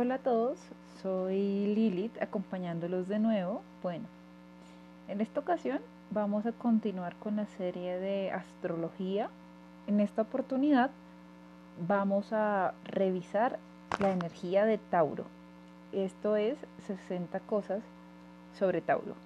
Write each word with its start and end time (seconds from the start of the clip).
Hola 0.00 0.14
a 0.14 0.18
todos, 0.18 0.60
soy 1.02 1.74
Lilith 1.74 2.22
acompañándolos 2.22 3.08
de 3.08 3.18
nuevo. 3.18 3.62
Bueno, 3.82 4.04
en 5.08 5.20
esta 5.20 5.40
ocasión 5.40 5.80
vamos 6.12 6.46
a 6.46 6.52
continuar 6.52 7.16
con 7.16 7.34
la 7.34 7.46
serie 7.46 7.98
de 7.98 8.30
astrología. 8.30 9.28
En 9.88 9.98
esta 9.98 10.22
oportunidad 10.22 10.92
vamos 11.88 12.32
a 12.32 12.74
revisar 12.84 13.58
la 13.98 14.12
energía 14.12 14.66
de 14.66 14.78
Tauro. 14.78 15.24
Esto 15.90 16.36
es 16.36 16.58
60 16.86 17.40
cosas 17.40 17.82
sobre 18.56 18.80
Tauro. 18.80 19.16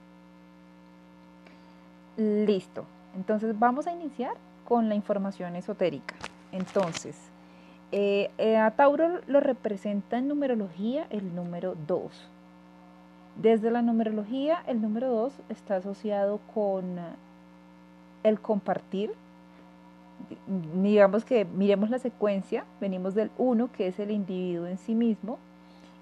Listo. 2.16 2.86
Entonces 3.14 3.58
vamos 3.58 3.86
a 3.86 3.92
iniciar 3.92 4.38
con 4.66 4.88
la 4.88 4.94
información 4.94 5.54
esotérica. 5.54 6.14
Entonces, 6.50 7.31
eh, 7.92 8.30
eh, 8.38 8.56
a 8.56 8.70
Tauro 8.70 9.20
lo 9.26 9.40
representa 9.40 10.16
en 10.16 10.26
numerología 10.28 11.06
el 11.10 11.34
número 11.34 11.76
2. 11.86 12.28
Desde 13.36 13.70
la 13.70 13.82
numerología, 13.82 14.62
el 14.66 14.80
número 14.80 15.10
2 15.10 15.34
está 15.50 15.76
asociado 15.76 16.40
con 16.54 16.96
el 18.24 18.40
compartir. 18.40 19.12
Digamos 20.74 21.24
que 21.24 21.44
miremos 21.44 21.90
la 21.90 21.98
secuencia, 21.98 22.64
venimos 22.80 23.14
del 23.14 23.30
1, 23.36 23.70
que 23.72 23.88
es 23.88 23.98
el 23.98 24.10
individuo 24.10 24.66
en 24.66 24.78
sí 24.78 24.94
mismo, 24.94 25.38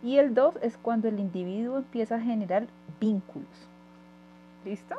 y 0.03 0.19
el 0.19 0.33
2 0.33 0.59
es 0.63 0.77
cuando 0.77 1.09
el 1.09 1.19
individuo 1.19 1.79
empieza 1.79 2.17
a 2.17 2.21
generar 2.21 2.67
vínculos. 3.01 3.49
¿Listo? 4.65 4.95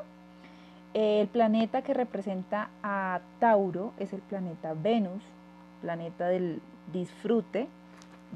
El 0.94 1.28
planeta 1.28 1.84
que 1.84 1.94
representa 1.94 2.70
a 2.84 3.22
Tauro 3.40 3.94
es 3.98 4.12
el 4.12 4.20
planeta 4.20 4.74
Venus, 4.74 5.24
planeta 5.82 6.28
del 6.28 6.62
disfrute, 6.94 7.68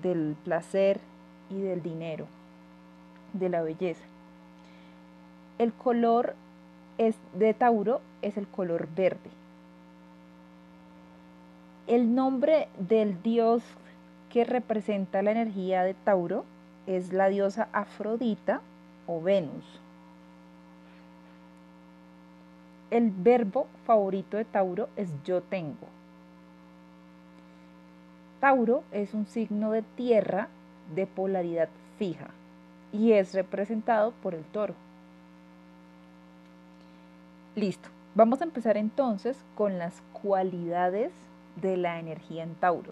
del 0.02 0.36
placer 0.44 1.00
y 1.50 1.62
del 1.62 1.82
dinero, 1.82 2.28
de 3.34 3.50
la 3.50 3.62
belleza. 3.62 4.04
El 5.58 5.72
color 5.74 6.36
es 6.98 7.16
de 7.34 7.54
Tauro 7.54 8.02
es 8.22 8.38
el 8.38 8.48
color 8.48 8.88
verde. 8.96 9.30
El 11.88 12.16
nombre 12.16 12.68
del 12.80 13.22
dios 13.22 13.64
que 14.32 14.44
representa 14.44 15.22
la 15.22 15.32
energía 15.32 15.84
de 15.84 15.94
Tauro 15.94 16.46
es 16.88 17.14
la 17.14 17.30
diosa 17.30 17.68
Afrodita 17.72 18.62
o 19.08 19.22
Venus. 19.22 19.64
El 22.92 23.12
verbo 23.12 23.68
favorito 23.86 24.38
de 24.38 24.46
Tauro 24.46 24.90
es 24.96 25.10
yo 25.24 25.42
tengo. 25.42 25.88
Tauro 28.46 28.84
es 28.92 29.16
un 29.16 29.26
signo 29.26 29.72
de 29.72 29.82
tierra 29.82 30.50
de 30.94 31.08
polaridad 31.08 31.68
fija 31.98 32.28
y 32.94 33.14
es 33.14 33.34
representado 33.34 34.12
por 34.22 34.36
el 34.36 34.44
toro. 34.44 34.76
Listo. 37.56 37.90
Vamos 38.14 38.42
a 38.42 38.44
empezar 38.44 38.78
entonces 38.78 39.36
con 39.56 39.80
las 39.80 40.00
cualidades 40.22 41.12
de 41.56 41.76
la 41.76 41.98
energía 41.98 42.44
en 42.44 42.54
Tauro. 42.54 42.92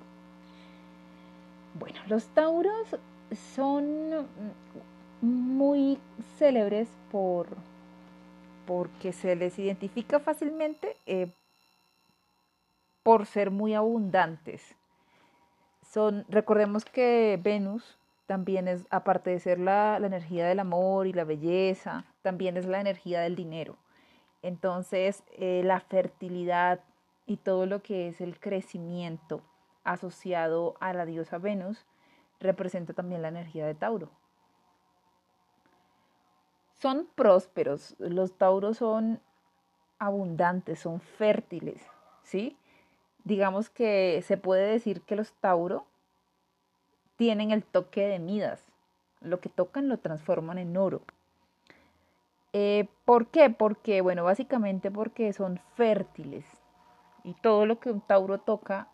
Bueno, 1.78 2.00
los 2.08 2.26
Tauros 2.30 2.96
son 3.56 4.26
muy 5.22 6.00
célebres 6.40 6.88
por 7.12 7.46
porque 8.66 9.14
se 9.14 9.36
les 9.36 9.60
identifica 9.60 10.20
fácilmente 10.20 10.98
eh, 11.06 11.28
por 13.04 13.28
ser 13.28 13.52
muy 13.52 13.76
abundantes. 13.76 14.76
Son, 15.94 16.26
recordemos 16.30 16.86
que 16.86 17.40
Venus 17.42 18.00
también 18.26 18.68
es, 18.68 18.88
aparte 18.90 19.30
de 19.30 19.40
ser 19.40 19.60
la, 19.60 20.00
la 20.00 20.08
energía 20.08 20.48
del 20.48 20.60
amor 20.60 21.06
y 21.08 21.14
la 21.14 21.24
belleza, 21.24 22.06
también 22.22 22.58
es 22.58 22.66
la 22.66 22.82
energía 22.82 23.22
del 23.22 23.36
dinero. 23.36 23.78
Entonces, 24.42 25.24
eh, 25.34 25.62
la 25.64 25.80
fertilidad 25.80 26.80
y 27.26 27.38
todo 27.38 27.66
lo 27.66 27.82
que 27.84 28.08
es 28.08 28.22
el 28.22 28.40
crecimiento 28.40 29.42
asociado 29.84 30.76
a 30.80 30.94
la 30.94 31.06
diosa 31.06 31.38
Venus 31.38 31.86
representa 32.40 32.94
también 32.94 33.22
la 33.22 33.28
energía 33.28 33.66
de 33.66 33.76
Tauro 33.76 34.10
son 36.84 37.08
prósperos, 37.16 37.96
los 37.98 38.38
tauros 38.38 38.80
son 38.80 39.22
abundantes, 40.00 40.82
son 40.82 41.00
fértiles, 41.00 41.82
¿sí? 42.24 42.58
Digamos 43.24 43.70
que 43.70 44.22
se 44.26 44.38
puede 44.38 44.72
decir 44.72 45.02
que 45.02 45.16
los 45.16 45.32
tauros 45.34 45.84
tienen 47.16 47.52
el 47.52 47.64
toque 47.64 48.06
de 48.08 48.20
Midas, 48.20 48.62
lo 49.22 49.40
que 49.40 49.50
tocan 49.50 49.88
lo 49.88 50.00
transforman 50.00 50.58
en 50.58 50.76
oro. 50.76 51.02
Eh, 52.52 52.88
¿Por 53.06 53.28
qué? 53.28 53.50
Porque, 53.50 54.02
bueno, 54.02 54.24
básicamente 54.24 54.92
porque 54.92 55.34
son 55.34 55.60
fértiles 55.76 56.46
y 57.24 57.34
todo 57.34 57.66
lo 57.66 57.80
que 57.80 57.92
un 57.92 58.02
tauro 58.02 58.40
toca, 58.40 58.90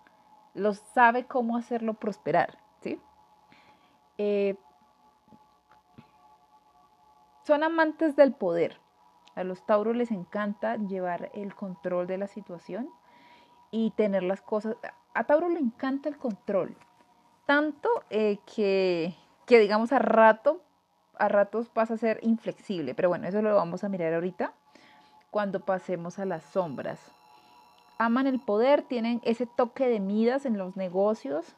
lo 0.53 0.73
sabe 0.73 1.25
cómo 1.25 1.57
hacerlo 1.57 1.95
prosperar, 1.95 2.57
¿sí? 2.81 3.01
Eh, 4.17 4.55
son 7.43 7.63
amantes 7.63 8.15
del 8.15 8.33
poder. 8.33 8.79
A 9.35 9.43
los 9.43 9.65
tauros 9.65 9.95
les 9.95 10.11
encanta 10.11 10.75
llevar 10.75 11.31
el 11.33 11.55
control 11.55 12.07
de 12.07 12.17
la 12.17 12.27
situación 12.27 12.89
y 13.71 13.91
tener 13.91 14.23
las 14.23 14.41
cosas. 14.41 14.75
A 15.13 15.23
Tauro 15.25 15.49
le 15.49 15.59
encanta 15.59 16.09
el 16.09 16.17
control. 16.17 16.75
Tanto 17.45 17.89
eh, 18.09 18.37
que, 18.55 19.15
que, 19.45 19.59
digamos, 19.59 19.91
a 19.91 19.99
rato, 19.99 20.61
a 21.17 21.27
ratos 21.27 21.69
pasa 21.69 21.95
a 21.95 21.97
ser 21.97 22.19
inflexible. 22.21 22.93
Pero 22.95 23.09
bueno, 23.09 23.27
eso 23.27 23.41
lo 23.41 23.55
vamos 23.55 23.83
a 23.83 23.89
mirar 23.89 24.13
ahorita 24.13 24.53
cuando 25.31 25.59
pasemos 25.59 26.19
a 26.19 26.25
las 26.25 26.43
sombras. 26.43 26.99
Aman 27.97 28.27
el 28.27 28.39
poder, 28.39 28.83
tienen 28.83 29.19
ese 29.23 29.45
toque 29.45 29.87
de 29.87 29.99
midas 29.99 30.45
en 30.45 30.57
los 30.57 30.77
negocios, 30.77 31.55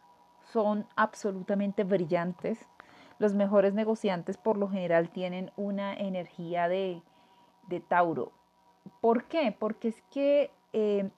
son 0.51 0.87
absolutamente 0.95 1.83
brillantes, 1.83 2.67
los 3.19 3.35
mejores 3.35 3.75
negociantes 3.75 4.37
por 4.37 4.57
lo 4.57 4.67
general 4.67 5.09
tienen 5.09 5.51
una 5.55 5.93
energía 5.93 6.67
de, 6.67 7.03
Tauro. 7.87 8.31
¿Por 8.99 9.25
qué? 9.25 9.55
Porque 9.57 9.89
es 9.89 10.01
que 10.09 10.51
eh, 10.73 11.09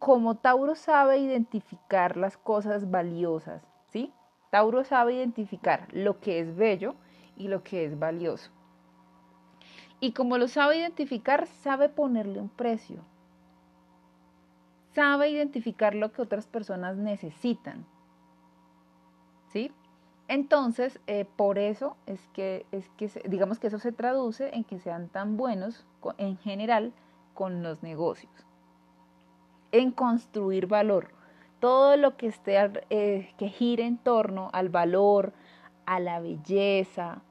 como 0.00 0.34
Tauro 0.34 0.74
sabe 0.74 1.18
identificar 1.18 2.16
las 2.16 2.38
cosas 2.38 2.90
valiosas, 2.90 3.62
¿sí? 3.92 4.12
Tauro 4.50 4.82
sabe 4.82 5.14
identificar 5.14 5.86
lo 5.92 6.18
que 6.20 6.40
es 6.40 6.56
bello 6.56 6.94
y 7.36 7.48
lo 7.48 7.62
que 7.62 7.84
es 7.84 7.98
valioso. 7.98 8.50
Y 10.00 10.12
como 10.12 10.38
lo 10.38 10.48
sabe 10.48 10.78
identificar, 10.78 11.46
sabe 11.46 11.90
ponerle 11.90 12.40
un 12.40 12.48
precio. 12.48 13.04
Sabe 14.94 15.28
identificar 15.28 15.94
lo 15.94 16.10
que 16.12 16.22
otras 16.22 16.46
personas 16.46 16.96
necesitan. 16.96 17.84
¿Sí? 19.52 19.70
Entonces, 20.28 20.98
eh, 21.08 21.26
por 21.36 21.58
eso 21.58 21.98
es 22.06 22.26
que, 22.28 22.64
es 22.72 22.88
que, 22.96 23.10
digamos 23.28 23.58
que 23.58 23.66
eso 23.66 23.78
se 23.78 23.92
traduce 23.92 24.48
en 24.54 24.64
que 24.64 24.78
sean 24.78 25.10
tan 25.10 25.36
buenos 25.36 25.84
en 26.16 26.38
general 26.38 26.94
con 27.34 27.62
los 27.62 27.82
negocios, 27.82 28.46
en 29.72 29.90
construir 29.90 30.66
valor. 30.66 31.08
Todo 31.60 31.96
lo 31.96 32.16
que 32.16 32.26
esté, 32.26 32.56
eh, 32.90 33.32
que 33.36 33.48
gire 33.48 33.84
en 33.84 33.98
torno 33.98 34.50
al 34.52 34.68
valor, 34.68 35.32
a 35.86 36.00
la 36.00 36.20
belleza, 36.20 37.22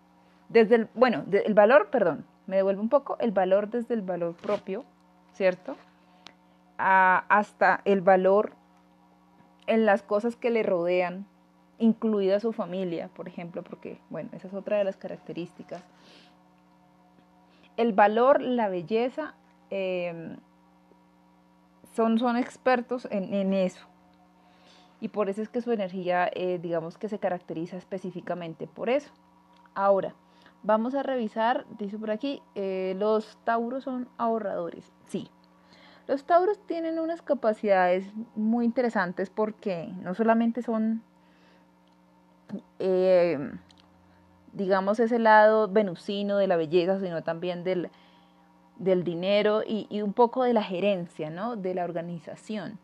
desde 0.49 0.75
el, 0.75 0.89
bueno, 0.93 1.25
el 1.31 1.53
valor, 1.53 1.89
perdón, 1.89 2.25
me 2.47 2.57
devuelvo 2.57 2.81
un 2.81 2.89
poco, 2.89 3.17
el 3.19 3.31
valor 3.31 3.69
desde 3.69 3.93
el 3.93 4.01
valor 4.01 4.35
propio, 4.35 4.83
¿cierto? 5.33 5.75
hasta 6.81 7.81
el 7.83 7.99
valor 7.99 8.53
en 9.67 9.85
las 9.85 10.01
cosas 10.01 10.37
que 10.37 10.49
le 10.49 10.63
rodean, 10.63 11.27
incluida 11.77 12.39
su 12.39 12.53
familia, 12.53 13.09
por 13.09 13.27
ejemplo, 13.27 13.63
porque, 13.63 13.99
bueno, 14.09 14.29
esa 14.31 14.47
es 14.47 14.53
otra 14.53 14.77
de 14.77 14.85
las 14.85 14.95
características. 14.95 15.83
El 17.75 17.91
valor, 17.91 18.41
la 18.41 18.69
belleza, 18.69 19.35
em, 19.69 20.37
son, 21.91 22.19
son 22.19 22.37
expertos 22.37 23.07
en, 23.11 23.53
eso. 23.53 23.85
Y 25.01 25.09
por 25.09 25.29
eso 25.29 25.41
es 25.41 25.49
que 25.49 25.61
su 25.61 25.71
energía, 25.71 26.29
eh, 26.33 26.59
digamos 26.61 26.97
que 26.97 27.09
se 27.09 27.19
caracteriza 27.19 27.77
específicamente 27.77 28.67
por 28.67 28.89
eso. 28.89 29.11
Ahora, 29.73 30.13
vamos 30.63 30.93
a 30.95 31.03
revisar, 31.03 31.65
dice 31.77 31.97
por 31.97 32.11
aquí, 32.11 32.41
eh, 32.55 32.95
los 32.97 33.37
tauros 33.43 33.83
son 33.83 34.09
ahorradores. 34.17 34.91
Sí, 35.07 35.29
los 36.07 36.25
tauros 36.25 36.59
tienen 36.65 36.99
unas 36.99 37.21
capacidades 37.21 38.11
muy 38.35 38.65
interesantes 38.65 39.29
porque 39.29 39.93
no 40.01 40.15
solamente 40.15 40.61
son 40.61 41.03
eh, 42.79 43.37
digamos, 44.53 44.99
ese 44.99 45.19
lado 45.19 45.67
venusino 45.67 46.37
de 46.37 46.47
la 46.47 46.57
belleza, 46.57 46.99
sino 46.99 47.23
también 47.23 47.63
del, 47.63 47.89
del 48.79 49.03
dinero 49.03 49.61
y, 49.65 50.01
un 50.01 50.13
poco 50.13 50.43
de 50.43 50.53
la 50.53 50.63
gerencia, 50.63 51.29
¿no? 51.29 51.55
De 51.55 51.75
la 51.75 51.83
organización. 51.83 52.79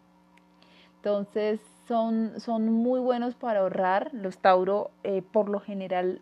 Entonces, 0.97 1.59
son, 1.87 2.39
son 2.39 2.71
muy 2.71 2.99
buenos 2.99 3.35
para 3.35 3.61
ahorrar. 3.61 4.09
Los 4.13 4.37
Tauro 4.37 4.91
eh, 5.03 5.21
por 5.21 5.49
lo 5.49 5.59
general 5.59 6.21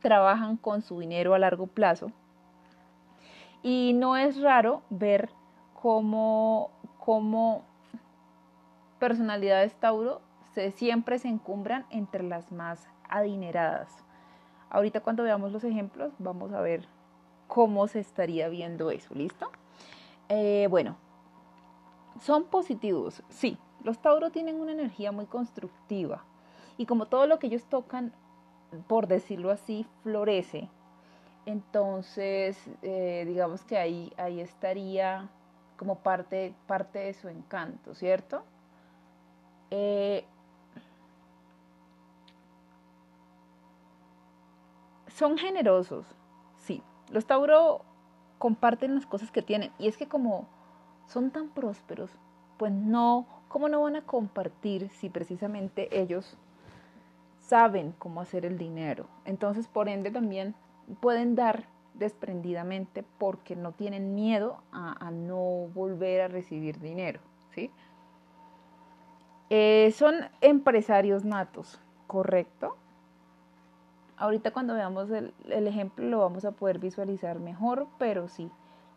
trabajan 0.00 0.56
con 0.56 0.82
su 0.82 1.00
dinero 1.00 1.34
a 1.34 1.38
largo 1.38 1.66
plazo. 1.66 2.12
Y 3.62 3.92
no 3.94 4.16
es 4.16 4.40
raro 4.40 4.82
ver 4.90 5.30
cómo, 5.74 6.70
cómo 6.98 7.64
personalidades 8.98 9.74
Tauro 9.74 10.20
se, 10.54 10.70
siempre 10.70 11.18
se 11.18 11.28
encumbran 11.28 11.86
entre 11.90 12.22
las 12.22 12.52
más 12.52 12.88
adineradas. 13.08 14.04
Ahorita 14.68 15.00
cuando 15.00 15.22
veamos 15.22 15.52
los 15.52 15.64
ejemplos 15.64 16.12
vamos 16.18 16.52
a 16.52 16.60
ver 16.60 16.86
cómo 17.50 17.88
se 17.88 17.98
estaría 17.98 18.48
viendo 18.48 18.92
eso, 18.92 19.12
¿listo? 19.12 19.50
Eh, 20.28 20.68
bueno, 20.70 20.96
son 22.20 22.44
positivos, 22.44 23.24
sí. 23.28 23.58
Los 23.82 24.00
Tauro 24.00 24.30
tienen 24.30 24.60
una 24.60 24.70
energía 24.72 25.10
muy 25.10 25.26
constructiva 25.26 26.22
y 26.78 26.86
como 26.86 27.06
todo 27.06 27.26
lo 27.26 27.40
que 27.40 27.48
ellos 27.48 27.64
tocan, 27.64 28.12
por 28.86 29.08
decirlo 29.08 29.50
así, 29.50 29.84
florece. 30.04 30.68
Entonces, 31.44 32.56
eh, 32.82 33.24
digamos 33.26 33.64
que 33.64 33.78
ahí, 33.78 34.12
ahí 34.16 34.40
estaría 34.40 35.28
como 35.76 35.96
parte, 35.96 36.54
parte 36.68 37.00
de 37.00 37.14
su 37.14 37.28
encanto, 37.28 37.96
¿cierto? 37.96 38.44
Eh, 39.72 40.24
son 45.08 45.36
generosos. 45.36 46.06
Los 47.10 47.26
Tauro 47.26 47.82
comparten 48.38 48.94
las 48.94 49.06
cosas 49.06 49.30
que 49.30 49.42
tienen. 49.42 49.70
Y 49.78 49.88
es 49.88 49.96
que 49.96 50.08
como 50.08 50.48
son 51.06 51.30
tan 51.30 51.48
prósperos, 51.48 52.10
pues 52.56 52.72
no, 52.72 53.26
¿cómo 53.48 53.68
no 53.68 53.82
van 53.82 53.96
a 53.96 54.02
compartir 54.02 54.88
si 54.90 55.08
precisamente 55.10 55.88
ellos 55.98 56.36
saben 57.38 57.94
cómo 57.98 58.20
hacer 58.20 58.44
el 58.44 58.58
dinero? 58.58 59.06
Entonces, 59.24 59.66
por 59.68 59.88
ende, 59.88 60.10
también 60.10 60.54
pueden 61.00 61.34
dar 61.34 61.64
desprendidamente 61.94 63.04
porque 63.18 63.56
no 63.56 63.72
tienen 63.72 64.14
miedo 64.14 64.62
a, 64.72 65.10
no 65.10 65.68
volver 65.74 66.22
a 66.22 66.28
recibir 66.28 66.78
dinero, 66.80 67.20
¿sí? 67.54 67.70
Eh, 69.50 69.92
son 69.96 70.14
empresarios 70.40 71.24
natos, 71.24 71.80
¿correcto? 72.06 72.76
Ahorita 74.20 74.50
cuando 74.50 74.74
veamos 74.74 75.08
el, 75.10 75.32
ejemplo 75.66 76.04
lo 76.04 76.18
vamos 76.18 76.44
a 76.44 76.52
poder 76.52 76.78
visualizar 76.78 77.40
mejor, 77.40 77.88
pero 77.98 78.28
sí, 78.28 78.50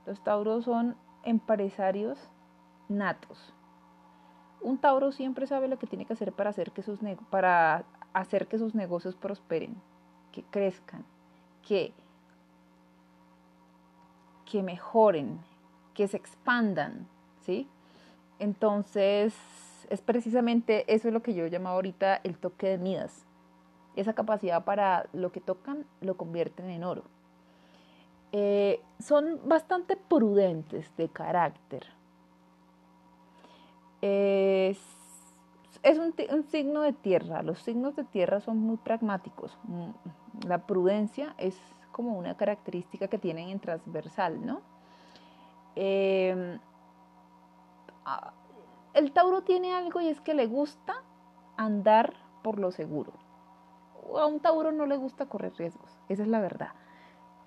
los 0.05 0.21
tauros 0.21 0.65
son 0.65 0.97
empresarios 1.23 2.19
natos. 2.89 3.53
Un 4.59 4.77
tauro 4.79 5.13
siempre 5.13 5.47
sabe 5.47 5.69
lo 5.69 5.79
que 5.79 5.87
tiene 5.87 6.03
que 6.03 6.11
hacer 6.11 6.33
para 6.33 6.49
hacer 6.49 6.71
que 6.71 6.83
sus, 6.83 6.99
para 7.29 7.85
hacer 8.11 8.47
que 8.47 8.57
sus 8.57 8.75
negocios 8.75 9.15
prosperen, 9.15 9.77
que 10.33 10.43
crezcan, 10.43 11.05
que, 11.65 11.93
que 14.43 14.61
mejoren, 14.61 15.39
que 15.93 16.09
se 16.09 16.17
expandan, 16.17 17.07
¿sí? 17.45 17.69
Entonces, 18.39 19.33
es 19.89 20.01
precisamente 20.01 20.83
eso 20.93 21.07
es 21.07 21.13
lo 21.13 21.23
que 21.23 21.33
yo 21.33 21.47
llamo 21.47 21.69
ahorita 21.69 22.19
el 22.25 22.37
toque 22.37 22.67
de 22.67 22.77
Midas 22.77 23.25
esa 23.95 24.13
capacidad 24.13 24.63
para 24.63 25.07
lo 25.13 25.31
que 25.31 25.41
tocan 25.41 25.85
lo 26.01 26.17
convierten 26.17 26.69
en 26.69 26.83
oro. 26.83 27.03
Eh, 28.31 28.81
son 28.99 29.41
bastante 29.45 29.95
prudentes 29.95 30.91
de 30.97 31.09
carácter. 31.09 31.85
Es, 34.01 34.79
un, 35.83 36.13
un, 36.31 36.43
signo 36.43 36.81
de 36.81 36.93
tierra. 36.93 37.43
Los 37.43 37.59
signos 37.59 37.95
de 37.95 38.03
tierra 38.03 38.41
son 38.41 38.57
muy 38.57 38.77
pragmáticos. 38.77 39.57
Mm, 39.63 39.91
la 40.47 40.65
prudencia 40.65 41.35
es 41.37 41.55
como 41.91 42.17
una 42.17 42.35
característica 42.35 43.07
que 43.07 43.19
tienen 43.19 43.49
en 43.49 43.59
transversal, 43.59 44.43
¿no? 44.43 44.61
Em, 45.75 46.59
el 48.93 49.11
Tauro 49.11 49.43
tiene 49.43 49.73
algo 49.73 50.01
y 50.01 50.07
es 50.07 50.19
que 50.21 50.33
le 50.33 50.47
gusta 50.47 51.03
andar 51.55 52.13
por 52.41 52.59
lo 52.59 52.71
seguro 52.71 53.22
a 54.17 54.25
un 54.25 54.39
Tauro 54.39 54.71
no 54.71 54.85
le 54.85 54.97
gusta 54.97 55.25
correr 55.25 55.53
riesgos, 55.57 55.91
esa 56.09 56.23
es 56.23 56.29
la 56.29 56.39
verdad. 56.39 56.71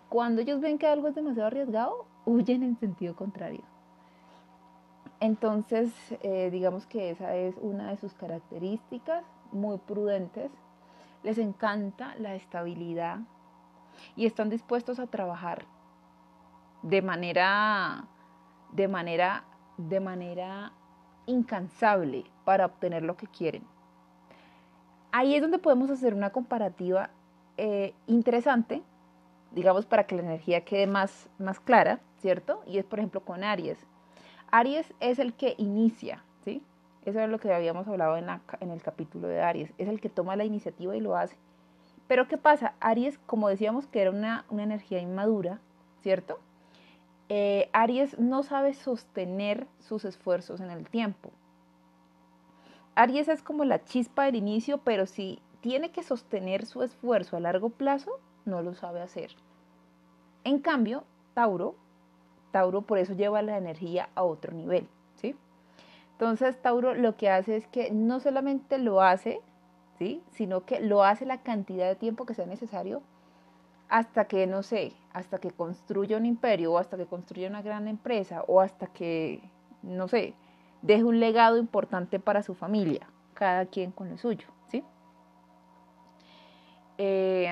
Cuando 0.08 0.42
ellos 0.42 0.60
ven 0.60 0.78
que 0.78 0.86
algo 0.86 1.08
es 1.08 1.14
demasiado 1.14 1.48
arriesgado, 1.48 2.06
huyen 2.24 2.62
en 2.62 2.76
sentido 2.76 3.16
contrario. 3.16 3.62
Entonces, 5.20 5.92
eh, 6.22 6.50
digamos 6.50 6.86
que 6.86 7.10
esa 7.10 7.34
es 7.34 7.56
una 7.60 7.90
de 7.90 7.96
sus 7.96 8.14
características, 8.14 9.24
muy 9.50 9.78
prudentes. 9.78 10.50
Les 11.22 11.38
encanta 11.38 12.14
la 12.18 12.34
estabilidad 12.34 13.20
y 14.14 14.26
están 14.26 14.50
dispuestos 14.50 14.98
a 14.98 15.06
trabajar 15.06 15.64
de 16.82 17.02
manera, 17.02 18.04
de 18.72 18.88
manera, 18.88 19.44
de 19.78 20.00
manera 20.00 20.72
incansable 21.24 22.24
para 22.44 22.66
obtener 22.66 23.02
lo 23.02 23.16
que 23.16 23.26
quieren 23.26 23.64
ahí 25.16 25.34
es 25.34 25.40
donde 25.40 25.58
podemos 25.58 25.88
hacer 25.90 26.12
una 26.12 26.28
comparativa 26.28 27.08
eh, 27.56 27.94
interesante, 28.06 28.82
digamos, 29.52 29.86
para 29.86 30.06
que 30.06 30.14
la 30.14 30.20
energía 30.20 30.62
quede 30.62 30.86
más, 30.86 31.30
más 31.38 31.58
clara, 31.58 32.00
¿cierto? 32.20 32.62
Y 32.66 32.76
es, 32.76 32.84
por 32.84 32.98
ejemplo, 32.98 33.24
con 33.24 33.42
Aries. 33.42 33.78
Aries 34.50 34.92
es 35.00 35.18
el 35.18 35.32
que 35.32 35.54
inicia, 35.56 36.22
¿sí? 36.44 36.62
Eso 37.06 37.18
es 37.20 37.30
lo 37.30 37.38
que 37.38 37.50
habíamos 37.50 37.88
hablado 37.88 38.18
en, 38.18 38.28
el 38.70 38.82
capítulo 38.82 39.26
de 39.26 39.40
Aries. 39.40 39.72
Es 39.78 39.88
el 39.88 40.02
que 40.02 40.10
toma 40.10 40.36
la 40.36 40.44
iniciativa 40.44 40.94
y 40.94 41.00
lo 41.00 41.16
hace. 41.16 41.36
Pero 42.08 42.28
¿qué 42.28 42.36
pasa? 42.36 42.74
Aries, 42.80 43.18
como 43.24 43.48
decíamos 43.48 43.86
que 43.86 44.02
era 44.02 44.10
una, 44.10 44.44
energía 44.50 45.00
inmadura, 45.00 45.60
¿cierto? 46.02 46.40
Eh, 47.30 47.70
Aries 47.72 48.18
no 48.18 48.42
sabe 48.42 48.74
sostener 48.74 49.66
sus 49.78 50.04
esfuerzos 50.04 50.60
en 50.60 50.70
el 50.70 50.90
tiempo. 50.90 51.30
Aries 52.96 53.28
es 53.28 53.42
como 53.42 53.64
la 53.66 53.84
chispa 53.84 54.24
del 54.24 54.36
inicio, 54.36 54.78
pero 54.78 55.04
si 55.04 55.38
tiene 55.60 55.90
que 55.90 56.02
sostener 56.02 56.64
su 56.64 56.82
esfuerzo 56.82 57.36
a 57.36 57.40
largo 57.40 57.68
plazo, 57.68 58.18
no 58.46 58.62
lo 58.62 58.74
sabe 58.74 59.02
hacer. 59.02 59.32
En 60.44 60.60
cambio, 60.60 61.04
Tauro, 61.34 61.74
Tauro 62.52 62.80
por 62.82 62.96
eso 62.96 63.12
lleva 63.12 63.42
la 63.42 63.58
energía 63.58 64.08
a 64.14 64.22
otro 64.22 64.54
nivel, 64.54 64.88
¿sí? 65.16 65.36
Entonces, 66.12 66.60
Tauro 66.62 66.94
lo 66.94 67.16
que 67.16 67.28
hace 67.28 67.56
es 67.56 67.66
que 67.66 67.90
no 67.90 68.18
solamente 68.18 68.78
lo 68.78 69.02
hace, 69.02 69.42
¿sí? 69.98 70.22
Sino 70.30 70.64
que 70.64 70.80
lo 70.80 71.04
hace 71.04 71.26
la 71.26 71.42
cantidad 71.42 71.88
de 71.88 71.96
tiempo 71.96 72.24
que 72.24 72.32
sea 72.32 72.46
necesario 72.46 73.02
hasta 73.90 74.24
que, 74.24 74.46
no 74.46 74.62
sé, 74.62 74.94
hasta 75.12 75.38
que 75.38 75.50
construya 75.50 76.16
un 76.16 76.24
imperio 76.24 76.72
o 76.72 76.78
hasta 76.78 76.96
que 76.96 77.04
construya 77.04 77.48
una 77.48 77.60
gran 77.60 77.88
empresa 77.88 78.42
o 78.48 78.62
hasta 78.62 78.86
que, 78.86 79.42
no 79.82 80.08
sé, 80.08 80.34
deje 80.82 81.04
un 81.04 81.20
legado 81.20 81.56
importante 81.56 82.18
para 82.18 82.42
su 82.42 82.54
familia, 82.54 83.08
cada 83.34 83.66
quien 83.66 83.92
con 83.92 84.10
lo 84.10 84.18
suyo, 84.18 84.48
¿sí? 84.68 84.84
Eh, 86.98 87.50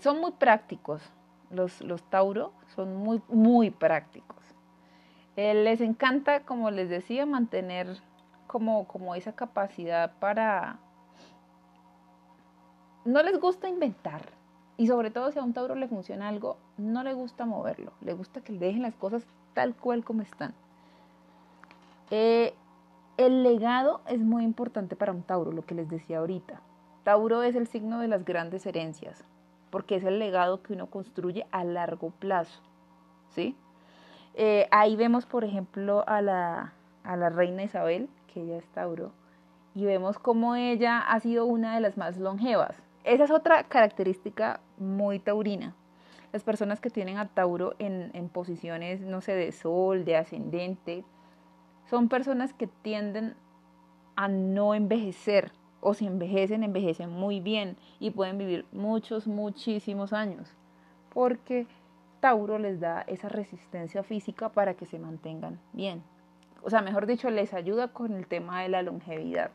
son 0.00 0.20
muy 0.20 0.32
prácticos, 0.32 1.02
los, 1.50 1.80
los 1.80 2.02
Tauro 2.10 2.52
son 2.74 2.96
muy, 2.96 3.22
muy 3.28 3.70
prácticos. 3.70 4.42
Eh, 5.36 5.54
les 5.54 5.80
encanta, 5.80 6.44
como 6.44 6.70
les 6.70 6.88
decía, 6.88 7.26
mantener 7.26 7.98
como, 8.46 8.86
como 8.86 9.14
esa 9.14 9.34
capacidad 9.34 10.12
para... 10.18 10.78
No 13.04 13.22
les 13.22 13.38
gusta 13.38 13.68
inventar, 13.68 14.22
y 14.76 14.86
sobre 14.86 15.10
todo 15.10 15.30
si 15.30 15.38
a 15.38 15.42
un 15.42 15.52
Tauro 15.52 15.74
le 15.74 15.88
funciona 15.88 16.28
algo, 16.28 16.56
no 16.78 17.02
le 17.02 17.14
gusta 17.14 17.46
moverlo, 17.46 17.92
le 18.00 18.14
gusta 18.14 18.40
que 18.40 18.52
le 18.52 18.58
dejen 18.58 18.82
las 18.82 18.94
cosas 18.94 19.26
tal 19.52 19.76
cual 19.76 20.04
como 20.04 20.22
están. 20.22 20.54
Eh, 22.10 22.54
el 23.16 23.42
legado 23.42 24.00
es 24.08 24.20
muy 24.20 24.44
importante 24.44 24.96
para 24.96 25.12
un 25.12 25.22
Tauro, 25.22 25.52
lo 25.52 25.64
que 25.64 25.74
les 25.74 25.88
decía 25.88 26.18
ahorita. 26.18 26.60
Tauro 27.04 27.42
es 27.42 27.54
el 27.54 27.66
signo 27.66 28.00
de 28.00 28.08
las 28.08 28.24
grandes 28.24 28.66
herencias, 28.66 29.24
porque 29.70 29.96
es 29.96 30.04
el 30.04 30.18
legado 30.18 30.62
que 30.62 30.72
uno 30.72 30.90
construye 30.90 31.46
a 31.52 31.64
largo 31.64 32.10
plazo. 32.10 32.60
¿sí? 33.28 33.56
Eh, 34.34 34.66
ahí 34.70 34.96
vemos, 34.96 35.26
por 35.26 35.44
ejemplo, 35.44 36.04
a 36.08 36.22
la, 36.22 36.72
a 37.04 37.16
la 37.16 37.30
reina 37.30 37.62
Isabel, 37.62 38.08
que 38.26 38.42
ella 38.42 38.56
es 38.56 38.66
Tauro, 38.68 39.12
y 39.74 39.84
vemos 39.84 40.18
cómo 40.18 40.56
ella 40.56 40.98
ha 40.98 41.20
sido 41.20 41.46
una 41.46 41.74
de 41.74 41.80
las 41.80 41.96
más 41.96 42.18
longevas. 42.18 42.82
Esa 43.04 43.24
es 43.24 43.30
otra 43.30 43.64
característica 43.64 44.60
muy 44.78 45.18
taurina. 45.18 45.74
Las 46.32 46.42
personas 46.42 46.80
que 46.80 46.90
tienen 46.90 47.18
a 47.18 47.28
Tauro 47.28 47.74
en, 47.78 48.10
en 48.14 48.28
posiciones, 48.28 49.02
no 49.02 49.20
sé, 49.20 49.34
de 49.34 49.52
sol, 49.52 50.04
de 50.04 50.16
ascendente, 50.16 51.04
son 51.88 52.08
personas 52.08 52.52
que 52.52 52.66
tienden 52.66 53.34
a 54.16 54.28
no 54.28 54.74
envejecer 54.74 55.52
o 55.80 55.94
si 55.94 56.06
envejecen, 56.06 56.62
envejecen 56.62 57.10
muy 57.10 57.40
bien 57.40 57.76
y 58.00 58.10
pueden 58.10 58.38
vivir 58.38 58.66
muchos, 58.72 59.26
muchísimos 59.26 60.12
años, 60.12 60.54
porque 61.12 61.66
Tauro 62.20 62.58
les 62.58 62.80
da 62.80 63.02
esa 63.02 63.28
resistencia 63.28 64.02
física 64.02 64.48
para 64.48 64.74
que 64.74 64.86
se 64.86 64.98
mantengan 64.98 65.60
bien. 65.72 66.02
O 66.62 66.70
sea, 66.70 66.80
mejor 66.80 67.06
dicho, 67.06 67.28
les 67.28 67.52
ayuda 67.52 67.88
con 67.88 68.14
el 68.14 68.26
tema 68.26 68.62
de 68.62 68.70
la 68.70 68.82
longevidad, 68.82 69.50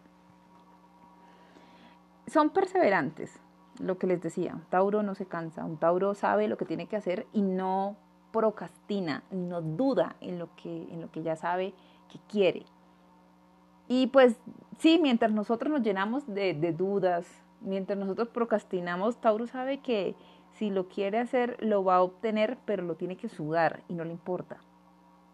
son 2.29 2.51
perseverantes, 2.51 3.39
lo 3.79 3.97
que 3.97 4.07
les 4.07 4.21
decía, 4.21 4.59
Tauro 4.69 5.03
no 5.03 5.15
se 5.15 5.25
cansa, 5.25 5.65
un 5.65 5.77
Tauro 5.77 6.13
sabe 6.13 6.47
lo 6.47 6.57
que 6.57 6.65
tiene 6.65 6.87
que 6.87 6.95
hacer 6.95 7.25
y 7.33 7.41
no 7.41 7.95
procrastina, 8.31 9.23
no 9.31 9.61
duda 9.61 10.15
en 10.21 10.37
lo 10.37 10.55
que, 10.55 10.83
en 10.91 11.01
lo 11.01 11.11
que 11.11 11.23
ya 11.23 11.35
sabe 11.35 11.73
que 12.11 12.19
quiere. 12.27 12.65
Y 13.87 14.07
pues 14.07 14.35
sí, 14.79 14.99
mientras 15.01 15.31
nosotros 15.31 15.71
nos 15.71 15.81
llenamos 15.81 16.27
de, 16.27 16.53
dudas, 16.77 17.25
mientras 17.61 17.97
nosotros 17.97 18.27
procrastinamos, 18.29 19.17
Tauro 19.17 19.47
sabe 19.47 19.79
que 19.79 20.15
si 20.53 20.69
lo 20.69 20.87
quiere 20.87 21.19
hacer, 21.19 21.57
lo 21.59 21.83
va 21.83 21.97
a 21.97 22.01
obtener, 22.01 22.57
pero 22.65 22.83
lo 22.83 22.95
tiene 22.95 23.15
que 23.15 23.29
sudar 23.29 23.81
y 23.87 23.93
no 23.93 24.03
le 24.03 24.11
importa 24.11 24.57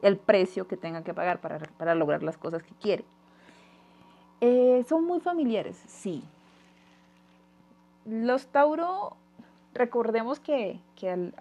el 0.02 0.18
precio 0.18 0.68
que 0.68 0.78
tenga 0.78 1.04
que 1.04 1.14
pagar 1.14 1.42
para, 1.42 1.60
para 1.78 1.96
lograr 1.96 2.22
las 2.22 2.38
cosas 2.38 2.62
que 2.62 2.74
quiere. 2.76 3.06
Eh, 4.42 4.86
son 4.88 5.06
muy 5.06 5.20
familiares, 5.20 5.82
sí. 5.88 6.24
Los 8.06 8.48
Tauro, 8.48 9.18
recordemos 9.74 10.40
que, 10.40 10.80
que 10.96 11.32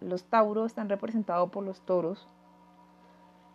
los 0.00 0.24
Tauros 0.24 0.66
están 0.66 0.88
representados 0.88 1.50
por 1.50 1.64
los 1.64 1.80
toros. 1.80 2.26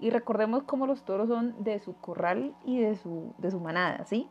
Y 0.02 0.10
recordemos 0.10 0.64
cómo 0.64 0.88
los 0.88 1.04
toros 1.04 1.30
son 1.30 1.64
de 1.64 1.80
su 1.80 1.94
corral 1.96 2.54
y 2.66 2.80
de 2.82 2.96
su, 2.96 3.34
de 3.38 3.52
su 3.52 3.60
manada, 3.62 4.04
¿sí? 4.04 4.28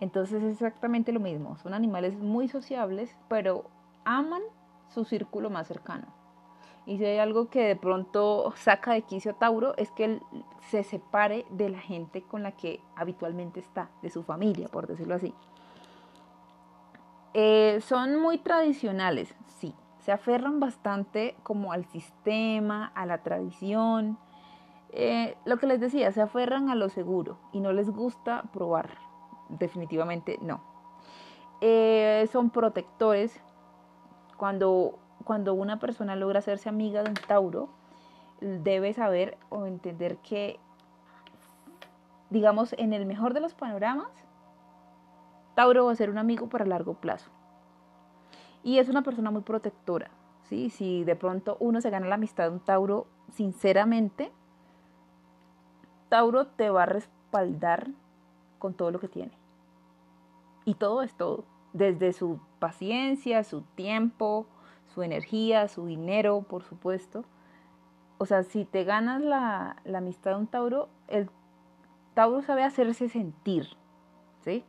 Entonces 0.00 0.42
es 0.42 0.52
exactamente 0.52 1.12
lo 1.12 1.20
mismo. 1.20 1.56
Son 1.56 1.72
animales 1.72 2.18
muy 2.18 2.48
sociables, 2.48 3.16
pero 3.28 3.64
aman 4.04 4.42
su 4.88 5.04
círculo 5.04 5.48
más 5.48 5.68
cercano. 5.68 6.06
Y 6.86 6.98
si 6.98 7.04
hay 7.04 7.18
algo 7.18 7.48
que 7.48 7.62
de 7.62 7.76
pronto 7.76 8.52
saca 8.56 8.92
de 8.92 9.02
quicio 9.02 9.32
a 9.32 9.34
Tauro 9.34 9.76
es 9.76 9.90
que 9.90 10.04
él 10.04 10.22
se 10.70 10.84
separe 10.84 11.44
de 11.50 11.68
la 11.68 11.80
gente 11.80 12.22
con 12.22 12.42
la 12.42 12.52
que 12.52 12.80
habitualmente 12.94 13.58
está, 13.60 13.90
de 14.02 14.10
su 14.10 14.22
familia, 14.22 14.68
por 14.68 14.86
decirlo 14.86 15.14
así. 15.14 15.34
Eh, 17.34 17.80
son 17.80 18.20
muy 18.20 18.38
tradicionales, 18.38 19.34
sí. 19.58 19.74
Se 19.98 20.12
aferran 20.12 20.60
bastante 20.60 21.36
como 21.42 21.72
al 21.72 21.84
sistema, 21.86 22.92
a 22.94 23.06
la 23.06 23.18
tradición. 23.18 24.16
Eh, 24.90 25.36
lo 25.44 25.58
que 25.58 25.66
les 25.66 25.80
decía, 25.80 26.12
se 26.12 26.22
aferran 26.22 26.70
a 26.70 26.74
lo 26.74 26.88
seguro 26.88 27.38
y 27.52 27.60
no 27.60 27.72
les 27.72 27.90
gusta 27.90 28.44
probar. 28.52 28.90
Definitivamente 29.48 30.38
no. 30.40 30.60
Eh, 31.60 32.28
son 32.32 32.50
protectores. 32.50 33.40
Cuando 34.36 34.98
cuando 35.26 35.54
una 35.54 35.78
persona 35.80 36.14
logra 36.14 36.38
hacerse 36.38 36.68
amiga 36.68 37.02
de 37.02 37.10
un 37.10 37.16
Tauro, 37.16 37.68
debe 38.40 38.92
saber 38.92 39.36
o 39.48 39.66
entender 39.66 40.18
que, 40.18 40.60
digamos, 42.30 42.74
en 42.78 42.92
el 42.92 43.06
mejor 43.06 43.34
de 43.34 43.40
los 43.40 43.52
panoramas, 43.52 44.08
Tauro 45.56 45.86
va 45.86 45.92
a 45.92 45.96
ser 45.96 46.10
un 46.10 46.18
amigo 46.18 46.48
para 46.48 46.64
largo 46.64 46.94
plazo. 46.94 47.30
Y 48.62 48.78
es 48.78 48.88
una 48.88 49.02
persona 49.02 49.32
muy 49.32 49.42
protectora. 49.42 50.10
¿sí? 50.44 50.70
Si 50.70 51.02
de 51.02 51.16
pronto 51.16 51.56
uno 51.58 51.80
se 51.80 51.90
gana 51.90 52.06
la 52.06 52.14
amistad 52.14 52.44
de 52.44 52.50
un 52.50 52.60
Tauro, 52.60 53.08
sinceramente, 53.32 54.30
Tauro 56.16 56.46
te 56.46 56.70
va 56.70 56.84
a 56.84 56.86
respaldar 56.86 57.88
con 58.58 58.72
todo 58.72 58.90
lo 58.90 58.98
que 58.98 59.06
tiene. 59.06 59.32
Y 60.64 60.72
todo 60.72 61.02
es 61.02 61.12
todo. 61.12 61.44
Desde 61.74 62.14
su 62.14 62.40
paciencia, 62.58 63.44
su 63.44 63.60
tiempo, 63.60 64.46
su 64.94 65.02
energía, 65.02 65.68
su 65.68 65.84
dinero, 65.84 66.40
por 66.48 66.62
supuesto. 66.62 67.26
O 68.16 68.24
sea, 68.24 68.44
si 68.44 68.64
te 68.64 68.84
ganas 68.84 69.20
la, 69.20 69.76
amistad 69.94 70.30
de 70.30 70.36
un 70.38 70.46
Tauro, 70.46 70.88
el 71.08 71.28
Tauro 72.14 72.40
sabe 72.40 72.64
hacerse 72.64 73.10
sentir, 73.10 73.66
¿sí? 74.40 74.64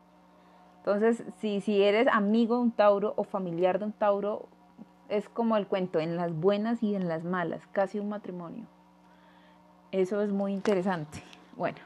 Entonces, 0.80 1.24
si, 1.38 1.62
si 1.62 1.82
eres 1.82 2.10
amigo 2.12 2.56
de 2.56 2.62
un 2.63 2.72
Tauro 2.72 3.13
o 3.16 3.24
familiar 3.24 3.80
de 3.80 3.86
un 3.86 3.94
Tauro, 3.94 4.50
es 5.08 5.30
como 5.30 5.56
el 5.56 5.66
cuento, 5.66 6.01
en 6.01 6.18
las 6.18 6.34
buenas 6.34 6.84
y 6.84 6.94
en 6.94 7.08
las 7.08 7.24
malas, 7.24 7.66
casi 7.72 8.00
un 8.00 8.10
matrimonio. 8.10 8.66
Eso 9.94 10.22
es 10.22 10.34
muy 10.34 10.51
interesante. 10.51 11.24
Bueno, 11.58 11.80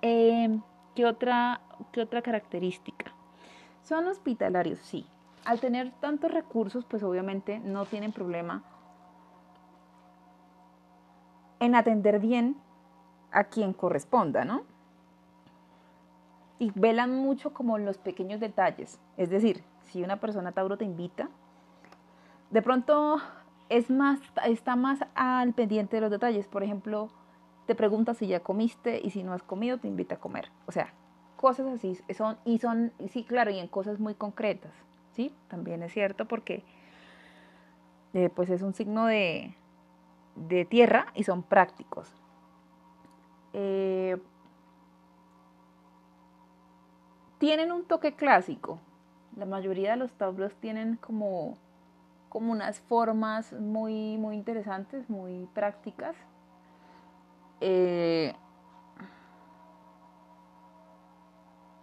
em, 0.00 0.62
¿qué, 0.94 1.04
otra, 1.04 1.60
¿qué 1.92 2.00
otra 2.00 2.22
característica? 2.22 3.12
Son 3.82 4.06
hospitalarios, 4.06 4.78
sí 4.78 5.06
al 5.46 5.60
tener 5.60 5.92
tantos 6.00 6.30
recursos, 6.32 6.84
pues 6.84 7.04
obviamente 7.04 7.60
no 7.60 7.86
tienen 7.86 8.12
problema 8.12 8.64
en 11.60 11.74
atender 11.76 12.18
bien 12.18 12.56
a 13.30 13.44
quien 13.44 13.72
corresponda, 13.72 14.44
¿no? 14.44 14.64
Y 16.58 16.72
velan 16.74 17.14
mucho 17.14 17.54
como 17.54 17.78
los 17.78 17.96
pequeños 17.96 18.40
detalles. 18.40 18.98
Es 19.16 19.30
decir, 19.30 19.62
si 19.84 20.02
una 20.02 20.16
persona 20.18 20.50
Tauro 20.50 20.76
te 20.76 20.84
invita, 20.84 21.28
de 22.50 22.60
pronto 22.60 23.18
es 23.68 23.88
más, 23.88 24.18
está 24.46 24.74
más 24.74 24.98
al 25.14 25.52
pendiente 25.52 25.96
de 25.96 26.00
los 26.00 26.10
detalles. 26.10 26.48
Por 26.48 26.64
ejemplo, 26.64 27.08
te 27.66 27.74
pregunta 27.74 28.14
si 28.14 28.26
ya 28.26 28.40
comiste 28.40 29.00
y 29.02 29.10
si 29.10 29.22
no 29.22 29.32
has 29.32 29.42
comido, 29.42 29.78
te 29.78 29.88
invita 29.88 30.16
a 30.16 30.18
comer. 30.18 30.50
O 30.66 30.72
sea, 30.72 30.92
cosas 31.36 31.66
así 31.66 31.98
son, 32.16 32.38
y 32.44 32.58
son, 32.58 32.92
sí, 33.10 33.24
claro, 33.24 33.50
y 33.50 33.58
en 33.58 33.68
cosas 33.68 34.00
muy 34.00 34.14
concretas. 34.14 34.72
¿sí? 35.12 35.34
También 35.48 35.82
es 35.82 35.92
cierto 35.92 36.26
porque 36.26 36.62
eh, 38.14 38.30
pues 38.34 38.50
es 38.50 38.62
un 38.62 38.74
signo 38.74 39.06
de, 39.06 39.54
tierra 40.68 41.06
y 41.14 41.24
son 41.24 41.42
prácticos. 41.42 42.12
Eh, 43.54 44.16
tienen 47.38 47.72
un 47.72 47.84
toque 47.84 48.14
clásico. 48.14 48.78
La 49.36 49.46
mayoría 49.46 49.92
de 49.92 49.96
los 49.96 50.12
tablos 50.12 50.54
tienen 50.56 50.96
como, 50.96 51.56
como 52.28 52.52
unas 52.52 52.80
formas 52.80 53.52
muy, 53.52 54.18
muy 54.18 54.36
interesantes, 54.36 55.08
muy 55.10 55.48
prácticas. 55.54 56.16
Eh, 57.60 58.34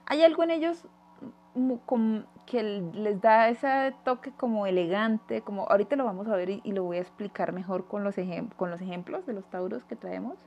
hay 0.06 0.24
algo 0.24 0.44
en 0.44 0.52
ellos 0.52 0.86
que 2.46 2.64
les 2.64 3.22
da 3.22 3.50
ese 3.50 3.96
toque 4.04 4.32
como 4.32 4.66
elegante, 4.66 5.42
como 5.42 5.68
ahorita 5.70 5.96
lo 5.96 6.06
vamos 6.06 6.28
a 6.28 6.36
ver 6.36 6.50
y, 6.50 6.72
lo 6.72 6.84
voy 6.84 6.98
a 6.98 7.02
explicar 7.02 7.54
mejor 7.54 7.88
con 7.88 8.04
los, 8.04 8.16
con 8.58 8.70
los 8.70 8.82
ejemplos 8.82 9.26
de 9.26 9.34
los 9.34 9.46
tauros 9.50 9.84
que 9.86 9.96
traemos. 9.96 10.38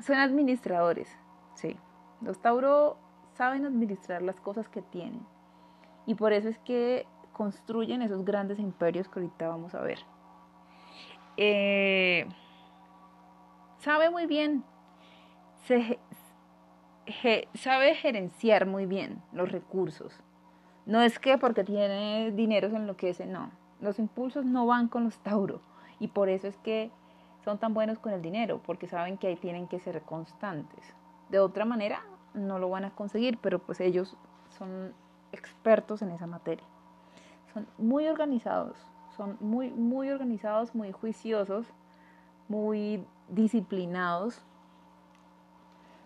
Son 0.00 0.16
administradores, 0.16 1.08
sí. 1.54 1.76
Los 2.20 2.40
tauros 2.40 2.96
saben 3.34 3.64
administrar 3.64 4.22
las 4.22 4.40
cosas 4.40 4.68
que 4.68 4.82
tienen 4.82 5.24
y 6.06 6.14
por 6.14 6.32
eso 6.32 6.48
es 6.48 6.58
que 6.58 7.06
construyen 7.32 8.02
esos 8.02 8.24
grandes 8.24 8.58
imperios 8.58 9.08
que 9.08 9.20
ahorita 9.20 9.48
vamos 9.48 9.74
a 9.74 9.80
ver. 9.80 9.98
Eh, 11.36 12.26
sabe 13.78 14.10
muy 14.10 14.26
bien, 14.26 14.64
se, 15.66 15.98
sabe 17.54 17.94
gerenciar 17.94 18.66
muy 18.66 18.86
bien 18.86 19.22
los 19.32 19.50
recursos. 19.50 20.20
No 20.86 21.00
es 21.02 21.18
que 21.18 21.38
porque 21.38 21.64
tiene 21.64 22.32
dinero 22.32 22.70
se 22.70 22.76
enloquece, 22.76 23.26
no. 23.26 23.50
Los 23.80 23.98
impulsos 23.98 24.44
no 24.44 24.66
van 24.66 24.88
con 24.88 25.04
los 25.04 25.18
Tauro 25.18 25.60
y 26.00 26.08
por 26.08 26.28
eso 26.28 26.48
es 26.48 26.56
que 26.58 26.90
son 27.44 27.58
tan 27.58 27.74
buenos 27.74 27.98
con 27.98 28.12
el 28.12 28.22
dinero, 28.22 28.60
porque 28.64 28.88
saben 28.88 29.16
que 29.16 29.28
ahí 29.28 29.36
tienen 29.36 29.68
que 29.68 29.78
ser 29.78 30.02
constantes. 30.02 30.94
De 31.30 31.38
otra 31.38 31.64
manera 31.64 32.02
no 32.34 32.58
lo 32.58 32.68
van 32.68 32.84
a 32.84 32.90
conseguir, 32.90 33.38
pero 33.38 33.58
pues 33.58 33.80
ellos 33.80 34.16
son 34.58 34.92
expertos 35.32 36.02
en 36.02 36.10
esa 36.10 36.26
materia. 36.26 36.66
Son 37.52 37.66
muy 37.78 38.06
organizados, 38.06 38.76
son 39.16 39.36
muy, 39.40 39.70
muy 39.70 40.10
organizados, 40.10 40.74
muy 40.74 40.92
juiciosos, 40.92 41.66
muy 42.48 43.04
disciplinados 43.28 44.42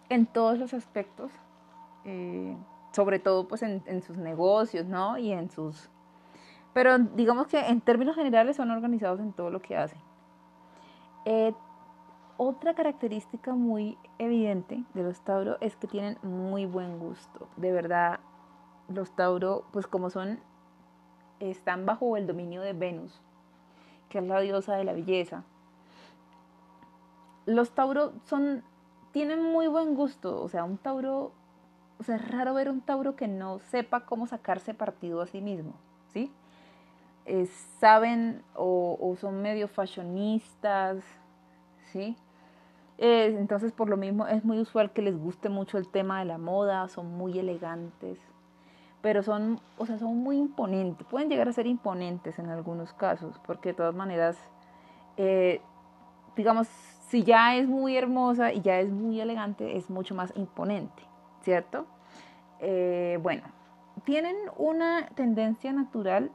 en 0.08 0.26
todos 0.26 0.58
los 0.58 0.74
aspectos, 0.74 1.32
eh, 2.04 2.56
sobre 2.92 3.18
todo 3.18 3.48
pues 3.48 3.62
en, 3.62 4.02
sus 4.02 4.16
negocios, 4.16 4.86
¿no? 4.86 5.18
Y 5.18 5.32
en 5.32 5.50
sus... 5.50 5.88
Pero 6.74 6.98
digamos 6.98 7.46
que 7.46 7.58
en 7.60 7.80
términos 7.80 8.16
generales 8.16 8.56
son 8.56 8.70
organizados 8.70 9.20
en 9.20 9.32
todo 9.32 9.50
lo 9.50 9.60
que 9.60 9.76
hacen. 9.76 10.00
Eh, 11.24 11.54
otra 12.36 12.74
característica 12.74 13.54
muy 13.54 13.96
evidente 14.18 14.82
de 14.94 15.02
los 15.02 15.20
Tauro 15.20 15.58
es 15.60 15.76
que 15.76 15.86
tienen 15.86 16.18
muy 16.22 16.66
buen 16.66 16.98
gusto. 16.98 17.48
De 17.56 17.72
verdad, 17.72 18.20
los 18.88 19.14
Tauro, 19.14 19.64
pues 19.72 19.86
como 19.86 20.10
son, 20.10 20.40
están 21.40 21.86
bajo 21.86 22.16
el 22.16 22.26
dominio 22.26 22.62
de 22.62 22.72
Venus, 22.72 23.20
que 24.08 24.18
es 24.18 24.24
la 24.24 24.40
diosa 24.40 24.74
de 24.74 24.84
la 24.84 24.92
belleza. 24.92 25.44
Los 27.46 27.72
Tauro 27.72 28.12
son 28.24 28.62
tienen 29.12 29.42
muy 29.42 29.68
buen 29.68 29.94
gusto, 29.94 30.42
o 30.42 30.48
sea, 30.48 30.64
un 30.64 30.78
Tauro, 30.78 31.32
o 31.98 32.02
sea, 32.02 32.16
es 32.16 32.28
raro 32.30 32.54
ver 32.54 32.68
un 32.68 32.80
Tauro 32.80 33.14
que 33.14 33.28
no 33.28 33.58
sepa 33.58 34.06
cómo 34.06 34.26
sacarse 34.26 34.74
partido 34.74 35.20
a 35.20 35.26
sí 35.26 35.40
mismo, 35.40 35.74
¿sí? 36.12 36.32
Eh, 37.26 37.46
saben 37.78 38.42
o, 38.54 39.14
son 39.20 39.42
medio 39.42 39.68
fashionistas, 39.68 41.04
¿sí? 41.92 42.16
Eh, 42.98 43.36
entonces, 43.38 43.72
por 43.72 43.88
lo 43.88 43.96
mismo, 43.96 44.26
es 44.26 44.44
muy 44.44 44.58
usual 44.58 44.92
que 44.92 45.02
les 45.02 45.16
guste 45.16 45.48
mucho 45.48 45.78
el 45.78 45.88
tema 45.88 46.18
de 46.20 46.24
la 46.24 46.38
moda, 46.38 46.88
son 46.88 47.14
muy 47.16 47.38
elegantes, 47.38 48.18
pero 49.02 49.22
son, 49.22 49.60
o 49.76 49.86
sea, 49.86 49.98
son 49.98 50.16
muy 50.16 50.38
imponentes, 50.38 51.06
pueden 51.06 51.28
llegar 51.28 51.48
a 51.48 51.52
ser 51.52 51.66
imponentes 51.66 52.38
en 52.38 52.48
algunos 52.48 52.92
casos, 52.94 53.38
porque 53.46 53.70
de 53.70 53.74
todas 53.74 53.94
maneras, 53.94 54.38
eh, 55.16 55.60
digamos, 56.34 56.68
si 57.12 57.24
ya 57.24 57.56
es 57.56 57.68
muy 57.68 57.94
hermosa 57.94 58.54
y 58.54 58.62
ya 58.62 58.80
es 58.80 58.90
muy 58.90 59.20
elegante, 59.20 59.76
es 59.76 59.90
mucho 59.90 60.14
más 60.14 60.32
imponente, 60.34 61.02
¿cierto? 61.42 61.84
Eh, 62.58 63.18
bueno, 63.22 63.42
tienen 64.04 64.34
una 64.56 65.08
tendencia 65.08 65.74
natural 65.74 66.30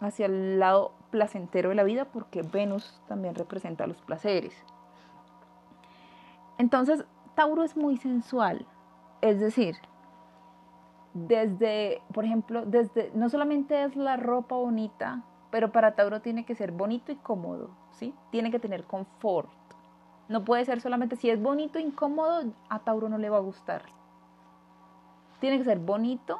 hacia 0.00 0.24
el 0.24 0.58
lado 0.58 0.92
placentero 1.10 1.68
de 1.68 1.74
la 1.74 1.82
vida 1.82 2.06
porque 2.06 2.40
Venus 2.40 3.02
también 3.06 3.34
representa 3.34 3.86
los 3.86 4.00
placeres. 4.00 4.56
Entonces, 6.56 7.04
Tauro 7.34 7.62
es 7.62 7.76
muy 7.76 7.98
sensual, 7.98 8.66
es 9.20 9.40
decir, 9.40 9.76
desde, 11.12 12.00
por 12.14 12.24
ejemplo, 12.24 12.64
desde, 12.64 13.10
no 13.14 13.28
solamente 13.28 13.84
es 13.84 13.94
la 13.94 14.16
ropa 14.16 14.56
bonita, 14.56 15.22
pero 15.50 15.70
para 15.70 15.94
Tauro 15.94 16.22
tiene 16.22 16.46
que 16.46 16.54
ser 16.54 16.72
bonito 16.72 17.12
y 17.12 17.16
cómodo, 17.16 17.68
¿sí? 17.92 18.14
Tiene 18.30 18.50
que 18.50 18.58
tener 18.58 18.84
confort. 18.84 19.50
No 20.28 20.44
puede 20.44 20.64
ser 20.64 20.80
solamente, 20.80 21.16
si 21.16 21.30
es 21.30 21.40
bonito 21.40 21.78
incómodo, 21.78 22.52
a 22.68 22.78
Tauro 22.80 23.08
no 23.08 23.18
le 23.18 23.30
va 23.30 23.36
a 23.36 23.40
gustar. 23.40 23.82
Tiene 25.40 25.58
que 25.58 25.64
ser 25.64 25.78
bonito, 25.78 26.38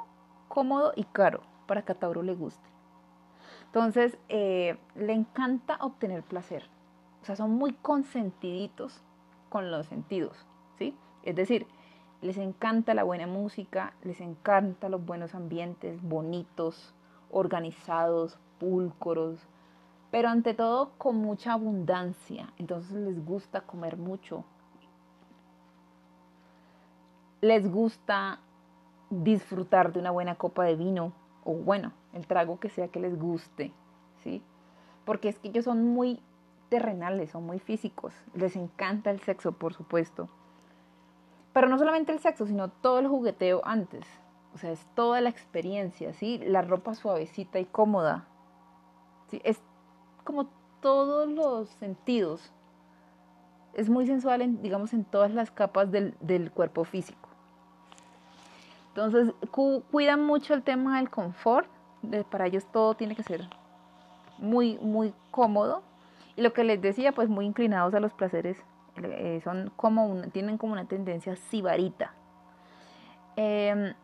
cómodo 0.49 0.93
y 0.97 1.05
caro 1.05 1.43
para 1.67 1.83
que 1.83 1.93
a 1.93 1.95
Tauro 1.95 2.23
le 2.23 2.35
guste. 2.35 2.69
Entonces, 3.67 4.17
eh, 4.29 4.79
le 4.95 5.13
encanta 5.13 5.77
obtener 5.81 6.23
placer. 6.23 6.65
O 7.23 7.25
sea, 7.27 7.37
son 7.37 7.53
muy 7.53 7.73
consentiditos 7.73 9.03
con 9.49 9.71
los 9.71 9.87
sentidos, 9.87 10.47
¿sí? 10.79 10.97
Es 11.23 11.35
decir, 11.35 11.67
les 12.23 12.39
encanta 12.39 12.95
la 12.95 13.03
buena 13.03 13.27
música, 13.27 13.93
les 14.03 14.21
encanta 14.21 14.89
los 14.89 15.05
buenos 15.05 15.35
ambientes, 15.35 16.03
bonitos, 16.03 16.95
organizados, 17.31 18.39
pulcros, 18.59 19.47
pero 20.15 20.29
ante 20.29 20.55
todo 20.55 20.93
con 20.97 21.17
mucha 21.17 21.55
abundancia. 21.55 22.53
Entonces 22.57 22.93
les 22.93 23.25
gusta 23.25 23.63
comer 23.63 23.97
mucho. 23.97 24.45
Les 27.41 27.69
gusta 27.69 28.39
disfrutar 29.11 29.93
de 29.93 29.99
una 29.99 30.13
buena 30.13 30.37
copa 30.37 30.63
de 30.67 30.77
vino 30.77 31.13
o 31.43 31.55
bueno, 31.55 31.91
el 32.13 32.29
trago 32.29 32.61
que 32.61 32.69
sea 32.69 32.87
que 32.87 33.01
les 33.01 33.19
guste, 33.19 33.73
¿sí? 34.23 34.41
Porque 35.05 35.29
es 35.29 35.41
que 35.41 35.49
ellos 35.49 35.65
son 35.65 35.83
muy 35.85 36.23
terrenales, 36.69 37.33
son 37.33 37.45
muy 37.45 37.59
físicos. 37.59 38.15
Les 38.35 38.55
encanta 38.55 39.11
el 39.11 39.19
sexo, 39.19 39.51
por 39.51 39.75
supuesto. 39.75 40.29
Pero 41.53 41.69
no 41.69 41.77
solamente 41.77 42.13
el 42.13 42.21
sexo, 42.21 42.47
sino 42.47 42.69
todo 42.69 43.01
el 43.01 43.09
jugueteo 43.09 43.63
antes. 43.65 44.07
O 44.55 44.59
sea, 44.59 44.71
es 44.71 44.87
toda 44.95 45.21
la 45.21 45.31
experiencia, 45.31 46.13
¿sí? 46.13 46.39
La 46.39 46.63
ropa 46.63 46.95
suavecita 46.95 47.59
y 47.59 47.65
cómoda. 47.65 48.29
¿sí? 49.29 49.41
Es 49.43 49.61
como 50.25 50.49
todos 50.81 51.29
los 51.29 51.69
sentidos. 51.81 52.53
Es 53.75 53.89
muy 53.89 54.07
sensual, 54.07 54.43
en, 54.43 54.63
digamos, 54.63 54.93
en 54.93 55.05
todas 55.05 55.33
las 55.33 55.51
capas 55.51 55.91
del, 55.91 56.15
del 56.21 56.51
cuerpo 56.51 56.85
físico. 56.85 57.29
Entonces, 58.89 59.35
cu 59.51 59.83
cuidan 59.91 60.25
mucho 60.25 60.55
el 60.55 60.63
tema 60.63 60.99
del 60.99 61.11
confort. 61.11 61.69
Para 62.31 62.47
ellos 62.47 62.65
todo 62.71 62.95
tiene 62.95 63.17
que 63.17 63.23
ser 63.23 63.49
muy, 64.39 64.79
muy 64.79 65.15
cómodo. 65.31 65.83
Y 66.37 66.43
lo 66.43 66.53
que 66.53 66.65
les 66.65 66.81
decía, 66.81 67.13
pues 67.13 67.29
muy 67.29 67.47
inclinados 67.47 67.95
a 67.95 68.01
los 68.01 68.13
placeres 68.13 68.63
eh, 68.97 69.41
son 69.43 69.73
como 69.75 70.23
tienen 70.33 70.59
como 70.59 70.73
una 70.73 70.87
tendencia 70.87 71.35
sibarita. 71.37 72.13
Em, 73.37 73.95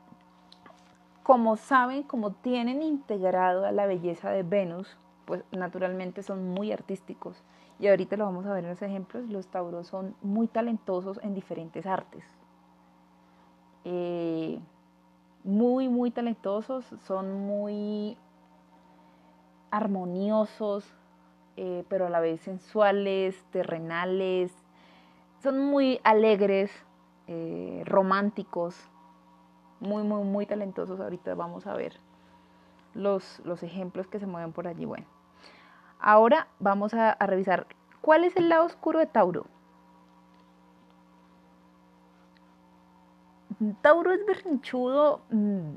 como 1.23 1.57
saben, 1.57 2.03
como 2.03 2.33
tienen 2.33 2.83
integrado 2.83 3.65
a 3.65 3.73
la 3.73 3.87
belleza 3.87 4.31
de 4.31 4.43
Venus, 4.43 4.99
pues 5.31 5.45
naturalmente 5.53 6.25
son 6.25 6.49
muy 6.49 6.73
artísticos. 6.73 7.41
Y 7.79 7.87
ahorita 7.87 8.17
lo 8.17 8.25
vamos 8.25 8.47
a 8.47 8.53
ver 8.53 8.65
en 8.65 8.71
los 8.71 8.83
ejemplos, 8.83 9.29
los 9.29 9.47
tauros 9.47 9.87
son 9.87 10.17
muy 10.23 10.49
talentosos 10.49 11.21
en 11.23 11.35
diferentes 11.35 11.87
artes. 11.87 12.25
Eh, 13.85 14.59
muy, 15.45 15.89
muy 15.89 16.11
talentosos, 16.11 16.85
son 17.07 17.47
muy 17.47 18.19
armoniosos, 19.71 20.85
eh, 21.57 21.85
pero 21.89 22.09
a 22.09 22.11
la 22.11 22.19
vez 22.19 22.41
sensuales, 22.41 23.41
terrenales, 23.53 24.53
son 25.45 25.61
muy 25.61 26.01
alegres, 26.03 26.73
eh, 27.29 27.85
románticos, 27.87 28.77
muy, 29.79 30.03
muy, 30.03 30.25
muy 30.25 30.45
talentosos. 30.45 30.99
Ahorita 30.99 31.37
vamos 31.37 31.69
a 31.69 31.75
ver 31.75 32.01
los, 32.95 33.41
los 33.45 33.63
ejemplos 33.63 34.09
que 34.09 34.19
se 34.19 34.27
mueven 34.27 34.53
por 34.53 34.67
allí. 34.67 34.85
Bueno, 34.85 35.07
ahora 36.01 36.49
vamos 36.59 36.95
a, 36.95 37.15
revisar 37.21 37.67
cuál 38.01 38.25
es 38.25 38.37
el 38.37 38.49
lado 38.49 38.65
oscuro 38.65 38.99
de 38.99 39.07
Tauro. 39.07 39.47
Tauro 43.83 44.13
es 44.13 44.25
berrinchudo, 44.25 45.21
mm, 45.31 45.75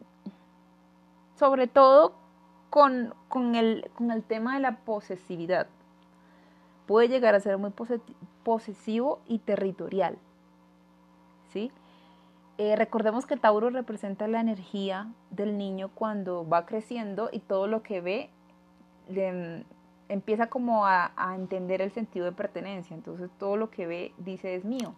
sobre 1.35 1.67
todo 1.67 2.13
con, 2.69 3.13
con, 3.27 3.55
el, 3.55 3.91
con 3.95 4.11
el 4.11 4.23
tema 4.23 4.53
de 4.55 4.61
la 4.61 4.77
posesividad 4.77 5.67
puede 6.85 7.07
llegar 7.07 7.35
a 7.35 7.39
ser 7.39 7.57
muy 7.57 7.71
posesivo 8.43 9.19
y 9.27 9.39
territorial. 9.39 10.17
¿sí? 11.51 11.71
Eh, 12.57 12.75
recordemos 12.75 13.25
que 13.25 13.37
Tauro 13.37 13.69
representa 13.69 14.27
la 14.27 14.39
energía 14.39 15.07
del 15.31 15.57
niño 15.57 15.89
cuando 15.93 16.47
va 16.47 16.65
creciendo 16.65 17.29
y 17.31 17.39
todo 17.39 17.67
lo 17.67 17.81
que 17.83 18.01
ve 18.01 18.29
empieza 20.09 20.47
como 20.47 20.85
a, 20.85 21.11
entender 21.35 21.81
el 21.81 21.91
sentido 21.91 22.25
de 22.25 22.31
pertenencia. 22.31 22.95
Entonces 22.95 23.29
todo 23.37 23.57
lo 23.57 23.69
que 23.69 23.87
ve 23.87 24.13
dice 24.17 24.55
es 24.55 24.65
mío. 24.65 24.95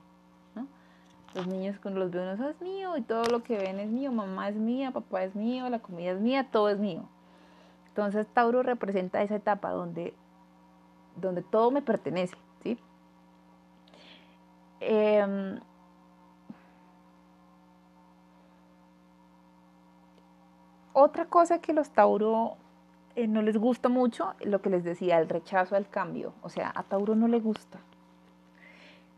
Los 1.34 1.48
niños 1.48 1.78
cuando 1.82 2.00
los 2.00 2.12
ven 2.12 2.30
es 2.30 2.62
mío 2.62 2.96
y 2.96 3.02
todo 3.02 3.26
lo 3.26 3.44
que 3.44 3.58
ven 3.58 3.80
es 3.80 3.90
mío. 3.90 4.12
Mamá 4.12 4.48
es 4.48 4.56
mía, 4.56 4.92
papá 4.92 5.24
es 5.24 5.36
mío, 5.36 5.70
la 5.70 5.80
comida 5.80 6.12
es 6.12 6.22
mía, 6.22 6.48
todo 6.50 6.70
es 6.70 6.80
mío. 6.80 7.10
Entonces 7.90 8.26
Tauro 8.28 8.64
representa 8.64 9.22
esa 9.22 9.36
etapa 9.36 9.72
donde 9.72 10.14
donde 11.16 11.42
todo 11.42 11.72
me 11.72 11.82
pertenece, 11.82 12.36
¿sí? 12.64 12.78
Em, 14.80 15.60
otra 20.94 21.26
cosa 21.26 21.60
que 21.60 21.74
los 21.74 21.90
Tauro 21.92 22.58
eh, 23.16 23.28
no 23.28 23.42
les 23.42 23.58
gusta 23.58 23.90
mucho, 23.90 24.34
lo 24.42 24.62
que 24.62 24.70
les 24.70 24.84
decía, 24.84 25.20
el 25.20 25.30
rechazo 25.30 25.76
al 25.76 25.90
cambio. 25.90 26.34
O 26.42 26.50
sea, 26.50 26.72
a 26.76 26.84
Tauro 26.84 27.16
no 27.16 27.28
le 27.28 27.40
gusta. 27.40 27.80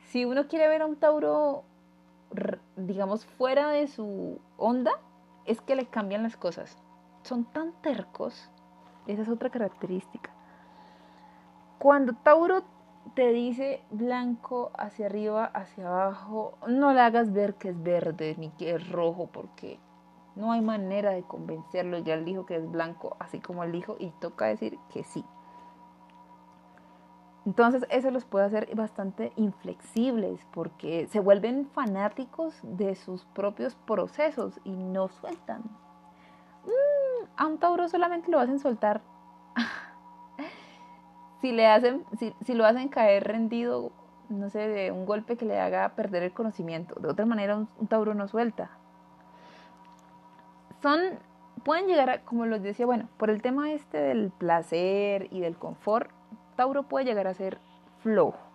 Si 0.10 0.24
uno 0.24 0.48
quiere 0.48 0.68
ver 0.68 0.82
a 0.82 0.86
un 0.86 0.96
Tauro, 0.98 1.64
digamos, 2.76 3.26
fuera 3.26 3.70
de 3.70 3.88
su 3.88 4.40
onda, 4.58 4.92
es 5.46 5.62
que 5.62 5.76
le 5.76 5.88
cambian 5.88 6.24
las 6.24 6.38
cosas. 6.38 6.78
Son 7.24 7.46
tan 7.46 7.74
tercos. 7.82 8.52
Esa 9.08 9.24
es 9.24 9.30
otra 9.30 9.50
característica. 9.50 10.30
Cuando 11.80 12.14
Tauro 12.14 12.64
te 13.16 13.32
dice 13.32 13.82
blanco 13.90 14.72
hacia 14.78 15.08
arriba, 15.08 15.46
hacia 15.46 15.88
abajo, 15.88 16.58
no 16.68 16.94
le 16.94 17.02
hagas 17.02 17.34
ver 17.34 17.56
que 17.56 17.70
es 17.70 17.82
verde 17.82 18.36
ni 18.38 18.50
que 18.50 18.76
es 18.76 18.90
rojo, 18.90 19.30
porque 19.32 19.80
no 20.38 20.52
hay 20.52 20.62
manera 20.62 21.12
de 21.12 21.24
convencerlo. 21.24 21.98
Ya 22.00 22.14
él 22.14 22.26
dijo 22.26 22.46
que 22.46 22.56
es 22.56 22.72
blanco, 22.72 23.18
así 23.20 23.40
como 23.40 23.64
él 23.64 23.72
dijo, 23.72 23.96
y 24.00 24.12
toca 24.22 24.46
decir 24.46 24.80
que 24.90 25.04
sí. 25.04 25.26
Entonces 27.46 27.86
eso 27.90 28.12
los 28.12 28.26
puede 28.26 28.46
hacer 28.46 28.76
bastante 28.76 29.32
inflexibles 29.38 30.46
porque 30.54 31.08
se 31.08 31.22
vuelven 31.22 31.66
fanáticos 31.68 32.60
de 32.62 32.96
sus 32.96 33.24
propios 33.28 33.76
procesos 33.76 34.60
y 34.66 34.72
no 34.72 35.08
sueltan. 35.08 35.62
Mm, 36.66 37.26
a 37.38 37.48
un 37.48 37.58
Tauro 37.58 37.88
solamente 37.88 38.30
lo 38.30 38.40
hacen 38.40 38.60
soltar 38.60 39.02
si 41.42 41.54
le 41.54 41.68
hacen, 41.68 42.04
si, 42.20 42.36
si 42.44 42.54
lo 42.54 42.66
hacen 42.66 42.90
caer 42.90 43.24
rendido, 43.24 43.94
no 44.28 44.50
sé, 44.50 44.68
de 44.68 44.92
un 44.92 45.06
golpe 45.06 45.38
que 45.38 45.46
le 45.46 45.58
haga 45.60 45.96
perder 45.96 46.24
el 46.24 46.34
conocimiento. 46.34 47.00
De 47.00 47.08
otra 47.08 47.26
manera, 47.26 47.56
un, 47.56 47.88
Tauro 47.88 48.14
no 48.14 48.28
suelta. 48.28 48.72
Son, 50.82 51.00
pueden 51.64 51.88
llegar 51.88 52.10
a, 52.10 52.22
como 52.22 52.46
les 52.46 52.62
decía, 52.62 52.86
bueno, 52.86 53.10
por 53.18 53.30
el 53.30 53.42
tema 53.42 53.72
este 53.72 53.98
del 53.98 54.32
placer 54.32 55.28
y 55.32 55.40
del 55.40 55.58
confort, 55.58 56.10
Tauro 56.56 56.84
puede 56.84 57.06
llegar 57.06 57.28
a 57.28 57.34
ser 57.34 57.60
flojo. 58.00 58.48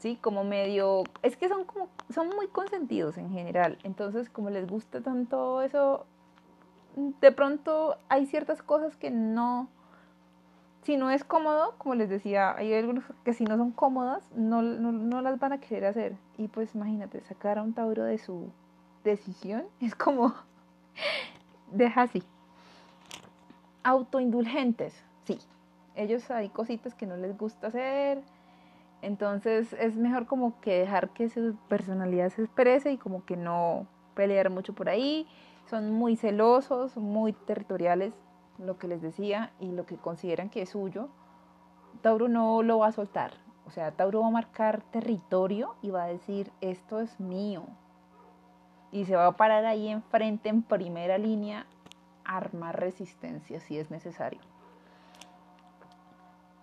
¿sí? 0.00 0.18
Como 0.20 0.44
medio, 0.44 1.04
es 1.22 1.36
que 1.36 1.48
son 1.48 1.64
como, 1.64 1.88
son 2.12 2.28
muy 2.30 2.48
consentidos 2.48 3.18
en 3.18 3.30
general, 3.30 3.78
entonces 3.84 4.28
como 4.30 4.50
les 4.50 4.66
gusta 4.66 5.00
tanto 5.02 5.62
eso, 5.62 6.06
de 6.96 7.32
pronto 7.32 7.96
hay 8.08 8.26
ciertas 8.26 8.62
cosas 8.62 8.96
que 8.96 9.10
no, 9.10 9.68
si 10.82 10.96
no 10.96 11.10
es 11.10 11.22
cómodo, 11.22 11.74
como 11.78 11.94
les 11.94 12.08
decía, 12.08 12.56
hay 12.56 12.72
algunos 12.72 13.04
que 13.24 13.34
si 13.34 13.44
no 13.44 13.56
son 13.58 13.72
cómodas, 13.72 14.28
no, 14.34 14.62
no, 14.62 15.20
las 15.20 15.38
van 15.38 15.52
a 15.52 15.60
querer 15.60 15.84
hacer. 15.84 16.16
Y 16.38 16.48
pues 16.48 16.74
imagínate, 16.74 17.20
sacar 17.24 17.58
a 17.58 17.62
un 17.62 17.74
Tauro 17.74 18.04
de 18.04 18.18
su 18.18 18.50
decisión 19.04 19.64
es 19.80 19.94
como, 19.94 20.34
Deja 21.70 22.02
así. 22.02 22.22
Autoindulgentes, 23.84 25.04
sí. 25.24 25.38
Ellos 25.94 26.30
hay 26.30 26.48
cositas 26.48 26.94
que 26.94 27.06
no 27.06 27.16
les 27.16 27.36
gusta 27.36 27.68
hacer. 27.68 28.22
Entonces 29.02 29.72
es 29.74 29.96
mejor 29.96 30.26
como 30.26 30.60
que 30.60 30.80
dejar 30.80 31.10
que 31.10 31.28
su 31.28 31.56
personalidad 31.68 32.30
se 32.30 32.42
exprese 32.42 32.92
y 32.92 32.98
como 32.98 33.24
que 33.24 33.36
no 33.36 33.86
pelear 34.14 34.50
mucho 34.50 34.74
por 34.74 34.88
ahí. 34.88 35.26
Son 35.66 35.92
muy 35.92 36.16
celosos, 36.16 36.96
muy 36.96 37.32
territoriales, 37.32 38.12
lo 38.58 38.76
que 38.76 38.88
les 38.88 39.00
decía, 39.00 39.52
y 39.60 39.70
lo 39.70 39.86
que 39.86 39.96
consideran 39.96 40.50
que 40.50 40.62
es 40.62 40.70
suyo. 40.70 41.08
Tauro 42.02 42.28
no 42.28 42.62
lo 42.62 42.78
va 42.78 42.88
a 42.88 42.92
soltar. 42.92 43.32
O 43.66 43.70
sea, 43.70 43.92
Tauro 43.92 44.20
va 44.20 44.26
a 44.26 44.30
marcar 44.30 44.82
territorio 44.90 45.76
y 45.80 45.90
va 45.90 46.04
a 46.04 46.08
decir, 46.08 46.50
esto 46.60 47.00
es 47.00 47.20
mío. 47.20 47.62
Y 48.92 49.04
se 49.04 49.16
va 49.16 49.26
a 49.26 49.36
parar 49.36 49.64
ahí 49.64 49.88
enfrente, 49.88 50.48
en 50.48 50.62
primera 50.62 51.18
línea, 51.18 51.66
armar 52.24 52.78
resistencia 52.78 53.60
si 53.60 53.78
es 53.78 53.90
necesario. 53.90 54.40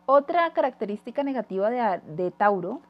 Otra 0.05 0.51
característica 0.53 1.23
negativa 1.23 1.69
de, 1.69 2.31
Tauro 2.31 2.81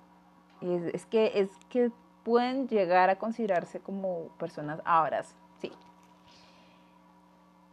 es, 0.62 1.06
que, 1.08 1.32
es 1.36 1.50
que 1.70 1.92
pueden 2.24 2.68
llegar 2.68 3.10
a 3.10 3.18
considerarse 3.18 3.80
como 3.80 4.28
personas 4.38 4.82
abras, 4.86 5.36
sí. 5.60 5.72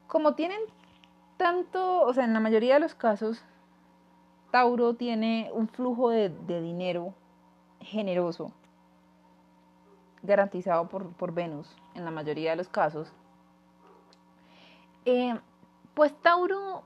Como 0.07 0.35
tienen 0.35 0.61
tanto, 1.37 2.03
o 2.03 2.15
sea, 2.15 2.25
en 2.25 2.33
la 2.33 2.41
mayoría 2.41 2.75
de 2.75 2.81
los 2.81 2.95
casos, 2.95 3.45
Tauro 4.51 4.95
tiene 4.95 5.51
un 5.53 5.67
flujo 5.67 6.11
de, 6.11 6.31
dinero 6.47 7.13
generoso, 7.81 8.53
garantizado 10.25 10.89
por, 10.89 11.33
Venus 11.33 11.77
en 11.95 12.05
la 12.05 12.11
mayoría 12.11 12.51
de 12.51 12.57
los 12.57 12.69
casos. 12.69 13.13
Eh, 15.05 15.39
pues 15.95 16.13
Tauro 16.23 16.83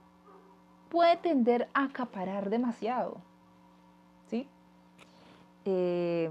puede 0.90 1.16
tender 1.16 1.68
a 1.72 1.85
acaparar 1.85 2.51
demasiado, 2.51 3.18
¿sí? 4.27 4.48
Eh, 5.64 6.31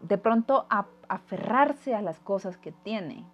de 0.00 0.18
pronto 0.18 0.66
a 0.70 0.86
aferrarse 1.08 1.94
a 1.94 2.02
las 2.02 2.20
cosas 2.20 2.56
que 2.56 2.72
tiene. 2.72 3.24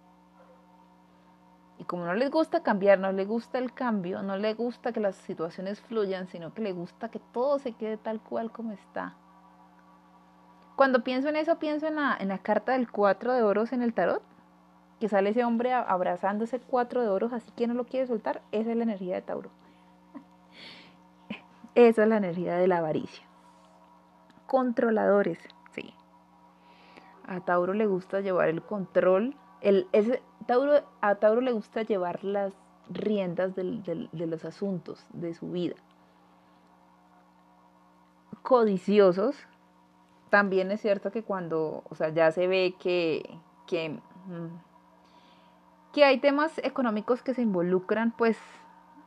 Y 1.77 1.83
como 1.85 2.05
no 2.05 2.13
les 2.13 2.31
gusta 2.31 2.63
cambiar, 2.63 2.99
no 2.99 3.11
le 3.11 3.25
gusta 3.25 3.57
el 3.59 3.73
cambio, 3.73 4.23
no 4.23 4.37
le 4.37 4.53
gusta 4.53 4.91
que 4.91 4.99
las 4.99 5.15
situaciones 5.15 5.81
fluyan, 5.81 6.27
sino 6.27 6.53
que 6.53 6.61
le 6.61 6.71
gusta 6.71 7.09
que 7.09 7.19
todo 7.19 7.59
se 7.59 7.73
quede 7.73 7.97
tal 7.97 8.21
cual 8.21 8.51
como 8.51 8.71
está. 8.71 9.15
Cuando 10.75 11.03
pienso 11.03 11.29
en 11.29 11.35
eso, 11.35 11.59
pienso 11.59 11.87
en 11.87 11.95
la, 11.95 12.17
en 12.19 12.29
la 12.29 12.39
carta 12.39 12.73
del 12.73 12.89
cuatro 12.89 13.33
de 13.33 13.43
oros 13.43 13.73
en 13.73 13.81
el 13.81 13.93
tarot, 13.93 14.21
que 14.99 15.07
sale 15.07 15.31
ese 15.31 15.43
hombre 15.43 15.73
abrazando 15.73 16.45
ese 16.45 16.59
cuatro 16.59 17.01
de 17.01 17.09
oros, 17.09 17.33
así 17.33 17.51
que 17.51 17.67
no 17.67 17.73
lo 17.73 17.85
quiere 17.85 18.07
soltar. 18.07 18.41
Esa 18.51 18.71
es 18.71 18.77
la 18.77 18.83
energía 18.83 19.15
de 19.15 19.21
Tauro. 19.21 19.49
Esa 21.75 22.03
es 22.03 22.09
la 22.09 22.17
energía 22.17 22.55
de 22.55 22.67
la 22.67 22.77
avaricia. 22.77 23.25
Controladores, 24.47 25.39
sí. 25.71 25.93
A 27.25 27.39
Tauro 27.41 27.73
le 27.73 27.85
gusta 27.85 28.21
llevar 28.21 28.49
el 28.49 28.61
control 28.61 29.35
el, 29.63 29.87
Tauro, 30.45 30.83
a 30.99 31.15
Tauro 31.15 31.41
le 31.41 31.53
gusta 31.53 31.83
llevar 31.83 32.23
las 32.23 32.53
riendas 32.89 33.55
de 33.55 34.27
los 34.27 34.45
asuntos 34.45 35.07
de 35.13 35.33
su 35.33 35.49
vida. 35.51 35.75
Codiciosos, 38.41 39.37
también 40.33 40.71
es 40.71 40.81
cierto 40.81 41.11
que 41.11 41.21
cuando, 41.21 41.83
o 41.87 41.93
sea, 41.93 42.09
ya 42.09 42.31
se 42.31 42.47
ve 42.47 42.73
que, 42.79 43.37
que, 43.67 43.89
mm, 43.89 44.47
que 45.93 46.03
hay 46.03 46.17
temas 46.17 46.57
económicos 46.63 47.21
que 47.21 47.35
se 47.35 47.43
involucran, 47.43 48.09
pues 48.17 48.39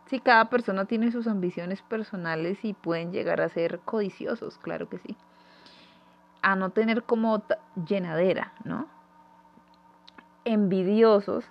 si 0.07 0.21
cada 0.21 0.49
persona 0.51 0.85
tiene 0.85 1.11
sus 1.11 1.27
ambiciones 1.27 1.83
personales 1.83 2.65
y 2.65 2.75
pueden 2.75 3.11
llegar 3.11 3.41
a 3.41 3.49
ser 3.49 3.81
codiciosos, 3.81 4.57
claro 4.59 4.89
que 4.89 4.99
sí. 4.99 5.17
A 6.43 6.55
no 6.55 6.71
tener 6.71 7.03
como 7.03 7.43
llenadera, 7.75 8.53
¿no? 8.62 8.87
envidiosos 10.45 11.45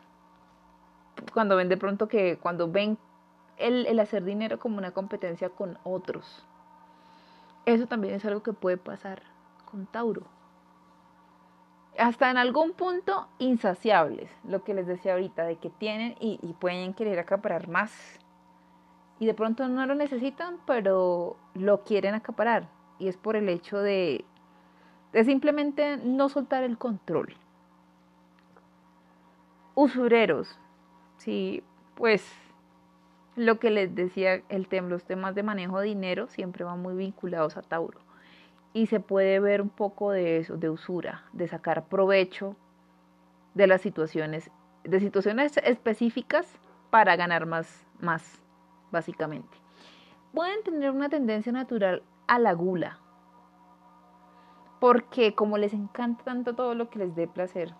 cuando 1.33 1.57
ven 1.57 1.67
de 1.67 1.75
pronto 1.75 2.07
que 2.07 2.37
cuando 2.37 2.71
ven 2.71 2.97
el, 3.57 3.99
hacer 3.99 4.23
dinero 4.23 4.57
como 4.57 4.77
una 4.77 4.91
competencia 4.91 5.49
con 5.49 5.77
otros. 5.83 6.45
Eso 7.65 7.87
también 7.87 8.13
es 8.13 8.23
algo 8.23 8.41
que 8.41 8.53
puede 8.53 8.77
pasar 8.77 9.34
Tauro. 9.85 10.23
Hasta 11.97 12.29
en 12.29 12.37
algún 12.37 12.73
punto 12.73 13.27
insaciables, 13.39 14.29
lo 14.43 14.63
que 14.63 14.73
les 14.73 14.87
decía 14.87 15.13
ahorita, 15.13 15.43
de 15.43 15.57
que 15.57 15.69
tienen 15.69 16.15
y, 16.19 16.37
pueden 16.59 16.93
querer 16.93 17.19
acaparar 17.19 17.67
más. 17.67 17.91
Y 19.19 19.25
de 19.25 19.33
pronto 19.33 19.67
no 19.67 19.85
lo 19.85 19.95
necesitan, 19.95 20.57
pero 20.65 21.37
lo 21.53 21.83
quieren 21.83 22.15
acaparar. 22.15 22.69
Y 22.99 23.07
es 23.07 23.17
por 23.17 23.35
el 23.35 23.49
hecho 23.49 23.79
de, 23.79 24.25
de 25.13 25.23
simplemente 25.23 25.97
no 25.97 26.29
soltar 26.29 26.63
el 26.63 26.77
control 26.77 27.35
usureros. 29.75 30.57
Sí, 31.17 31.63
pues 31.95 32.25
lo 33.35 33.59
que 33.59 33.69
les 33.69 33.93
decía, 33.93 34.41
el 34.49 34.67
tema, 34.67 34.87
los 34.87 35.03
temas 35.03 35.35
de 35.35 35.43
manejo 35.43 35.79
de 35.79 35.87
dinero 35.87 36.27
siempre 36.27 36.63
van 36.63 36.81
muy 36.81 36.95
vinculados 36.95 37.57
a 37.57 37.61
Tauro. 37.61 37.99
Y 38.75 38.87
se 38.87 38.99
puede 38.99 39.39
ver 39.39 39.61
un 39.61 39.69
poco 39.69 40.11
de 40.11 40.37
eso, 40.37 40.57
de 40.57 40.69
usura, 40.69 41.23
de 41.31 41.47
sacar 41.47 41.87
provecho 41.87 42.57
de 43.53 43.67
las 43.67 43.79
situaciones, 43.79 44.51
de 44.83 44.99
situaciones 44.99 45.55
específicas 45.63 46.45
para 46.89 47.15
ganar 47.15 47.45
más, 47.45 47.87
más, 48.01 48.41
básicamente. 48.91 49.57
Pueden 50.33 50.61
tener 50.63 50.91
una 50.91 51.07
tendencia 51.07 51.53
natural 51.53 52.03
a 52.27 52.37
la 52.37 52.51
gula, 52.51 52.99
porque 54.81 55.33
como 55.35 55.57
les 55.57 55.73
encanta 55.73 56.25
tanto 56.25 56.53
todo 56.53 56.75
lo 56.75 56.89
que 56.89 56.99
les 56.99 57.15
dé 57.15 57.29
placer, 57.29 57.73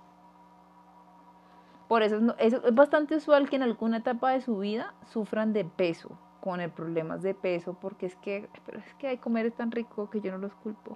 por 1.90 2.04
eso 2.04 2.34
es, 2.40 2.56
bastante 2.74 3.18
usual 3.18 3.50
que 3.50 3.58
en 3.58 3.64
alguna 3.64 3.98
etapa 3.98 4.32
de 4.32 4.40
su 4.40 4.60
vida 4.60 4.94
sufran 5.08 5.52
de 5.52 5.66
peso, 5.66 6.18
con 6.46 6.62
el 6.62 6.70
problemas 6.70 7.24
de 7.24 7.34
peso, 7.34 7.74
porque 7.74 8.06
es 8.06 8.16
que, 8.18 8.48
pero 8.68 8.78
es 8.78 8.94
que 9.00 9.08
hay 9.08 9.18
comer 9.18 9.48
es 9.48 9.56
tan 9.56 9.72
rico 9.72 10.12
que 10.12 10.22
yo 10.22 10.32
no 10.32 10.38
los 10.38 10.54
culpo. 10.54 10.96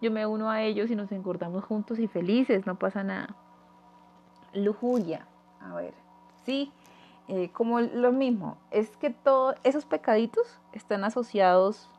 Yo 0.00 0.10
me 0.10 0.24
uno 0.24 0.48
a 0.48 0.62
ellos 0.62 0.90
y 0.90 0.96
nos 0.96 1.12
engordamos 1.12 1.62
juntos 1.62 1.98
y 1.98 2.08
felices, 2.08 2.64
no 2.64 2.78
pasa 2.78 3.04
nada. 3.04 3.36
Lujuria, 4.54 5.26
a 5.60 5.74
ver, 5.74 5.92
sí, 6.46 6.72
eh, 7.28 7.50
como 7.52 7.80
lo 7.82 8.12
mismo, 8.12 8.56
es 8.70 8.96
que 8.96 9.10
todos 9.10 9.56
esos 9.62 9.84
pecaditos 9.84 10.58
están 10.72 11.04
asociados 11.04 11.90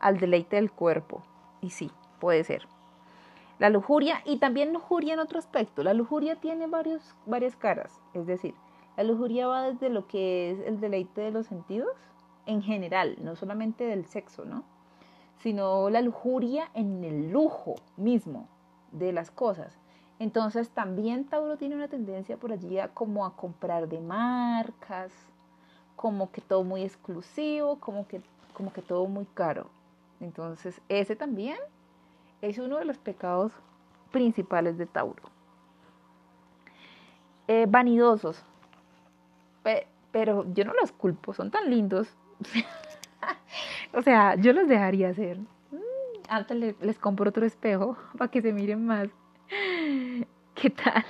al 0.00 0.18
deleite 0.18 0.56
del 0.56 0.70
cuerpo, 0.70 1.22
y 1.62 1.70
sí, 1.70 1.90
puede 2.20 2.44
ser. 2.44 2.68
La 3.58 3.70
lujuria, 3.70 4.20
y 4.26 4.36
también 4.36 4.74
lujuria 4.74 5.14
en 5.14 5.20
otro 5.20 5.38
aspecto, 5.38 5.82
la 5.82 5.94
lujuria 5.94 6.36
tiene 6.36 6.66
varios, 6.66 7.14
varias 7.24 7.56
caras, 7.56 8.02
es 8.12 8.26
decir, 8.26 8.54
la 8.96 9.02
lujuria 9.02 9.46
va 9.46 9.70
desde 9.70 9.88
lo 9.88 10.06
que 10.06 10.50
es 10.50 10.60
el 10.60 10.80
deleite 10.80 11.20
de 11.20 11.30
los 11.30 11.46
sentidos, 11.46 11.96
en 12.46 12.62
general, 12.62 13.16
no 13.20 13.36
solamente 13.36 13.84
del 13.84 14.06
sexo, 14.06 14.44
¿no? 14.44 14.64
Sino 15.38 15.90
la 15.90 16.00
lujuria 16.00 16.70
en 16.74 17.02
el 17.04 17.30
lujo 17.30 17.76
mismo 17.96 18.48
de 18.92 19.12
las 19.12 19.30
cosas. 19.30 19.78
Entonces 20.18 20.70
también 20.70 21.24
Tauro 21.24 21.56
tiene 21.56 21.74
una 21.74 21.88
tendencia 21.88 22.36
por 22.36 22.52
allí 22.52 22.78
a 22.78 22.88
como 22.88 23.26
a 23.26 23.36
comprar 23.36 23.88
de 23.88 24.00
marcas, 24.00 25.12
como 25.96 26.30
que 26.30 26.40
todo 26.40 26.62
muy 26.62 26.82
exclusivo, 26.82 27.80
como 27.80 28.06
que, 28.06 28.22
como 28.52 28.72
que 28.72 28.82
todo 28.82 29.06
muy 29.06 29.26
caro. 29.26 29.66
Entonces 30.20 30.80
ese 30.88 31.16
también 31.16 31.58
es 32.42 32.58
uno 32.58 32.78
de 32.78 32.84
los 32.84 32.98
pecados 32.98 33.52
principales 34.12 34.78
de 34.78 34.86
Tauro. 34.86 35.22
Eh, 37.48 37.66
vanidosos. 37.68 38.44
Pero 40.12 40.44
yo 40.52 40.64
no 40.64 40.72
los 40.74 40.92
culpo, 40.92 41.32
son 41.32 41.50
tan 41.50 41.70
lindos. 41.70 42.08
o 43.92 44.02
sea, 44.02 44.36
yo 44.36 44.52
los 44.52 44.68
dejaría 44.68 45.08
hacer. 45.08 45.38
Mm, 45.38 45.78
antes 46.28 46.56
les, 46.56 46.80
les 46.80 46.98
compro 46.98 47.28
otro 47.28 47.44
espejo 47.44 47.96
para 48.18 48.30
que 48.30 48.42
se 48.42 48.52
miren 48.52 48.86
más. 48.86 49.08
¿Qué 50.54 50.70
tal? 50.70 51.04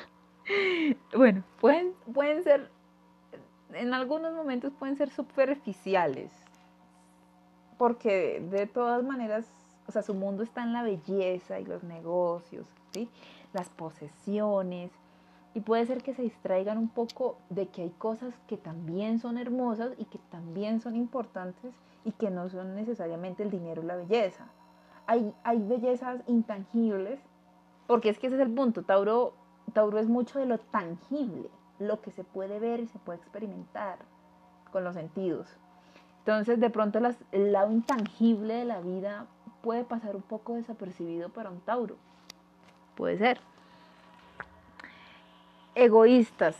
Bueno, 1.17 1.43
pueden, 1.61 1.95
pueden 2.12 2.43
ser, 2.43 2.71
en 3.73 3.95
algunos 3.95 4.33
momentos 4.35 4.73
pueden 4.79 4.97
ser 4.97 5.11
superficiales, 5.11 6.31
porque 7.79 8.40
de 8.51 8.67
todas 8.67 9.03
maneras 9.03 9.47
o 9.87 9.93
sea, 9.93 10.03
su 10.03 10.14
mundo 10.14 10.43
está 10.43 10.62
en 10.62 10.73
la 10.73 10.83
belleza 10.83 11.61
y 11.61 11.64
los 11.64 11.83
negocios, 11.85 12.67
¿sí? 12.93 13.09
las 13.53 13.69
posesiones, 13.69 14.90
y 15.55 15.61
puede 15.61 15.87
ser 15.87 16.03
que 16.03 16.14
se 16.14 16.23
distraigan 16.23 16.79
un 16.79 16.88
poco 16.88 17.38
de 17.49 17.69
que 17.69 17.83
hay 17.83 17.90
cosas 17.90 18.35
que 18.49 18.57
también 18.57 19.21
son 19.21 19.38
hermosas 19.38 19.93
y 19.99 20.05
que 20.05 20.19
también 20.31 20.81
son 20.81 20.97
importantes 20.97 21.73
y 22.05 22.12
que 22.12 22.31
no 22.31 22.49
son 22.49 22.75
necesariamente 22.75 23.45
el 23.45 23.51
dinero 23.51 23.83
y 23.83 23.87
la 23.87 23.97
belleza. 23.97 24.47
Hay, 25.07 25.33
hay 25.45 25.59
bellezas 25.59 26.23
intangibles, 26.27 27.21
porque 27.87 28.09
es 28.09 28.19
que 28.19 28.27
ese 28.27 28.37
es 28.37 28.43
el 28.43 28.53
punto. 28.53 28.83
Tauro 28.83 29.35
Tauro 29.73 29.99
es 29.99 30.09
mucho 30.09 30.38
de 30.38 30.47
lo 30.47 30.59
tangible, 30.59 31.51
lo 31.79 32.01
que 32.01 32.11
se 32.11 32.25
puede 32.25 32.59
ver 32.59 32.81
y 32.81 32.87
se 32.87 32.99
puede 32.99 33.19
experimentar 33.19 33.99
con 34.73 34.85
los 34.85 34.95
sentidos. 34.95 35.49
Entonces, 36.21 36.61
de 36.61 36.71
pronto 36.71 36.99
el 37.33 37.53
lado 37.53 37.71
intangible 37.71 38.55
de 38.55 38.64
la 38.64 38.81
vida 38.81 39.27
puede 39.62 39.85
pasar 39.85 40.17
un 40.17 40.23
poco 40.23 40.55
desapercibido 40.55 41.29
para 41.31 41.51
un 41.51 41.61
Tauro. 41.61 41.97
Puede 42.95 43.19
ser. 43.19 43.40
Egoístas. 45.75 46.57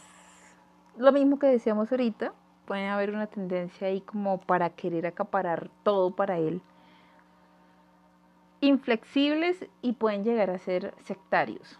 Lo 0.97 1.13
mismo 1.13 1.39
que 1.39 1.47
decíamos 1.47 1.93
ahorita, 1.93 2.33
puede 2.67 2.89
haber 2.89 3.11
una 3.11 3.29
tendencia 3.29 3.87
ahí 3.87 4.01
como 4.01 4.39
para 4.39 4.71
querer 4.71 5.07
acaparar 5.07 5.71
todo 5.85 6.11
para 6.11 6.39
él. 6.39 6.61
Inflexibles 8.61 9.67
y 9.83 9.93
pueden 9.93 10.25
llegar 10.25 10.51
a 10.51 10.59
ser 10.59 10.95
sectarios. 11.05 11.79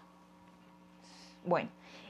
Bueno, 1.45 1.69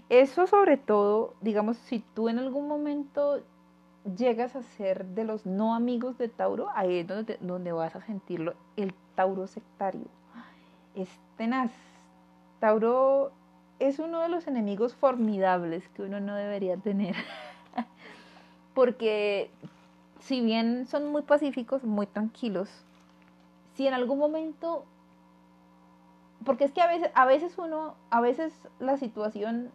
eso 0.10 0.46
sobre 0.46 0.78
todo, 0.78 1.34
digamos, 1.42 1.78
si 1.78 2.00
tú 2.14 2.30
en 2.30 2.38
algún 2.38 2.68
momento 2.68 3.42
llegas 4.16 4.56
a 4.56 4.62
ser 4.62 5.06
de 5.06 5.24
los 5.24 5.48
no 5.48 5.74
amigos 5.74 6.20
de 6.20 6.30
Tauro, 6.30 6.70
ahí 6.76 7.00
es 7.00 7.08
donde, 7.08 7.38
donde 7.42 7.72
vas 7.72 7.96
a 7.96 8.02
sentirlo, 8.02 8.54
el 8.78 8.94
Tauro 9.16 9.48
sectario. 9.48 10.06
Es 10.94 11.10
tenaz. 11.36 11.72
Tauro 12.60 13.32
es 13.80 14.00
uno 14.00 14.22
de 14.22 14.30
los 14.30 14.48
enemigos 14.48 14.96
formidables 14.96 15.88
que 15.90 16.04
uno 16.04 16.20
no 16.20 16.36
debería 16.36 16.78
tener. 16.78 17.16
Porque 18.74 19.50
si 20.20 20.42
bien 20.42 20.88
son 20.88 21.08
muy 21.08 21.22
pacíficos, 21.22 21.84
muy 21.84 22.08
tranquilos, 22.08 22.70
si 23.76 23.88
en 23.88 23.94
algún 23.94 24.18
momento 24.18 24.86
porque 26.46 26.64
es 26.64 26.72
que 26.72 26.82
a 26.82 26.88
veces, 26.88 27.10
a 27.14 27.26
veces 27.26 27.58
uno, 27.58 27.96
a 28.12 28.22
veces 28.22 28.54
la 28.80 28.98
situación 28.98 29.72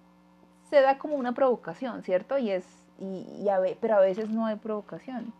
se 0.70 0.80
da 0.80 0.98
como 0.98 1.16
una 1.16 1.32
provocación, 1.32 2.02
¿cierto? 2.02 2.38
Y 2.38 2.50
es, 2.50 2.64
y, 2.98 3.48
a 3.48 3.60
pero 3.80 3.96
a 3.96 4.00
veces 4.00 4.30
no 4.30 4.46
hay 4.46 4.56
provocación, 4.56 5.32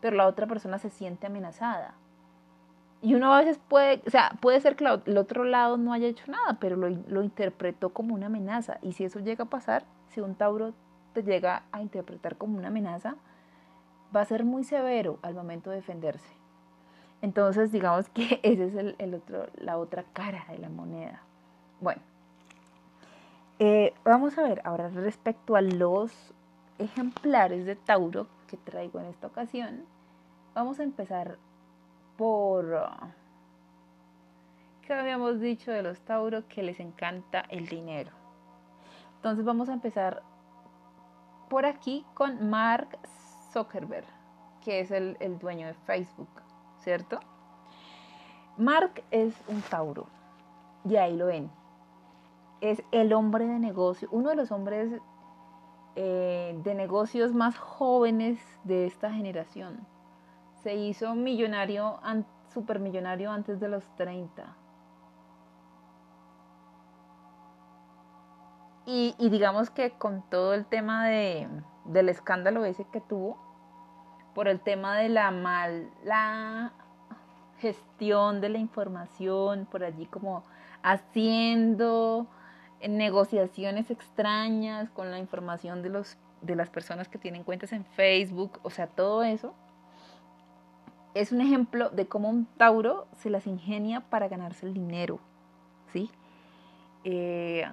pero 0.00 0.14
la 0.16 0.26
otra 0.26 0.46
persona 0.46 0.78
se 0.78 0.90
siente 0.90 1.26
amenazada. 1.26 1.94
Y 3.04 3.14
uno 3.14 3.34
a 3.34 3.38
veces 3.38 3.60
puede, 3.68 4.00
o 4.06 4.10
sea, 4.10 4.32
puede 4.40 4.58
ser 4.62 4.76
que 4.76 4.86
el 4.86 5.18
otro 5.18 5.44
lado 5.44 5.76
no 5.76 5.92
haya 5.92 6.08
hecho 6.08 6.24
nada, 6.32 6.56
pero 6.58 6.74
lo, 6.74 6.88
lo 6.88 7.22
interpretó 7.22 7.90
como 7.90 8.14
una 8.14 8.26
amenaza. 8.26 8.78
Y 8.80 8.92
si 8.92 9.04
eso 9.04 9.20
llega 9.20 9.44
a 9.44 9.50
pasar, 9.50 9.84
si 10.08 10.22
un 10.22 10.34
Tauro 10.34 10.72
te 11.12 11.22
llega 11.22 11.64
a 11.70 11.82
interpretar 11.82 12.38
como 12.38 12.56
una 12.56 12.68
amenaza, 12.68 13.16
va 14.14 14.22
a 14.22 14.24
ser 14.24 14.44
muy 14.44 14.64
severo 14.64 15.18
al 15.20 15.34
momento 15.34 15.68
de 15.68 15.76
defenderse. 15.76 16.32
Entonces, 17.20 17.70
digamos 17.72 18.08
que 18.08 18.40
esa 18.42 18.64
es 18.64 18.94
el, 18.98 19.14
otro, 19.14 19.48
la 19.56 19.76
otra 19.76 20.04
cara 20.14 20.46
de 20.48 20.56
la 20.56 20.70
moneda. 20.70 21.20
Bueno, 21.82 22.00
eh, 23.58 23.92
vamos 24.02 24.38
a 24.38 24.44
ver 24.44 24.62
ahora 24.64 24.88
respecto 24.88 25.56
a 25.56 25.60
los 25.60 26.10
ejemplares 26.78 27.66
de 27.66 27.76
Tauro 27.76 28.28
que 28.46 28.56
traigo 28.56 28.98
en 28.98 29.06
esta 29.06 29.26
ocasión. 29.26 29.84
Vamos 30.54 30.80
a 30.80 30.84
empezar 30.84 31.36
por... 32.16 32.88
¿Qué 34.82 34.92
habíamos 34.92 35.40
dicho 35.40 35.70
de 35.70 35.82
los 35.82 36.00
Tauro? 36.00 36.46
Que 36.48 36.62
les 36.62 36.78
encanta 36.80 37.44
el 37.48 37.66
dinero. 37.66 38.10
Entonces 39.16 39.44
vamos 39.44 39.68
a 39.68 39.72
empezar 39.72 40.22
por 41.48 41.64
aquí 41.64 42.04
con 42.14 42.50
Mark 42.50 42.98
Zuckerberg, 43.52 44.06
que 44.62 44.80
es 44.80 44.90
el 44.90 45.38
dueño 45.38 45.66
de 45.66 45.74
Facebook. 45.74 46.44
¿cierto? 46.84 47.18
Mark 48.56 49.02
es 49.10 49.34
un 49.48 49.60
Tauro, 49.62 50.06
y 50.84 50.96
ahí 50.96 51.16
lo 51.16 51.26
ven. 51.26 51.50
Es 52.60 52.82
el 52.92 53.12
hombre 53.12 53.46
de 53.46 53.58
negocio, 53.58 54.08
uno 54.12 54.30
de 54.30 54.36
los 54.36 54.52
hombres 54.52 54.92
eh, 55.96 56.56
de 56.62 56.74
negocios 56.74 57.34
más 57.34 57.58
jóvenes 57.58 58.38
de 58.62 58.86
esta 58.86 59.10
generación. 59.10 59.86
Se 60.64 60.74
hizo 60.74 61.14
millonario, 61.14 62.00
supermillonario 62.54 63.30
antes 63.30 63.60
de 63.60 63.68
los 63.68 63.84
30. 63.96 64.56
Y, 68.86 69.14
digamos 69.18 69.68
que 69.68 69.90
con 69.92 70.22
todo 70.30 70.54
el 70.54 70.64
tema 70.64 71.06
de, 71.06 71.48
del 71.84 72.08
escándalo 72.08 72.64
ese 72.64 72.86
que 72.86 73.02
tuvo, 73.02 73.38
por 74.34 74.48
el 74.48 74.60
tema 74.60 74.96
de 74.96 75.10
la 75.10 75.30
mala 75.30 76.72
gestión 77.58 78.40
de 78.40 78.48
la 78.48 78.58
información, 78.58 79.66
por 79.70 79.84
allí 79.84 80.06
como 80.06 80.44
haciendo 80.82 82.26
negociaciones 82.88 83.90
extrañas 83.90 84.88
con 84.90 85.10
la 85.10 85.18
información 85.18 85.82
de 85.82 85.90
los 85.90 86.16
de 86.42 86.56
las 86.56 86.68
personas 86.68 87.08
que 87.08 87.16
tienen 87.16 87.42
cuentas 87.42 87.72
en 87.72 87.86
Facebook, 87.86 88.60
o 88.62 88.68
sea, 88.68 88.86
todo 88.86 89.22
eso 89.22 89.54
es 91.14 91.32
un 91.32 91.40
ejemplo 91.40 91.90
de 91.90 92.06
cómo 92.06 92.28
un 92.28 92.46
Tauro 92.56 93.06
se 93.16 93.30
las 93.30 93.46
ingenia 93.46 94.00
para 94.00 94.28
ganarse 94.28 94.66
el 94.66 94.74
dinero, 94.74 95.20
¿sí? 95.92 96.10
Eh, 97.04 97.64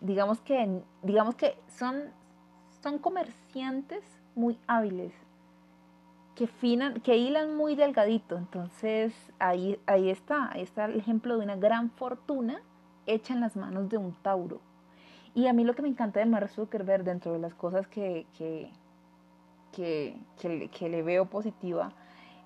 digamos 0.00 0.40
que 0.40 0.82
digamos 1.02 1.34
que 1.34 1.56
son 1.68 2.10
son 2.82 2.98
comerciantes 2.98 4.02
muy 4.34 4.58
hábiles, 4.66 5.12
que, 6.34 6.46
finan, 6.46 7.00
que 7.00 7.16
hilan 7.16 7.56
muy 7.56 7.74
delgadito. 7.74 8.36
Entonces 8.36 9.12
ahí, 9.38 9.78
ahí 9.86 10.10
está, 10.10 10.50
ahí 10.52 10.62
está 10.62 10.86
el 10.86 10.96
ejemplo 10.98 11.36
de 11.36 11.44
una 11.44 11.56
gran 11.56 11.90
fortuna 11.90 12.62
hecha 13.06 13.34
en 13.34 13.40
las 13.40 13.56
manos 13.56 13.88
de 13.88 13.98
un 13.98 14.14
Tauro. 14.22 14.60
Y 15.34 15.46
a 15.46 15.52
mí 15.52 15.64
lo 15.64 15.74
que 15.74 15.82
me 15.82 15.88
encanta 15.88 16.20
de 16.20 16.26
Mark 16.26 16.50
dentro 17.04 17.32
de 17.32 17.38
las 17.38 17.54
cosas 17.54 17.86
que, 17.86 18.26
que, 18.36 18.70
que, 19.72 20.88
le 20.88 21.02
veo 21.02 21.26
positiva, 21.26 21.92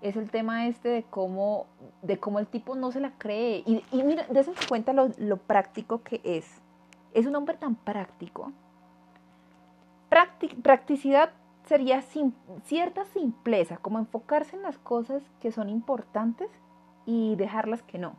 es 0.04 0.16
el 0.16 0.30
tema 0.30 0.66
este 0.66 0.90
de 0.90 1.02
cómo, 1.02 1.66
de 2.02 2.20
cómo 2.20 2.38
el 2.38 2.46
tipo 2.46 2.76
no 2.76 2.92
se 2.92 3.00
la 3.00 3.12
cree. 3.16 3.64
Y, 3.66 3.82
mira, 4.02 4.26
dése 4.28 4.52
cuenta 4.68 4.92
lo, 4.92 5.08
lo, 5.16 5.38
práctico 5.38 6.02
que 6.02 6.20
es. 6.22 6.60
Es 7.14 7.26
un 7.26 7.34
hombre 7.34 7.56
tan 7.56 7.74
práctico. 7.74 8.52
practicidad 10.62 11.30
sería 11.64 12.02
cierta 12.02 13.06
simpleza, 13.06 13.78
como 13.78 13.98
enfocarse 13.98 14.56
en 14.56 14.62
las 14.62 14.76
cosas 14.76 15.22
que 15.40 15.50
son 15.50 15.70
importantes 15.70 16.50
y 17.06 17.36
dejarlas 17.36 17.82
que 17.82 17.98
no. 17.98 18.16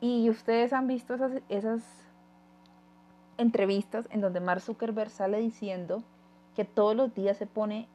Y 0.00 0.30
ustedes 0.30 0.72
han 0.72 0.86
visto 0.86 1.14
esas, 1.14 1.32
esas 1.50 1.82
entrevistas 3.36 4.08
en 4.10 4.22
donde 4.22 4.40
Mark 4.40 4.62
Zuckerberg 4.62 5.10
sale 5.10 5.38
diciendo 5.38 6.02
que 6.56 6.64
todos 6.64 6.96
los 6.96 7.14
días 7.14 7.36
se 7.36 7.46
pone 7.46 7.88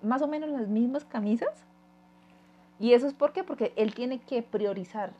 más 0.00 0.22
o 0.22 0.28
menos 0.28 0.48
las 0.50 0.68
mismas 0.68 1.04
camisas. 1.04 1.66
Y 2.82 2.92
eso 2.92 3.06
es 3.06 3.14
por? 3.14 3.32
Porque 3.46 3.72
él 3.76 3.94
tiene 3.94 4.20
que 4.20 4.42
priorizar 4.42 5.14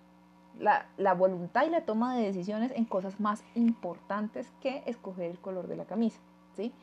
la, 0.59 0.85
la, 0.99 1.15
voluntad 1.15 1.65
y 1.65 1.71
la 1.71 1.87
toma 1.87 2.15
de 2.15 2.25
decisiones 2.25 2.73
en 2.75 2.85
cosas 2.85 3.21
más 3.21 3.43
importantes 3.55 4.53
que 4.61 4.83
escoger 4.85 5.31
el 5.31 5.39
color 5.39 5.69
de 5.69 5.77
la 5.77 5.87
camisa. 5.87 6.21
¿sí? 6.57 6.75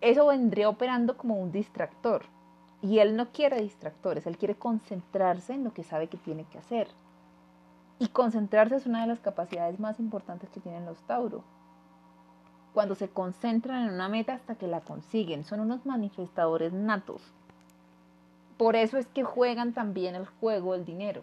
eso 0.00 0.26
vendría 0.26 0.68
operando 0.68 1.16
como 1.16 1.36
un 1.36 1.52
distractor. 1.52 2.24
Y 2.82 3.00
él 3.00 3.16
no 3.16 3.30
quiere 3.30 3.60
distractores, 3.60 4.26
él 4.26 4.38
quiere 4.38 4.54
concentrarse 4.54 5.52
en 5.52 5.64
lo 5.64 5.74
que 5.74 5.82
sabe 5.84 6.06
que 6.06 6.16
tiene 6.16 6.44
que 6.44 6.58
hacer. 6.58 6.88
Y 7.98 8.08
concentrarse 8.08 8.76
es 8.76 8.86
una 8.86 9.02
de 9.02 9.08
las 9.08 9.20
capacidades 9.20 9.78
más 9.78 10.00
importantes 10.00 10.48
que 10.48 10.60
tienen 10.60 10.86
los 10.86 11.02
Tauro. 11.02 11.44
Cuando 12.72 12.94
se 12.94 13.10
concentran 13.10 13.86
en 13.86 13.94
una 13.94 14.08
meta 14.08 14.32
hasta 14.32 14.54
que 14.54 14.66
la 14.66 14.80
consiguen, 14.80 15.44
son 15.44 15.60
unos 15.60 15.84
manifestadores 15.84 16.72
natos. 16.72 17.34
Por 18.60 18.76
eso 18.76 18.98
es 18.98 19.06
que 19.06 19.24
juegan 19.24 19.72
también 19.72 20.14
el 20.14 20.26
juego 20.26 20.74
del 20.74 20.84
dinero. 20.84 21.22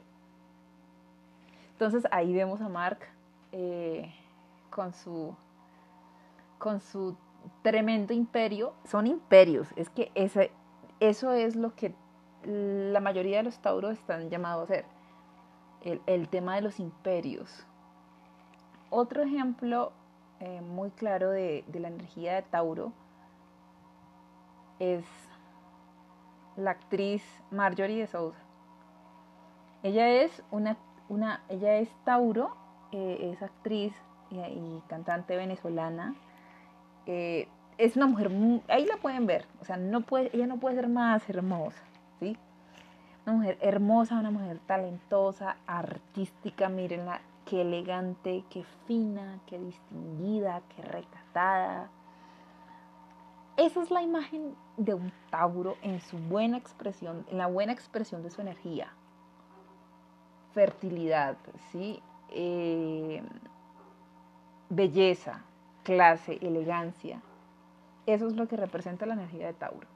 Entonces 1.74 2.08
ahí 2.10 2.34
vemos 2.34 2.62
a 2.62 2.68
Mark 2.68 2.98
eh, 3.52 4.12
con 4.72 4.92
su 4.92 5.36
con 6.58 6.82
su 6.82 7.16
tremendo 7.62 8.12
imperio, 8.12 8.74
son 8.86 9.06
imperios, 9.06 9.68
es 9.76 9.88
que 9.92 10.12
ese, 10.16 10.50
eso 11.00 11.32
es 11.32 11.56
lo 11.56 11.76
que 11.76 11.94
la 12.44 13.02
mayoría 13.02 13.38
de 13.38 13.44
los 13.44 13.60
tauros 13.60 13.94
están 13.94 14.32
llamados 14.32 14.62
a 14.62 14.74
hacer, 14.74 14.86
el, 16.08 16.30
tema 16.30 16.56
de 16.56 16.62
los 16.62 16.80
imperios. 16.80 17.68
Otro 18.90 19.22
ejemplo 19.22 19.92
eh, 20.40 20.62
muy 20.62 20.90
claro 20.90 21.30
de, 21.30 21.64
la 21.72 21.90
energía 21.90 22.34
de 22.34 22.42
Tauro 22.42 22.94
es 24.80 25.06
la 26.58 26.72
actriz 26.72 27.24
Marjorie 27.52 28.02
de 28.02 28.08
Souza. 28.08 28.40
Ella 29.84 30.10
es 30.10 30.44
una, 30.52 30.76
una 31.08 31.44
ella 31.48 31.78
es 31.78 31.90
Tauro, 32.04 32.56
eh, 32.92 33.32
es 33.32 33.42
actriz 33.42 33.94
y 34.30 34.82
cantante 34.90 35.38
venezolana 35.38 36.14
eh, 37.08 37.48
es 37.78 37.96
una 37.96 38.08
mujer, 38.08 38.30
ahí 38.68 38.86
la 38.86 38.98
pueden 38.98 39.28
ver, 39.28 39.46
o 39.62 39.66
sea, 39.66 39.78
no 39.78 40.02
puede, 40.02 40.30
ella 40.36 40.46
no 40.46 40.58
puede 40.58 40.76
ser 40.76 40.90
más 40.90 41.28
hermosa, 41.30 41.82
¿sí? 42.20 42.36
Una 43.26 43.38
mujer 43.38 43.58
hermosa, 43.62 44.20
una 44.20 44.32
mujer 44.32 44.60
talentosa, 44.66 45.56
artística, 45.68 46.70
mírenla, 46.70 47.22
qué 47.46 47.62
elegante, 47.62 48.44
qué 48.50 48.64
fina, 48.88 49.40
qué 49.46 49.60
distinguida, 49.60 50.62
qué 50.76 50.82
recatada. 50.82 51.90
Esa 53.58 53.84
es 53.84 53.92
la 53.92 54.02
imagen 54.02 54.56
de 54.78 54.94
un 54.94 55.12
Tauro 55.32 55.76
en 55.82 56.00
su 56.00 56.18
buena 56.18 56.58
expresión, 56.58 57.26
en 57.30 57.38
la 57.38 57.48
buena 57.48 57.74
expresión 57.74 58.24
de 58.24 58.30
su 58.30 58.42
energía. 58.42 58.94
Fertilidad, 60.54 61.38
¿sí? 61.72 62.02
Eh, 62.30 63.22
belleza, 64.70 65.42
clase, 65.84 66.38
elegancia. 66.42 67.22
Eso 68.06 68.28
es 68.28 68.36
lo 68.36 68.48
que 68.48 68.56
representa 68.56 69.06
la 69.06 69.16
energía 69.16 69.48
de 69.48 69.54
Tauro. 69.54 69.88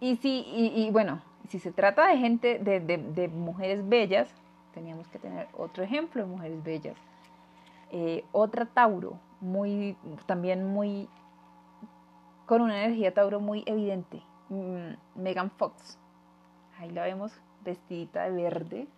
Y 0.00 0.16
si, 0.16 0.44
y, 0.46 0.90
bueno, 0.92 1.20
si 1.48 1.58
se 1.58 1.72
trata 1.72 2.06
de 2.06 2.18
gente, 2.18 2.58
de, 2.58 2.78
de, 2.80 3.28
mujeres 3.28 3.88
bellas, 3.88 4.28
teníamos 4.72 5.08
que 5.08 5.18
tener 5.18 5.48
otro 5.56 5.82
ejemplo 5.82 6.22
de 6.22 6.28
mujeres 6.28 6.62
bellas. 6.62 6.96
Eh, 7.90 8.24
otra 8.30 8.66
Tauro, 8.66 9.18
muy, 9.40 9.96
también 10.26 10.64
muy, 10.66 11.08
con 12.46 12.62
una 12.62 12.84
energía 12.84 13.14
Tauro 13.14 13.40
muy 13.40 13.62
evidente, 13.66 14.22
mm, 14.48 15.20
Megan 15.20 15.50
Fox. 15.50 15.98
Ahí 16.78 16.90
la 16.90 17.02
vemos 17.02 17.32
vestidita 17.64 18.24
de 18.24 18.30
verde. 18.30 18.88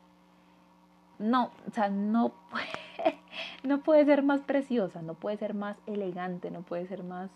No, 1.18 1.50
o 1.68 1.70
sea, 1.72 1.90
no 1.90 2.32
puede, 2.50 3.18
no 3.62 3.82
puede 3.82 4.04
ser 4.04 4.22
más 4.22 4.40
preciosa, 4.42 5.02
no 5.02 5.14
puede 5.14 5.36
ser 5.36 5.54
más 5.54 5.76
elegante, 5.86 6.50
no 6.50 6.62
puede 6.62 6.86
ser 6.86 7.02
más 7.04 7.30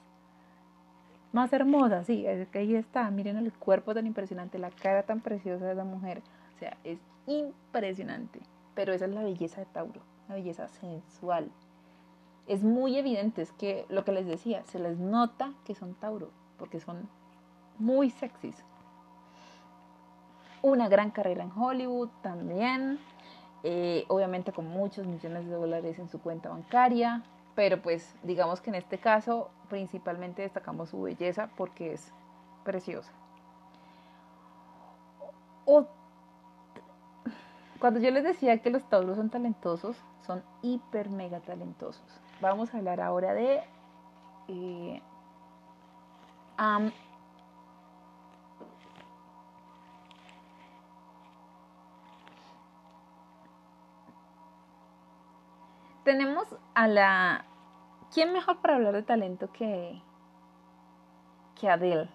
más 1.35 1.53
hermosa, 1.53 2.05
sí, 2.05 2.25
es 2.25 2.47
que 2.49 2.61
ahí 2.61 2.77
está, 2.77 3.11
miren 3.11 3.37
el 3.37 3.53
cuerpo 3.53 3.93
tan 3.93 4.07
impresionante, 4.07 4.57
la 4.57 4.71
cara 4.71 5.03
tan 5.03 5.21
preciosa 5.21 5.67
de 5.67 5.73
esa 5.73 5.83
mujer, 5.83 6.23
o 6.55 6.59
sea, 6.61 6.77
es 6.85 7.01
impresionante, 7.27 8.39
pero 8.77 8.93
esa 8.93 9.07
es 9.07 9.11
la 9.11 9.25
belleza 9.25 9.61
de 9.61 9.67
Tauro, 9.67 10.01
la 10.29 10.37
belleza 10.37 10.69
sensual. 10.69 11.51
Es 12.47 12.63
muy 12.63 12.99
evidente, 12.99 13.43
es 13.43 13.53
que 13.53 13.87
lo 13.89 14.05
que 14.05 14.13
les 14.13 14.27
decía, 14.27 14.65
se 14.65 14.79
les 14.79 14.99
nota 14.99 15.53
que 15.65 15.75
son 15.75 15.95
Tauro, 15.95 16.31
porque 16.59 16.81
son 16.81 17.09
muy 17.79 18.11
sexys. 18.11 18.65
Una 20.63 20.89
gran 20.89 21.11
carrera 21.11 21.43
en 21.43 21.53
Hollywood 21.57 22.09
también, 22.23 22.99
eh, 23.63 24.05
obviamente 24.09 24.53
con 24.53 24.69
muchos 24.69 25.07
millones 25.07 25.47
de 25.47 25.55
dólares 25.55 25.99
en 25.99 26.09
su 26.09 26.21
cuenta 26.21 26.51
bancaria, 26.51 27.23
pero 27.55 27.81
pues 27.81 28.15
digamos 28.23 28.61
que 28.61 28.71
en 28.71 28.77
este 28.77 28.99
caso 28.99 29.51
principalmente 29.69 30.43
destacamos 30.43 30.91
su 30.91 31.01
belleza 31.03 31.51
porque 31.57 31.93
es 31.93 32.13
preciosa. 32.65 33.13
cuando 37.79 38.01
yo 38.01 38.11
les 38.11 38.25
decía 38.25 38.59
que 38.63 38.71
los 38.71 38.89
tauros 38.89 39.17
son 39.17 39.29
talentosos, 39.29 39.97
son 40.27 40.43
hiper 40.63 41.11
mega 41.11 41.41
talentosos. 41.41 42.03
Vamos 42.45 42.75
a 42.75 42.77
hablar 42.77 43.01
ahora 43.01 43.33
de 43.33 43.63
eh, 44.49 45.03
tenemos 56.05 56.47
a 56.75 56.87
la... 56.87 57.47
¿Quién 58.13 58.35
mejor 58.35 58.59
para 58.59 58.75
hablar 58.75 58.93
de 58.93 59.03
talento 59.03 59.51
que, 59.51 60.03
que 61.59 61.71
Adele? 61.71 62.11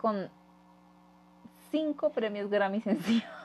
Con 0.00 0.30
cinco 1.72 2.10
premios 2.10 2.48
Grammy 2.48 2.80
sencillo. 2.80 3.39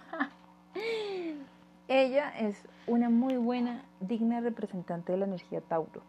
Ella 1.88 2.30
es 2.39 2.58
una 2.88 3.10
muy 3.10 3.38
buena, 3.38 3.84
digna 4.00 4.39
representante 4.39 5.12
de 5.12 5.19
la 5.19 5.26
energía 5.26 5.62
Tauro. 5.62 6.02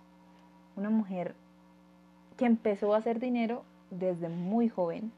Una 0.75 0.89
mujer 0.89 1.35
que 2.39 2.47
empezó 2.47 2.95
a 2.95 2.99
hacer 2.99 3.21
dinero 3.21 3.63
desde 3.91 4.29
muy 4.31 4.71
joven, 4.71 5.13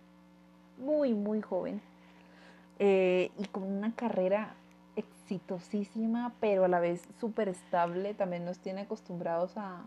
muy, 0.78 1.14
muy 1.14 1.42
joven, 1.42 1.80
eh, 2.80 3.30
y 3.38 3.46
con 3.46 3.62
una 3.62 3.94
carrera 3.94 4.54
exitosísima, 4.96 6.32
pero 6.40 6.64
a 6.64 6.68
la 6.68 6.80
vez 6.80 7.02
súper 7.20 7.48
estable. 7.48 8.14
También 8.14 8.44
nos 8.44 8.58
tiene 8.58 8.82
acostumbrados 8.82 9.56
a, 9.56 9.82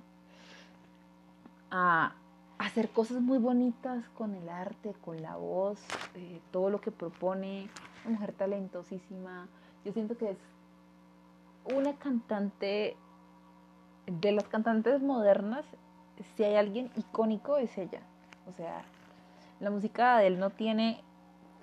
a 1.70 2.16
hacer 2.60 2.90
cosas 2.90 3.22
muy 3.22 3.40
bonitas 3.40 4.08
con 4.10 4.36
el 4.36 4.48
arte, 4.48 4.94
con 5.04 5.22
la 5.22 5.36
voz, 5.36 5.82
eh, 6.16 6.40
todo 6.52 6.70
lo 6.70 6.80
que 6.80 6.92
propone. 6.92 7.70
Una 8.06 8.16
mujer 8.16 8.32
talentosísima. 8.34 9.48
Yo 9.84 9.94
siento 9.94 10.18
que 10.18 10.32
es 10.32 10.38
una 11.66 11.94
cantante, 11.94 12.98
de 14.08 14.32
las 14.32 14.48
cantantes 14.48 15.02
modernas, 15.02 15.66
si 16.36 16.44
hay 16.44 16.56
alguien 16.56 16.92
icónico 16.96 17.58
es 17.58 17.78
ella. 17.78 18.02
O 18.48 18.54
sea, 18.54 18.84
la 19.60 19.70
música 19.70 20.18
de 20.18 20.28
él 20.28 20.40
no 20.40 20.50
tiene 20.50 21.04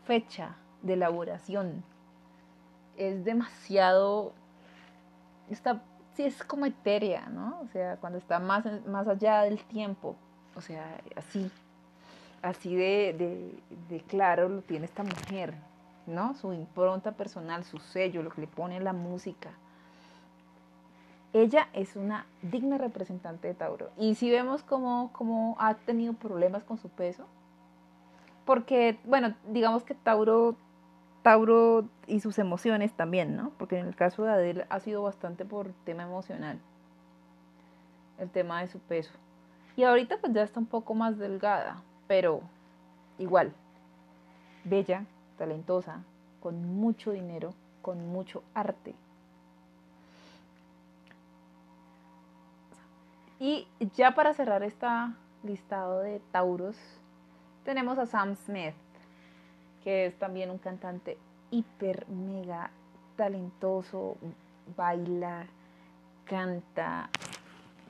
fecha 0.04 0.56
de 0.82 0.94
elaboración 0.94 1.84
es 2.98 3.24
demasiado, 3.24 4.32
está, 5.48 5.82
sí 6.14 6.24
es 6.24 6.42
como 6.42 6.66
etérea, 6.66 7.28
¿no? 7.28 7.61
O 7.61 7.68
sea, 7.68 7.96
cuando 7.96 8.18
está 8.18 8.40
más, 8.40 8.64
más 8.87 9.06
allá 9.06 9.42
del 9.42 9.62
tiempo, 9.64 10.16
o 10.56 10.61
sea, 10.61 11.00
así, 11.16 11.50
así 12.42 12.74
de, 12.74 13.62
de, 13.88 14.00
claro 14.00 14.48
lo 14.48 14.62
tiene 14.62 14.87
esta 14.87 15.04
mujer, 15.04 15.54
¿no? 16.06 16.34
Su 16.34 16.52
impronta 16.52 17.12
personal, 17.12 17.64
su 17.64 17.78
sello, 17.78 18.22
lo 18.22 18.30
que 18.30 18.42
le 18.42 18.48
pone 18.48 18.80
la 18.80 18.92
música. 18.92 19.50
Ella 21.33 21.69
es 21.73 21.97
una 21.97 22.27
digna 22.43 22.79
representante 22.79 23.49
de 23.49 23.55
Tauro. 23.55 23.91
Y 23.97 24.14
si 24.14 24.31
vemos 24.31 24.62
cómo, 24.62 25.11
cómo 25.12 25.57
ha 25.59 25.75
tenido 25.75 26.14
problemas 26.14 26.64
con 26.64 26.79
su 26.79 26.88
peso, 26.88 27.27
porque, 28.45 28.99
bueno, 29.05 29.35
digamos 29.47 29.85
que 29.85 29.95
Tauro 29.95 30.57
Tauro 31.23 31.85
y 32.07 32.21
sus 32.21 32.38
emociones 32.38 32.93
también, 32.93 33.37
¿no? 33.37 33.51
Porque 33.59 33.79
en 33.79 33.87
el 33.87 33.97
caso 33.97 34.23
de 34.23 34.31
Adele 34.31 34.67
ha 34.71 34.81
sido 34.81 35.03
bastante 35.03 35.45
por 35.45 35.73
tema 35.85 36.05
emocional, 36.05 36.59
el 38.19 38.31
tema 38.31 38.61
de 38.61 38.69
su 38.69 38.79
peso. 38.79 39.12
Y 39.77 39.85
ahorita 39.85 40.19
pues 40.21 40.33
ya 40.33 40.43
está 40.43 40.61
un 40.61 40.67
poco 40.67 40.95
más 40.95 41.19
delgada, 41.19 41.83
pero 42.07 42.41
igual, 43.19 43.53
bella, 44.64 45.05
talentosa, 45.37 46.03
con 46.41 46.77
mucho 46.77 47.11
dinero, 47.11 47.53
con 47.83 48.09
mucho 48.09 48.43
arte. 48.55 48.95
Y 53.40 53.68
ya 53.94 54.14
para 54.14 54.35
cerrar 54.35 54.62
este 54.62 54.87
listado 55.42 56.01
de 56.01 56.20
Tauros, 56.33 56.77
tenemos 57.64 57.98
a 57.98 58.07
Sam 58.07 58.35
Smith 58.35 58.74
que 59.83 60.07
es 60.07 60.18
también 60.18 60.51
un 60.51 60.59
cantante 60.59 61.16
hiper, 61.51 62.07
mega 62.09 62.70
talentoso, 63.16 64.16
baila, 64.77 65.46
canta, 66.24 67.09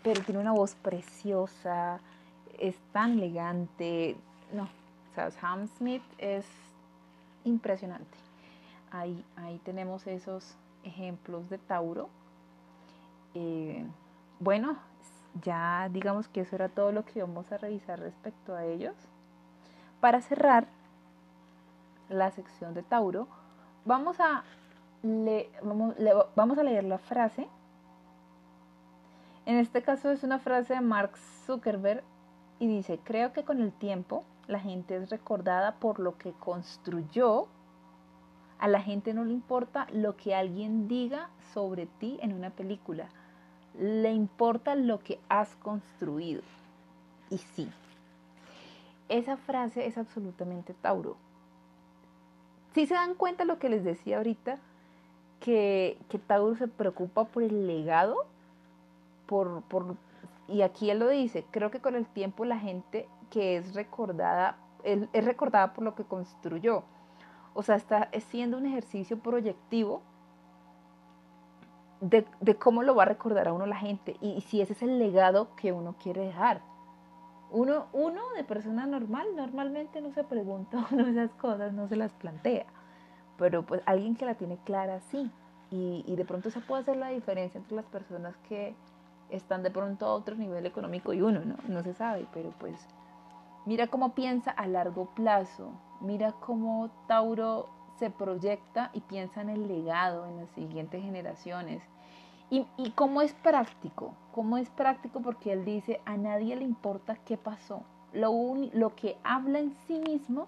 pero 0.03 0.23
tiene 0.23 0.41
una 0.41 0.53
voz 0.53 0.75
preciosa, 0.77 2.01
es 2.59 2.77
tan 2.93 3.13
elegante. 3.13 4.17
No, 4.53 4.65
o 4.65 5.15
sea, 5.15 5.31
Sam 5.31 5.67
Smith 5.77 6.05
es 6.19 6.47
impresionante. 7.45 8.17
Ahí, 8.91 9.25
ahí 9.37 9.59
tenemos 9.65 10.07
esos 10.07 10.57
ejemplos 10.85 11.51
de 11.51 11.59
Tauro. 11.59 12.09
Eh, 13.35 13.85
bueno, 14.41 14.79
ya 15.43 15.89
digamos 15.91 16.29
que 16.29 16.41
eso 16.41 16.57
era 16.57 16.69
todo 16.69 16.93
lo 16.93 17.05
que 17.05 17.19
íbamos 17.19 17.51
a 17.53 17.59
revisar 17.59 17.99
respecto 18.01 18.55
a 18.55 18.65
ellos. 18.65 18.95
Para 20.01 20.21
cerrar, 20.21 20.69
la 22.09 22.31
sección 22.31 22.75
de 22.75 22.83
Tauro, 22.83 23.29
vamos 23.85 24.19
a, 24.21 24.45
vamos, 26.35 26.59
a 26.59 26.63
leer 26.63 26.85
la 26.85 26.99
frase. 26.99 27.49
En 29.47 29.57
este 29.57 29.83
caso 29.83 30.11
es 30.11 30.23
una 30.23 30.39
frase 30.39 30.75
de 30.75 30.81
Mark 30.81 31.17
Zuckerberg 31.47 32.03
y 32.59 32.67
dice, 32.67 32.99
creo 33.03 33.33
que 33.33 33.45
con 33.45 33.61
el 33.61 33.73
tiempo 33.73 34.25
la 34.47 34.61
gente 34.61 34.97
es 34.97 35.11
recordada 35.11 35.77
por 35.77 36.01
lo 36.01 36.19
que 36.19 36.33
construyó. 36.33 37.49
A 38.59 38.67
la 38.67 38.81
gente 38.81 39.15
no 39.15 39.25
le 39.25 39.33
importa 39.33 39.87
lo 39.93 40.17
que 40.17 40.35
alguien 40.35 40.89
diga 40.89 41.31
sobre 41.53 41.87
ti 41.87 42.19
en 42.21 42.33
una 42.33 42.51
película. 42.51 43.09
Le 43.79 44.13
importa 44.13 44.75
lo 44.75 44.99
que 44.99 45.21
has 45.29 45.55
construido. 45.57 46.43
Y 47.31 47.39
sí, 47.39 47.71
esa 49.09 49.37
frase 49.37 49.87
es 49.87 49.99
absolutamente 49.99 50.75
Tauro 50.75 51.17
si 52.79 52.87
se 52.87 52.95
dan 52.95 53.15
cuenta 53.15 53.45
lo 53.45 53.59
que 53.59 53.69
les 53.69 53.83
decía 53.83 54.19
ahorita, 54.19 54.59
que, 55.41 55.99
que 56.09 56.19
Tauro 56.19 56.55
se 56.55 56.69
preocupa 56.69 57.25
por 57.25 57.43
el 57.43 57.67
legado, 57.67 58.25
por, 59.27 59.63
por, 59.63 59.97
y 60.47 60.63
aquí 60.63 60.89
él 60.89 61.01
lo 61.01 61.09
dice, 61.09 61.45
creo 61.51 61.73
que 61.73 61.81
con 61.81 61.97
el 61.97 62.07
tiempo 62.07 62.45
la 62.45 62.59
gente 62.59 63.09
que 63.31 63.57
es 63.57 63.75
recordada, 63.75 64.59
es 64.85 65.25
recordada 65.25 65.75
por 65.75 65.83
lo 65.83 65.97
que 65.97 66.05
construyó. 66.05 66.85
O 67.53 67.65
sea, 67.65 67.75
está 67.75 68.11
siendo 68.31 68.57
un 68.57 68.67
ejercicio 68.67 69.19
proyectivo 69.19 70.03
de, 72.01 72.25
cómo 72.59 72.83
lo 72.83 72.95
va 72.95 73.03
a 73.03 73.07
recordar 73.07 73.49
a 73.49 73.53
uno 73.53 73.67
la 73.67 73.77
gente 73.77 74.17
y, 74.21 74.41
si 74.43 74.61
ese 74.61 74.73
es 74.73 74.83
el 74.83 74.99
legado 74.99 75.55
que 75.57 75.73
uno 75.73 75.97
quiere 76.03 76.23
dejar. 76.23 76.61
Uno, 77.51 77.87
uno 77.93 78.21
de 78.37 78.45
persona 78.45 78.87
normal 78.87 79.27
normalmente 79.35 80.01
no 80.01 80.13
se 80.13 80.23
pregunta 80.23 80.87
uno 80.91 81.07
esas 81.07 81.33
cosas, 81.35 81.73
no 81.73 81.89
se 81.89 81.97
las 81.97 82.13
plantea. 82.13 82.67
Pero 83.39 83.65
pues 83.65 83.83
alguien 83.87 84.17
que 84.17 84.27
la 84.27 84.35
tiene 84.35 84.59
clara 84.65 85.01
sí. 85.01 85.31
Y, 85.71 86.05
y 86.07 86.17
de 86.17 86.25
pronto 86.25 86.51
se 86.51 86.61
puede 86.61 86.83
hacer 86.83 86.97
la 86.97 87.09
diferencia 87.09 87.59
entre 87.59 87.77
las 87.77 87.85
personas 87.87 88.35
que 88.49 88.75
están 89.31 89.63
de 89.63 89.71
pronto 89.71 90.07
a 90.07 90.15
otro 90.15 90.35
nivel 90.35 90.67
económico 90.67 91.13
y 91.13 91.23
uno, 91.23 91.41
¿no? 91.45 91.57
No 91.69 91.83
se 91.83 91.93
sabe, 91.93 92.27
pero 92.33 92.53
pues 92.59 92.75
mira 93.67 93.87
cómo 93.89 94.15
piensa 94.15 94.51
a 94.51 94.67
largo 94.67 95.07
plazo, 95.15 95.73
mira 96.01 96.33
cómo 96.33 96.91
Tauro 97.07 97.69
se 97.99 98.11
proyecta 98.11 98.91
y 98.93 99.01
piensa 99.01 99.41
en 99.41 99.51
el 99.51 99.69
legado, 99.69 100.27
en 100.27 100.39
las 100.39 100.51
siguientes 100.51 101.03
generaciones. 101.03 101.83
Y, 102.51 102.65
cómo 102.95 103.21
es 103.21 103.35
práctico, 103.35 104.15
cómo 104.33 104.57
es 104.57 104.71
práctico 104.71 105.21
porque 105.21 105.53
él 105.53 105.67
dice, 105.67 106.01
a 106.07 106.17
nadie 106.17 106.57
le 106.57 106.65
importa 106.65 107.17
qué 107.17 107.37
pasó. 107.37 107.83
Lo, 108.15 108.33
lo 108.73 108.95
que 108.95 109.19
habla 109.23 109.59
en 109.59 109.75
sí 109.87 109.99
mismo 109.99 110.47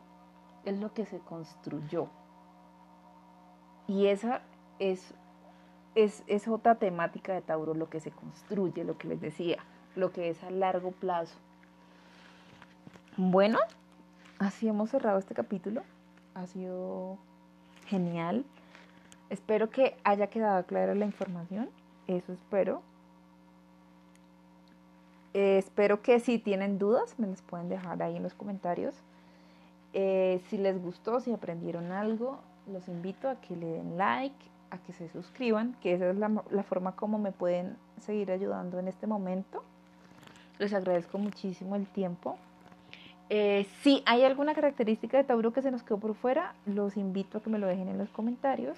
es 0.65 0.79
lo 0.79 0.95
que 0.95 1.05
se 1.05 1.19
construyó. 1.19 2.09
Y 3.87 4.07
esa 4.07 4.41
es, 4.79 5.13
es, 5.95 6.25
es 6.27 6.49
otra 6.49 6.77
temática 6.77 7.35
de 7.35 7.43
Tauro, 7.43 7.75
lo 7.75 7.91
que 7.91 8.01
se 8.01 8.13
construye, 8.13 8.83
lo 8.85 8.97
que 8.97 9.09
les 9.09 9.21
decía, 9.21 9.59
lo 9.95 10.11
que 10.11 10.31
es 10.31 10.43
a 10.43 10.51
largo 10.51 10.93
plazo. 10.93 11.37
Bueno, 13.19 13.59
así 14.39 14.69
hemos 14.69 14.89
cerrado 14.89 15.19
este 15.19 15.35
capítulo. 15.35 15.83
Ha 16.35 16.47
sido 16.47 17.19
genial. 17.91 18.45
Espero 19.29 19.69
que 19.69 19.97
haya 20.05 20.29
quedado 20.29 20.65
clara 20.65 20.95
la 20.95 21.05
información. 21.05 21.69
Eso 22.07 22.33
espero. 22.33 22.83
Eh, 25.35 25.59
espero 25.59 26.03
que 26.03 26.19
si 26.21 26.39
tienen 26.39 26.79
dudas 26.79 27.19
me 27.19 27.27
las 27.27 27.43
pueden 27.43 27.69
dejar 27.69 28.03
ahí 28.03 28.17
en 28.17 28.23
los 28.23 28.35
comentarios. 28.35 28.95
Eh, 29.93 30.41
si 30.49 30.57
les 30.57 30.81
gustó, 30.81 31.21
si 31.21 31.33
aprendieron 31.33 31.93
algo, 31.93 32.39
los 32.73 32.89
invito 32.89 33.29
a 33.29 33.41
que 33.41 33.57
le 33.57 33.67
den 33.67 33.97
like, 33.97 34.45
a 34.71 34.79
que 34.79 34.93
se 34.93 35.09
suscriban, 35.09 35.77
que 35.81 35.95
esa 35.95 36.11
es 36.11 36.17
la, 36.17 36.45
la 36.51 36.63
forma 36.63 36.95
como 36.95 37.19
me 37.19 37.33
pueden 37.33 37.77
seguir 38.01 38.31
ayudando 38.31 38.79
en 38.79 38.87
este 38.89 39.07
momento. 39.07 39.65
Les 40.59 40.73
agradezco 40.75 41.19
muchísimo 41.19 41.75
el 41.75 41.87
tiempo. 41.87 42.39
Eh, 43.33 43.65
si 43.83 44.03
hay 44.07 44.25
alguna 44.25 44.55
característica 44.55 45.17
de 45.17 45.23
Tauro 45.23 45.53
que 45.53 45.63
se 45.63 45.71
nos 45.71 45.85
quedó 45.85 45.99
por 45.99 46.17
fuera, 46.17 46.55
los 46.67 46.97
invito 46.97 47.39
a 47.39 47.43
que 47.43 47.49
me 47.49 47.61
lo 47.61 47.69
dejen 47.69 47.87
en 47.87 47.97
los 47.97 48.11
comentarios. 48.11 48.77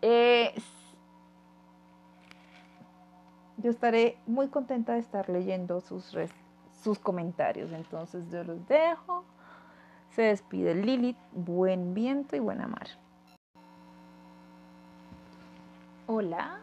Eh, 0.00 0.54
yo 3.58 3.70
estaré 3.70 4.16
muy 4.26 4.48
contenta 4.48 4.94
de 4.94 5.00
estar 5.00 5.28
leyendo 5.28 5.82
sus, 5.82 6.16
sus 6.82 6.98
comentarios. 6.98 7.70
Entonces 7.72 8.30
yo 8.30 8.42
los 8.44 8.66
dejo. 8.66 9.24
Se 10.16 10.22
despide 10.22 10.74
Lilith. 10.74 11.18
Buen 11.32 11.92
viento 11.92 12.36
y 12.36 12.38
buena 12.38 12.66
mar. 12.66 12.88
Hola, 16.06 16.60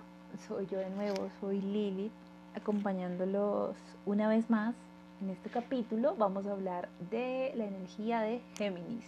soy 0.48 0.66
yo 0.66 0.80
de 0.80 0.90
nuevo, 0.90 1.30
soy 1.40 1.62
Lilith, 1.62 2.12
acompañándolos 2.54 3.78
una 4.06 4.28
vez 4.28 4.50
más 4.50 4.76
en 5.22 5.30
este 5.32 5.50
capítulo 5.50 6.16
vamos 6.16 6.46
a 6.46 6.52
hablar 6.52 6.90
de 7.10 7.52
la 7.56 7.66
energía 7.66 8.22
de 8.22 8.42
Géminis. 8.58 9.06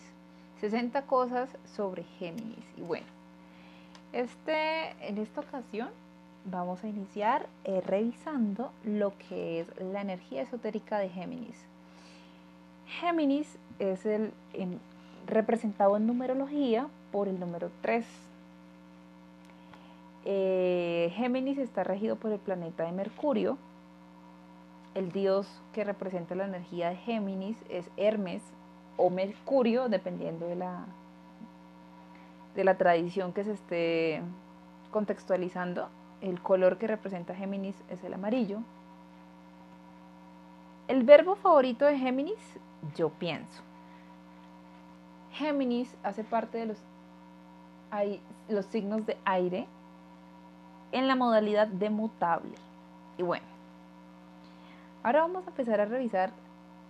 60 0.60 1.04
cosas 1.04 1.50
sobre 1.76 2.04
Géminis. 2.04 2.66
Y 2.78 2.82
bueno, 2.82 3.06
este, 4.12 4.92
en 5.08 5.18
esta 5.18 5.42
ocasión 5.42 5.90
vamos 6.46 6.84
a 6.84 6.88
iniciar 6.88 7.48
eh, 7.64 7.82
revisando 7.86 8.72
lo 8.84 9.14
que 9.18 9.62
es 9.62 9.68
la 9.80 10.02
energía 10.02 10.42
esotérica 10.42 10.98
de 10.98 11.10
Géminis. 11.10 11.58
Géminis 12.88 13.58
es 13.78 14.06
el 14.06 14.32
representado 15.28 15.96
en 15.98 16.08
numerología 16.08 16.88
por 17.12 17.28
el 17.28 17.40
número 17.40 17.70
3. 17.82 18.06
Eh, 20.26 21.14
Géminis 21.16 21.58
está 21.58 21.84
regido 21.84 22.16
por 22.16 22.32
el 22.32 22.40
planeta 22.40 22.84
de 22.84 22.92
Mercurio, 22.92 23.58
el 24.96 25.12
dios 25.12 25.62
que 25.74 25.84
representa 25.84 26.36
la 26.36 26.46
energía 26.46 26.90
de 26.90 26.96
Géminis 26.96 27.58
es 27.70 27.90
Hermes 27.98 28.44
o 28.98 29.10
Mercurio, 29.10 29.88
dependiendo 29.88 30.48
de 30.48 30.56
la, 30.56 30.86
de 32.56 32.64
la 32.64 32.78
tradición 32.78 33.34
que 33.34 33.44
se 33.44 33.54
esté 33.54 34.22
contextualizando. 34.92 35.90
El 36.22 36.42
color 36.42 36.78
que 36.78 36.88
representa 36.88 37.34
Géminis 37.34 37.76
es 37.90 38.04
el 38.04 38.14
amarillo. 38.14 38.60
El 40.88 41.04
verbo 41.04 41.36
favorito 41.36 41.86
de 41.86 41.98
Géminis, 41.98 42.60
yo 42.96 43.10
pienso. 43.10 43.62
Géminis 45.32 45.96
hace 46.04 46.24
parte 46.24 46.58
de 46.58 46.66
los, 46.66 46.78
hay, 47.92 48.22
los 48.50 48.66
signos 48.66 49.06
de 49.06 49.18
aire 49.24 49.68
en 50.92 51.08
la 51.08 51.16
modalidad 51.16 51.68
de 51.68 51.90
mutable. 51.90 52.56
Y 53.18 53.24
bueno, 53.24 53.46
Ahora 55.02 55.22
vamos 55.22 55.48
a 55.48 55.52
empezar 55.52 55.80
a 55.80 55.86
revisar 55.86 56.32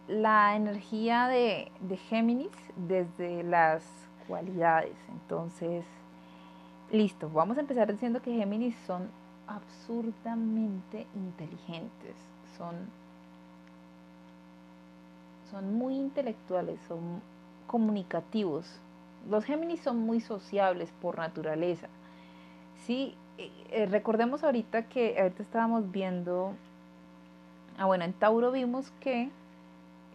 la 0.08 0.56
energía 0.56 1.28
de, 1.28 1.72
Géminis 2.10 2.50
desde 2.76 3.44
las 3.44 3.84
cualidades. 4.28 4.96
Entonces, 5.10 5.86
listo, 6.92 7.30
vamos 7.30 7.58
a 7.58 7.62
empezar 7.62 7.92
diciendo 7.92 8.20
que 8.20 8.34
Géminis 8.34 8.76
son 8.88 9.12
absurdamente 9.46 11.06
inteligentes, 11.14 12.16
son, 12.58 12.76
son 15.52 15.76
muy 15.76 15.96
intelectuales, 15.96 16.80
son 16.88 17.22
comunicativos. 17.68 18.82
Los 19.30 19.46
Géminis 19.46 19.82
son 19.82 19.98
muy 20.00 20.20
sociables 20.20 20.92
por 21.00 21.20
naturaleza. 21.20 21.88
Sí, 22.88 23.16
eh, 23.38 23.52
eh, 23.70 23.86
recordemos 23.86 24.44
ahorita 24.44 24.90
que 24.90 25.20
ahorita 25.20 25.44
estábamos 25.44 25.92
viendo 25.92 26.56
Ah, 27.80 27.86
bueno, 27.86 28.04
en 28.04 28.12
Tauro 28.12 28.52
vimos 28.52 28.92
que 29.00 29.30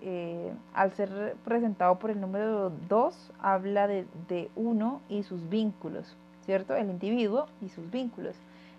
eh, 0.03 0.53
al 0.75 0.93
ser 0.93 1.35
presentado 1.47 1.99
por 1.99 2.11
el 2.11 2.21
número 2.21 2.71
2, 2.91 3.33
habla 3.41 3.87
de, 3.87 4.07
de 4.29 4.51
uno 4.55 5.01
y 5.09 5.23
sus 5.23 5.49
vínculos, 5.49 6.15
¿cierto? 6.45 6.77
El 6.77 6.91
individuo 6.91 7.47
y 7.63 7.71
sus 7.71 7.91
vínculos. 7.91 8.37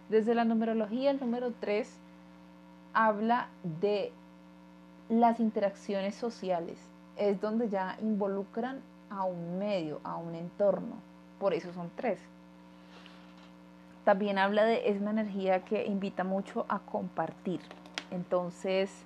Desde 0.09 0.35
la 0.35 0.45
numerología, 0.45 1.09
el 1.09 1.19
número 1.19 1.51
3 1.59 1.91
habla 2.93 3.47
de 3.81 4.11
las 5.09 5.39
interacciones 5.39 6.13
sociales. 6.13 6.77
Es 7.17 7.41
donde 7.41 7.69
ya 7.69 7.97
involucran 8.03 8.81
a 9.09 9.23
un 9.23 9.57
medio, 9.57 9.99
a 10.03 10.17
un 10.17 10.35
entorno. 10.35 10.97
Por 11.39 11.55
eso 11.55 11.73
son 11.73 11.89
tres. 11.95 12.19
También 14.03 14.37
habla 14.37 14.63
de, 14.63 14.87
es 14.89 15.01
una 15.01 15.09
energía 15.09 15.65
que 15.65 15.87
invita 15.87 16.23
mucho 16.23 16.67
a 16.69 16.77
compartir. 16.77 17.61
Entonces, 18.11 19.05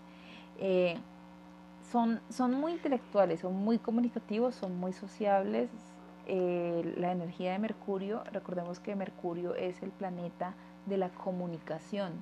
eh, 0.60 0.98
son, 1.92 2.22
son 2.30 2.54
muy 2.54 2.74
intelectuales, 2.74 3.40
son 3.40 3.56
muy 3.56 3.78
comunicativos, 3.78 4.56
son 4.56 4.80
muy 4.80 4.94
sociables. 4.94 5.70
Eh, 6.28 6.94
la 6.98 7.12
energía 7.12 7.54
de 7.54 7.60
Mercurio, 7.60 8.24
recordemos 8.32 8.80
que 8.80 8.96
Mercurio 8.96 9.56
es 9.56 9.82
el 9.82 9.90
planeta 9.90 10.54
de 10.86 10.98
la 10.98 11.10
comunicación. 11.10 12.14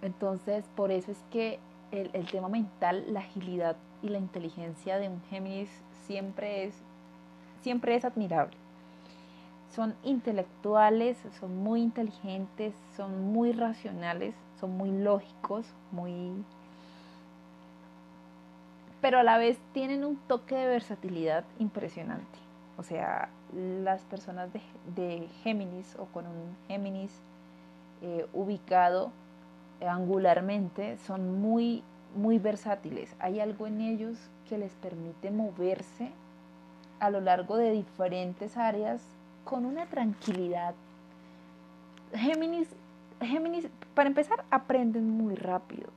Entonces, 0.00 0.64
por 0.74 0.90
eso 0.90 1.12
es 1.12 1.22
que 1.30 1.58
el, 1.90 2.10
el 2.14 2.30
tema 2.30 2.48
mental, 2.48 3.04
la 3.12 3.20
agilidad 3.20 3.76
y 4.02 4.08
la 4.08 4.18
inteligencia 4.18 4.98
de 4.98 5.08
un 5.08 5.20
Géminis 5.30 5.70
siempre 6.06 6.64
es, 6.64 6.74
siempre 7.62 7.94
es 7.94 8.04
admirable 8.04 8.63
son 9.74 9.94
intelectuales, 10.04 11.18
son 11.40 11.56
muy 11.56 11.82
inteligentes, 11.82 12.74
son 12.96 13.32
muy 13.32 13.52
racionales, 13.52 14.34
son 14.60 14.76
muy 14.76 14.90
lógicos, 14.90 15.66
muy... 15.90 16.44
Pero 19.00 19.18
a 19.18 19.22
la 19.22 19.36
vez 19.36 19.58
tienen 19.72 20.04
un 20.04 20.16
toque 20.16 20.54
de 20.54 20.66
versatilidad 20.66 21.44
impresionante. 21.58 22.38
O 22.78 22.82
sea, 22.82 23.28
las 23.52 24.02
personas 24.02 24.50
de, 24.96 25.28
Géminis 25.42 25.96
o 25.98 26.06
con 26.06 26.26
un 26.26 26.56
Géminis 26.68 27.12
eh, 28.02 28.26
ubicado 28.32 29.12
angularmente 29.86 30.96
son 30.98 31.40
muy, 31.40 31.82
muy 32.16 32.38
versátiles. 32.38 33.14
Hay 33.18 33.40
algo 33.40 33.66
en 33.66 33.80
ellos 33.80 34.16
que 34.48 34.56
les 34.56 34.72
permite 34.74 35.30
moverse 35.30 36.10
a 37.00 37.10
lo 37.10 37.20
largo 37.20 37.56
de 37.56 37.72
diferentes 37.72 38.56
áreas 38.56 39.02
con 39.44 39.64
una 39.64 39.86
tranquilidad. 39.86 40.74
Géminis, 42.14 42.68
Géminis, 43.20 43.68
para 43.94 44.08
empezar, 44.08 44.44
aprenden 44.50 45.10
muy 45.10 45.34
rápido. 45.34 45.88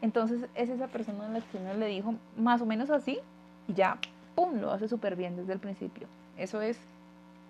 Entonces 0.00 0.48
es 0.54 0.68
esa 0.68 0.88
persona 0.88 1.26
a 1.26 1.30
la 1.30 1.40
que 1.40 1.58
uno 1.58 1.74
le 1.74 1.86
dijo 1.86 2.14
más 2.36 2.60
o 2.62 2.66
menos 2.66 2.90
así 2.90 3.18
y 3.66 3.74
ya 3.74 3.98
¡pum!, 4.38 4.60
lo 4.60 4.70
hace 4.70 4.86
súper 4.86 5.16
bien 5.16 5.36
desde 5.36 5.52
el 5.52 5.58
principio. 5.58 6.06
Eso 6.36 6.60
es 6.60 6.78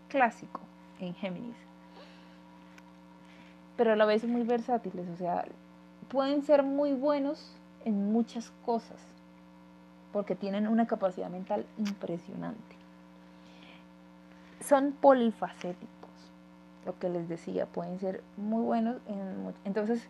clásico 0.09 0.61
en 1.01 1.13
Géminis. 1.15 1.57
Pero 3.77 3.93
a 3.93 3.97
la 3.97 4.07
vez 4.07 4.27
muy 4.27 4.43
versátiles, 4.43 5.07
o 5.11 5.17
sea, 5.17 5.45
pueden 6.09 6.43
ser 6.43 6.63
muy 6.63 6.95
buenos 6.95 7.55
en 7.85 8.11
muchas 8.11 8.51
cosas, 8.65 9.01
porque 10.15 10.35
tienen 10.35 10.67
una 10.67 10.87
capacidad 10.87 11.29
mental 11.29 11.67
impresionante. 11.77 12.78
Son 14.61 14.93
polifacéticos, 14.93 15.89
lo 16.85 16.99
que 16.99 17.09
les 17.09 17.29
decía, 17.29 17.67
pueden 17.67 17.99
ser 18.01 18.23
muy 18.37 18.63
buenos 18.63 18.97
en 19.07 19.55
Entonces, 19.65 20.09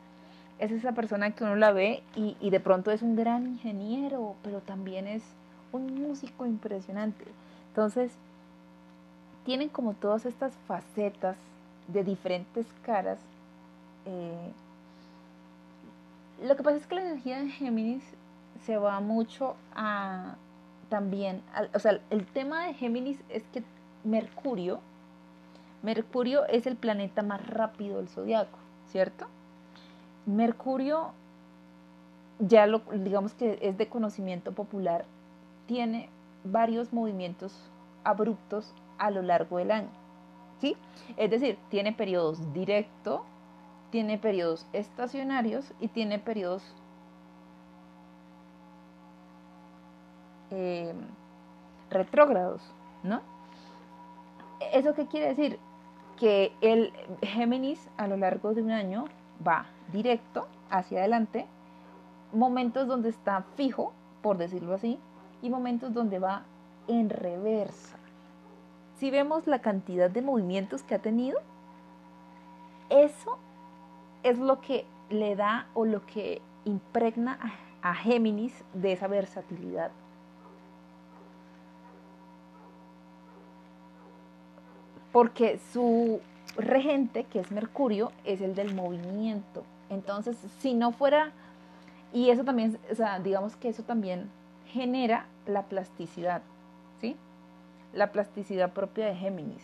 es 0.59 0.73
esa 0.73 0.93
persona 0.93 1.31
que 1.33 1.45
uno 1.45 1.57
la 1.57 1.73
ve 1.73 2.03
y, 2.17 2.51
de 2.51 2.61
pronto 2.61 2.91
es 2.91 3.03
un 3.03 3.15
gran 3.15 3.47
ingeniero, 3.47 4.35
pero 4.43 4.61
también 4.61 5.07
es 5.07 5.23
un 5.73 5.95
músico 5.95 6.47
impresionante. 6.47 7.25
Entonces, 7.69 8.13
tienen 9.45 9.69
como 9.69 9.95
todas 9.95 10.27
estas 10.27 10.53
facetas 10.67 11.37
de 11.87 12.03
diferentes 12.03 12.67
caras. 12.85 13.19
Eh, 14.05 14.53
lo 16.43 16.57
que 16.57 16.63
pasa 16.63 16.77
es 16.77 16.87
que 16.87 16.97
la 16.97 17.03
energía 17.03 17.39
de 17.41 17.51
Géminis 17.51 18.03
se 18.67 18.77
va 18.77 19.01
mucho 19.01 19.57
a 19.75 20.35
también, 20.89 21.43
o 21.75 21.79
sea, 21.79 22.01
el 22.09 22.27
tema 22.27 22.65
de 22.65 22.75
Géminis 22.75 23.21
es 23.29 23.43
que 23.53 23.63
Mercurio, 24.09 24.81
Mercurio 25.83 26.47
es 26.47 26.67
el 26.67 26.77
planeta 26.77 27.23
más 27.23 27.47
rápido 27.47 27.99
del 27.99 28.09
zodiaco, 28.09 28.59
¿cierto? 28.87 29.27
Mercurio, 30.25 31.13
ya 32.39 32.67
lo 32.67 32.81
digamos 32.91 33.35
que 33.35 33.59
es 33.61 33.77
de 33.77 33.89
conocimiento 33.89 34.53
popular, 34.53 35.05
tiene 35.67 36.09
varios 36.43 36.93
movimientos 36.93 37.55
abruptos 38.03 38.75
a 38.97 39.11
lo 39.11 39.21
largo 39.21 39.59
del 39.59 39.71
año. 39.71 39.91
¿sí? 40.61 40.77
Es 41.17 41.31
decir, 41.31 41.59
tiene 41.69 41.93
periodos 41.93 42.53
directo, 42.53 43.25
tiene 43.91 44.19
periodos 44.19 44.67
estacionarios 44.73 45.73
y 45.81 45.89
tiene 45.89 46.19
periodos 46.19 46.63
eh, 50.51 50.95
retrógrados, 51.91 52.63
¿no? 53.03 53.21
¿Eso 54.61 54.95
qué 54.95 55.07
quiere 55.07 55.29
decir? 55.29 55.59
Que 56.17 56.53
el 56.61 56.93
Géminis 57.23 57.89
a 57.97 58.07
lo 58.07 58.17
largo 58.17 58.55
de 58.55 58.63
un 58.63 58.71
año 58.71 59.05
va 59.47 59.67
directo 59.93 60.49
hacia 60.71 60.99
adelante, 60.99 61.47
momentos 62.33 62.87
donde 62.89 63.09
está 63.09 63.45
fijo, 63.57 63.93
por 64.23 64.37
decirlo 64.37 64.75
así, 64.75 64.99
y 65.43 65.51
momentos 65.51 65.95
donde 65.95 66.19
va 66.19 66.45
en 66.89 67.11
reversa. 67.11 67.97
Si 68.99 69.11
vemos 69.11 69.47
la 69.47 69.61
cantidad 69.61 70.11
de 70.11 70.23
movimientos 70.23 70.83
que 70.83 70.97
ha 70.97 70.99
tenido, 70.99 71.39
eso 72.91 73.39
es 74.23 74.39
lo 74.39 74.61
que 74.61 74.87
le 75.11 75.37
da 75.37 75.69
o 75.75 75.85
lo 75.85 76.05
que 76.07 76.43
impregna 76.65 77.39
a, 77.83 77.95
Géminis 77.95 78.65
de 78.75 78.93
esa 78.93 79.07
versatilidad. 79.07 79.91
Porque 85.13 85.59
su 85.73 86.21
regente, 86.57 87.25
que 87.25 87.41
es 87.41 87.51
Mercurio, 87.51 88.13
es 88.25 88.41
el 88.41 88.55
del 88.55 88.75
movimiento. 88.75 89.65
Entonces, 89.91 90.37
si 90.59 90.75
no 90.75 90.93
fuera, 90.93 91.33
y 92.13 92.31
eso 92.31 92.45
también, 92.45 92.79
o 92.91 92.95
sea, 92.95 93.19
digamos 93.21 93.57
que 93.57 93.69
eso 93.69 93.83
también 93.83 94.31
genera 94.67 95.27
la 95.47 95.63
plasticidad, 95.63 96.43
¿sí? 97.01 97.17
La 97.93 98.13
plasticidad 98.13 98.73
propia 98.73 99.07
de 99.07 99.17
Géminis. 99.17 99.63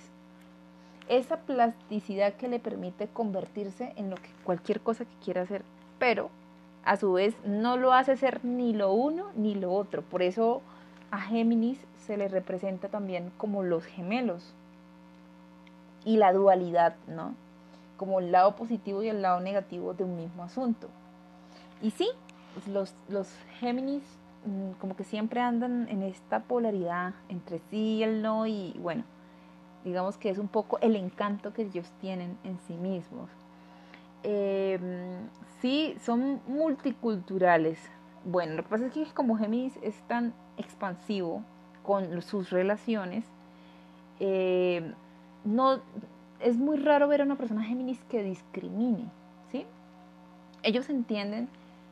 Esa 1.08 1.38
plasticidad 1.40 2.34
que 2.34 2.48
le 2.48 2.58
permite 2.58 3.08
convertirse 3.08 3.92
en 3.96 4.08
lo 4.08 4.16
que 4.16 4.30
cualquier 4.44 4.80
cosa 4.80 5.04
que 5.04 5.16
quiera 5.22 5.42
hacer, 5.42 5.62
pero 5.98 6.30
a 6.84 6.96
su 6.96 7.12
vez 7.12 7.34
no 7.44 7.76
lo 7.76 7.92
hace 7.92 8.16
ser 8.16 8.44
ni 8.44 8.72
lo 8.72 8.92
uno 8.92 9.30
ni 9.36 9.54
lo 9.54 9.72
otro. 9.72 10.02
Por 10.02 10.22
eso 10.22 10.62
a 11.10 11.20
Géminis 11.20 11.78
se 12.06 12.16
le 12.16 12.28
representa 12.28 12.88
también 12.88 13.30
como 13.36 13.62
los 13.62 13.84
gemelos 13.84 14.54
y 16.04 16.16
la 16.16 16.32
dualidad, 16.32 16.96
¿no? 17.06 17.34
Como 17.96 18.20
el 18.20 18.32
lado 18.32 18.56
positivo 18.56 19.02
y 19.02 19.08
el 19.08 19.22
lado 19.22 19.40
negativo 19.40 19.94
de 19.94 20.04
un 20.04 20.16
mismo 20.16 20.42
asunto. 20.42 20.88
Y 21.80 21.90
sí, 21.90 22.08
los, 22.66 22.94
los 23.08 23.28
Géminis 23.60 24.02
Mm, 24.44 24.72
como 24.78 24.94
que 24.94 25.04
siempre 25.04 25.40
andan 25.40 25.88
en 25.88 26.02
esta 26.02 26.40
polaridad 26.40 27.14
entre 27.30 27.60
sí 27.70 27.96
y 27.96 28.02
el 28.02 28.20
no 28.20 28.46
y 28.46 28.76
bueno, 28.78 29.04
digamos 29.84 30.18
que 30.18 30.28
es 30.28 30.38
un 30.38 30.48
poco 30.48 30.78
el 30.80 30.96
encanto 30.96 31.54
que 31.54 31.62
ellos 31.62 31.90
tienen 32.00 32.36
en 32.44 32.58
sí 32.66 32.74
mismos. 32.74 33.30
Em, 34.22 35.28
sí, 35.60 35.96
son 36.00 36.42
multiculturales. 36.46 37.78
Bueno, 38.24 38.54
lo 38.54 38.62
que 38.64 38.68
pasa 38.68 38.86
es 38.86 38.92
que 38.92 39.04
como 39.14 39.36
Géminis 39.36 39.78
es 39.82 39.96
tan 40.08 40.34
expansivo 40.58 41.42
con 41.82 42.22
sus 42.22 42.50
relaciones, 42.50 43.24
em, 44.20 44.94
no, 45.44 45.80
es 46.40 46.56
muy 46.56 46.76
raro 46.76 47.08
ver 47.08 47.20
a 47.20 47.24
una 47.24 47.36
persona 47.36 47.62
Géminis 47.62 48.02
que 48.04 48.22
discrimine, 48.22 49.10
¿sí? 49.50 49.66
Ellos 50.62 50.88
entienden 50.90 51.48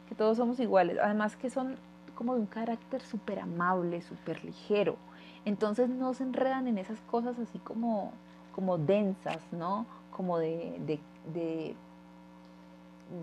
que 0.09 0.15
todos 0.15 0.37
somos 0.37 0.61
iguales, 0.61 0.99
además 1.01 1.37
que 1.37 1.51
son 1.51 1.77
como 2.15 2.35
de 2.35 2.41
un 2.41 2.47
carácter 2.47 3.03
súper 3.03 3.41
amable, 3.41 4.03
súper 4.03 4.45
ligero. 4.45 4.97
Entonces 5.45 5.89
no 5.89 6.15
se 6.15 6.23
enredan 6.23 6.69
en 6.69 6.79
esas 6.79 7.01
cosas 7.03 7.39
así 7.39 7.59
como, 7.59 8.13
como 8.55 8.79
densas, 8.79 9.41
¿no? 9.51 9.87
Como 10.15 10.39
de, 10.39 10.79
de, 10.87 11.75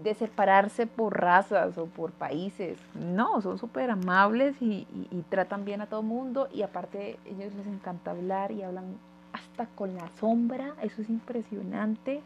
de, 0.03 0.13
separarse 0.15 0.85
por 0.87 1.19
razas 1.19 1.77
o 1.77 1.85
por 1.85 2.11
países. 2.11 2.77
No, 2.93 3.41
son 3.41 3.57
súper 3.57 3.89
amables 3.89 4.61
y, 4.61 4.85
tratan 5.29 5.63
bien 5.63 5.81
a 5.81 5.85
todo 5.85 6.01
mundo 6.01 6.49
y 6.51 6.63
aparte 6.63 7.19
ellos 7.25 7.53
les 7.53 7.67
encanta 7.67 8.11
hablar 8.11 8.51
y 8.51 8.63
hablan 8.63 8.97
hasta 9.39 9.65
con 9.75 9.95
la 9.95 10.07
sombra, 10.19 10.75
eso 10.81 11.01
es 11.01 11.09
impresionante. 11.09 12.21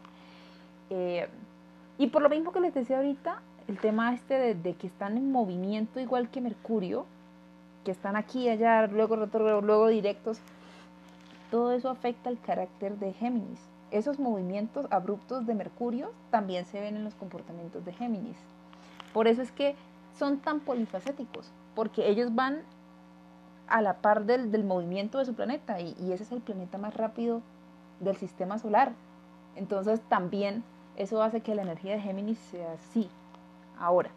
Eh, 0.90 1.28
y 1.98 2.08
por 2.08 2.22
lo 2.22 2.28
mismo 2.28 2.52
que 2.52 2.60
les 2.60 2.74
decía 2.74 2.98
ahorita, 2.98 3.40
el 3.68 3.78
tema 3.78 4.12
este 4.14 4.54
de, 4.54 4.74
que 4.74 4.86
están 4.86 5.16
en 5.16 5.32
movimiento 5.32 6.00
igual 6.00 6.28
que 6.28 6.40
Mercurio, 6.40 7.06
que 7.84 7.90
están 7.90 8.16
aquí, 8.16 8.48
allá, 8.48 8.86
luego 8.86 9.16
luego 9.16 9.88
directos, 9.88 10.38
todo 11.50 11.72
eso 11.72 11.88
afecta 11.88 12.30
al 12.30 12.40
carácter 12.40 12.98
de 12.98 13.12
Géminis. 13.12 13.60
Esos 13.90 14.18
movimientos 14.18 14.86
abruptos 14.90 15.46
de 15.46 15.54
Mercurio 15.54 16.10
también 16.30 16.66
se 16.66 16.80
ven 16.80 16.96
en 16.96 17.04
los 17.04 17.14
comportamientos 17.14 17.84
de 17.84 17.92
Géminis. 17.92 18.36
Por 19.12 19.28
eso 19.28 19.42
es 19.42 19.52
que 19.52 19.76
son 20.18 20.38
tan 20.38 20.60
polifacéticos, 20.60 21.52
porque 21.74 22.08
ellos 22.08 22.34
van 22.34 22.62
a 23.68 23.82
la 23.82 23.94
par 23.94 24.24
del, 24.24 24.64
movimiento 24.64 25.18
de 25.18 25.24
su 25.24 25.34
planeta 25.34 25.80
y, 25.80 25.94
y 25.98 26.12
ese 26.12 26.24
es 26.24 26.32
el 26.32 26.40
planeta 26.40 26.78
más 26.78 26.94
rápido 26.94 27.42
del 28.00 28.16
sistema 28.16 28.58
solar. 28.58 28.92
Entonces 29.56 30.00
también 30.08 30.64
eso 30.96 31.22
hace 31.22 31.40
que 31.40 31.54
la 31.54 31.62
energía 31.62 31.94
de 31.94 32.00
Géminis 32.00 32.38
sea 32.50 32.72
así. 32.72 33.08
Ahora, 33.78 34.10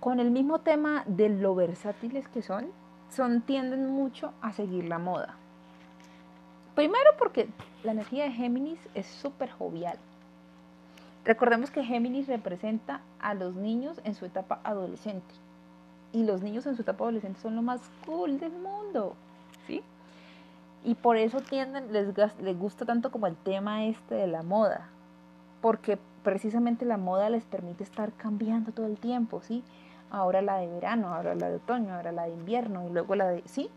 con 0.00 0.20
el 0.20 0.30
mismo 0.30 0.60
tema 0.60 1.02
de 1.06 1.28
lo 1.28 1.54
versátiles 1.54 2.28
que 2.28 2.42
son, 2.42 2.66
son 3.10 3.40
tienden 3.40 3.86
mucho 3.86 4.32
a 4.42 4.52
seguir 4.52 4.84
la 4.84 4.98
moda. 4.98 5.36
Primero 6.74 7.10
porque 7.18 7.48
la 7.82 7.92
energía 7.92 8.24
de 8.24 8.32
Géminis 8.32 8.78
es 8.94 9.06
súper 9.06 9.50
jovial. 9.50 9.98
Recordemos 11.24 11.70
que 11.70 11.84
Géminis 11.84 12.28
representa 12.28 13.00
a 13.20 13.34
los 13.34 13.54
niños 13.54 14.00
en 14.04 14.14
su 14.14 14.24
etapa 14.24 14.60
adolescente. 14.62 15.34
Y 16.12 16.24
los 16.24 16.42
niños 16.42 16.66
en 16.66 16.76
su 16.76 16.82
etapa 16.82 17.04
adolescente 17.04 17.40
son 17.40 17.56
lo 17.56 17.62
más 17.62 17.80
cool 18.06 18.38
del 18.38 18.52
mundo. 18.52 19.14
¿Sí? 19.66 19.82
Y 20.84 20.94
por 20.94 21.16
eso 21.16 21.40
tienden, 21.40 21.92
les, 21.92 22.08
les 22.40 22.58
gusta 22.58 22.86
tanto 22.86 23.10
como 23.10 23.26
el 23.26 23.36
tema 23.36 23.84
este 23.84 24.14
de 24.14 24.26
la 24.26 24.42
moda. 24.42 24.88
Porque 25.60 25.98
precisamente 26.22 26.84
la 26.84 26.96
moda 26.96 27.30
les 27.30 27.44
permite 27.44 27.84
estar 27.84 28.12
cambiando 28.12 28.72
todo 28.72 28.86
el 28.86 28.98
tiempo, 28.98 29.42
¿sí? 29.42 29.62
Ahora 30.10 30.40
la 30.42 30.56
de 30.56 30.66
verano, 30.66 31.14
ahora 31.14 31.34
la 31.34 31.48
de 31.48 31.56
otoño, 31.56 31.94
ahora 31.94 32.12
la 32.12 32.24
de 32.24 32.32
invierno 32.32 32.86
y 32.86 32.92
luego 32.92 33.14
la 33.14 33.28
de, 33.28 33.42
¿sí? 33.46 33.70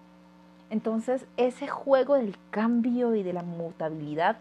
Entonces, 0.70 1.26
ese 1.36 1.68
juego 1.68 2.16
del 2.16 2.38
cambio 2.50 3.14
y 3.16 3.24
de 3.24 3.34
la 3.34 3.44
mutabilidad 3.44 4.38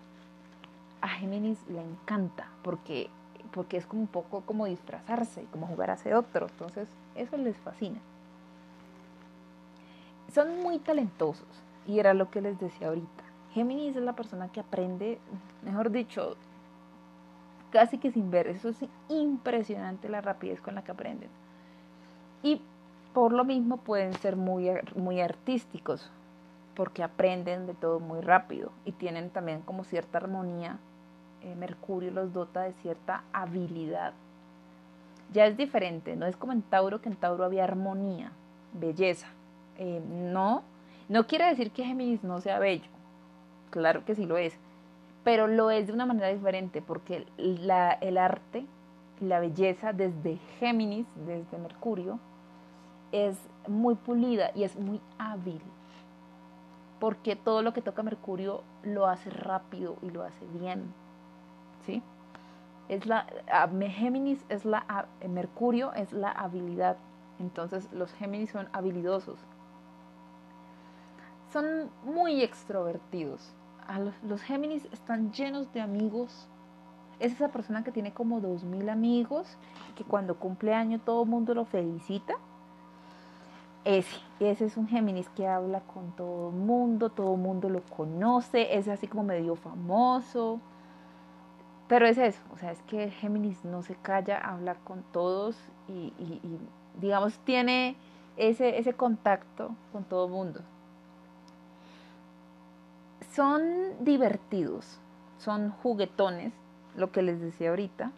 a 1.01 1.09
Géminis 1.09 1.59
le 1.69 1.81
encanta 1.81 2.49
porque, 2.63 3.11
porque 3.53 3.77
es 3.77 3.87
como 3.87 4.03
un 4.03 4.09
poco 4.09 4.43
como 4.43 4.67
disfrazarse, 4.67 5.45
como 5.51 5.67
jugar 5.67 5.91
hacia 5.91 6.19
otro. 6.19 6.47
Entonces, 6.49 6.89
eso 7.15 7.37
les 7.37 7.57
fascina. 7.59 8.01
Son 10.33 10.61
muy 10.63 10.79
talentosos 10.79 11.49
y 11.87 11.99
era 11.99 12.15
lo 12.15 12.31
que 12.31 12.41
les 12.41 12.59
decía 12.59 12.89
ahorita. 12.89 13.25
Géminis 13.53 13.97
es 13.97 14.03
la 14.03 14.15
persona 14.15 14.49
que 14.49 14.61
aprende, 14.61 15.19
mejor 15.63 15.91
dicho, 15.91 16.37
casi 17.71 17.99
que 17.99 18.13
sin 18.13 18.31
ver. 18.31 18.47
Eso 18.47 18.69
es 18.69 18.85
impresionante 19.09 20.09
la 20.09 20.21
rapidez 20.21 20.61
con 20.61 20.75
la 20.75 20.85
que 20.85 20.93
aprenden. 20.93 21.31
Y 22.43 22.63
por 23.13 23.33
lo 23.33 23.45
mismo 23.45 23.79
pueden 23.79 24.13
ser 24.15 24.37
muy, 24.37 24.71
muy 24.95 25.21
artísticos, 25.21 26.11
porque 26.77 27.03
aprenden 27.03 27.67
de 27.67 27.75
todo 27.75 27.99
muy 27.99 28.21
rápido 28.21 28.71
y 28.85 28.93
tienen 28.93 29.31
también 29.31 29.63
como 29.63 29.85
cierta 29.85 30.19
armonía. 30.19 30.79
Eh, 31.43 31.55
Mercurio 31.57 32.11
los 32.11 32.33
dota 32.33 32.63
de 32.63 32.73
cierta 32.75 33.25
habilidad. 33.33 34.13
Ya 35.33 35.47
es 35.47 35.57
diferente, 35.57 36.17
no 36.17 36.27
es 36.27 36.37
como 36.37 36.53
en 36.53 36.63
Tauro, 36.63 37.01
que 37.01 37.09
en 37.09 37.17
Tauro 37.17 37.45
había 37.45 37.65
armonía, 37.65 38.33
belleza. 38.73 39.29
Eh, 39.79 40.03
no, 40.07 40.63
no 41.09 41.27
quiere 41.27 41.47
decir 41.47 41.71
que 41.71 41.85
Géminis 41.85 42.25
no 42.25 42.41
sea 42.41 42.59
bello, 42.59 42.91
claro 43.71 44.05
que 44.05 44.15
sí 44.15 44.27
lo 44.27 44.37
es, 44.39 44.59
pero 45.25 45.47
lo 45.47 45.71
es 45.71 45.87
de 45.87 45.93
una 45.93 46.07
manera 46.07 46.29
diferente, 46.29 46.83
porque 46.83 47.27
el 47.39 48.19
arte, 48.19 48.67
la 49.21 49.39
belleza 49.41 49.93
desde 49.93 50.39
Géminis, 50.59 51.07
desde 51.27 51.59
Mercurio, 51.59 52.19
es 53.13 53.37
muy 53.69 53.95
pulida 53.95 54.51
y 54.55 54.65
es 54.65 54.77
muy 54.77 55.01
hábil, 55.19 55.61
porque 56.99 57.37
todo 57.37 57.63
lo 57.63 57.73
que 57.73 57.83
toca 57.83 58.03
Mercurio 58.03 58.63
lo 58.83 59.07
hace 59.07 59.31
rápido 59.31 59.97
y 60.03 60.11
lo 60.11 60.23
hace 60.23 60.45
bien, 60.59 60.93
¿sí? 61.87 62.03
Es 62.91 63.07
la, 63.07 63.25
Géminis 63.89 64.45
es 64.49 64.65
la, 64.65 65.07
Mercurio 65.29 65.93
es 65.93 66.13
la 66.13 66.33
habilidad, 66.33 66.97
entonces 67.39 67.89
los 67.93 68.13
Géminis 68.15 68.51
son 68.51 68.69
habilidosos, 68.73 69.39
son 71.53 71.89
muy 72.05 72.43
extrovertidos. 72.43 73.55
los, 74.25 74.43
Géminis 74.43 74.89
están 74.91 75.31
llenos 75.33 75.73
de 75.73 75.81
amigos. 75.81 76.49
Es 77.21 77.33
esa 77.35 77.51
persona 77.51 77.85
que 77.85 77.93
tiene 77.93 78.13
como 78.13 78.41
dos 78.41 78.65
mil 78.65 78.89
amigos, 78.89 79.57
que 79.95 80.03
cuando 80.03 80.35
cumple 80.35 80.75
año 80.75 80.99
todo 80.99 81.23
el 81.23 81.29
mundo 81.29 81.55
lo 81.55 81.67
felicita. 81.67 82.35
Ese, 83.85 84.19
ese 84.41 84.65
es 84.65 84.77
un 84.77 84.89
Géminis 84.89 85.29
que 85.29 85.47
habla 85.47 85.79
con 85.83 86.11
todo 86.17 86.49
el 86.49 86.57
mundo, 86.57 87.09
todo 87.11 87.35
el 87.35 87.41
mundo 87.41 87.69
lo 87.69 87.83
conoce, 87.83 88.77
es 88.77 88.89
así 88.89 89.07
como 89.07 89.23
medio 89.23 89.55
famoso. 89.55 90.61
Pero 91.91 92.07
es 92.07 92.17
eso, 92.17 92.41
o 92.51 92.57
sea, 92.57 92.73
es 92.73 92.81
que 92.83 93.11
Géminis 93.11 93.63
no 93.67 93.83
se 93.83 93.97
calla, 93.97 94.39
habla 94.39 94.77
con 94.77 95.03
todos 95.13 95.59
y, 95.89 96.15
y 96.19 96.41
digamos, 96.99 97.39
tiene 97.41 97.97
ese, 98.39 98.79
ese 98.79 98.95
contacto 98.95 99.75
con 99.93 100.05
todo 100.05 100.27
mundo 100.29 100.63
son 103.35 104.05
divertidos, 104.05 105.01
son 105.39 105.71
juguetones, 105.71 106.53
lo 106.97 107.13
que 107.13 107.23
les 107.23 107.41
decía 107.41 107.71
ahorita. 107.71 108.13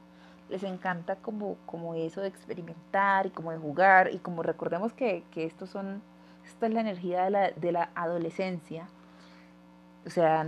Les 0.49 0.62
encanta 0.64 1.16
como, 1.16 1.57
como 1.66 1.95
eso 1.95 2.20
de 2.20 2.29
experimentar 2.29 3.27
y 3.27 3.31
como 3.31 3.53
de 3.53 3.59
jugar 3.59 4.12
y 4.12 4.18
como 4.18 4.43
recordemos 4.43 4.93
que, 4.93 5.25
que 5.31 5.45
estos 5.45 5.70
son, 5.70 6.03
esta 6.45 6.66
es 6.66 6.75
la 6.75 6.81
energía 6.81 7.25
de 7.25 7.31
la, 7.31 7.51
de 7.53 7.73
la 7.73 7.91
adolescencia. 7.95 8.89
O 10.07 10.11
sea, 10.11 10.47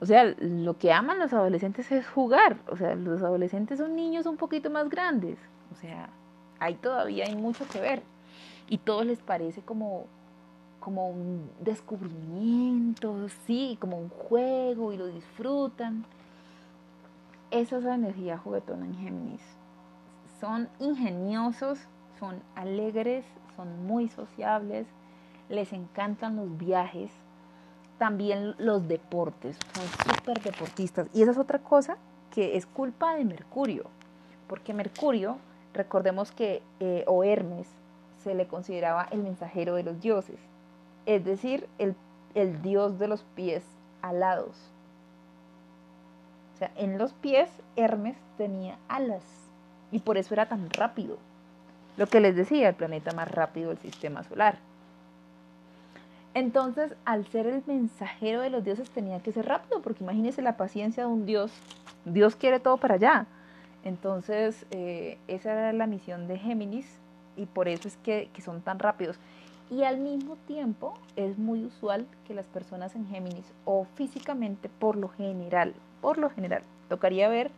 o 0.00 0.06
sea, 0.06 0.34
lo 0.38 0.78
que 0.78 0.92
aman 0.92 1.18
los 1.18 1.32
adolescentes 1.32 1.90
es 1.92 2.06
jugar. 2.08 2.58
O 2.68 2.76
sea, 2.76 2.94
los 2.94 3.22
adolescentes 3.22 3.78
son 3.78 3.94
niños 3.94 4.26
un 4.26 4.36
poquito 4.36 4.70
más 4.70 4.88
grandes. 4.88 5.38
O 5.72 5.76
sea, 5.76 6.10
ahí 6.58 6.74
todavía 6.74 7.26
hay 7.26 7.36
mucho 7.36 7.66
que 7.68 7.80
ver. 7.80 8.02
Y 8.68 8.78
todo 8.78 9.04
les 9.04 9.20
parece 9.20 9.62
como, 9.62 10.06
como 10.80 11.08
un 11.08 11.50
descubrimiento, 11.60 13.28
sí, 13.46 13.76
como 13.80 13.98
un 13.98 14.08
juego 14.08 14.92
y 14.92 14.96
lo 14.96 15.06
disfrutan. 15.06 16.04
Esa 17.50 17.76
es 17.76 17.84
la 17.84 17.94
energía 17.94 18.38
juguetona 18.38 18.86
en 18.86 18.94
Géminis. 18.94 19.42
Son 20.40 20.68
ingeniosos, 20.80 21.78
son 22.18 22.42
alegres, 22.56 23.24
son 23.56 23.86
muy 23.86 24.08
sociables, 24.08 24.86
les 25.48 25.72
encantan 25.72 26.36
los 26.36 26.56
viajes, 26.56 27.12
también 27.98 28.54
los 28.58 28.88
deportes, 28.88 29.56
son 29.74 30.14
súper 30.14 30.42
deportistas. 30.42 31.08
Y 31.12 31.22
esa 31.22 31.32
es 31.32 31.38
otra 31.38 31.60
cosa 31.60 31.96
que 32.30 32.56
es 32.56 32.66
culpa 32.66 33.14
de 33.14 33.24
Mercurio, 33.24 33.84
porque 34.48 34.74
Mercurio, 34.74 35.38
recordemos 35.74 36.32
que, 36.32 36.62
eh, 36.80 37.04
o 37.06 37.24
Hermes, 37.24 37.68
se 38.24 38.34
le 38.34 38.46
consideraba 38.46 39.08
el 39.10 39.22
mensajero 39.22 39.74
de 39.74 39.82
los 39.82 40.00
dioses 40.00 40.38
es 41.06 41.24
decir, 41.24 41.68
el, 41.78 41.96
dios 42.62 42.98
de 42.98 43.08
los 43.08 43.22
pies 43.34 43.62
alados. 44.00 44.56
O 46.54 46.58
sea, 46.58 46.70
en 46.76 46.98
los 46.98 47.12
pies 47.12 47.50
Hermes 47.76 48.16
tenía 48.36 48.78
alas 48.88 49.24
y 49.90 49.98
por 49.98 50.16
eso 50.16 50.34
era 50.34 50.46
tan 50.46 50.70
rápido. 50.70 51.18
Lo 51.96 52.06
que 52.06 52.20
les 52.20 52.36
decía, 52.36 52.68
el 52.68 52.74
planeta 52.74 53.12
más 53.12 53.30
rápido 53.30 53.68
del 53.68 53.78
sistema 53.78 54.22
solar. 54.22 54.58
Entonces, 56.34 56.94
al 57.04 57.26
ser 57.26 57.46
el 57.46 57.62
mensajero 57.66 58.40
de 58.40 58.50
los 58.50 58.64
dioses 58.64 58.88
tenía 58.90 59.20
que 59.20 59.32
ser 59.32 59.46
rápido, 59.46 59.82
porque 59.82 60.02
imagínense 60.02 60.40
la 60.40 60.56
paciencia 60.56 61.04
de 61.04 61.10
un 61.10 61.26
dios. 61.26 61.52
Dios 62.04 62.36
quiere 62.36 62.58
todo 62.58 62.78
para 62.78 62.94
allá. 62.94 63.26
Entonces, 63.84 64.64
eh, 64.70 65.18
esa 65.28 65.52
era 65.52 65.72
la 65.72 65.86
misión 65.86 66.28
de 66.28 66.38
Géminis 66.38 66.86
y 67.36 67.46
por 67.46 67.68
eso 67.68 67.88
es 67.88 67.96
que 67.98 68.30
son 68.42 68.62
tan 68.62 68.78
rápidos. 68.78 69.18
Y 69.70 69.84
al 69.84 69.98
mismo 69.98 70.36
tiempo 70.46 70.94
es 71.16 71.38
muy 71.38 71.64
usual 71.64 72.06
que 72.26 72.34
las 72.34 72.46
personas 72.46 72.94
en 72.94 73.06
Géminis 73.08 73.52
o 73.64 73.86
físicamente 73.94 74.68
por 74.68 74.96
lo 74.96 75.08
general, 75.08 75.74
por 76.00 76.18
lo 76.18 76.28
general, 76.30 76.62
tocaría 76.88 77.28
ver 77.28 77.50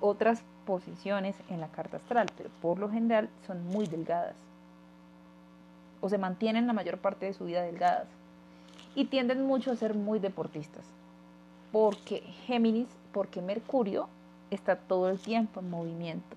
otras 0.00 0.42
posiciones 0.66 1.36
en 1.48 1.60
la 1.60 1.68
carta 1.68 1.98
astral, 1.98 2.26
pero 2.36 2.50
por 2.60 2.78
lo 2.78 2.90
general 2.90 3.28
son 3.46 3.64
muy 3.66 3.86
delgadas 3.86 4.34
o 6.04 6.08
se 6.10 6.18
mantienen 6.18 6.66
la 6.66 6.74
mayor 6.74 6.98
parte 6.98 7.24
de 7.24 7.32
su 7.32 7.46
vida 7.46 7.62
delgadas 7.62 8.06
y 8.94 9.06
tienden 9.06 9.46
mucho 9.46 9.72
a 9.72 9.76
ser 9.76 9.94
muy 9.94 10.18
deportistas. 10.18 10.84
Porque 11.72 12.20
Géminis, 12.46 12.88
porque 13.10 13.40
Mercurio 13.40 14.10
está 14.50 14.76
todo 14.76 15.08
el 15.08 15.18
tiempo 15.18 15.60
en 15.60 15.70
movimiento 15.70 16.36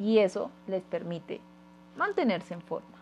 y 0.00 0.18
eso 0.18 0.50
les 0.66 0.82
permite 0.82 1.40
mantenerse 1.96 2.52
en 2.54 2.60
forma. 2.62 2.98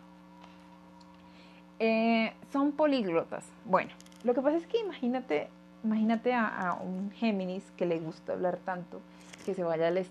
Eh, 1.78 2.34
son 2.52 2.72
políglotas. 2.72 3.46
Bueno, 3.64 3.92
lo 4.24 4.34
que 4.34 4.42
pasa 4.42 4.58
es 4.58 4.66
que 4.66 4.78
imagínate, 4.78 5.48
imagínate 5.84 6.34
a, 6.34 6.78
un 6.84 7.10
Géminis 7.12 7.64
que 7.78 7.86
le 7.86 7.98
gusta 7.98 8.34
hablar 8.34 8.58
tanto 8.58 9.00
que 9.46 9.54
se 9.54 9.64
vaya 9.64 9.88
al, 9.88 10.04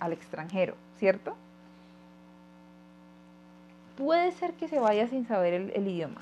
al 0.00 0.12
extranjero, 0.12 0.74
¿cierto? 0.96 1.36
Puede 3.98 4.30
ser 4.30 4.52
que 4.52 4.68
se 4.68 4.78
vaya 4.78 5.08
sin 5.08 5.26
saber 5.26 5.54
el, 5.74 5.88
idioma. 5.88 6.20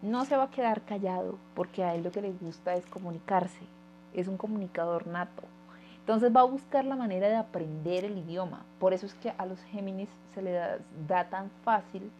No 0.00 0.24
se 0.24 0.38
va 0.38 0.44
a 0.44 0.50
quedar 0.50 0.80
callado 0.80 1.36
porque 1.54 1.84
a 1.84 1.94
él 1.94 2.02
lo 2.02 2.10
que 2.10 2.22
le 2.22 2.32
gusta 2.32 2.72
es 2.72 2.86
comunicarse. 2.86 3.60
Es 4.14 4.26
un 4.26 4.38
comunicador 4.38 5.06
nato. 5.06 5.42
Entonces 6.00 6.34
va 6.34 6.40
a 6.40 6.44
buscar 6.44 6.86
la 6.86 6.96
manera 6.96 7.28
de 7.28 7.36
aprender 7.36 8.06
el 8.06 8.16
idioma. 8.16 8.64
Por 8.80 8.94
eso 8.94 9.04
es 9.04 9.12
que 9.12 9.34
a 9.36 9.44
los 9.44 9.60
Géminis 9.64 10.08
se 10.34 10.40
les 10.40 10.80
da 11.06 11.28
tan 11.28 11.50
fácil 11.62 12.10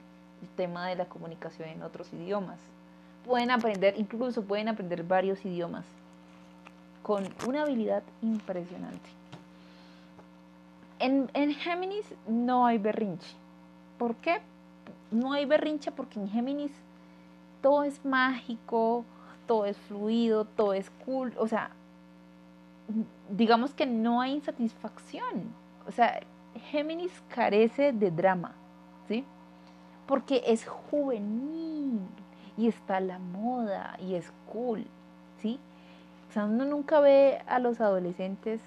el 0.43 0.49
tema 0.55 0.87
de 0.89 0.97
la 0.97 1.07
comunicación 1.07 1.71
en 1.71 1.83
otros 1.83 2.13
idiomas. 2.13 2.59
Pueden 3.25 3.51
aprender, 3.51 3.95
incluso 3.97 4.43
pueden 4.43 4.69
aprender 4.69 5.03
varios 5.03 5.43
idiomas 5.47 5.87
con 7.03 7.27
una 7.49 7.63
habilidad 7.63 8.03
impresionante. 8.21 9.09
En, 10.99 11.55
Géminis 11.55 12.05
no 12.29 12.67
hay 12.67 12.77
berrinche. 12.77 13.35
¿Por 13.99 14.17
qué? 14.17 14.41
No 15.11 15.33
hay 15.33 15.45
berrinche 15.47 15.93
porque 15.93 16.21
en 16.21 16.29
Géminis 16.29 16.73
todo 17.63 17.85
es 17.85 18.05
mágico, 18.05 19.05
todo 19.47 19.65
es 19.65 19.77
fluido, 19.79 20.45
todo 20.45 20.73
es 20.73 20.91
cool. 21.05 21.33
O 21.39 21.49
sea, 21.49 21.71
digamos 23.31 23.75
que 23.75 23.87
no 23.87 24.21
hay 24.21 24.33
insatisfacción. 24.33 25.55
O 25.87 25.93
sea, 25.93 26.21
Géminis 26.71 27.23
carece 27.29 27.93
de 27.93 28.11
drama, 28.11 28.53
¿sí? 29.09 29.25
porque 30.07 30.43
es 30.47 30.67
juvenil 30.67 32.01
y 32.57 32.69
está 32.69 32.99
a 32.99 33.01
la 33.01 33.19
moda 33.19 33.97
y 34.01 34.15
es 34.15 34.33
cool, 34.53 34.87
¿sí? 35.41 35.59
O 36.31 36.33
sea, 36.33 36.45
uno 36.45 36.65
nunca 36.65 37.01
ve 37.01 37.43
a 37.47 37.59
los 37.59 37.81
adolescentes, 37.81 38.61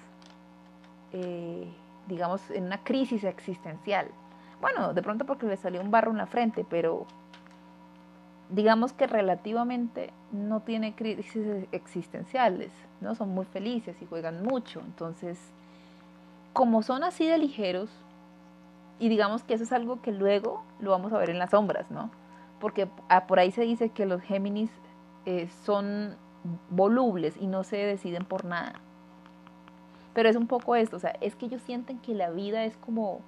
eh, 1.12 1.66
digamos, 2.08 2.48
en 2.50 2.64
una 2.64 2.82
crisis 2.84 3.24
existencial. 3.24 4.08
Bueno, 4.60 4.92
de 4.92 5.02
pronto 5.02 5.24
porque 5.24 5.46
les 5.46 5.60
salió 5.60 5.80
un 5.80 5.90
barro 5.90 6.10
en 6.10 6.18
la 6.18 6.26
frente, 6.26 6.66
pero 6.68 7.06
digamos 8.50 8.92
que 8.92 9.06
relativamente 9.06 10.12
no 10.32 10.60
tiene 10.60 10.94
crisis 10.94 11.66
existenciales, 11.72 12.70
¿no? 13.00 13.14
Son 13.14 13.30
muy 13.30 13.46
felices 13.46 13.96
y 14.02 14.06
juegan 14.06 14.42
mucho. 14.42 14.80
Entonces, 14.80 15.38
como 16.52 16.82
son 16.82 17.04
así 17.04 17.26
de 17.26 17.38
ligeros, 17.38 17.90
y 18.98 19.08
digamos 19.08 19.42
que 19.44 19.54
eso 19.54 19.64
es 19.64 19.72
algo 19.72 20.02
que 20.02 20.12
luego 20.12 20.62
lo 20.78 20.90
vamos 20.90 21.12
a 21.12 21.18
ver 21.18 21.30
en 21.30 21.38
las 21.38 21.50
sombras, 21.50 21.90
¿no? 21.90 22.10
Porque 22.60 22.88
ah, 23.08 23.26
por 23.26 23.38
ahí 23.38 23.50
se 23.50 23.62
dice 23.62 23.88
que 23.88 24.04
los 24.04 24.20
Géminis 24.20 24.70
eh, 25.24 25.48
son 25.64 26.16
volubles 26.68 27.34
y 27.40 27.46
no 27.46 27.64
se 27.64 27.76
deciden 27.76 28.24
por 28.24 28.44
nada. 28.44 28.74
Pero 30.12 30.28
es 30.28 30.36
un 30.36 30.46
poco 30.46 30.76
esto, 30.76 30.96
o 30.96 31.00
sea, 31.00 31.16
es 31.20 31.34
que 31.34 31.46
ellos 31.46 31.62
sienten 31.62 31.98
que 31.98 32.14
la 32.14 32.30
vida 32.30 32.64
es 32.64 32.76
como, 32.76 33.20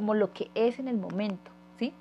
como 0.00 0.14
lo 0.14 0.32
que 0.32 0.50
es 0.54 0.78
en 0.78 0.88
el 0.88 0.96
momento, 0.96 1.50
¿sí? 1.78 1.92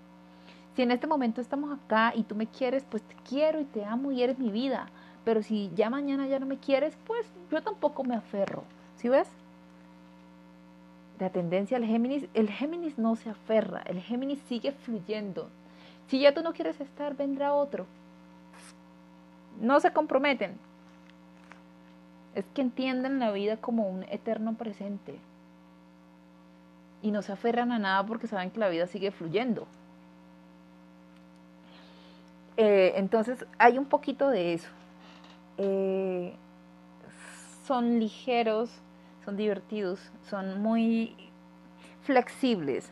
Si 0.74 0.84
en 0.84 0.92
este 0.92 1.06
momento 1.06 1.42
estamos 1.42 1.78
acá 1.78 2.14
y 2.16 2.24
tú 2.24 2.34
me 2.34 2.48
quieres, 2.48 2.86
pues 2.90 3.04
te 3.04 3.14
quiero 3.28 3.60
y 3.60 3.66
te 3.66 3.84
amo 3.84 4.14
y 4.14 4.24
eres 4.24 4.40
mi 4.40 4.52
vida. 4.52 4.88
Pero 5.26 5.44
si 5.44 5.70
ya 5.76 5.90
mañana 5.90 6.26
ya 6.26 6.40
no 6.40 6.46
me 6.46 6.60
quieres, 6.60 6.98
pues 7.06 7.30
yo 7.52 7.62
tampoco 7.62 8.06
me 8.06 8.16
aferro. 8.16 8.64
¿Sí 8.96 9.10
ves? 9.10 9.28
La 11.20 11.30
tendencia 11.30 11.76
al 11.76 11.84
Géminis, 11.84 12.30
el 12.34 12.50
Géminis 12.50 12.98
no 12.98 13.18
se 13.18 13.32
aferra, 13.32 13.82
el 13.82 14.00
Géminis 14.00 14.40
sigue 14.48 14.72
fluyendo. 14.72 15.50
Si 16.08 16.22
ya 16.22 16.34
tú 16.34 16.42
no 16.42 16.54
quieres 16.54 16.80
estar, 16.80 17.18
vendrá 17.18 17.54
otro. 17.54 17.86
No 19.60 19.82
se 19.82 19.92
comprometen. 19.92 20.58
Es 22.34 22.46
que 22.54 22.62
entienden 22.62 23.20
la 23.20 23.34
vida 23.34 23.58
como 23.58 23.90
un 23.90 24.04
eterno 24.04 24.54
presente. 24.54 25.20
Y 27.02 27.12
no 27.12 27.22
se 27.22 27.32
aferran 27.32 27.72
a 27.72 27.80
nada 27.80 28.06
porque 28.06 28.28
saben 28.28 28.52
que 28.52 28.60
la 28.60 28.70
vida 28.70 28.88
sigue 28.88 29.12
fluyendo. 29.12 29.68
Eh, 32.58 32.94
entonces 32.98 33.46
hay 33.58 33.78
un 33.78 33.86
poquito 33.86 34.30
de 34.30 34.54
eso. 34.54 34.68
Eh, 35.58 36.36
son 37.66 38.00
ligeros, 38.00 38.70
son 39.24 39.38
divertidos, 39.38 40.12
son 40.30 40.62
muy 40.62 41.16
flexibles, 42.02 42.92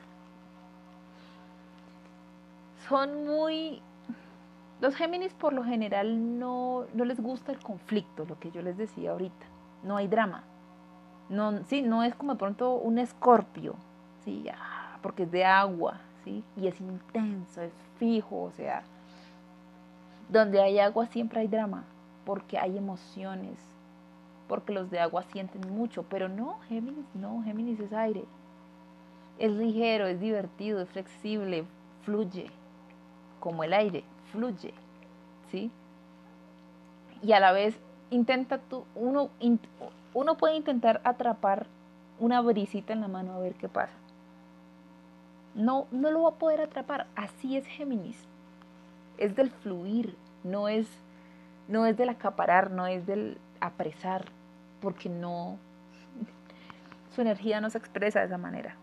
son 2.88 3.26
muy... 3.26 3.82
Los 4.80 4.96
Géminis 4.96 5.34
por 5.34 5.52
lo 5.52 5.64
general 5.64 6.40
no, 6.40 6.86
no 6.94 7.04
les 7.04 7.20
gusta 7.20 7.52
el 7.52 7.60
conflicto, 7.60 8.26
lo 8.26 8.40
que 8.40 8.52
yo 8.52 8.62
les 8.62 8.78
decía 8.78 9.12
ahorita. 9.12 9.48
No 9.84 9.98
hay 9.98 10.08
drama. 10.08 10.44
No, 11.30 11.64
sí, 11.64 11.82
no 11.82 12.04
es 12.04 12.16
como 12.16 12.34
de 12.34 12.40
pronto 12.40 12.76
un 12.76 13.00
escorpio, 13.00 13.76
porque 15.02 15.24
es 15.24 15.32
de 15.32 15.46
agua, 15.46 16.00
sí, 16.24 16.44
y 16.56 16.68
es 16.68 16.80
intenso, 16.82 17.62
es 17.62 17.74
fijo, 17.98 18.44
o 18.44 18.52
sea, 18.52 18.84
donde 20.30 20.62
hay 20.62 20.80
agua 20.80 21.06
siempre 21.08 21.40
hay 21.40 21.48
drama 21.48 21.86
porque 22.28 22.58
hay 22.58 22.78
emociones, 22.78 23.58
porque 24.50 24.74
los 24.74 24.92
de 24.92 25.00
agua 25.00 25.24
sienten 25.24 25.62
mucho, 25.74 26.04
pero 26.04 26.28
no, 26.28 26.60
Géminis, 26.68 27.06
no, 27.14 27.42
Géminis 27.44 27.80
es 27.80 27.94
aire. 27.94 28.26
Es 29.40 29.52
ligero, 29.54 30.08
es 30.08 30.20
divertido, 30.20 30.82
es 30.82 30.90
flexible, 30.90 31.64
fluye, 32.04 32.48
como 33.40 33.64
el 33.64 33.72
aire, 33.72 34.04
fluye, 34.34 34.74
¿sí? 35.52 35.72
Y 37.22 37.32
a 37.32 37.40
la 37.40 37.54
vez 37.54 37.80
intenta 38.10 38.58
tú, 38.58 38.84
uno, 38.94 39.30
uno 40.14 40.36
puede 40.36 40.56
intentar 40.58 41.00
atrapar 41.06 41.66
una 42.20 42.42
brisita 42.42 42.92
en 42.92 43.00
la 43.00 43.08
mano 43.08 43.34
a 43.34 43.40
ver 43.40 43.54
qué 43.54 43.70
pasa. 43.70 43.94
No, 45.58 45.88
no 45.92 46.12
lo 46.12 46.22
va 46.22 46.30
a 46.30 46.36
poder 46.36 46.62
atrapar, 46.62 47.08
así 47.16 47.58
es 47.58 47.66
Géminis. 47.66 48.18
Es 49.18 49.36
del 49.36 49.50
fluir, 49.50 50.16
no 50.44 50.70
es 50.70 50.88
no 51.68 51.86
es 51.86 51.98
del 51.98 52.10
acaparar, 52.10 52.72
no 52.72 52.88
es 52.88 53.06
del 53.06 53.40
apresar, 53.60 54.26
porque 54.80 55.10
no, 55.10 55.58
su 57.14 57.22
energía 57.22 57.60
no 57.60 57.70
se 57.70 57.78
expresa 57.78 58.20
de 58.20 58.28
esa 58.28 58.38
manera. 58.38 58.76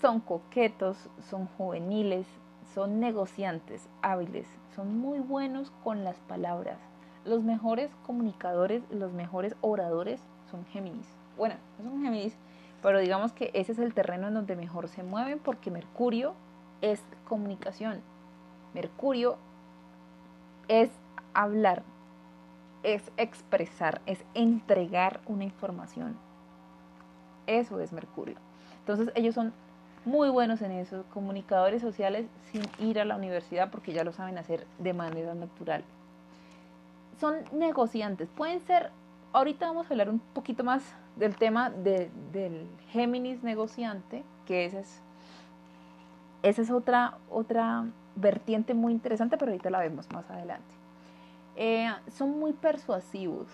Son 0.00 0.20
coquetos, 0.20 1.08
son 1.30 1.46
juveniles, 1.56 2.26
son 2.74 3.00
negociantes 3.00 3.88
hábiles, 4.02 4.46
son 4.76 4.98
muy 4.98 5.20
buenos 5.20 5.70
con 5.82 6.04
las 6.04 6.16
palabras. 6.20 6.78
Los 7.24 7.42
mejores 7.42 7.90
comunicadores, 8.06 8.82
los 8.90 9.12
mejores 9.12 9.56
oradores 9.60 10.20
son 10.50 10.64
Géminis. 10.66 11.06
Bueno, 11.36 11.54
no 11.78 11.90
son 11.90 12.02
Géminis, 12.02 12.36
pero 12.82 12.98
digamos 13.00 13.32
que 13.32 13.50
ese 13.54 13.72
es 13.72 13.78
el 13.78 13.94
terreno 13.94 14.28
en 14.28 14.34
donde 14.34 14.56
mejor 14.56 14.88
se 14.88 15.02
mueven 15.02 15.38
porque 15.38 15.70
Mercurio 15.70 16.34
es 16.80 17.02
comunicación. 17.26 18.00
Mercurio 18.74 19.36
es 20.68 20.90
hablar, 21.34 21.82
es 22.82 23.10
expresar, 23.16 24.00
es 24.06 24.24
entregar 24.34 25.20
una 25.26 25.44
información. 25.44 26.16
Eso 27.46 27.80
es 27.80 27.92
Mercurio. 27.92 28.36
Entonces 28.80 29.10
ellos 29.14 29.34
son 29.34 29.52
muy 30.04 30.30
buenos 30.30 30.62
en 30.62 30.72
eso, 30.72 31.04
comunicadores 31.12 31.82
sociales 31.82 32.26
sin 32.52 32.62
ir 32.78 33.00
a 33.00 33.04
la 33.04 33.16
universidad 33.16 33.70
porque 33.70 33.92
ya 33.92 34.04
lo 34.04 34.12
saben 34.12 34.38
hacer 34.38 34.66
de 34.78 34.94
manera 34.94 35.34
natural. 35.34 35.84
Son 37.20 37.36
negociantes, 37.52 38.28
pueden 38.36 38.60
ser, 38.60 38.90
ahorita 39.32 39.66
vamos 39.66 39.86
a 39.86 39.94
hablar 39.94 40.08
un 40.08 40.20
poquito 40.20 40.62
más 40.62 40.82
del 41.18 41.36
tema 41.36 41.70
del 41.70 42.68
Géminis 42.90 43.42
negociante, 43.42 44.24
que 44.46 44.64
esa 44.64 44.80
es, 44.80 45.02
esa 46.42 46.62
es 46.62 46.70
otra, 46.70 47.18
otra 47.28 47.86
vertiente 48.14 48.74
muy 48.74 48.92
interesante, 48.92 49.36
pero 49.36 49.50
ahorita 49.50 49.70
la 49.70 49.80
vemos 49.80 50.10
más 50.12 50.30
adelante. 50.30 50.74
Eh, 51.56 51.90
son 52.16 52.38
muy 52.38 52.52
persuasivos, 52.52 53.48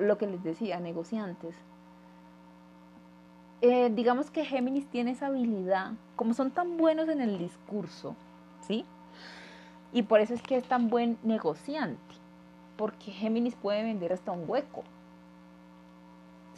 lo 0.00 0.18
que 0.18 0.26
les 0.26 0.42
decía, 0.42 0.80
negociantes. 0.80 1.54
Eh, 3.60 3.90
digamos 3.94 4.30
que 4.30 4.44
Géminis 4.44 4.86
tiene 4.86 5.12
esa 5.12 5.26
habilidad, 5.26 5.92
como 6.16 6.34
son 6.34 6.50
tan 6.50 6.76
buenos 6.76 7.08
en 7.08 7.20
el 7.20 7.38
discurso, 7.38 8.16
¿sí? 8.66 8.84
Y 9.92 10.02
por 10.02 10.20
eso 10.20 10.34
es 10.34 10.42
que 10.42 10.56
es 10.56 10.64
tan 10.64 10.88
buen 10.88 11.18
negociante, 11.22 12.14
porque 12.76 13.12
Géminis 13.12 13.54
puede 13.54 13.84
vender 13.84 14.12
hasta 14.12 14.32
un 14.32 14.48
hueco, 14.48 14.82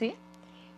¿sí? 0.03 0.17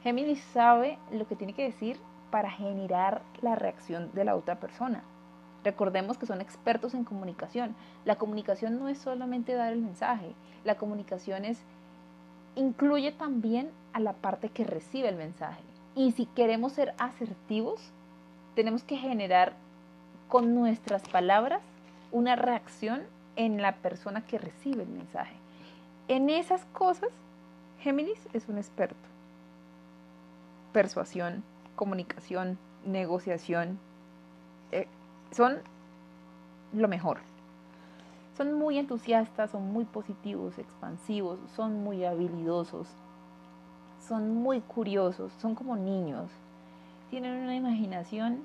Géminis 0.02 0.42
sabe 0.52 0.98
lo 1.10 1.26
que 1.26 1.34
tiene 1.34 1.54
que 1.54 1.64
decir 1.64 1.98
para 2.30 2.50
generar 2.50 3.22
la 3.40 3.54
reacción 3.54 4.10
de 4.12 4.26
la 4.26 4.36
otra 4.36 4.60
persona. 4.60 5.02
Recordemos 5.64 6.18
que 6.18 6.26
son 6.26 6.42
expertos 6.42 6.92
en 6.92 7.04
comunicación. 7.04 7.74
La 8.04 8.16
comunicación 8.16 8.78
no 8.78 8.88
es 8.88 8.98
solamente 8.98 9.54
dar 9.54 9.72
el 9.72 9.80
mensaje, 9.80 10.34
la 10.62 10.74
comunicación 10.74 11.46
es 11.46 11.58
incluye 12.54 13.12
también 13.12 13.70
a 13.94 14.00
la 14.00 14.12
parte 14.12 14.50
que 14.50 14.64
recibe 14.64 15.08
el 15.08 15.16
mensaje. 15.16 15.62
Y 15.94 16.12
si 16.12 16.26
queremos 16.26 16.72
ser 16.72 16.92
asertivos, 16.98 17.80
tenemos 18.54 18.82
que 18.84 18.98
generar 18.98 19.54
con 20.28 20.54
nuestras 20.54 21.08
palabras 21.08 21.62
una 22.12 22.36
reacción 22.36 23.04
en 23.36 23.62
la 23.62 23.76
persona 23.76 24.20
que 24.26 24.36
recibe 24.36 24.82
el 24.82 24.90
mensaje. 24.90 25.36
En 26.08 26.28
esas 26.28 26.66
cosas, 26.66 27.08
Géminis 27.80 28.28
es 28.34 28.48
un 28.48 28.58
experto. 28.58 29.13
Persuasión, 30.74 31.44
comunicación, 31.76 32.58
negociación, 32.84 33.78
eh, 34.72 34.88
son 35.30 35.58
lo 36.72 36.88
mejor. 36.88 37.18
Son 38.36 38.52
muy 38.54 38.78
entusiastas, 38.78 39.52
son 39.52 39.72
muy 39.72 39.84
positivos, 39.84 40.58
expansivos, 40.58 41.38
son 41.54 41.84
muy 41.84 42.04
habilidosos, 42.04 42.88
son 44.00 44.34
muy 44.34 44.62
curiosos, 44.62 45.32
son 45.34 45.54
como 45.54 45.76
niños. 45.76 46.28
Tienen 47.08 47.44
una 47.44 47.54
imaginación 47.54 48.40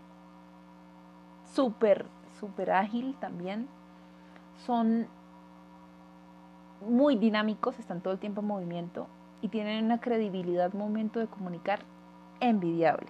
súper, 1.55 2.05
súper 2.39 2.69
ágil 2.69 3.15
también. 3.19 3.67
Son 4.67 5.07
muy 6.87 7.15
dinámicos, 7.15 7.79
están 7.79 8.01
todo 8.01 8.13
el 8.13 8.19
tiempo 8.19 8.41
en 8.41 8.47
movimiento 8.47 9.07
y 9.41 9.47
tienen 9.47 9.83
una 9.83 9.99
credibilidad 9.99 10.73
momento 10.73 11.19
de 11.19 11.25
comunicar 11.25 11.79
envidiable. 12.39 13.07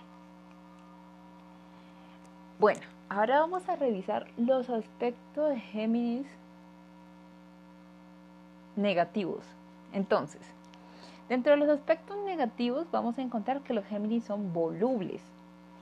Bueno, 2.59 2.81
Ahora 3.09 3.39
vamos 3.39 3.67
a 3.67 3.75
revisar 3.75 4.27
los 4.37 4.69
aspectos 4.69 5.49
de 5.49 5.59
Géminis 5.59 6.27
negativos. 8.75 9.43
Entonces, 9.93 10.41
dentro 11.27 11.53
de 11.53 11.57
los 11.57 11.69
aspectos 11.69 12.17
negativos 12.23 12.85
vamos 12.91 13.17
a 13.17 13.23
encontrar 13.23 13.61
que 13.61 13.73
los 13.73 13.83
Géminis 13.85 14.25
son 14.25 14.53
volubles, 14.53 15.23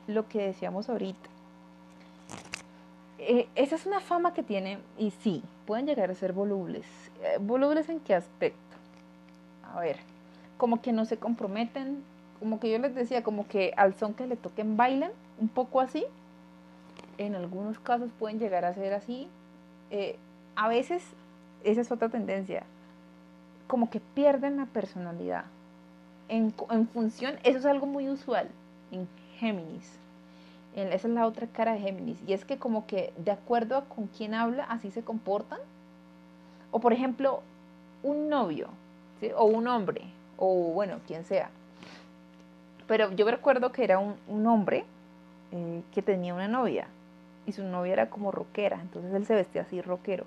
lo 0.07 0.29
que 0.29 0.41
decíamos 0.41 0.87
ahorita. 0.87 1.29
Eh, 3.19 3.49
esa 3.55 3.75
es 3.75 3.85
una 3.85 3.99
fama 3.99 4.33
que 4.33 4.41
tienen 4.41 4.79
y 4.97 5.11
sí, 5.11 5.43
pueden 5.65 5.85
llegar 5.85 6.09
a 6.09 6.15
ser 6.15 6.31
volubles. 6.31 6.85
Eh, 7.21 7.39
¿Volubles 7.41 7.89
en 7.89 7.99
qué 7.99 8.15
aspecto? 8.15 8.77
A 9.75 9.81
ver, 9.81 9.97
como 10.55 10.81
que 10.81 10.93
no 10.93 11.03
se 11.03 11.17
comprometen, 11.17 12.05
como 12.39 12.59
que 12.59 12.71
yo 12.71 12.79
les 12.79 12.95
decía, 12.95 13.23
como 13.23 13.47
que 13.47 13.73
al 13.77 13.95
son 13.95 14.13
que 14.13 14.27
le 14.27 14.35
toquen 14.35 14.77
bailan, 14.77 15.11
un 15.39 15.47
poco 15.47 15.81
así 15.81 16.05
en 17.17 17.35
algunos 17.35 17.79
casos 17.79 18.09
pueden 18.17 18.39
llegar 18.39 18.65
a 18.65 18.73
ser 18.73 18.93
así. 18.93 19.27
Eh, 19.89 20.17
a 20.55 20.67
veces, 20.67 21.03
esa 21.63 21.81
es 21.81 21.91
otra 21.91 22.09
tendencia, 22.09 22.63
como 23.67 23.89
que 23.89 23.99
pierden 23.99 24.57
la 24.57 24.65
personalidad. 24.65 25.45
En, 26.29 26.53
función, 26.93 27.35
eso 27.43 27.59
es 27.59 27.65
algo 27.65 27.85
muy 27.85 28.09
usual 28.09 28.49
en 28.91 29.07
Géminis. 29.37 29.97
esa 30.75 31.07
es 31.07 31.13
la 31.13 31.25
otra 31.25 31.47
cara 31.47 31.73
de 31.73 31.79
Géminis. 31.79 32.17
Y 32.27 32.33
es 32.33 32.45
que 32.45 32.57
como 32.57 32.85
que 32.85 33.13
de 33.17 33.31
acuerdo 33.31 33.77
a 33.77 33.85
con 33.85 34.07
quién 34.07 34.33
habla, 34.33 34.63
así 34.65 34.91
se 34.91 35.03
comportan. 35.03 35.59
O 36.71 36.79
por 36.79 36.91
ejemplo, 36.91 37.41
un 38.03 38.29
novio, 38.29 38.69
o 39.35 39.45
un 39.45 39.67
hombre, 39.67 40.01
o 40.37 40.73
bueno, 40.73 40.99
quien 41.07 41.23
sea. 41.23 41.49
Pero 42.87 43.11
yo 43.11 43.29
recuerdo 43.29 43.71
que 43.71 43.83
era 43.83 43.99
un, 43.99 44.47
hombre 44.47 44.85
eh, 45.51 45.81
que 45.93 46.01
tenía 46.01 46.33
una 46.33 46.47
novia 46.47 46.87
y 47.45 47.51
su 47.51 47.63
novia 47.63 47.93
era 47.93 48.09
como 48.09 48.31
rockera, 48.31 48.79
entonces 48.81 49.13
él 49.13 49.25
se 49.25 49.35
vestía 49.35 49.61
así 49.63 49.81
rockero. 49.81 50.25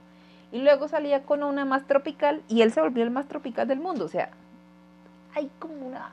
Y 0.53 0.61
luego 0.61 0.89
salía 0.89 1.23
con 1.23 1.43
una 1.43 1.65
más 1.65 1.87
tropical 1.87 2.43
y 2.49 2.63
él 2.63 2.73
se 2.73 2.81
volvió 2.81 3.05
el 3.05 3.11
más 3.11 3.29
tropical 3.29 3.69
del 3.69 3.79
mundo. 3.79 4.05
O 4.05 4.09
sea, 4.09 4.31
hay 5.35 5.51
como 5.59 5.87
una, 5.87 6.13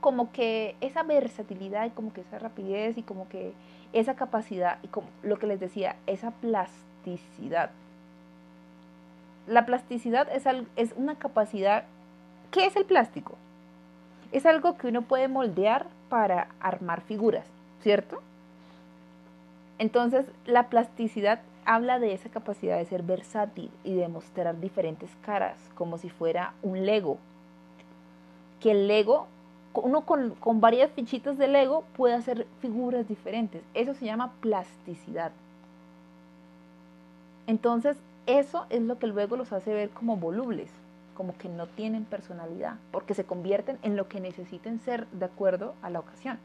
como 0.00 0.30
que 0.32 0.76
esa 0.80 1.02
versatilidad 1.02 1.86
y 1.86 1.90
como 1.90 2.12
que 2.12 2.20
esa 2.20 2.38
rapidez 2.38 2.96
y 2.96 3.02
como 3.02 3.28
que 3.28 3.52
esa 3.92 4.14
capacidad 4.14 4.78
y 4.82 4.88
como 4.88 5.08
lo 5.22 5.38
que 5.38 5.46
les 5.46 5.58
decía, 5.58 5.96
esa 6.06 6.30
plasticidad. 6.30 7.70
La 9.46 9.66
plasticidad 9.66 10.28
es, 10.32 10.44
es 10.76 10.92
una 10.96 11.16
capacidad, 11.16 11.84
¿qué 12.50 12.66
es 12.66 12.76
el 12.76 12.84
plástico? 12.84 13.36
Es 14.36 14.44
algo 14.44 14.76
que 14.76 14.88
uno 14.88 15.00
puede 15.00 15.28
moldear 15.28 15.86
para 16.10 16.48
armar 16.60 17.00
figuras, 17.00 17.46
¿cierto? 17.80 18.20
Entonces, 19.78 20.26
la 20.44 20.68
plasticidad 20.68 21.40
habla 21.64 21.98
de 21.98 22.12
esa 22.12 22.28
capacidad 22.28 22.76
de 22.76 22.84
ser 22.84 23.02
versátil 23.02 23.70
y 23.82 23.94
de 23.94 24.08
mostrar 24.08 24.60
diferentes 24.60 25.08
caras, 25.24 25.56
como 25.74 25.96
si 25.96 26.10
fuera 26.10 26.52
un 26.62 26.84
Lego. 26.84 27.16
Que 28.60 28.72
el 28.72 28.88
Lego, 28.88 29.26
uno 29.72 30.02
con, 30.02 30.34
varias 30.60 30.90
fichitas 30.90 31.38
de 31.38 31.48
Lego 31.48 31.84
puede 31.96 32.12
hacer 32.12 32.46
figuras 32.60 33.08
diferentes. 33.08 33.62
Eso 33.72 33.94
se 33.94 34.04
llama 34.04 34.34
plasticidad. 34.42 35.32
Entonces, 37.46 37.96
eso 38.26 38.66
es 38.68 38.82
lo 38.82 38.98
que 38.98 39.06
luego 39.06 39.38
los 39.38 39.54
hace 39.54 39.72
ver 39.72 39.88
como 39.88 40.18
volubles, 40.18 40.68
como 41.16 41.36
que 41.36 41.48
no 41.48 41.66
tienen 41.66 42.04
personalidad, 42.04 42.76
porque 42.92 43.14
se 43.14 43.24
convierten 43.24 43.78
en 43.82 43.96
lo 43.96 44.08
que 44.08 44.20
necesiten 44.20 44.80
ser 44.80 45.06
de 45.08 45.24
acuerdo 45.24 45.74
a 45.82 45.90
la 45.90 46.00
ocasión. 46.00 46.38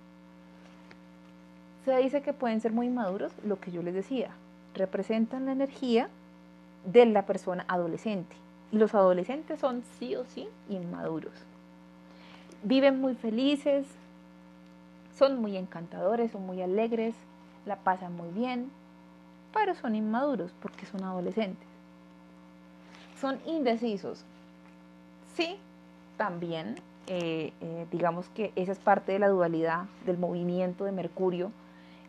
Se 1.86 1.96
dice 1.98 2.22
que 2.22 2.34
pueden 2.34 2.62
ser 2.62 2.72
muy 2.72 2.90
maduros, 2.90 3.34
lo 3.44 3.60
que 3.60 3.72
yo 3.72 3.84
les 3.84 3.94
decía, 3.94 4.32
representan 4.74 5.46
la 5.46 5.52
energía 5.52 6.10
de 6.86 7.06
la 7.06 7.26
persona 7.26 7.66
adolescente. 7.68 8.36
Y 8.72 8.78
los 8.78 8.96
adolescentes 8.96 9.60
son 9.60 9.84
sí 10.00 10.16
o 10.16 10.26
sí 10.26 10.48
inmaduros. 10.70 11.34
Viven 12.64 13.02
muy 13.02 13.16
felices, 13.16 13.86
son 15.18 15.42
muy 15.42 15.58
encantadores, 15.58 16.32
son 16.32 16.46
muy 16.46 16.62
alegres, 16.62 17.16
la 17.66 17.76
pasan 17.76 18.16
muy 18.16 18.30
bien, 18.30 18.72
pero 19.54 19.76
son 19.76 19.96
inmaduros 19.96 20.54
porque 20.62 20.86
son 20.86 21.04
adolescentes. 21.04 21.68
Son 23.20 23.40
indecisos. 23.46 24.24
Sí, 25.36 25.58
también, 26.18 26.76
eh, 27.08 27.54
eh, 27.62 27.86
digamos 27.92 28.28
que 28.30 28.52
esa 28.56 28.72
es 28.72 28.80
parte 28.80 29.12
de 29.12 29.20
la 29.20 29.30
dualidad 29.30 29.86
del 30.06 30.18
movimiento 30.18 30.86
de 30.86 30.92
Mercurio 30.92 31.52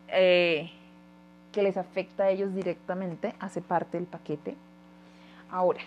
eh, 0.09 0.69
que 1.51 1.63
les 1.63 1.77
afecta 1.77 2.23
a 2.23 2.29
ellos 2.29 2.53
directamente, 2.53 3.33
hace 3.39 3.61
parte 3.61 3.97
del 3.97 4.07
paquete. 4.07 4.55
Ahora, 5.49 5.81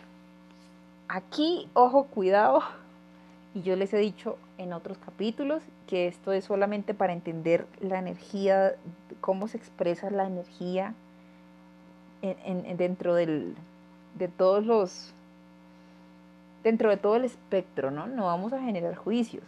aquí, 1.09 1.69
ojo, 1.75 2.05
cuidado, 2.05 2.63
y 3.55 3.63
yo 3.63 3.77
les 3.77 3.93
he 3.95 3.99
dicho 3.99 4.39
en 4.59 4.73
otros 4.73 4.99
capítulos 4.99 5.63
que 5.87 6.09
esto 6.09 6.33
es 6.33 6.45
solamente 6.45 6.95
para 6.95 7.13
entender 7.13 7.67
la 7.81 7.99
energía, 7.99 8.75
cómo 9.21 9.49
se 9.49 9.57
expresa 9.57 10.11
la 10.11 10.27
energía 10.27 10.95
dentro 12.77 13.15
del, 13.15 13.55
de 14.17 14.29
todos 14.29 14.65
los, 14.65 15.15
dentro 16.67 16.91
de 16.91 16.97
todo 16.97 17.15
el 17.15 17.25
espectro, 17.25 17.93
¿no? 17.93 18.09
No 18.09 18.27
vamos 18.27 18.53
a 18.53 18.61
generar 18.61 18.97
juicios. 18.97 19.45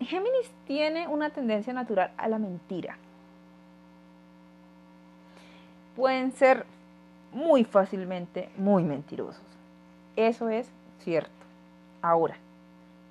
Géminis 0.00 0.50
tiene 0.66 1.08
una 1.08 1.28
tendencia 1.28 1.74
natural 1.74 2.10
a 2.16 2.26
la 2.26 2.38
mentira. 2.38 2.96
Pueden 5.94 6.32
ser 6.32 6.64
muy 7.32 7.64
fácilmente 7.64 8.48
muy 8.56 8.82
mentirosos. 8.82 9.44
Eso 10.16 10.48
es 10.48 10.70
cierto. 11.00 11.30
Ahora, 12.00 12.38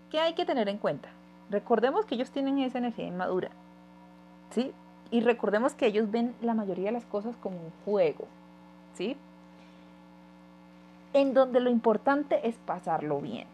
¿qué 0.09 0.19
hay 0.19 0.33
que 0.33 0.45
tener 0.45 0.67
en 0.67 0.79
cuenta? 0.79 1.09
Recordemos 1.51 2.07
que 2.07 2.15
ellos 2.15 2.31
tienen 2.31 2.57
esa 2.57 2.79
energía 2.79 3.05
inmadura. 3.05 3.51
¿Sí? 4.49 4.73
Y 5.11 5.21
recordemos 5.21 5.75
que 5.75 5.85
ellos 5.85 6.09
ven 6.09 6.33
la 6.41 6.55
mayoría 6.55 6.85
de 6.85 6.93
las 6.93 7.05
cosas 7.05 7.35
como 7.37 7.57
un 7.57 7.71
juego. 7.85 8.25
¿Sí? 8.95 9.15
En 11.15 11.33
donde 11.33 11.61
lo 11.61 11.69
importante 11.69 12.47
es 12.47 12.55
pasarlo 12.57 13.21
bien. 13.21 13.47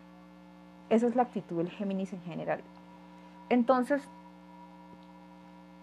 Esa 0.90 1.08
es 1.08 1.16
la 1.16 1.22
actitud 1.22 1.58
del 1.58 1.70
Géminis 1.70 2.12
en 2.12 2.22
general. 2.24 2.60
Entonces, 3.50 4.02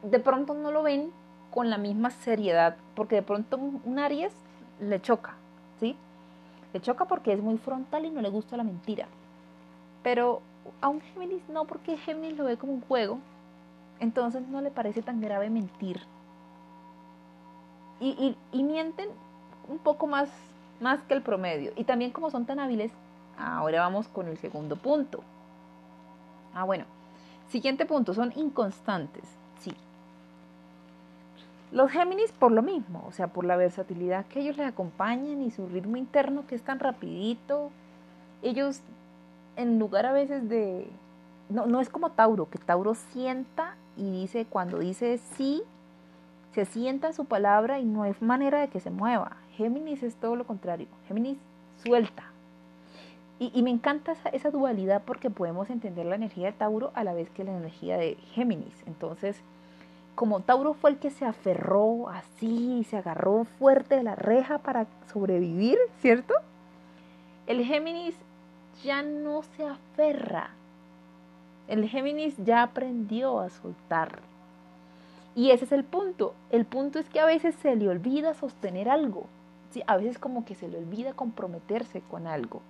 de 0.02 0.18
pronto 0.18 0.54
no 0.54 0.72
lo 0.72 0.82
ven 0.82 1.12
con 1.52 1.70
la 1.70 1.78
misma 1.78 2.10
seriedad, 2.10 2.76
porque 2.94 3.14
de 3.14 3.22
pronto 3.22 3.56
un 3.56 3.98
Aries 3.98 4.32
le 4.80 5.00
choca, 5.00 5.34
¿sí? 5.78 5.96
Le 6.72 6.80
choca 6.80 7.04
porque 7.06 7.32
es 7.32 7.40
muy 7.40 7.58
frontal 7.58 8.04
y 8.04 8.10
no 8.10 8.22
le 8.22 8.28
gusta 8.28 8.56
la 8.56 8.64
mentira. 8.64 9.06
Pero 10.02 10.42
a 10.80 10.88
un 10.88 11.00
Géminis 11.00 11.48
no, 11.48 11.64
porque 11.64 11.96
Géminis 11.96 12.36
lo 12.36 12.44
ve 12.44 12.56
como 12.56 12.72
un 12.72 12.80
juego, 12.82 13.18
entonces 14.00 14.42
no 14.48 14.60
le 14.60 14.72
parece 14.72 15.00
tan 15.00 15.20
grave 15.20 15.48
mentir. 15.48 16.00
Y, 18.00 18.36
y 18.52 18.62
mienten 18.62 19.08
un 19.68 19.78
poco 19.78 20.06
más, 20.06 20.28
más 20.80 21.00
que 21.02 21.14
el 21.14 21.22
promedio. 21.22 21.72
Y 21.76 21.84
también 21.84 22.10
como 22.10 22.30
son 22.30 22.46
tan 22.46 22.60
hábiles, 22.60 22.92
ahora 23.38 23.80
vamos 23.80 24.08
con 24.08 24.28
el 24.28 24.38
segundo 24.38 24.76
punto. 24.76 25.22
Ah, 26.54 26.64
bueno, 26.64 26.84
Siguiente 27.48 27.86
punto, 27.86 28.12
son 28.12 28.32
inconstantes. 28.36 29.24
Sí. 29.58 29.72
Los 31.72 31.90
Géminis 31.90 32.30
por 32.32 32.52
lo 32.52 32.62
mismo, 32.62 33.04
o 33.08 33.12
sea, 33.12 33.28
por 33.28 33.44
la 33.44 33.56
versatilidad 33.56 34.26
que 34.26 34.40
ellos 34.40 34.58
les 34.58 34.68
acompañan 34.68 35.42
y 35.42 35.50
su 35.50 35.66
ritmo 35.66 35.96
interno 35.96 36.46
que 36.46 36.54
es 36.54 36.62
tan 36.62 36.78
rapidito. 36.78 37.70
Ellos, 38.42 38.80
en 39.56 39.78
lugar 39.78 40.06
a 40.06 40.12
veces 40.12 40.48
de... 40.48 40.88
No, 41.48 41.66
no 41.66 41.80
es 41.80 41.88
como 41.88 42.10
Tauro, 42.10 42.50
que 42.50 42.58
Tauro 42.58 42.94
sienta 42.94 43.76
y 43.96 44.10
dice, 44.10 44.44
cuando 44.44 44.78
dice 44.78 45.18
sí, 45.36 45.62
se 46.52 46.66
sienta 46.66 47.08
en 47.08 47.14
su 47.14 47.24
palabra 47.24 47.78
y 47.78 47.86
no 47.86 48.02
hay 48.02 48.14
manera 48.20 48.60
de 48.60 48.68
que 48.68 48.80
se 48.80 48.90
mueva. 48.90 49.38
Géminis 49.58 50.02
es 50.02 50.14
todo 50.14 50.36
lo 50.36 50.46
contrario. 50.46 50.86
Géminis 51.08 51.36
suelta, 51.84 52.24
y, 53.40 53.62
me 53.62 53.70
encanta 53.70 54.16
esa, 54.32 54.50
dualidad 54.50 55.02
porque 55.06 55.30
podemos 55.30 55.70
entender 55.70 56.06
la 56.06 56.16
energía 56.16 56.46
de 56.46 56.52
Tauro 56.52 56.90
a 56.94 57.04
la 57.04 57.14
vez 57.14 57.30
que 57.30 57.44
la 57.44 57.56
energía 57.56 57.96
de 57.96 58.16
Géminis. 58.32 58.82
Entonces, 58.86 59.36
como 60.16 60.40
Tauro 60.40 60.74
fue 60.74 60.90
el 60.90 60.98
que 60.98 61.10
se 61.10 61.24
aferró 61.24 62.08
así, 62.08 62.84
se 62.90 62.96
agarró 62.96 63.44
fuerte 63.44 63.94
de 63.96 64.02
la 64.02 64.16
reja 64.16 64.58
para 64.58 64.88
sobrevivir, 65.12 65.78
¿cierto? 66.00 66.34
El 67.46 67.64
Géminis 67.64 68.16
ya 68.82 69.02
no 69.02 69.42
se 69.56 69.64
aferra. 69.64 70.50
El 71.68 71.88
Géminis 71.88 72.36
ya 72.38 72.64
aprendió 72.64 73.38
a 73.38 73.50
soltar. 73.50 74.18
Y 75.36 75.52
ese 75.52 75.64
es 75.64 75.72
el 75.72 75.84
punto. 75.84 76.34
El 76.50 76.64
punto 76.64 76.98
es 76.98 77.08
que 77.08 77.20
a 77.20 77.26
veces 77.26 77.54
se 77.62 77.76
le 77.76 77.88
olvida 77.88 78.34
sostener 78.34 78.88
algo. 78.88 79.26
¿Sí? 79.70 79.82
A 79.86 79.96
veces 79.96 80.18
como 80.18 80.44
que 80.44 80.54
se 80.54 80.68
le 80.68 80.78
olvida 80.78 81.12
comprometerse 81.12 82.00
con 82.02 82.26
algo 82.26 82.62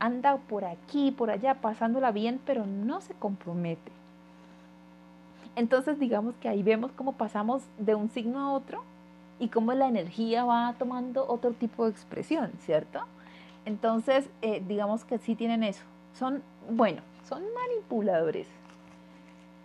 anda 0.00 0.38
por 0.38 0.64
aquí, 0.64 1.12
por 1.12 1.30
allá, 1.30 1.54
pasándola 1.54 2.10
bien, 2.10 2.40
pero 2.44 2.66
no 2.66 3.00
se 3.00 3.14
compromete. 3.14 3.92
Entonces 5.54 6.00
digamos 6.00 6.34
que 6.36 6.48
ahí 6.48 6.62
vemos 6.62 6.90
cómo 6.92 7.12
pasamos 7.12 7.62
de 7.78 7.94
un 7.94 8.08
signo 8.08 8.40
a 8.40 8.52
otro 8.52 8.82
y 9.38 9.48
cómo 9.48 9.72
la 9.74 9.88
energía 9.88 10.44
va 10.44 10.74
tomando 10.78 11.28
otro 11.28 11.52
tipo 11.52 11.84
de 11.84 11.90
expresión, 11.90 12.50
¿cierto? 12.60 13.00
Entonces 13.66 14.28
eh, 14.42 14.62
digamos 14.66 15.04
que 15.04 15.18
sí 15.18 15.34
tienen 15.34 15.62
eso. 15.62 15.84
Son, 16.14 16.42
bueno, 16.70 17.02
son 17.28 17.42
manipuladores. 17.54 18.48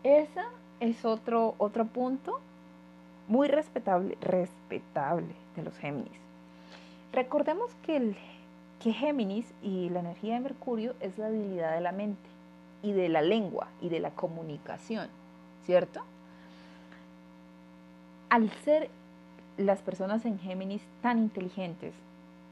Ese 0.04 0.42
es 0.82 1.06
otro, 1.06 1.56
otro 1.58 1.86
punto 1.86 2.40
muy 3.28 3.48
respetable, 3.48 4.18
respetable 4.22 5.34
de 5.56 5.64
los 5.64 5.78
Géminis. 5.78 6.25
Recordemos 7.16 7.72
que 7.86 7.96
el 7.96 8.18
que 8.84 8.92
Géminis 8.92 9.46
y 9.64 9.90
la 9.90 10.02
energía 10.02 10.34
de 10.34 10.42
Mercurio 10.42 10.96
es 11.00 11.18
la 11.18 11.28
habilidad 11.28 11.74
de 11.74 11.80
la 11.80 11.94
mente 11.94 12.30
y 12.84 12.92
de 12.92 13.08
la 13.08 13.22
lengua 13.22 13.70
y 13.80 13.88
de 13.88 14.02
la 14.02 14.12
comunicación, 14.12 15.08
¿cierto? 15.66 16.02
Al 18.30 18.52
ser 18.66 18.90
las 19.58 19.80
personas 19.82 20.26
en 20.26 20.40
Géminis 20.40 20.82
tan 21.02 21.20
inteligentes 21.20 21.94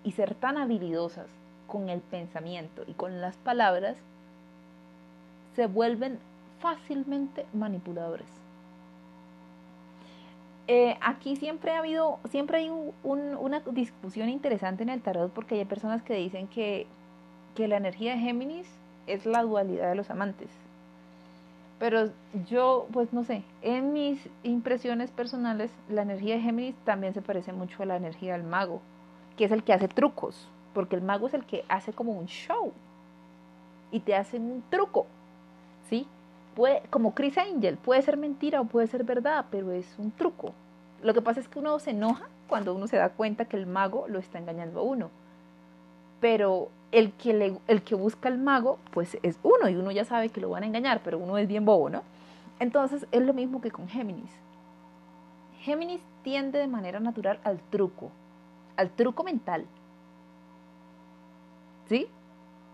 y 0.05 0.14
ser 0.14 0.34
tan 0.34 0.57
habilidosas 0.57 1.28
con 1.68 1.89
el 1.89 1.99
pensamiento 1.99 2.86
y 2.88 2.93
con 2.93 3.20
las 3.20 3.36
palabras, 3.36 3.97
se 5.57 5.68
vuelven 5.68 6.20
fácilmente 6.61 7.45
manipuladores. 7.51 8.42
Eh, 10.68 10.97
aquí 11.01 11.36
siempre 11.36 11.72
ha 11.72 11.80
habido, 11.80 12.20
siempre 12.30 12.59
hay 12.59 12.72
una 13.03 13.59
discusión 13.72 14.30
interesante 14.30 14.84
en 14.84 14.89
el 14.89 15.01
tarot 15.01 15.32
porque 15.32 15.55
hay 15.55 15.66
personas 15.66 16.01
que 16.03 16.16
dicen 16.16 16.47
que, 16.47 16.88
que 17.55 17.68
la 17.68 17.78
energía 17.78 18.14
de 18.14 18.20
Géminis 18.20 18.68
es 19.07 19.26
la 19.26 19.43
dualidad 19.43 19.89
de 19.89 19.95
los 19.95 20.09
amantes. 20.09 20.49
Pero 21.80 22.11
yo, 22.47 22.88
pues 22.93 23.11
no 23.11 23.26
sé, 23.26 23.43
en 23.61 23.91
mis 23.91 24.30
impresiones 24.43 25.11
personales, 25.11 25.70
la 25.89 26.03
energía 26.03 26.36
de 26.36 26.41
Géminis 26.41 26.76
también 26.86 27.14
se 27.14 27.22
parece 27.22 27.51
mucho 27.51 27.84
a 27.84 27.86
la 27.86 27.97
energía 27.97 28.34
del 28.34 28.43
mago, 28.43 28.82
que 29.36 29.43
es 29.45 29.51
el 29.51 29.64
que 29.64 29.74
hace 29.74 29.89
trucos, 29.89 30.47
porque 30.74 30.95
el 30.95 31.01
mago 31.01 31.28
es 31.28 31.34
el 31.34 31.45
que 31.45 31.66
hace 31.68 31.91
como 31.91 32.14
un 32.14 32.28
show 32.28 32.72
y 33.91 33.99
te 33.99 34.16
hace 34.16 34.38
un 34.38 34.64
truco, 34.70 35.07
¿sí? 35.89 36.07
Puede, 36.55 36.83
como 36.89 37.15
Chris 37.15 37.37
Angel, 37.37 37.77
puede 37.77 38.01
ser 38.01 38.17
mentira 38.17 38.61
o 38.61 38.65
puede 38.65 38.87
ser 38.87 39.03
verdad, 39.03 39.45
pero 39.49 39.71
es 39.71 39.97
un 39.97 40.11
truco. 40.11 40.53
Lo 41.01 41.13
que 41.13 41.21
pasa 41.21 41.39
es 41.39 41.47
que 41.47 41.59
uno 41.59 41.79
se 41.79 41.91
enoja 41.91 42.27
cuando 42.47 42.73
uno 42.73 42.87
se 42.87 42.97
da 42.97 43.09
cuenta 43.09 43.45
que 43.45 43.57
el 43.57 43.65
mago 43.65 44.05
lo 44.07 44.19
está 44.19 44.37
engañando 44.37 44.79
a 44.79 44.83
uno. 44.83 45.09
Pero 46.19 46.69
el 46.91 47.11
que, 47.13 47.57
el 47.67 47.81
que 47.81 47.95
busca 47.95 48.29
al 48.29 48.37
mago, 48.37 48.77
pues 48.91 49.17
es 49.23 49.39
uno 49.43 49.67
y 49.67 49.75
uno 49.75 49.91
ya 49.91 50.05
sabe 50.05 50.29
que 50.29 50.39
lo 50.39 50.49
van 50.49 50.63
a 50.63 50.67
engañar, 50.67 51.01
pero 51.03 51.17
uno 51.17 51.37
es 51.37 51.47
bien 51.47 51.65
bobo, 51.65 51.89
¿no? 51.89 52.03
Entonces 52.59 53.07
es 53.11 53.21
lo 53.23 53.33
mismo 53.33 53.59
que 53.61 53.71
con 53.71 53.87
Géminis. 53.89 54.31
Géminis 55.59 56.01
tiende 56.23 56.59
de 56.59 56.67
manera 56.67 56.99
natural 56.99 57.39
al 57.43 57.59
truco, 57.59 58.11
al 58.77 58.91
truco 58.91 59.23
mental. 59.23 59.65
¿Sí? 61.87 62.07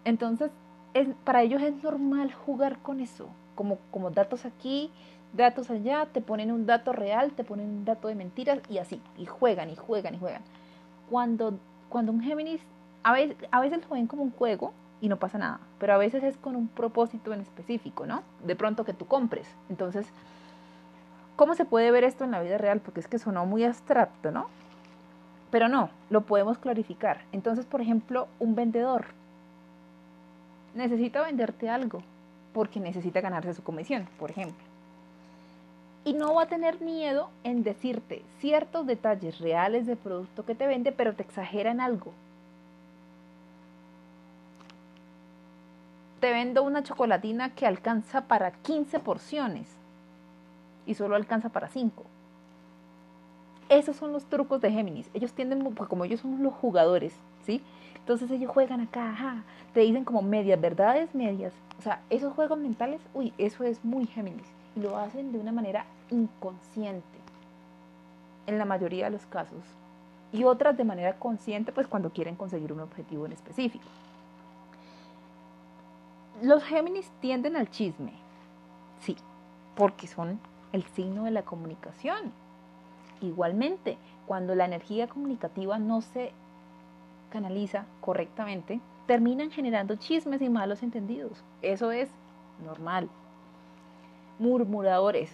Entonces, 0.05 0.51
es, 0.93 1.07
para 1.23 1.41
ellos 1.41 1.61
es 1.61 1.82
normal 1.84 2.34
jugar 2.34 2.80
con 2.80 2.99
eso, 2.99 3.30
como, 3.60 3.78
como 3.91 4.10
datos 4.10 4.45
aquí, 4.45 4.89
datos 5.34 5.70
allá, 5.70 6.05
te 6.05 6.22
ponen 6.22 6.49
un 6.49 6.66
dato 6.66 6.93
real, 6.93 7.34
te 7.34 7.43
ponen 7.43 7.68
un 7.68 7.84
dato 7.84 8.07
de 8.07 8.16
mentiras 8.16 8.62
y 8.70 8.78
así, 8.78 9.01
y 9.18 9.26
juegan 9.26 9.70
y 9.70 9.76
juegan 9.76 10.16
y 10.16 10.18
juegan. 10.18 10.43
Cuando, 11.10 11.60
cuando 11.89 12.14
un 12.14 12.22
Géminis 12.22 12.62
a 13.03 13.12
veces, 13.12 13.36
a 13.51 13.60
veces 13.60 13.82
lo 13.84 13.89
ven 13.89 14.07
como 14.07 14.24
un 14.24 14.32
juego 14.32 14.72
y 15.01 15.10
no 15.10 15.18
pasa 15.20 15.38
nada, 15.38 15.60
pero 15.78 15.93
a 15.93 15.97
veces 15.97 16.24
es 16.24 16.38
con 16.38 16.55
un 16.55 16.70
propósito 16.70 17.34
en 17.34 17.41
específico, 17.41 18.05
¿no? 18.05 18.24
De 18.45 18.55
pronto 18.55 18.86
que 18.86 18.93
tú 18.93 19.07
compres. 19.07 19.53
Entonces, 19.70 20.07
¿cómo 21.36 21.53
se 21.53 21.66
puede 21.66 21.91
ver 21.91 22.05
esto 22.05 22.24
en 22.24 22.32
la 22.32 22.41
vida 22.41 22.57
real? 22.57 22.80
Porque 22.80 23.01
es 23.01 23.10
que 23.10 23.20
sonó 23.20 23.45
muy 23.45 23.66
abstracto, 23.66 24.32
¿no? 24.32 24.47
Pero 25.51 25.68
no, 25.68 25.89
lo 26.10 26.22
podemos 26.22 26.60
clarificar. 26.60 27.26
Entonces, 27.34 27.66
por 27.66 27.82
ejemplo, 27.82 28.30
un 28.39 28.55
vendedor 28.55 29.07
necesita 30.76 31.24
venderte 31.24 31.70
algo 31.70 32.03
porque 32.54 32.80
necesita 32.80 33.22
ganarse 33.22 33.54
su 33.54 33.64
comisión, 33.64 34.08
por 34.18 34.32
ejemplo. 34.32 34.64
Y 36.06 36.14
no 36.14 36.34
va 36.34 36.43
a 36.43 36.47
tener 36.47 36.82
miedo 36.82 37.30
en 37.43 37.64
decirte 37.64 38.24
ciertos 38.39 38.88
detalles 38.88 39.39
reales 39.39 39.86
del 39.86 39.97
producto 39.97 40.45
que 40.45 40.56
te 40.56 40.68
vende, 40.68 40.91
pero 40.91 41.14
te 41.14 41.24
exagera 41.24 41.72
en 41.72 41.82
algo 41.82 42.14
te 46.20 46.32
vendo 46.32 46.64
una 46.64 46.84
chocolatina 46.84 47.50
que 47.56 47.66
alcanza 47.66 48.22
para 48.22 48.52
15 48.52 49.00
porciones 49.00 49.68
y 50.86 50.95
solo 50.95 51.16
alcanza 51.16 51.50
para 51.50 51.70
5. 51.70 52.04
Esos 53.70 53.95
son 53.95 54.12
los 54.12 54.26
trucos 54.26 54.62
de 54.62 54.72
Géminis. 54.72 55.10
Ellos 55.14 55.34
tienden, 55.34 55.64
como 55.74 56.06
ellos 56.06 56.22
son 56.22 56.41
los 56.41 56.54
jugadores, 56.54 57.14
¿sí? 57.45 57.62
Entonces 58.10 58.32
ellos 58.32 58.51
juegan 58.51 58.82
acá, 58.82 59.43
te 59.72 59.82
dicen 59.82 60.03
como 60.03 60.24
medias 60.24 60.60
verdades, 60.60 61.14
medias. 61.14 61.53
O 61.78 61.84
sea, 61.84 62.01
esos 62.10 62.34
juegos 62.34 62.57
mentales, 62.57 62.99
uy, 63.14 63.36
eso 63.38 63.64
es 63.64 63.86
muy 63.86 64.07
Géminis. 64.07 64.47
Y 64.76 64.80
lo 64.80 64.97
hacen 64.97 65.32
de 65.32 65.38
una 65.38 65.51
manera 65.51 65.86
inconsciente, 66.10 67.20
en 68.47 68.57
la 68.57 68.66
mayoría 68.66 69.05
de 69.05 69.12
los 69.12 69.28
casos. 69.28 69.64
Y 70.34 70.43
otras 70.43 70.76
de 70.76 70.86
manera 70.86 71.20
consciente, 71.20 71.72
pues 71.72 71.86
cuando 71.86 72.10
quieren 72.10 72.34
conseguir 72.34 72.74
un 72.74 72.80
objetivo 72.80 73.28
en 73.28 73.34
específico. 73.34 73.86
Los 76.41 76.64
Géminis 76.64 77.12
tienden 77.22 77.55
al 77.55 77.70
chisme, 77.70 78.14
sí, 79.01 79.16
porque 79.76 80.07
son 80.07 80.39
el 80.74 80.82
signo 80.82 81.26
de 81.26 81.32
la 81.32 81.43
comunicación. 81.43 82.32
Igualmente, 83.22 83.99
cuando 84.26 84.55
la 84.55 84.66
energía 84.66 85.05
comunicativa 85.05 85.78
no 85.78 86.01
se 86.01 86.32
canaliza 87.30 87.86
correctamente, 88.01 88.80
terminan 89.07 89.51
generando 89.51 89.95
chismes 89.95 90.41
y 90.41 90.49
malos 90.49 90.84
entendidos. 90.84 91.43
Eso 91.61 91.91
es 91.91 92.09
normal. 92.63 93.09
Murmuradores, 94.38 95.32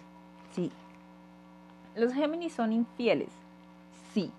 sí. 0.51 0.71
Los 1.95 2.13
Géminis 2.13 2.53
son 2.53 2.73
infieles, 2.73 3.29
sí. 4.13 4.31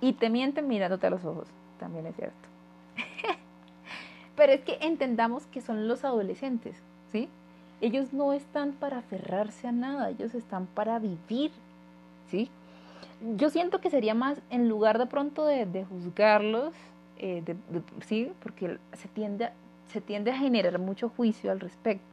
Y 0.00 0.12
te 0.12 0.30
mienten 0.30 0.68
mirándote 0.68 1.06
a 1.06 1.10
los 1.10 1.24
ojos, 1.24 1.48
también 1.78 2.06
es 2.06 2.16
cierto. 2.16 2.48
Pero 4.36 4.52
es 4.52 4.62
que 4.62 4.78
entendamos 4.80 5.46
que 5.46 5.60
son 5.60 5.88
los 5.88 6.04
adolescentes, 6.04 6.76
¿sí? 7.10 7.28
Ellos 7.80 8.12
no 8.12 8.32
están 8.32 8.72
para 8.72 8.98
aferrarse 8.98 9.68
a 9.68 9.72
nada, 9.72 10.10
ellos 10.10 10.34
están 10.34 10.66
para 10.66 10.98
vivir, 10.98 11.52
¿sí? 12.28 12.50
Yo 13.36 13.50
siento 13.50 13.80
que 13.80 13.90
sería 13.90 14.14
más, 14.14 14.40
en 14.50 14.68
lugar 14.68 14.98
de 14.98 15.06
pronto 15.06 15.44
de, 15.44 15.84
juzgarlos, 15.84 16.72
eh, 17.18 17.42
sí, 18.06 18.32
porque 18.42 18.78
se 18.92 19.08
tiende, 19.08 19.50
se 19.92 20.00
tiende 20.00 20.30
a 20.30 20.38
generar 20.38 20.78
mucho 20.78 21.08
juicio 21.08 21.50
al 21.50 21.60
respecto. 21.60 22.04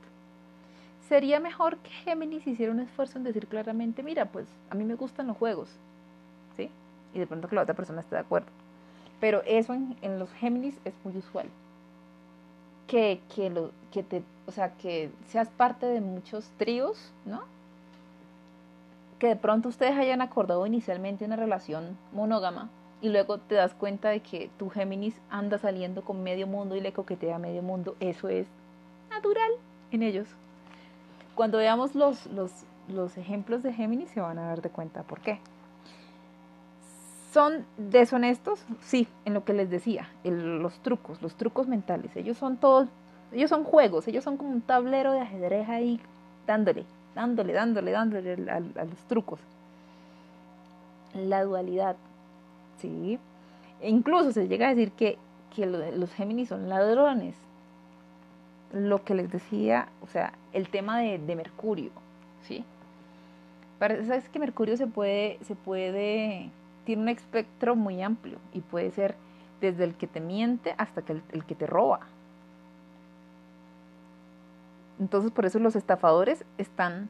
Sería 1.07 1.39
mejor 1.39 1.77
que 1.77 1.91
Géminis 1.91 2.47
hiciera 2.47 2.71
un 2.71 2.79
esfuerzo 2.79 3.19
en 3.19 3.23
decir 3.23 3.47
claramente, 3.47 4.01
mira, 4.01 4.25
pues 4.25 4.47
a 4.71 4.75
mí 4.75 4.83
me 4.83 4.95
gustan 4.95 5.27
los 5.27 5.37
juegos, 5.37 5.69
¿sí? 6.57 6.71
Y 7.13 7.19
de 7.19 7.27
pronto 7.27 7.47
que 7.47 7.55
la 7.55 7.61
otra 7.61 7.75
persona 7.75 8.01
esté 8.01 8.15
de 8.15 8.21
acuerdo. 8.21 8.47
Pero 9.19 9.43
eso 9.45 9.73
en 9.73 10.19
los 10.19 10.31
Géminis 10.33 10.79
es 10.83 10.93
muy 11.03 11.15
usual 11.17 11.47
que, 12.87 13.21
que, 13.33 13.49
lo, 13.49 13.71
que 13.91 14.03
te, 14.03 14.23
o 14.45 14.51
sea, 14.51 14.73
que 14.75 15.11
seas 15.27 15.49
parte 15.49 15.85
de 15.85 16.01
muchos 16.01 16.49
tríos, 16.57 17.11
¿no? 17.25 17.43
Que 19.19 19.27
de 19.27 19.35
pronto 19.35 19.69
ustedes 19.69 19.97
hayan 19.97 20.21
acordado 20.21 20.65
inicialmente 20.65 21.25
una 21.25 21.35
relación 21.35 21.97
monógama 22.11 22.69
y 23.01 23.09
luego 23.09 23.37
te 23.37 23.55
das 23.55 23.73
cuenta 23.73 24.09
de 24.09 24.21
que 24.21 24.49
tu 24.57 24.69
Géminis 24.69 25.15
anda 25.29 25.57
saliendo 25.57 26.03
con 26.03 26.23
medio 26.23 26.47
mundo 26.47 26.75
y 26.75 26.81
le 26.81 26.93
coquetea 26.93 27.35
a 27.35 27.39
medio 27.39 27.61
mundo. 27.61 27.95
Eso 27.99 28.29
es 28.29 28.47
natural 29.09 29.51
en 29.91 30.03
ellos. 30.03 30.27
Cuando 31.35 31.57
veamos 31.57 31.95
los, 31.95 32.25
los, 32.27 32.51
los 32.87 33.17
ejemplos 33.17 33.63
de 33.63 33.73
Géminis 33.73 34.09
se 34.09 34.21
van 34.21 34.39
a 34.39 34.47
dar 34.47 34.61
de 34.61 34.69
cuenta 34.69 35.03
por 35.03 35.19
qué. 35.19 35.39
¿Son 37.31 37.65
deshonestos? 37.77 38.65
Sí, 38.81 39.09
en 39.25 39.33
lo 39.33 39.43
que 39.43 39.53
les 39.53 39.69
decía, 39.69 40.09
los 40.23 40.79
trucos, 40.79 41.21
los 41.21 41.35
trucos 41.35 41.67
mentales. 41.67 42.15
Ellos 42.15 42.37
son 42.37 42.55
todos, 42.55 42.87
ellos 43.33 43.49
son 43.49 43.65
juegos, 43.65 44.07
ellos 44.07 44.23
son 44.23 44.37
como 44.37 44.51
un 44.51 44.61
tablero 44.61 45.11
de 45.11 45.19
ajedrez 45.19 45.67
ahí 45.67 45.99
dándole, 46.47 46.85
dándole, 47.15 47.53
dándole, 47.53 47.91
dándole 47.91 48.51
a, 48.51 48.59
los 48.59 48.99
trucos. 49.07 49.39
La 51.13 51.43
dualidad, 51.43 51.95
¿sí? 52.77 53.17
E 53.81 53.89
incluso 53.89 54.31
se 54.31 54.47
llega 54.47 54.67
a 54.67 54.75
decir 54.75 54.91
que, 54.91 55.17
los 55.57 56.13
Géminis 56.13 56.49
son 56.49 56.67
ladrones. 56.67 57.35
Lo 58.73 59.05
que 59.05 59.15
les 59.15 59.31
decía, 59.31 59.87
o 60.01 60.07
sea, 60.07 60.33
el 60.51 60.67
tema 60.67 60.99
de, 60.99 61.17
de 61.17 61.35
Mercurio, 61.35 61.91
¿sí? 62.43 62.65
Parece 63.79 64.21
que 64.29 64.39
Mercurio 64.39 64.75
se 64.75 64.87
puede, 64.87 65.39
se 65.43 65.55
puede 65.55 66.51
tiene 66.85 67.01
un 67.01 67.09
espectro 67.09 67.75
muy 67.75 68.01
amplio 68.01 68.37
y 68.53 68.61
puede 68.61 68.91
ser 68.91 69.15
desde 69.59 69.83
el 69.83 69.95
que 69.95 70.07
te 70.07 70.21
miente 70.21 70.75
hasta 70.77 71.01
que 71.01 71.21
el, 71.31 71.45
que 71.45 71.55
te 71.55 71.67
roba. 71.67 71.99
Entonces 74.99 75.31
por 75.31 75.45
eso 75.45 75.59
los 75.59 75.75
estafadores 75.75 76.45
están 76.57 77.09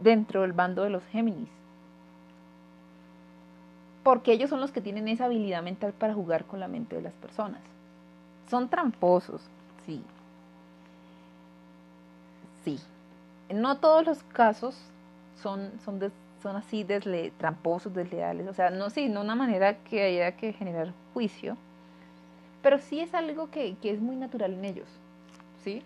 dentro 0.00 0.42
del 0.42 0.52
bando 0.52 0.82
de 0.82 0.90
los 0.90 1.04
Géminis. 1.06 1.48
Porque 4.02 4.32
ellos 4.32 4.50
son 4.50 4.60
los 4.60 4.70
que 4.70 4.80
tienen 4.80 5.08
esa 5.08 5.24
habilidad 5.24 5.62
mental 5.62 5.92
para 5.92 6.14
jugar 6.14 6.44
con 6.44 6.60
la 6.60 6.68
mente 6.68 6.96
de 6.96 7.02
las 7.02 7.14
personas. 7.14 7.60
Son 8.50 8.68
tramposos, 8.68 9.40
sí. 9.86 10.02
Sí. 12.64 12.78
No 13.52 13.78
todos 13.78 14.04
los 14.04 14.22
casos 14.24 14.76
son, 15.36 15.72
son 15.84 15.98
son 16.44 16.56
así 16.56 16.86
tramposos, 17.38 17.94
desleales, 17.94 18.46
o 18.46 18.52
sea, 18.52 18.68
no, 18.68 18.90
sí, 18.90 19.08
no 19.08 19.22
una 19.22 19.34
manera 19.34 19.78
que 19.78 20.02
haya 20.02 20.36
que 20.36 20.52
generar 20.52 20.92
juicio, 21.14 21.56
pero 22.62 22.78
sí 22.78 23.00
es 23.00 23.14
algo 23.14 23.50
que, 23.50 23.78
es 23.82 24.00
muy 24.02 24.14
natural 24.14 24.52
en 24.52 24.66
ellos, 24.66 24.88
¿sí? 25.62 25.82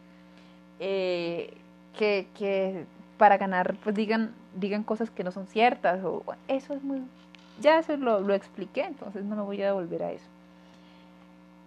Eh, 0.80 1.54
que, 1.96 2.84
para 3.16 3.36
ganar, 3.36 3.76
pues 3.82 3.96
digan, 3.96 4.32
digan 4.54 4.84
cosas 4.84 5.10
que 5.10 5.24
no 5.24 5.32
son 5.32 5.46
ciertas, 5.46 6.04
o 6.04 6.22
eso 6.46 6.74
es 6.74 6.82
muy, 6.82 7.02
ya 7.60 7.80
eso 7.80 7.96
lo, 7.96 8.20
lo 8.20 8.34
expliqué, 8.34 8.84
entonces 8.84 9.24
no 9.24 9.34
me 9.34 9.42
voy 9.42 9.60
a 9.62 9.66
devolver 9.66 10.02
a 10.04 10.12
eso. 10.12 10.26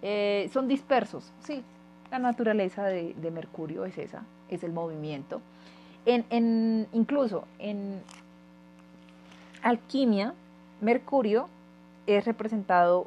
Eh, 0.00 0.48
son 0.52 0.68
dispersos, 0.68 1.30
sí, 1.40 1.62
la 2.10 2.18
naturaleza 2.18 2.84
de, 2.84 3.14
de, 3.14 3.30
Mercurio 3.30 3.84
es 3.84 3.98
esa, 3.98 4.22
es 4.48 4.64
el 4.64 4.72
movimiento. 4.72 5.42
En, 6.06 6.24
en, 6.30 6.88
incluso 6.92 7.44
en, 7.58 8.00
alquimia, 9.62 10.34
Mercurio 10.80 11.48
es 12.06 12.24
representado, 12.24 13.06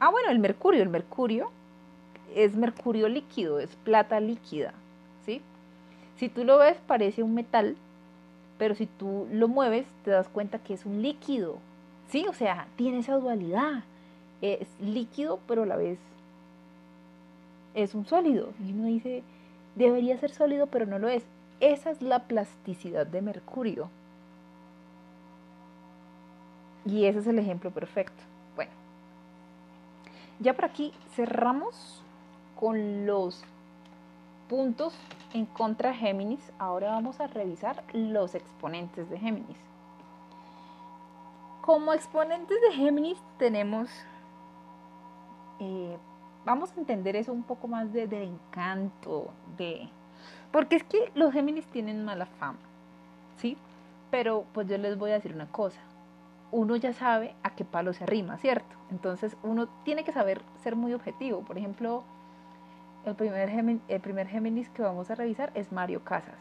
ah 0.00 0.10
bueno, 0.10 0.30
el 0.30 0.38
Mercurio, 0.38 0.82
el 0.82 0.88
Mercurio 0.88 1.50
es 2.34 2.54
mercurio 2.56 3.08
líquido, 3.08 3.60
es 3.60 3.70
plata 3.76 4.20
líquida. 4.20 4.74
Si 6.16 6.28
tú 6.28 6.44
lo 6.44 6.58
ves 6.58 6.78
parece 6.86 7.22
un 7.22 7.34
metal, 7.34 7.76
pero 8.58 8.74
si 8.74 8.86
tú 8.86 9.26
lo 9.30 9.48
mueves 9.48 9.86
te 10.04 10.10
das 10.10 10.28
cuenta 10.28 10.58
que 10.58 10.74
es 10.74 10.86
un 10.86 11.02
líquido. 11.02 11.58
Sí, 12.08 12.26
o 12.28 12.32
sea, 12.32 12.68
tiene 12.76 12.98
esa 12.98 13.16
dualidad. 13.16 13.84
Es 14.40 14.68
líquido, 14.80 15.40
pero 15.46 15.64
a 15.64 15.66
la 15.66 15.76
vez 15.76 15.98
es 17.74 17.94
un 17.94 18.06
sólido. 18.06 18.50
Y 18.64 18.72
uno 18.72 18.86
dice, 18.86 19.22
debería 19.74 20.18
ser 20.18 20.30
sólido, 20.30 20.66
pero 20.66 20.86
no 20.86 20.98
lo 20.98 21.08
es. 21.08 21.24
Esa 21.60 21.90
es 21.90 22.02
la 22.02 22.20
plasticidad 22.24 23.06
de 23.06 23.22
Mercurio. 23.22 23.88
Y 26.84 27.06
ese 27.06 27.18
es 27.18 27.26
el 27.26 27.38
ejemplo 27.38 27.70
perfecto. 27.70 28.22
Bueno, 28.54 28.70
ya 30.38 30.54
por 30.54 30.66
aquí 30.66 30.92
cerramos 31.14 32.02
con 32.58 33.06
los 33.06 33.42
puntos 34.48 34.94
en 35.36 35.44
contra 35.46 35.94
Géminis. 35.94 36.52
Ahora 36.58 36.92
vamos 36.92 37.20
a 37.20 37.26
revisar 37.26 37.84
los 37.92 38.34
exponentes 38.34 39.10
de 39.10 39.18
Géminis. 39.18 39.58
Como 41.60 41.92
exponentes 41.92 42.58
de 42.62 42.72
Géminis 42.72 43.18
tenemos, 43.38 43.90
eh, 45.60 45.98
vamos 46.44 46.72
a 46.72 46.80
entender 46.80 47.16
eso 47.16 47.32
un 47.32 47.42
poco 47.42 47.68
más 47.68 47.92
de, 47.92 48.06
del 48.06 48.22
encanto, 48.22 49.28
de... 49.58 49.90
Porque 50.52 50.76
es 50.76 50.84
que 50.84 51.10
los 51.14 51.32
Géminis 51.32 51.66
tienen 51.66 52.04
mala 52.04 52.26
fama, 52.26 52.58
¿sí? 53.36 53.58
Pero 54.10 54.44
pues 54.54 54.68
yo 54.68 54.78
les 54.78 54.96
voy 54.96 55.10
a 55.10 55.14
decir 55.14 55.34
una 55.34 55.50
cosa. 55.50 55.80
Uno 56.50 56.76
ya 56.76 56.92
sabe 56.92 57.34
a 57.42 57.50
qué 57.56 57.64
palo 57.64 57.92
se 57.92 58.04
arrima, 58.04 58.38
¿cierto? 58.38 58.76
Entonces 58.90 59.36
uno 59.42 59.68
tiene 59.84 60.04
que 60.04 60.12
saber 60.12 60.40
ser 60.62 60.76
muy 60.76 60.94
objetivo. 60.94 61.40
Por 61.40 61.58
ejemplo, 61.58 62.04
el 63.10 63.14
primer, 63.14 63.78
el 63.88 64.00
primer 64.00 64.26
Géminis 64.26 64.68
que 64.70 64.82
vamos 64.82 65.10
a 65.10 65.14
revisar 65.14 65.52
es 65.54 65.72
Mario 65.72 66.02
Casas. 66.04 66.38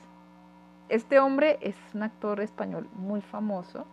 Este 0.90 1.20
hombre 1.20 1.58
es 1.62 1.76
un 1.94 2.04
actor 2.04 2.42
español 2.42 2.88
muy 2.96 3.22
famoso. 3.22 3.86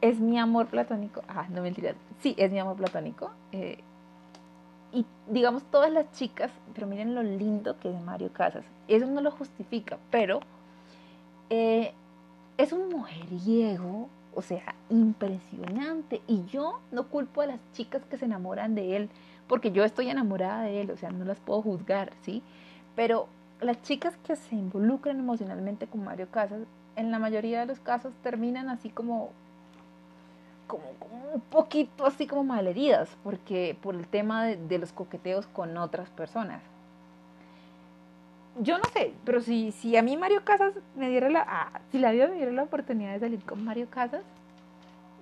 Es 0.00 0.18
mi 0.18 0.38
amor 0.38 0.66
platónico. 0.66 1.22
Ah, 1.28 1.46
no 1.48 1.62
mentira. 1.62 1.94
Sí, 2.20 2.34
es 2.38 2.50
mi 2.52 2.58
amor 2.58 2.76
platónico. 2.76 3.30
Eh, 3.52 3.78
y 4.92 5.06
digamos 5.28 5.64
todas 5.64 5.90
las 5.90 6.10
chicas, 6.12 6.50
pero 6.74 6.86
miren 6.86 7.14
lo 7.14 7.22
lindo 7.22 7.78
que 7.78 7.90
es 7.90 8.00
Mario 8.02 8.32
Casas. 8.32 8.64
Eso 8.88 9.06
no 9.06 9.20
lo 9.20 9.30
justifica, 9.30 9.98
pero 10.10 10.40
eh, 11.50 11.92
es 12.58 12.72
un 12.72 12.88
mujeriego, 12.88 14.08
o 14.34 14.42
sea, 14.42 14.74
impresionante. 14.90 16.20
Y 16.26 16.44
yo 16.46 16.80
no 16.90 17.08
culpo 17.08 17.40
a 17.40 17.46
las 17.46 17.60
chicas 17.72 18.02
que 18.04 18.18
se 18.18 18.26
enamoran 18.26 18.74
de 18.74 18.96
él 18.96 19.10
porque 19.52 19.70
yo 19.70 19.84
estoy 19.84 20.08
enamorada 20.08 20.62
de 20.62 20.80
él, 20.80 20.90
o 20.90 20.96
sea, 20.96 21.10
no 21.10 21.26
las 21.26 21.38
puedo 21.38 21.60
juzgar, 21.60 22.14
¿sí? 22.22 22.42
Pero 22.96 23.28
las 23.60 23.82
chicas 23.82 24.16
que 24.26 24.34
se 24.34 24.54
involucran 24.54 25.18
emocionalmente 25.18 25.86
con 25.86 26.02
Mario 26.02 26.26
Casas, 26.30 26.60
en 26.96 27.10
la 27.10 27.18
mayoría 27.18 27.60
de 27.60 27.66
los 27.66 27.78
casos 27.78 28.14
terminan 28.22 28.70
así 28.70 28.88
como, 28.88 29.28
como, 30.66 30.84
un 31.34 31.42
poquito 31.42 32.06
así 32.06 32.26
como 32.26 32.44
malheridas, 32.44 33.14
porque 33.22 33.76
por 33.82 33.94
el 33.94 34.08
tema 34.08 34.46
de, 34.46 34.78
los 34.78 34.90
coqueteos 34.90 35.46
con 35.48 35.76
otras 35.76 36.08
personas. 36.08 36.62
Yo 38.58 38.78
no 38.78 38.84
sé, 38.84 39.12
pero 39.26 39.42
si, 39.42 39.70
si 39.72 39.98
a 39.98 40.02
mí 40.02 40.16
Mario 40.16 40.46
Casas 40.46 40.72
me 40.96 41.10
diera 41.10 41.28
la, 41.28 41.44
ah, 41.46 41.80
si 41.90 41.98
la 41.98 42.12
vida 42.12 42.26
me 42.26 42.36
diera 42.36 42.52
la 42.52 42.62
oportunidad 42.62 43.12
de 43.12 43.20
salir 43.20 43.44
con 43.44 43.62
Mario 43.62 43.86
Casas, 43.90 44.22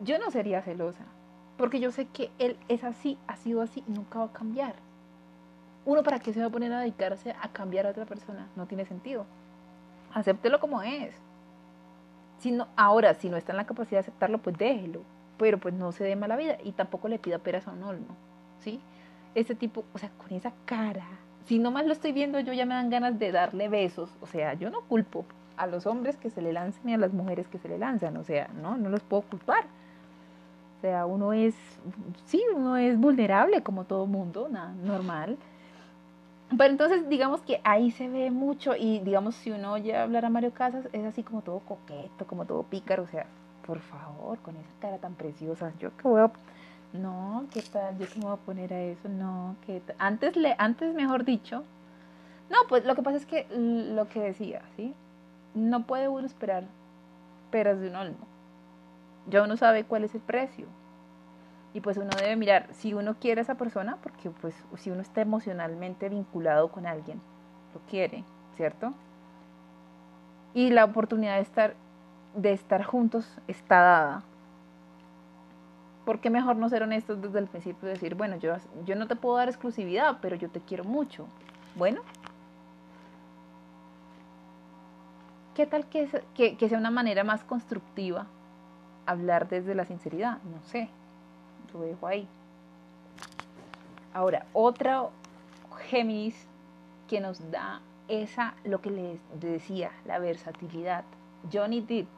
yo 0.05 0.21
no 0.21 0.31
sería 0.31 0.63
celosa 0.63 1.03
porque 1.61 1.79
yo 1.79 1.91
sé 1.91 2.07
que 2.07 2.31
él 2.39 2.57
es 2.69 2.85
así, 2.85 3.19
ha 3.27 3.37
sido 3.37 3.61
así 3.61 3.85
y 3.87 3.93
nunca 3.93 4.19
va 4.19 4.25
a 4.25 4.33
cambiar. 4.33 4.77
Uno 5.85 6.03
para 6.03 6.19
qué 6.19 6.33
se 6.33 6.41
va 6.41 6.47
a 6.47 6.51
poner 6.51 6.73
a 6.73 6.81
dedicarse 6.81 7.37
a 7.39 7.49
cambiar 7.53 7.87
a 7.87 7.91
otra 7.91 8.07
persona, 8.07 8.49
no 8.57 8.65
tiene 8.65 8.87
sentido. 8.87 9.27
Acéptelo 10.15 10.59
como 10.59 10.81
es. 10.81 11.15
Si 12.39 12.51
no, 12.51 12.67
ahora, 12.77 13.13
si 13.13 13.29
no 13.29 13.37
está 13.37 13.53
en 13.53 13.59
la 13.59 13.67
capacidad 13.67 13.99
de 13.99 14.07
aceptarlo, 14.09 14.39
pues 14.39 14.57
déjelo. 14.57 15.03
Pero 15.37 15.59
pues 15.59 15.75
no 15.75 15.93
se 15.93 16.03
dé 16.03 16.17
mala 16.17 16.39
vida 16.39 16.57
y 16.65 16.73
tampoco 16.73 17.09
le 17.09 17.19
pida 17.19 17.37
peras 17.37 17.69
a 17.69 17.73
un 17.73 17.83
olmo. 17.83 18.17
¿Sí? 18.61 18.81
Este 19.35 19.55
tipo, 19.55 19.85
o 19.93 19.99
sea, 19.99 20.09
con 20.17 20.33
esa 20.33 20.55
cara. 20.65 21.05
Si 21.45 21.59
nomás 21.59 21.85
lo 21.85 21.93
estoy 21.93 22.13
viendo, 22.13 22.41
yo 22.41 22.55
ya 22.55 22.65
me 22.65 22.73
dan 22.73 22.89
ganas 22.89 23.19
de 23.19 23.33
darle 23.33 23.69
besos. 23.69 24.11
O 24.23 24.27
sea, 24.27 24.55
yo 24.55 24.71
no 24.71 24.81
culpo 24.81 25.27
a 25.59 25.67
los 25.67 25.85
hombres 25.85 26.17
que 26.17 26.31
se 26.31 26.41
le 26.41 26.55
lancen 26.55 26.89
y 26.89 26.95
a 26.95 26.97
las 26.97 27.13
mujeres 27.13 27.49
que 27.49 27.59
se 27.59 27.69
le 27.69 27.77
lanzan. 27.77 28.17
O 28.17 28.25
sea, 28.25 28.49
no, 28.63 28.79
no 28.79 28.89
los 28.89 29.03
puedo 29.03 29.25
culpar. 29.25 29.67
O 30.81 30.83
sea, 30.83 31.05
uno 31.05 31.35
es, 31.35 31.55
sí, 32.25 32.43
uno 32.57 32.79
es 32.79 32.99
vulnerable 32.99 33.63
como 33.63 33.85
todo 33.85 34.07
mundo, 34.07 34.49
nada, 34.51 34.73
normal. 34.83 35.37
Pero 36.57 36.71
entonces 36.71 37.07
digamos 37.11 37.43
que 37.43 37.61
ahí 37.65 37.91
se 37.91 38.09
ve 38.09 38.31
mucho 38.31 38.75
y 38.75 39.01
digamos 39.01 39.35
si 39.35 39.51
uno 39.51 39.73
oye 39.73 39.95
hablar 39.95 40.25
a 40.25 40.31
Mario 40.31 40.55
Casas 40.55 40.89
es 40.95 41.05
así 41.05 41.23
como 41.23 41.43
todo 41.43 41.59
coqueto, 41.61 42.27
como 42.27 42.47
todo 42.47 42.63
pícaro, 42.63 43.03
o 43.03 43.07
sea, 43.09 43.27
por 43.67 43.81
favor, 43.81 44.39
con 44.39 44.57
esa 44.57 44.71
cara 44.81 44.97
tan 44.97 45.17
preciosa, 45.17 45.71
yo 45.79 45.95
que 45.99 46.09
voy 46.09 46.23
a... 46.23 46.33
No, 46.95 47.45
¿qué 47.53 47.61
tal? 47.61 47.99
Yo 47.99 48.09
que 48.09 48.19
me 48.19 48.25
voy 48.25 48.35
a 48.35 48.37
poner 48.37 48.73
a 48.73 48.81
eso, 48.81 49.07
no, 49.11 49.57
que 49.67 49.83
antes 49.99 50.35
le 50.35 50.55
antes 50.57 50.95
mejor 50.95 51.27
dicho. 51.27 51.63
No, 52.49 52.57
pues 52.71 52.87
lo 52.87 52.95
que 52.95 53.03
pasa 53.03 53.19
es 53.19 53.27
que 53.27 53.47
lo 53.51 54.09
que 54.09 54.21
decía, 54.21 54.63
¿sí? 54.77 54.95
No 55.55 55.83
puede 55.83 56.09
uno 56.09 56.27
esperar 56.27 56.65
peras 57.51 57.79
de 57.81 57.91
un 57.91 57.97
olmo 57.97 58.30
ya 59.31 59.43
uno 59.43 59.57
sabe 59.57 59.85
cuál 59.85 60.05
es 60.05 60.15
el 60.15 60.21
precio. 60.21 60.67
Y 61.73 61.81
pues 61.81 61.97
uno 61.97 62.11
debe 62.19 62.37
mirar 62.37 62.67
si 62.73 62.95
uno 62.95 63.15
quiere 63.15 63.41
a 63.41 63.43
esa 63.43 63.55
persona, 63.55 63.97
porque 64.03 64.31
pues 64.31 64.55
si 64.77 64.91
uno 64.91 65.03
está 65.03 65.21
emocionalmente 65.21 66.09
vinculado 66.09 66.69
con 66.69 66.85
alguien, 66.85 67.21
lo 67.73 67.81
quiere, 67.89 68.25
¿cierto? 68.57 68.93
Y 70.53 70.71
la 70.71 70.85
oportunidad 70.85 71.37
de 71.37 71.43
estar, 71.43 71.75
de 72.35 72.53
estar 72.53 72.83
juntos 72.83 73.39
está 73.47 73.81
dada. 73.81 74.23
¿Por 76.05 76.19
qué 76.19 76.29
mejor 76.29 76.57
no 76.57 76.69
ser 76.69 76.83
honestos 76.83 77.23
desde 77.23 77.39
el 77.39 77.47
principio 77.47 77.89
y 77.89 77.93
decir, 77.93 78.17
bueno, 78.17 78.37
yo, 78.37 78.57
yo 78.85 78.97
no 78.97 79.07
te 79.07 79.15
puedo 79.15 79.37
dar 79.37 79.49
exclusividad, 79.49 80.19
pero 80.21 80.35
yo 80.35 80.51
te 80.51 80.61
quiero 80.61 80.83
mucho? 80.83 81.29
Bueno, 81.77 82.01
¿qué 85.55 85.67
tal 85.67 85.87
que, 85.87 86.09
que, 86.35 86.57
que 86.57 86.69
sea 86.69 86.79
una 86.79 86.91
manera 86.91 87.23
más 87.23 87.45
constructiva 87.45 88.27
hablar 89.07 89.49
desde 89.49 89.75
la 89.75 89.85
sinceridad, 89.85 90.39
no 90.43 90.63
sé, 90.63 90.89
lo 91.73 91.81
dejo 91.81 92.07
ahí. 92.07 92.29
Ahora, 94.13 94.47
otra 94.53 95.09
Géminis 95.89 96.47
que 97.09 97.21
nos 97.21 97.51
da 97.51 97.81
esa, 98.09 98.55
lo 98.65 98.81
que 98.81 98.91
les 98.91 99.21
decía, 99.41 99.91
la 100.05 100.19
versatilidad. 100.19 101.05
Johnny 101.53 101.81
Depp. 101.81 102.09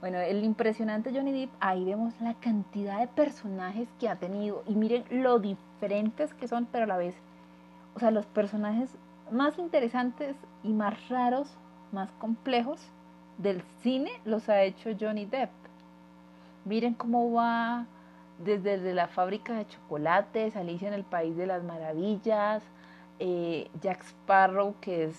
Bueno, 0.00 0.18
el 0.18 0.44
impresionante 0.44 1.12
Johnny 1.12 1.32
Depp, 1.32 1.50
ahí 1.60 1.84
vemos 1.84 2.20
la 2.20 2.34
cantidad 2.34 3.00
de 3.00 3.08
personajes 3.08 3.88
que 3.98 4.08
ha 4.08 4.16
tenido 4.16 4.62
y 4.66 4.74
miren 4.74 5.04
lo 5.10 5.38
diferentes 5.38 6.32
que 6.34 6.48
son, 6.48 6.66
pero 6.66 6.84
a 6.84 6.88
la 6.88 6.96
vez, 6.96 7.16
o 7.94 7.98
sea, 7.98 8.10
los 8.10 8.26
personajes 8.26 8.96
más 9.30 9.58
interesantes 9.58 10.36
y 10.62 10.72
más 10.72 11.08
raros, 11.08 11.56
más 11.92 12.10
complejos 12.12 12.80
del 13.38 13.62
cine 13.82 14.10
los 14.24 14.48
ha 14.48 14.62
hecho 14.62 14.90
Johnny 14.98 15.26
Depp. 15.26 15.50
Miren 16.64 16.94
cómo 16.94 17.32
va 17.32 17.86
desde, 18.38 18.92
la 18.92 19.08
fábrica 19.08 19.54
de 19.54 19.66
chocolates, 19.66 20.56
Alicia 20.56 20.88
en 20.88 20.94
el 20.94 21.04
País 21.04 21.36
de 21.36 21.46
las 21.46 21.62
Maravillas, 21.62 22.62
eh, 23.18 23.70
Jack 23.80 24.02
Sparrow, 24.02 24.74
que 24.80 25.04
es 25.04 25.16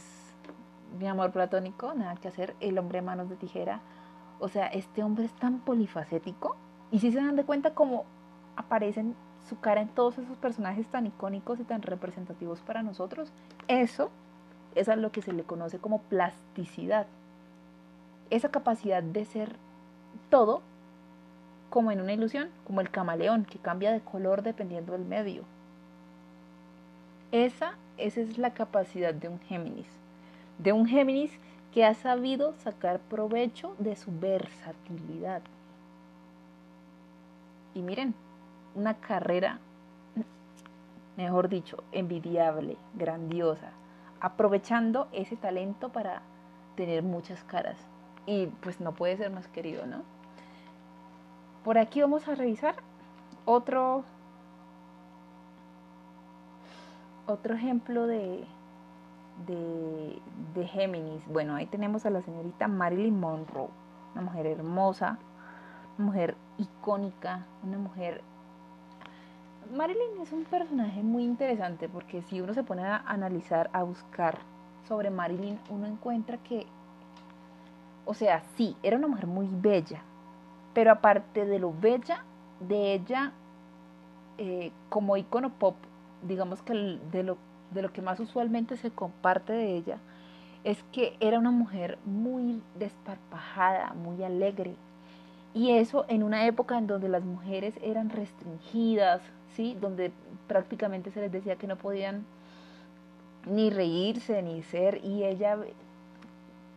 mi 0.99 1.07
amor 1.07 1.31
platónico, 1.31 1.93
nada 1.93 2.15
que 2.15 2.27
hacer, 2.27 2.55
el 2.59 2.77
hombre 2.77 3.01
manos 3.01 3.29
de 3.29 3.35
tijera. 3.35 3.81
O 4.39 4.49
sea, 4.49 4.67
este 4.67 5.03
hombre 5.03 5.25
es 5.25 5.33
tan 5.33 5.59
polifacético. 5.59 6.55
Y 6.91 6.99
si 6.99 7.11
se 7.11 7.17
dan 7.17 7.35
de 7.35 7.43
cuenta 7.43 7.73
cómo 7.73 8.05
aparecen 8.55 9.15
su 9.47 9.59
cara 9.59 9.81
en 9.81 9.87
todos 9.89 10.17
esos 10.17 10.37
personajes 10.37 10.87
tan 10.87 11.07
icónicos 11.07 11.59
y 11.59 11.63
tan 11.63 11.81
representativos 11.81 12.61
para 12.61 12.83
nosotros, 12.83 13.31
eso 13.67 14.09
es 14.75 14.89
a 14.89 14.95
lo 14.95 15.11
que 15.11 15.21
se 15.21 15.33
le 15.33 15.43
conoce 15.43 15.79
como 15.79 16.01
plasticidad 16.01 17.07
esa 18.29 18.49
capacidad 18.49 19.03
de 19.03 19.25
ser 19.25 19.55
todo 20.29 20.61
como 21.69 21.91
en 21.91 22.01
una 22.01 22.13
ilusión, 22.13 22.49
como 22.65 22.81
el 22.81 22.89
camaleón 22.89 23.45
que 23.45 23.59
cambia 23.59 23.91
de 23.91 24.01
color 24.01 24.41
dependiendo 24.41 24.93
del 24.93 25.05
medio. 25.05 25.43
Esa, 27.31 27.75
esa 27.97 28.21
es 28.21 28.37
la 28.37 28.53
capacidad 28.53 29.13
de 29.13 29.27
un 29.27 29.39
Géminis, 29.41 29.87
de 30.59 30.71
un 30.71 30.87
Géminis 30.87 31.31
que 31.73 31.85
ha 31.85 31.93
sabido 31.93 32.53
sacar 32.53 32.99
provecho 32.99 33.75
de 33.79 33.95
su 33.95 34.11
versatilidad. 34.17 35.41
Y 37.75 37.81
miren, 37.81 38.15
una 38.73 38.95
carrera, 38.95 39.59
mejor 41.17 41.49
dicho, 41.49 41.83
envidiable, 41.91 42.77
grandiosa, 42.95 43.71
aprovechando 44.21 45.07
ese 45.11 45.35
talento 45.35 45.89
para 45.89 46.21
tener 46.75 47.03
muchas 47.03 47.43
caras 47.43 47.77
y 48.27 48.47
pues 48.61 48.79
no 48.79 48.91
puede 48.91 49.17
ser 49.17 49.31
más 49.31 49.47
querido, 49.47 49.87
¿no? 49.87 50.03
Por 51.63 51.79
aquí 51.79 52.01
vamos 52.01 52.27
a 52.27 52.35
revisar 52.35 52.75
otro, 53.45 54.03
otro 57.25 57.55
ejemplo 57.55 58.05
de, 58.05 58.45
de, 59.47 60.21
de 60.53 60.67
Géminis. 60.67 61.25
Bueno, 61.27 61.55
ahí 61.55 61.65
tenemos 61.65 62.05
a 62.05 62.09
la 62.09 62.21
señorita 62.21 62.67
Marilyn 62.67 63.19
Monroe, 63.19 63.69
una 64.13 64.23
mujer 64.23 64.45
hermosa, 64.45 65.17
una 65.97 66.07
mujer 66.07 66.35
icónica, 66.57 67.45
una 67.63 67.77
mujer... 67.77 68.21
Marilyn 69.73 70.21
es 70.21 70.31
un 70.31 70.45
personaje 70.45 71.01
muy 71.03 71.23
interesante 71.23 71.89
porque 71.89 72.21
si 72.23 72.39
uno 72.39 72.53
se 72.53 72.63
pone 72.63 72.83
a 72.85 72.97
analizar, 73.05 73.69
a 73.73 73.83
buscar 73.83 74.37
sobre 74.87 75.09
Marilyn, 75.09 75.59
uno 75.69 75.87
encuentra 75.87 76.37
que, 76.37 76.67
o 78.07 78.13
sea, 78.13 78.43
sí, 78.55 78.75
era 78.81 78.97
una 78.97 79.07
mujer 79.07 79.27
muy 79.27 79.47
bella, 79.51 80.01
pero 80.73 80.91
aparte 80.91 81.45
de 81.45 81.59
lo 81.59 81.73
bella 81.73 82.23
de 82.59 82.93
ella, 82.93 83.33
eh, 84.37 84.71
como 84.89 85.17
icono 85.17 85.51
pop, 85.51 85.75
digamos 86.23 86.61
que 86.61 86.73
de 86.73 87.23
lo, 87.23 87.37
de 87.71 87.81
lo 87.81 87.93
que 87.93 88.01
más 88.01 88.19
usualmente 88.19 88.77
se 88.77 88.89
comparte 88.89 89.53
de 89.53 89.75
ella, 89.75 89.97
es 90.63 90.81
que 90.91 91.15
era 91.19 91.37
una 91.37 91.51
mujer 91.51 91.99
muy 92.05 92.61
desparpajada, 92.79 93.93
muy 93.93 94.23
alegre, 94.23 94.75
y 95.53 95.71
eso 95.71 96.05
en 96.07 96.23
una 96.23 96.45
época 96.45 96.77
en 96.77 96.87
donde 96.87 97.09
las 97.09 97.23
mujeres 97.23 97.73
eran 97.81 98.09
restringidas, 98.09 99.21
¿sí? 99.55 99.75
Donde 99.81 100.11
prácticamente 100.47 101.11
se 101.11 101.19
les 101.19 101.31
decía 101.31 101.55
que 101.55 101.65
no 101.65 101.77
podían 101.77 102.25
ni 103.45 103.71
reírse, 103.71 104.41
ni 104.43 104.61
ser. 104.61 105.03
Y 105.03 105.23
ella 105.23 105.57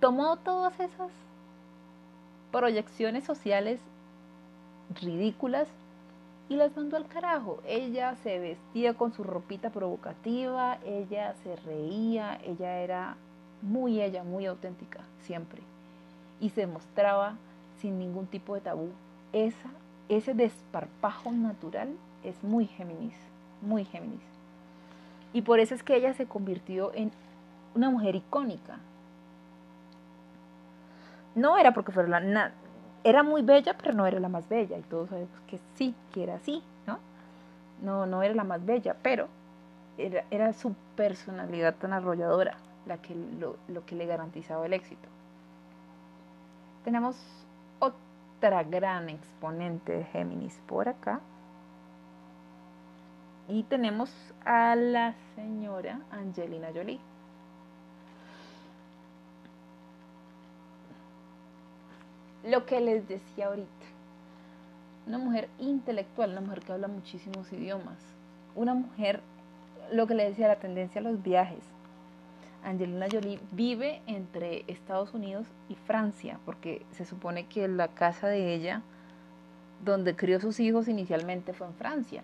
tomó 0.01 0.36
todas 0.36 0.78
esas 0.81 1.10
proyecciones 2.51 3.24
sociales 3.24 3.81
ridículas 5.01 5.68
y 6.48 6.56
las 6.56 6.74
mandó 6.77 6.97
al 6.97 7.06
carajo. 7.06 7.60
Ella 7.66 8.16
se 8.16 8.39
vestía 8.39 8.94
con 8.94 9.12
su 9.12 9.22
ropita 9.22 9.70
provocativa, 9.70 10.78
ella 10.85 11.35
se 11.44 11.55
reía, 11.56 12.40
ella 12.44 12.78
era 12.78 13.16
muy 13.62 14.01
ella, 14.01 14.24
muy 14.24 14.47
auténtica, 14.47 15.01
siempre. 15.22 15.62
Y 16.40 16.51
se 16.51 16.66
mostraba 16.66 17.36
sin 17.81 17.98
ningún 17.98 18.27
tipo 18.27 18.55
de 18.55 18.62
tabú. 18.62 18.89
Esa, 19.32 19.70
ese 20.09 20.35
desparpajo 20.35 21.31
natural 21.31 21.94
es 22.24 22.43
muy 22.43 22.66
Géminis, 22.66 23.14
muy 23.62 23.85
Géminis. 23.85 24.20
Y 25.32 25.43
por 25.43 25.60
eso 25.60 25.74
es 25.74 25.82
que 25.82 25.94
ella 25.94 26.14
se 26.14 26.27
convirtió 26.27 26.93
en 26.94 27.12
una 27.74 27.90
mujer 27.90 28.16
icónica. 28.16 28.81
No 31.35 31.59
era 31.59 31.73
porque 31.73 31.93
fuera 31.93 32.20
la... 32.20 32.52
era 33.05 33.23
muy 33.23 33.43
bella, 33.43 33.77
pero 33.77 33.94
no 33.94 34.07
era 34.07 34.20
la 34.20 34.28
más 34.28 34.48
bella. 34.48 34.78
Y 34.78 34.82
todos 34.82 35.09
sabemos 35.11 35.40
que 35.47 35.59
sí, 35.74 35.94
que 36.12 36.23
era 36.24 36.35
así, 36.35 36.62
¿no? 36.86 36.98
No, 37.82 38.07
no 38.07 38.23
era 38.23 38.35
la 38.35 38.44
más 38.44 38.65
bella, 38.65 38.97
pero 39.02 39.28
era, 39.98 40.24
era 40.31 40.52
su 40.52 40.74
personalidad 40.97 41.74
tan 41.77 41.93
arrolladora 41.93 42.57
la 42.86 42.98
que, 42.98 43.15
lo, 43.15 43.57
lo 43.69 43.85
que 43.86 43.94
le 43.94 44.07
garantizaba 44.07 44.66
el 44.66 44.73
éxito. 44.73 45.09
Tenemos 46.85 47.16
otra 47.78 48.62
gran 48.65 49.09
exponente 49.09 49.93
de 49.93 50.05
Géminis 50.05 50.61
por 50.66 50.89
acá. 50.89 51.20
Y 53.48 53.65
tenemos 53.65 54.11
a 54.44 54.74
la 54.77 55.15
señora 55.35 56.01
Angelina 56.11 56.69
Jolie. 56.74 57.01
Lo 62.45 62.67
que 62.67 62.81
les 62.81 63.07
decía 63.09 63.47
ahorita. 63.47 63.69
Una 65.07 65.19
mujer 65.19 65.49
intelectual, 65.59 66.31
una 66.31 66.41
mujer 66.41 66.61
que 66.61 66.73
habla 66.73 66.89
muchísimos 66.89 67.53
idiomas. 67.53 67.99
Una 68.55 68.75
mujer, 68.75 69.21
lo 69.93 70.07
que 70.07 70.15
le 70.15 70.29
decía, 70.29 70.49
la 70.49 70.57
tendencia 70.57 71.01
a 71.01 71.05
los 71.05 71.23
viajes 71.23 71.62
Angelina 72.65 73.07
Jolie 73.11 73.41
vive 73.53 74.03
entre 74.07 74.65
Estados 74.67 75.15
Unidos 75.15 75.47
y 75.69 75.75
Francia, 75.75 76.39
porque 76.45 76.85
se 76.93 77.05
supone 77.05 77.47
que 77.47 77.69
la 77.69 77.89
casa 77.89 78.29
de 78.29 78.55
ella, 78.55 78.83
donde 79.85 80.15
crió 80.15 80.41
sus 80.41 80.61
hijos 80.61 80.89
inicialmente, 80.89 81.53
fue 81.53 81.67
en 81.67 81.75
Francia. 81.75 82.23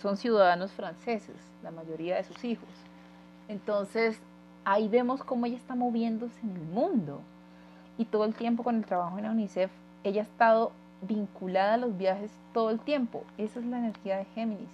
Son 0.00 0.16
ciudadanos 0.16 0.72
franceses, 0.72 1.36
la 1.62 1.70
mayoría 1.70 2.16
de 2.16 2.24
sus 2.24 2.44
hijos. 2.44 2.68
Entonces, 3.48 4.20
ahí 4.64 4.88
vemos 4.88 5.24
cómo 5.24 5.46
ella 5.46 5.56
está 5.56 5.74
moviéndose 5.74 6.40
en 6.42 6.56
el 6.56 6.62
mundo. 6.62 7.20
Y 7.98 8.06
todo 8.06 8.24
el 8.24 8.34
tiempo 8.34 8.62
con 8.62 8.76
el 8.76 8.86
trabajo 8.86 9.18
en 9.18 9.24
la 9.24 9.32
UNICEF, 9.32 9.70
ella 10.04 10.22
ha 10.22 10.24
estado 10.24 10.72
vinculada 11.02 11.74
a 11.74 11.78
los 11.78 11.98
viajes 11.98 12.30
todo 12.54 12.70
el 12.70 12.80
tiempo. 12.80 13.24
Esa 13.36 13.60
es 13.60 13.66
la 13.66 13.78
energía 13.78 14.16
de 14.16 14.24
Géminis. 14.34 14.70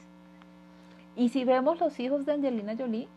Y 1.17 1.31
si 1.31 1.45
vemos 1.45 1.81
los 1.81 1.99
hijos 2.01 2.27
de 2.27 2.33
Angelina 2.33 2.77
Jolie, 2.77 3.09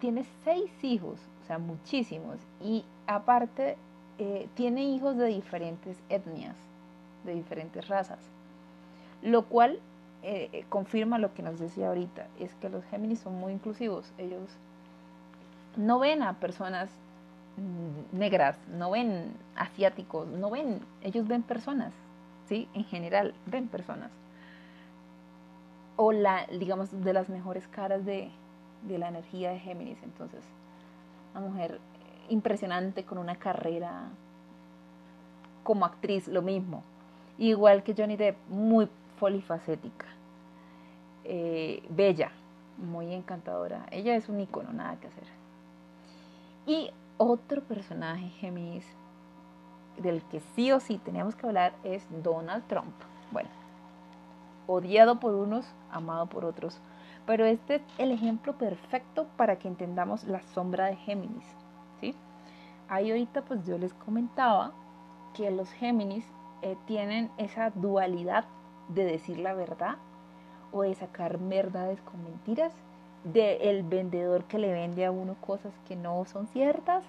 tiene 0.00 0.24
seis 0.44 0.70
hijos, 0.82 1.18
o 1.42 1.46
sea, 1.46 1.58
muchísimos. 1.58 2.36
Y 2.60 2.84
aparte, 3.06 3.76
eh, 4.18 4.48
tiene 4.54 4.84
hijos 4.84 5.16
de 5.16 5.26
diferentes 5.26 5.96
etnias, 6.08 6.56
de 7.24 7.34
diferentes 7.34 7.88
razas. 7.88 8.18
Lo 9.22 9.44
cual 9.44 9.78
eh, 10.22 10.48
eh, 10.52 10.64
confirma 10.68 11.18
lo 11.18 11.32
que 11.34 11.42
nos 11.42 11.58
decía 11.58 11.88
ahorita, 11.88 12.26
es 12.38 12.54
que 12.56 12.68
los 12.68 12.84
Géminis 12.86 13.20
son 13.20 13.34
muy 13.38 13.52
inclusivos. 13.52 14.12
Ellos 14.18 14.50
no 15.76 15.98
ven 15.98 16.22
a 16.22 16.34
personas 16.34 16.90
negras, 18.12 18.58
no 18.68 18.90
ven 18.90 19.34
asiáticos, 19.56 20.26
no 20.28 20.50
ven, 20.50 20.80
ellos 21.02 21.28
ven 21.28 21.42
personas, 21.42 21.92
¿sí? 22.48 22.68
En 22.74 22.84
general, 22.84 23.34
ven 23.46 23.68
personas. 23.68 24.10
O 25.96 26.12
la, 26.12 26.46
digamos, 26.46 26.90
de 27.04 27.12
las 27.12 27.28
mejores 27.28 27.68
caras 27.68 28.04
de, 28.04 28.30
de 28.82 28.98
la 28.98 29.08
energía 29.08 29.50
de 29.50 29.58
Géminis. 29.60 30.02
Entonces, 30.02 30.42
una 31.34 31.46
mujer 31.46 31.80
impresionante 32.28 33.04
con 33.04 33.18
una 33.18 33.36
carrera 33.36 34.08
como 35.62 35.84
actriz, 35.84 36.28
lo 36.28 36.42
mismo. 36.42 36.82
Igual 37.38 37.82
que 37.82 37.94
Johnny 37.96 38.16
Depp, 38.16 38.36
muy 38.48 38.88
polifacética, 39.18 40.06
eh, 41.24 41.82
bella, 41.88 42.32
muy 42.78 43.12
encantadora. 43.12 43.86
Ella 43.90 44.16
es 44.16 44.28
un 44.28 44.40
icono, 44.40 44.72
nada 44.72 44.96
que 44.96 45.06
hacer. 45.06 45.24
Y 46.66 46.90
otro 47.18 47.62
personaje 47.62 48.28
Géminis 48.40 48.86
del 49.98 50.22
que 50.24 50.40
sí 50.54 50.72
o 50.72 50.80
sí 50.80 50.98
tenemos 50.98 51.36
que 51.36 51.46
hablar 51.46 51.74
es 51.84 52.06
Donald 52.22 52.66
Trump. 52.66 52.94
Bueno, 53.30 53.50
odiado 54.66 55.20
por 55.20 55.34
unos, 55.34 55.66
amado 55.90 56.26
por 56.26 56.44
otros 56.44 56.80
pero 57.26 57.44
este 57.44 57.76
es 57.76 57.82
el 57.98 58.10
ejemplo 58.10 58.58
perfecto 58.58 59.26
para 59.36 59.56
que 59.58 59.68
entendamos 59.68 60.24
la 60.24 60.42
sombra 60.42 60.86
de 60.86 60.96
Géminis. 60.96 61.46
¿sí? 62.00 62.14
Ahí 62.88 63.10
ahorita 63.10 63.42
pues 63.42 63.64
yo 63.64 63.78
les 63.78 63.94
comentaba 63.94 64.72
que 65.34 65.50
los 65.50 65.70
Géminis 65.72 66.26
eh, 66.62 66.76
tienen 66.86 67.30
esa 67.38 67.70
dualidad 67.70 68.44
de 68.88 69.04
decir 69.04 69.38
la 69.38 69.54
verdad 69.54 69.96
o 70.72 70.82
de 70.82 70.94
sacar 70.94 71.38
verdades 71.38 72.00
con 72.02 72.22
mentiras, 72.24 72.72
del 73.24 73.60
el 73.60 73.82
vendedor 73.82 74.44
que 74.44 74.58
le 74.58 74.72
vende 74.72 75.04
a 75.04 75.10
uno 75.10 75.36
cosas 75.40 75.72
que 75.86 75.96
no 75.96 76.24
son 76.24 76.46
ciertas, 76.48 77.04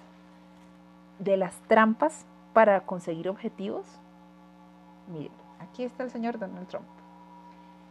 de 1.18 1.36
las 1.36 1.54
trampas 1.68 2.26
para 2.52 2.80
conseguir 2.80 3.28
objetivos. 3.28 3.84
Miren, 5.08 5.32
aquí 5.60 5.84
está 5.84 6.02
el 6.02 6.10
señor 6.10 6.38
Donald 6.38 6.68
Trump. 6.68 6.86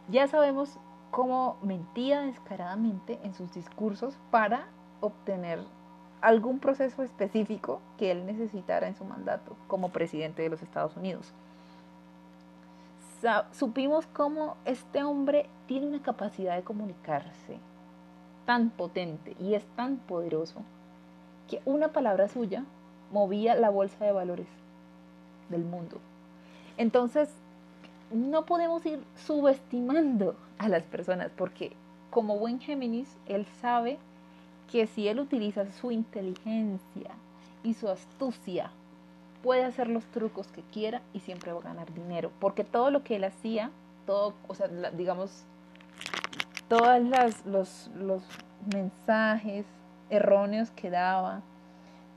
Ya 0.08 0.26
sabemos 0.26 0.78
cómo 1.10 1.56
mentía 1.62 2.22
descaradamente 2.22 3.18
en 3.22 3.34
sus 3.34 3.52
discursos 3.54 4.18
para 4.30 4.66
obtener 5.00 5.60
algún 6.20 6.58
proceso 6.58 7.02
específico 7.02 7.80
que 7.98 8.10
él 8.10 8.26
necesitara 8.26 8.88
en 8.88 8.96
su 8.96 9.04
mandato 9.04 9.56
como 9.66 9.90
presidente 9.90 10.42
de 10.42 10.48
los 10.48 10.62
Estados 10.62 10.96
Unidos. 10.96 11.32
supimos 13.52 14.06
cómo 14.08 14.56
este 14.64 15.02
hombre 15.02 15.48
tiene 15.66 15.86
una 15.86 16.02
capacidad 16.02 16.56
de 16.56 16.62
comunicarse 16.62 17.58
tan 18.44 18.70
potente 18.70 19.36
y 19.40 19.54
es 19.54 19.64
tan 19.76 19.96
poderoso 19.96 20.62
que 21.48 21.60
una 21.64 21.88
palabra 21.88 22.28
suya 22.28 22.64
movía 23.10 23.54
la 23.54 23.70
bolsa 23.70 24.04
de 24.04 24.12
valores 24.12 24.46
del 25.48 25.64
mundo. 25.64 26.00
Entonces, 26.76 27.30
no 28.12 28.46
podemos 28.46 28.84
ir 28.86 29.02
subestimando 29.26 30.36
a 30.58 30.68
las 30.68 30.82
personas 30.84 31.30
porque 31.36 31.76
como 32.14 32.38
buen 32.38 32.60
Géminis, 32.60 33.08
él 33.26 33.44
sabe 33.60 33.98
que 34.70 34.86
si 34.86 35.08
él 35.08 35.18
utiliza 35.18 35.70
su 35.72 35.90
inteligencia 35.90 37.10
y 37.64 37.74
su 37.74 37.88
astucia, 37.88 38.70
puede 39.42 39.64
hacer 39.64 39.88
los 39.88 40.04
trucos 40.06 40.46
que 40.46 40.62
quiera 40.72 41.02
y 41.12 41.20
siempre 41.20 41.52
va 41.52 41.58
a 41.58 41.64
ganar 41.64 41.92
dinero. 41.92 42.30
Porque 42.38 42.62
todo 42.62 42.92
lo 42.92 43.02
que 43.02 43.16
él 43.16 43.24
hacía, 43.24 43.72
todo, 44.06 44.34
o 44.46 44.54
sea, 44.54 44.68
digamos, 44.92 45.44
todos 46.68 47.00
los, 47.44 47.90
los 47.94 48.22
mensajes 48.72 49.66
erróneos 50.10 50.70
que 50.70 50.90
daba, 50.90 51.42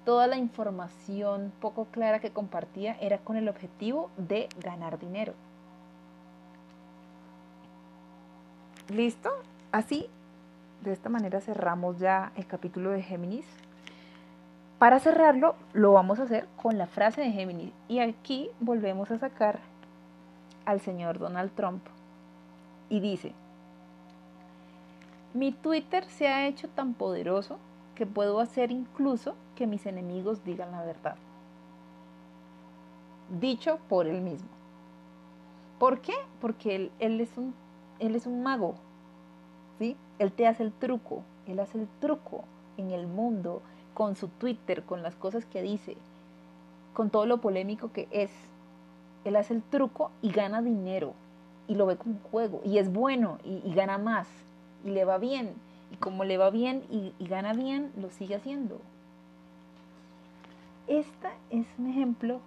toda 0.05 0.27
la 0.27 0.37
información 0.37 1.51
poco 1.59 1.85
clara 1.85 2.19
que 2.19 2.31
compartía 2.31 2.95
era 3.01 3.17
con 3.17 3.35
el 3.35 3.49
objetivo 3.49 4.09
de 4.17 4.47
ganar 4.63 4.99
dinero. 4.99 5.33
¿Listo? 8.89 9.29
Así 9.71 10.09
de 10.81 10.93
esta 10.93 11.09
manera 11.09 11.41
cerramos 11.41 11.99
ya 11.99 12.31
el 12.35 12.45
capítulo 12.47 12.91
de 12.91 13.01
Géminis. 13.01 13.45
Para 14.79 14.99
cerrarlo, 14.99 15.55
lo 15.73 15.91
vamos 15.91 16.19
a 16.19 16.23
hacer 16.23 16.47
con 16.61 16.77
la 16.77 16.87
frase 16.87 17.21
de 17.21 17.31
Géminis. 17.31 17.73
Y 17.87 17.99
aquí 17.99 18.49
volvemos 18.59 19.09
a 19.11 19.17
sacar 19.17 19.59
al 20.65 20.79
señor 20.81 21.17
Donald 21.17 21.51
Trump. 21.55 21.83
Y 22.89 22.99
dice, 22.99 23.33
mi 25.37 25.51
Twitter 25.51 26.05
se 26.05 26.27
ha 26.27 26.47
hecho 26.47 26.67
tan 26.69 26.93
poderoso 26.93 27.57
que 27.95 28.05
puedo 28.05 28.39
hacer 28.39 28.71
incluso 28.71 29.35
que 29.55 29.67
mis 29.67 29.85
enemigos 29.85 30.43
digan 30.43 30.71
la 30.71 30.83
verdad. 30.83 31.15
Dicho 33.39 33.79
por 33.89 34.07
él 34.07 34.21
mismo. 34.21 34.49
¿Por 35.79 36.01
qué? 36.01 36.13
Porque 36.41 36.75
él, 36.75 36.91
él, 36.99 37.21
es, 37.21 37.37
un, 37.37 37.53
él 37.99 38.15
es 38.15 38.25
un 38.25 38.41
mago. 38.41 38.75
¿sí? 39.79 39.95
Él 40.19 40.31
te 40.31 40.47
hace 40.47 40.63
el 40.63 40.71
truco. 40.71 41.23
Él 41.45 41.59
hace 41.59 41.79
el 41.79 41.87
truco 41.99 42.43
en 42.77 42.91
el 42.91 43.07
mundo 43.07 43.61
con 43.93 44.15
su 44.15 44.27
Twitter, 44.27 44.83
con 44.83 45.01
las 45.01 45.15
cosas 45.15 45.45
que 45.45 45.61
dice, 45.61 45.97
con 46.93 47.09
todo 47.09 47.25
lo 47.25 47.39
polémico 47.39 47.91
que 47.91 48.07
es. 48.11 48.31
Él 49.25 49.35
hace 49.35 49.53
el 49.53 49.63
truco 49.63 50.11
y 50.21 50.31
gana 50.31 50.61
dinero 50.61 51.13
y 51.67 51.75
lo 51.75 51.85
ve 51.85 51.97
como 51.97 52.15
un 52.15 52.21
juego 52.31 52.61
y 52.63 52.77
es 52.77 52.91
bueno 52.91 53.39
y, 53.43 53.73
gana 53.73 53.97
más 53.97 54.27
y 54.83 54.89
le 54.89 55.05
va 55.05 55.17
bien. 55.17 55.53
Y 55.91 55.97
como 55.97 56.23
le 56.23 56.37
va 56.37 56.49
bien 56.49 56.83
y, 56.89 57.13
y 57.17 57.27
gana 57.27 57.53
bien, 57.53 57.91
lo 57.95 58.09
sigue 58.09 58.35
haciendo. 58.35 58.81
Esta 60.87 61.31
es 61.49 61.65
un 61.77 61.87
ejemplo 61.87 62.39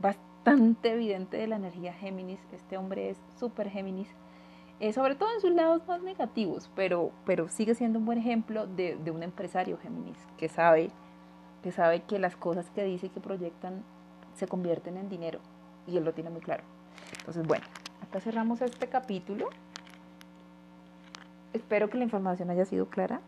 bastante 0.00 0.92
evidente 0.92 1.36
de 1.36 1.46
la 1.46 1.56
energía 1.56 1.92
Géminis. 1.94 2.40
Este 2.52 2.76
hombre 2.76 3.10
es 3.10 3.18
súper 3.38 3.70
Géminis 3.70 4.08
eh, 4.80 4.92
sobre 4.92 5.14
todo 5.14 5.32
en 5.32 5.40
sus 5.40 5.52
lados 5.52 5.86
más 5.86 6.02
negativos, 6.02 6.68
pero, 6.74 7.12
pero 7.24 7.48
sigue 7.48 7.74
siendo 7.74 8.00
un 8.00 8.06
buen 8.06 8.18
ejemplo 8.18 8.66
de, 8.66 8.98
un 9.10 9.22
empresario 9.22 9.78
Géminis 9.78 10.18
que 10.36 10.48
sabe, 10.48 10.90
que 11.62 11.70
sabe 11.70 12.02
que 12.02 12.18
las 12.18 12.36
cosas 12.36 12.68
que 12.70 12.82
dice 12.82 13.06
y 13.06 13.10
que 13.10 13.20
proyectan 13.20 13.84
se 14.34 14.48
convierten 14.48 14.96
en 14.96 15.08
dinero 15.08 15.38
y 15.86 15.96
él 15.96 16.04
lo 16.04 16.12
tiene 16.12 16.30
muy 16.30 16.40
claro. 16.40 16.64
Entonces, 17.18 17.46
bueno, 17.46 17.64
acá 18.02 18.20
cerramos 18.20 18.60
este 18.62 18.88
capítulo. 18.88 19.48
Espero 21.54 21.88
que 21.88 21.96
la 21.96 22.04
información 22.04 22.50
haya 22.50 22.64
sido 22.64 22.86
clara. 22.86 23.20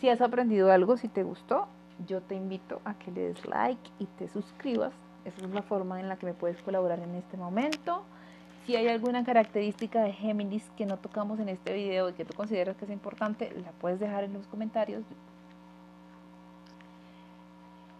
Si 0.00 0.08
has 0.08 0.20
aprendido 0.20 0.72
algo, 0.72 0.96
si 0.96 1.06
te 1.06 1.22
gustó, 1.22 1.68
yo 2.06 2.20
te 2.20 2.34
invito 2.34 2.80
a 2.84 2.94
que 2.94 3.12
le 3.12 3.28
des 3.28 3.46
like 3.46 3.90
y 4.00 4.06
te 4.06 4.28
suscribas. 4.28 4.92
Esa 5.24 5.46
es 5.46 5.50
la 5.50 5.62
forma 5.62 6.00
en 6.00 6.08
la 6.08 6.16
que 6.16 6.26
me 6.26 6.34
puedes 6.34 6.60
colaborar 6.62 6.98
en 6.98 7.14
este 7.14 7.36
momento. 7.36 8.02
Si 8.66 8.74
hay 8.74 8.88
alguna 8.88 9.24
característica 9.24 10.02
de 10.02 10.12
Géminis 10.12 10.68
que 10.76 10.84
no 10.84 10.96
tocamos 10.96 11.38
en 11.38 11.48
este 11.48 11.72
video 11.72 12.08
y 12.08 12.12
que 12.14 12.24
tú 12.24 12.34
consideras 12.34 12.76
que 12.76 12.84
es 12.84 12.90
importante, 12.90 13.52
la 13.52 13.70
puedes 13.70 14.00
dejar 14.00 14.24
en 14.24 14.32
los 14.32 14.48
comentarios. 14.48 15.04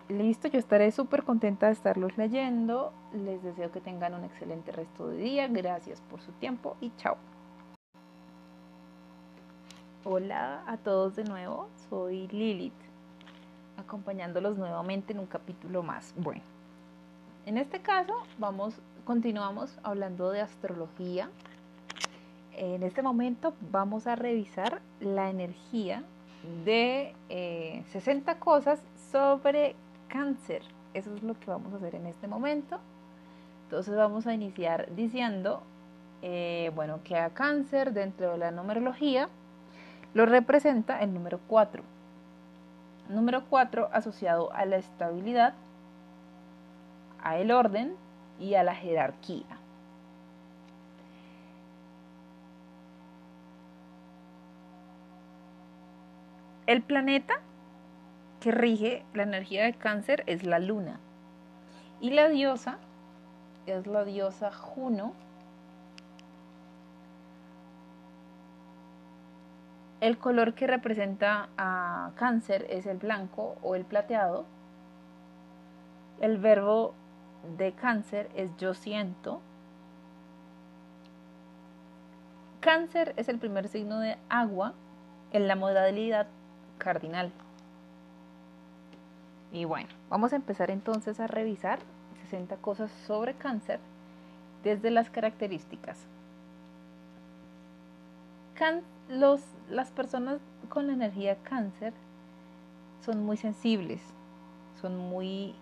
Listo, 0.09 0.49
yo 0.49 0.59
estaré 0.59 0.91
súper 0.91 1.23
contenta 1.23 1.67
de 1.67 1.73
estarlos 1.73 2.19
leyendo. 2.19 2.93
Les 3.13 3.41
deseo 3.43 3.71
que 3.71 3.81
tengan 3.81 4.15
un 4.15 4.25
excelente 4.25 4.73
resto 4.73 5.07
de 5.07 5.17
día. 5.19 5.47
Gracias 5.47 6.01
por 6.03 6.21
su 6.21 6.33
tiempo 6.33 6.77
y 6.81 6.91
chao. 6.97 7.17
Hola 10.05 10.65
a 10.67 10.79
todos 10.79 11.15
de 11.15 11.23
nuevo, 11.23 11.69
soy 11.89 12.27
Lilith, 12.27 12.73
acompañándolos 13.77 14.59
nuevamente 14.59 15.13
en 15.13 15.21
un 15.21 15.27
capítulo 15.27 15.85
más. 15.85 16.13
Bueno, 16.17 16.43
en 17.47 17.57
este 17.57 17.83
caso 17.83 18.13
vamos 18.37 18.81
continuamos 19.05 19.79
hablando 19.85 20.33
de 20.33 20.41
astrología. 20.41 21.31
En 22.57 22.83
este 22.83 23.01
momento 23.01 23.55
vamos 23.71 24.09
a 24.09 24.17
revisar 24.17 24.83
la 24.99 25.31
energía 25.31 26.03
de 26.65 27.15
60 27.93 28.33
eh, 28.33 28.39
cosas 28.41 28.83
sobre 29.13 29.77
cáncer. 30.09 30.63
Eso 30.95 31.15
es 31.15 31.23
lo 31.23 31.39
que 31.39 31.47
vamos 31.47 31.75
a 31.75 31.77
hacer 31.77 31.95
en 31.95 32.07
este 32.07 32.27
momento. 32.27 32.81
Entonces 33.67 33.95
vamos 33.95 34.27
a 34.27 34.35
iniciar 34.35 34.93
diciendo, 34.97 35.63
eh, 36.23 36.73
bueno, 36.75 36.99
que 37.05 37.17
a 37.17 37.31
cáncer 37.31 37.93
dentro 37.93 38.33
de 38.33 38.39
la 38.39 38.51
numerología 38.51 39.29
lo 40.15 40.27
representa 40.27 41.01
el 41.01 41.15
número 41.15 41.41
4. 41.47 41.83
Número 43.09 43.45
4 43.49 43.91
asociado 43.93 44.53
a 44.53 44.65
la 44.65 44.77
estabilidad, 44.77 45.55
a 47.23 47.37
el 47.39 47.51
orden, 47.51 47.97
y 48.43 48.55
a 48.55 48.65
la 48.65 48.75
jerarquía. 48.75 49.47
El 56.67 56.83
planeta 56.83 57.35
que 58.41 58.51
rige 58.51 59.05
la 59.15 59.23
energía 59.23 59.65
de 59.65 59.75
cáncer 59.75 60.25
es 60.27 60.45
la 60.45 60.59
luna. 60.59 60.99
Y 62.01 62.11
la 62.11 62.29
diosa 62.29 62.79
es 63.67 63.87
la 63.87 64.05
diosa 64.05 64.53
Juno. 64.53 65.15
El 70.03 70.19
color 70.19 70.55
que 70.55 70.67
representa 70.67 71.49
a 71.57 72.11
cáncer 72.17 72.67
es 72.69 72.87
el 72.87 72.99
blanco 72.99 73.57
o 73.63 73.77
el 73.77 73.85
plateado. 73.85 74.47
El 76.21 76.39
verbo 76.39 76.93
de 77.57 77.71
cáncer 77.71 78.29
es 78.35 78.51
yo 78.57 78.75
siento. 78.75 79.41
Cáncer 82.59 83.15
es 83.17 83.29
el 83.29 83.39
primer 83.39 83.69
signo 83.69 84.01
de 84.01 84.19
agua 84.29 84.75
en 85.31 85.47
la 85.47 85.55
modalidad 85.55 86.27
cardinal. 86.79 87.31
Y 89.53 89.67
bueno, 89.67 89.91
vamos 90.11 90.33
a 90.33 90.37
empezar 90.37 90.73
entonces 90.73 91.21
a 91.21 91.29
revisar 91.29 91.79
60 92.23 92.57
cosas 92.57 92.91
sobre 93.07 93.35
cáncer 93.35 93.79
desde 94.65 94.91
las 94.91 95.11
características. 95.11 95.97
Los, 99.09 99.43
las 99.69 99.91
personas 99.91 100.41
con 100.69 100.87
la 100.87 100.93
energía 100.93 101.37
cáncer 101.43 101.93
son 103.05 103.25
muy 103.25 103.37
sensibles, 103.37 104.01
son 104.81 104.97
muy 104.97 105.55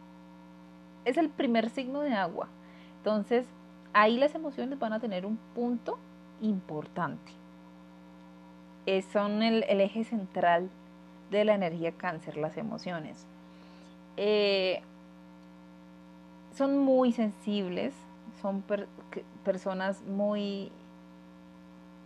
es 1.05 1.17
el 1.17 1.29
primer 1.29 1.71
signo 1.71 2.01
de 2.01 2.13
agua. 2.13 2.49
Entonces, 2.99 3.47
ahí 3.93 4.19
las 4.19 4.35
emociones 4.35 4.79
van 4.79 4.93
a 4.93 5.01
tener 5.01 5.27
un 5.27 5.39
punto 5.55 5.99
importante. 6.41 7.33
son 9.13 9.43
el, 9.43 9.63
eje 9.63 10.05
central 10.05 10.69
de 11.31 11.45
la 11.45 11.55
energía 11.55 11.93
cáncer, 11.93 12.37
las 12.37 12.57
emociones. 12.57 13.25
Eh, 14.17 14.83
son 16.57 16.79
muy 16.79 17.13
sensibles, 17.13 17.95
son 18.43 18.65
personas 19.45 20.03
muy 20.03 20.73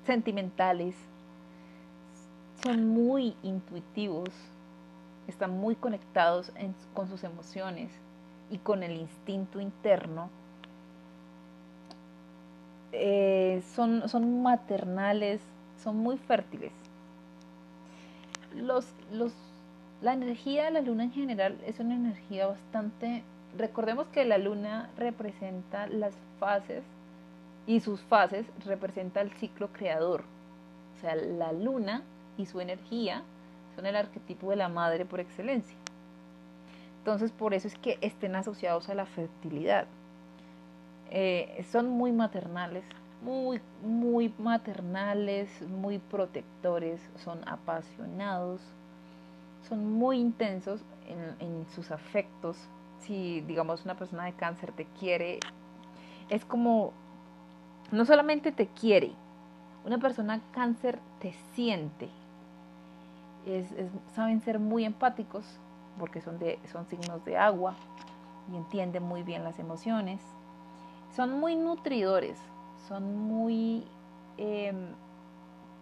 sentimentales, 0.05 0.95
son 2.65 2.89
muy 2.89 3.37
intuitivos, 3.43 4.31
están 5.29 5.51
muy 5.51 5.77
conectados 5.77 6.51
con 6.95 7.09
sus 7.11 7.23
emociones 7.23 7.91
y 8.51 8.57
con 8.57 8.83
el 8.83 8.97
instinto 8.97 9.61
interno, 9.61 10.31
eh, 12.93 13.63
son, 13.75 14.09
son 14.09 14.43
maternales, 14.43 15.43
son 15.83 15.99
muy 15.99 16.17
fértiles. 16.17 16.73
Los, 18.55 18.87
los, 19.13 19.33
la 20.01 20.15
energía 20.15 20.65
de 20.65 20.71
la 20.71 20.81
luna 20.81 21.05
en 21.05 21.13
general 21.13 21.59
es 21.67 21.81
una 21.81 21.95
energía 21.95 22.47
bastante... 22.47 23.25
Recordemos 23.59 24.07
que 24.09 24.25
la 24.25 24.39
luna 24.39 24.91
representa 24.97 25.87
las 25.87 26.15
fases 26.41 26.83
y 27.67 27.81
sus 27.81 28.01
fases 28.03 28.47
representa 28.65 29.21
el 29.21 29.33
ciclo 29.33 29.69
creador. 29.73 30.25
O 30.97 31.01
sea, 31.01 31.15
la 31.15 31.53
luna 31.53 32.03
y 32.37 32.47
su 32.47 32.61
energía 32.61 33.23
son 33.75 33.87
el 33.87 33.97
arquetipo 33.97 34.51
de 34.51 34.57
la 34.57 34.69
madre 34.69 35.05
por 35.05 35.21
excelencia. 35.21 35.77
Entonces, 36.99 37.33
por 37.33 37.55
eso 37.55 37.69
es 37.69 37.77
que 37.77 37.99
estén 38.01 38.35
asociados 38.35 38.89
a 38.89 38.95
la 38.95 39.05
fertilidad. 39.05 39.87
Eh, 41.11 41.65
son 41.71 41.91
muy 41.91 42.13
maternales, 42.13 42.85
muy, 43.23 43.61
muy 43.83 44.33
maternales, 44.39 45.51
muy 45.69 45.99
protectores, 45.99 47.01
son 47.17 47.47
apasionados, 47.47 48.61
son 49.69 49.93
muy 49.93 50.19
intensos 50.19 50.81
en, 51.07 51.37
en 51.47 51.67
sus 51.75 51.91
afectos. 51.91 52.57
Si, 53.01 53.43
digamos, 53.43 53.85
una 53.85 53.97
persona 53.97 54.25
de 54.25 54.33
cáncer 54.33 54.73
te 54.73 54.87
quiere, 54.99 55.41
es 56.31 56.45
como, 56.45 56.93
no 57.93 58.05
solamente 58.05 58.51
te 58.51 58.67
quiere, 58.69 59.13
una 59.85 59.99
persona 59.99 60.41
cáncer 60.53 60.99
te 61.21 61.35
siente. 61.55 62.09
Saben 64.15 64.41
ser 64.41 64.59
muy 64.59 64.85
empáticos, 64.85 65.45
porque 65.99 66.21
son, 66.21 66.39
de, 66.39 66.59
son 66.73 66.87
signos 66.87 67.25
de 67.25 67.37
agua 67.37 67.75
y 68.53 68.57
entienden 68.57 69.03
muy 69.03 69.23
bien 69.23 69.45
las 69.45 69.59
emociones. 69.59 70.21
Son 71.15 71.39
muy 71.39 71.57
nutridores, 71.57 72.39
son 72.89 73.17
muy... 73.17 73.87
Em, 74.37 74.89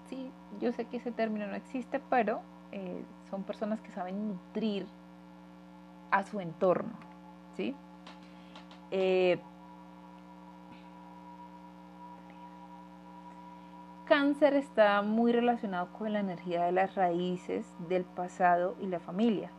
sí, 0.09 0.31
yo 0.61 0.73
sé 0.73 0.85
que 0.85 0.99
ese 0.99 1.13
término 1.13 1.47
no 1.47 1.55
existe, 1.55 2.01
pero 2.11 2.41
eh, 2.73 3.03
son 3.31 3.43
personas 3.45 3.81
que 3.81 3.91
saben 3.93 4.29
nutrir 4.29 4.87
a 6.11 6.23
su 6.23 6.41
entorno, 6.41 6.93
¿sí? 7.57 7.75
Eh, 8.91 9.41
cáncer 14.13 14.53
está 14.53 15.01
muy 15.01 15.33
relacionado 15.33 15.89
con 15.95 16.13
la 16.13 16.21
energía 16.21 16.65
de 16.65 16.73
las 16.73 16.95
raíces, 16.97 17.65
del 17.89 18.05
pasado 18.05 18.77
y 18.79 18.87
la 18.87 19.01
familia. 19.01 19.51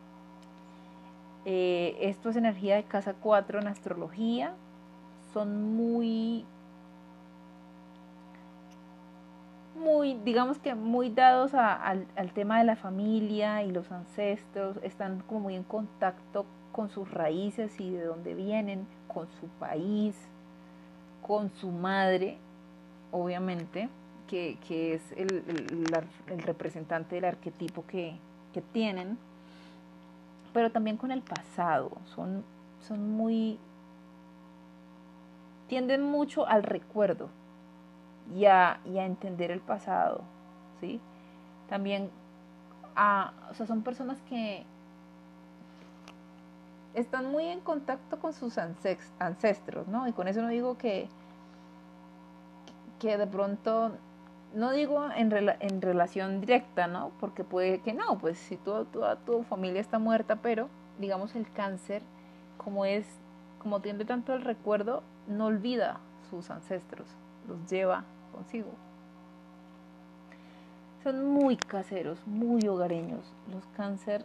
Eh, 1.44 1.98
esto 2.02 2.30
es 2.30 2.36
energía 2.36 2.76
de 2.76 2.84
casa 2.84 3.16
4 3.20 3.62
en 3.62 3.68
astrología. 3.68 4.54
Son 5.34 5.76
muy, 5.76 6.46
muy, 9.76 10.20
digamos 10.24 10.60
que 10.60 10.76
muy 10.76 11.10
dados 11.10 11.56
al, 11.56 12.06
al 12.16 12.32
tema 12.34 12.60
de 12.60 12.66
la 12.66 12.76
familia 12.76 13.64
y 13.64 13.72
los 13.72 13.92
ancestros. 13.92 14.78
Están 14.84 15.22
como 15.22 15.40
muy 15.40 15.56
en 15.56 15.64
contacto 15.64 16.46
con 16.72 16.92
sus 16.92 17.10
raíces 17.10 17.80
y 17.80 17.90
de 17.90 18.06
dónde 18.06 18.36
vienen, 18.36 18.86
con 19.08 19.28
su 19.40 19.48
país, 19.58 20.16
con 21.24 21.50
su 21.50 21.72
madre, 21.72 22.38
obviamente 23.12 23.90
que, 24.34 24.94
es 24.96 25.12
el, 25.12 26.42
representante 26.44 27.16
del 27.16 27.26
arquetipo 27.26 27.86
que, 27.86 28.18
tienen, 28.72 29.18
pero 30.54 30.72
también 30.72 30.98
con 30.98 31.12
el 31.12 31.22
pasado. 31.22 31.92
Son, 32.06 32.44
son 32.82 33.12
muy... 33.12 33.60
tienden 35.68 36.04
mucho 36.04 36.48
al 36.48 36.64
recuerdo 36.64 37.30
y 38.36 38.46
a, 38.46 38.80
entender 38.86 39.52
el 39.52 39.60
pasado, 39.60 40.22
¿sí? 40.80 41.00
También 41.68 42.10
a, 42.96 43.34
o 43.50 43.54
sea, 43.54 43.66
son 43.66 43.82
personas 43.82 44.22
que 44.30 44.66
están 46.94 47.32
muy 47.32 47.46
en 47.46 47.60
contacto 47.60 48.20
con 48.20 48.34
sus 48.34 48.58
ancestros, 48.58 49.88
¿no? 49.88 50.08
Y 50.08 50.14
con 50.14 50.28
eso 50.28 50.42
no 50.42 50.50
digo 50.50 50.78
que, 50.78 51.10
que 53.00 53.18
de 53.18 53.26
pronto 53.26 53.94
no 54.54 54.72
digo 54.72 55.10
en, 55.16 55.34
en, 55.60 55.82
relación 55.82 56.40
directa, 56.40 56.88
¿no? 56.88 57.12
Porque 57.20 57.44
puede 57.44 57.82
que 57.82 57.94
no, 57.94 58.18
pues 58.20 58.38
si 58.38 58.58
toda, 58.58 58.86
toda 58.86 59.16
tu 59.18 59.44
familia 59.44 59.82
está 59.82 60.00
muerta, 60.00 60.38
pero 60.38 60.70
digamos 61.00 61.36
el 61.36 61.52
cáncer, 61.52 62.02
como 62.58 62.86
es, 62.86 63.06
como 63.60 63.82
tiende 63.82 64.06
tanto 64.06 64.34
el 64.34 64.44
recuerdo, 64.44 65.04
no 65.28 65.48
olvida 65.48 66.00
sus 66.30 66.50
ancestros, 66.50 67.08
los 67.48 67.70
lleva 67.70 68.04
consigo. 68.32 68.70
Son 71.04 71.26
muy 71.26 71.58
caseros, 71.58 72.26
muy 72.26 72.66
hogareños. 72.68 73.34
Los 73.52 73.66
cáncer, 73.76 74.24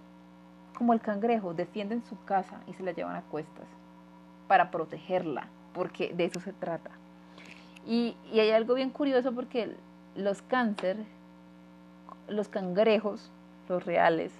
como 0.77 0.93
el 0.93 1.01
cangrejo, 1.01 1.55
defienden 1.55 2.05
su 2.05 2.23
casa 2.25 2.61
y 2.69 2.75
se 2.75 2.83
la 2.83 2.93
llevan 2.93 3.17
a 3.17 3.23
cuestas 3.23 3.67
para 4.47 4.71
protegerla, 4.71 5.49
porque 5.73 6.13
de 6.15 6.27
eso 6.27 6.41
se 6.41 6.53
trata. 6.53 6.91
Y, 7.85 8.17
y 8.33 8.41
hay 8.41 8.51
algo 8.51 8.75
bien 8.75 8.91
curioso 8.91 9.33
porque 9.33 9.75
los 10.19 10.43
cáncer, 10.43 10.97
los 12.29 12.49
cangrejos, 12.49 13.31
los 13.69 13.85
reales, 13.87 14.33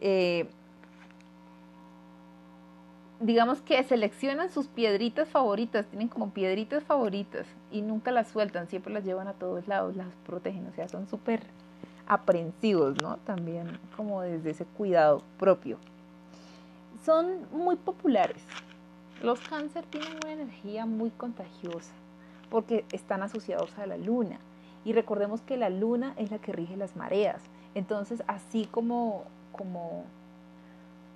eh, 0.00 0.48
digamos 3.20 3.60
que 3.62 3.82
seleccionan 3.82 4.50
sus 4.50 4.68
piedritas 4.68 5.28
favoritas, 5.28 5.86
tienen 5.86 6.08
como 6.08 6.30
piedritas 6.30 6.84
favoritas 6.84 7.46
y 7.72 7.82
nunca 7.82 8.12
las 8.12 8.28
sueltan, 8.28 8.68
siempre 8.68 8.92
las 8.92 9.04
llevan 9.04 9.28
a 9.28 9.32
todos 9.32 9.66
lados, 9.66 9.96
las 9.96 10.14
protegen, 10.26 10.66
o 10.66 10.72
sea, 10.72 10.88
son 10.88 11.08
súper 11.08 11.42
aprensivos, 12.06 13.00
¿no? 13.02 13.16
También 13.18 13.78
como 13.96 14.22
desde 14.22 14.50
ese 14.50 14.66
cuidado 14.66 15.22
propio. 15.38 15.78
Son 17.04 17.46
muy 17.50 17.76
populares. 17.76 18.42
Los 19.22 19.40
cáncer 19.40 19.84
tienen 19.86 20.12
una 20.22 20.32
energía 20.32 20.86
muy 20.86 21.10
contagiosa 21.10 21.92
porque 22.54 22.84
están 22.92 23.24
asociados 23.24 23.76
a 23.80 23.86
la 23.86 23.96
luna. 23.96 24.38
Y 24.84 24.92
recordemos 24.92 25.40
que 25.40 25.56
la 25.56 25.70
luna 25.70 26.14
es 26.16 26.30
la 26.30 26.38
que 26.38 26.52
rige 26.52 26.76
las 26.76 26.94
mareas. 26.94 27.42
Entonces, 27.74 28.22
así 28.28 28.66
como, 28.66 29.24
como, 29.50 30.04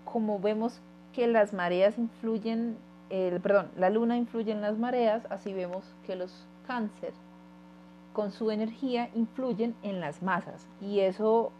como 0.05 0.40
vemos 0.40 0.81
que 1.12 1.28
las 1.28 1.52
mareas 1.52 1.97
influyen, 1.97 2.77
el, 3.09 3.40
perdón, 3.40 3.69
la 3.77 3.89
luna 3.89 4.16
influye 4.16 4.51
en 4.51 4.62
las 4.62 4.81
mareas, 4.81 5.28
así 5.31 5.52
vemos 5.52 5.85
que 6.05 6.16
los 6.16 6.44
cáncer 6.66 7.12
con 8.15 8.32
su 8.32 8.51
energía 8.51 9.09
influyen 9.15 9.77
en 9.85 10.01
las 10.01 10.24
masas. 10.24 10.66
Y 10.81 10.98
eso 10.98 11.52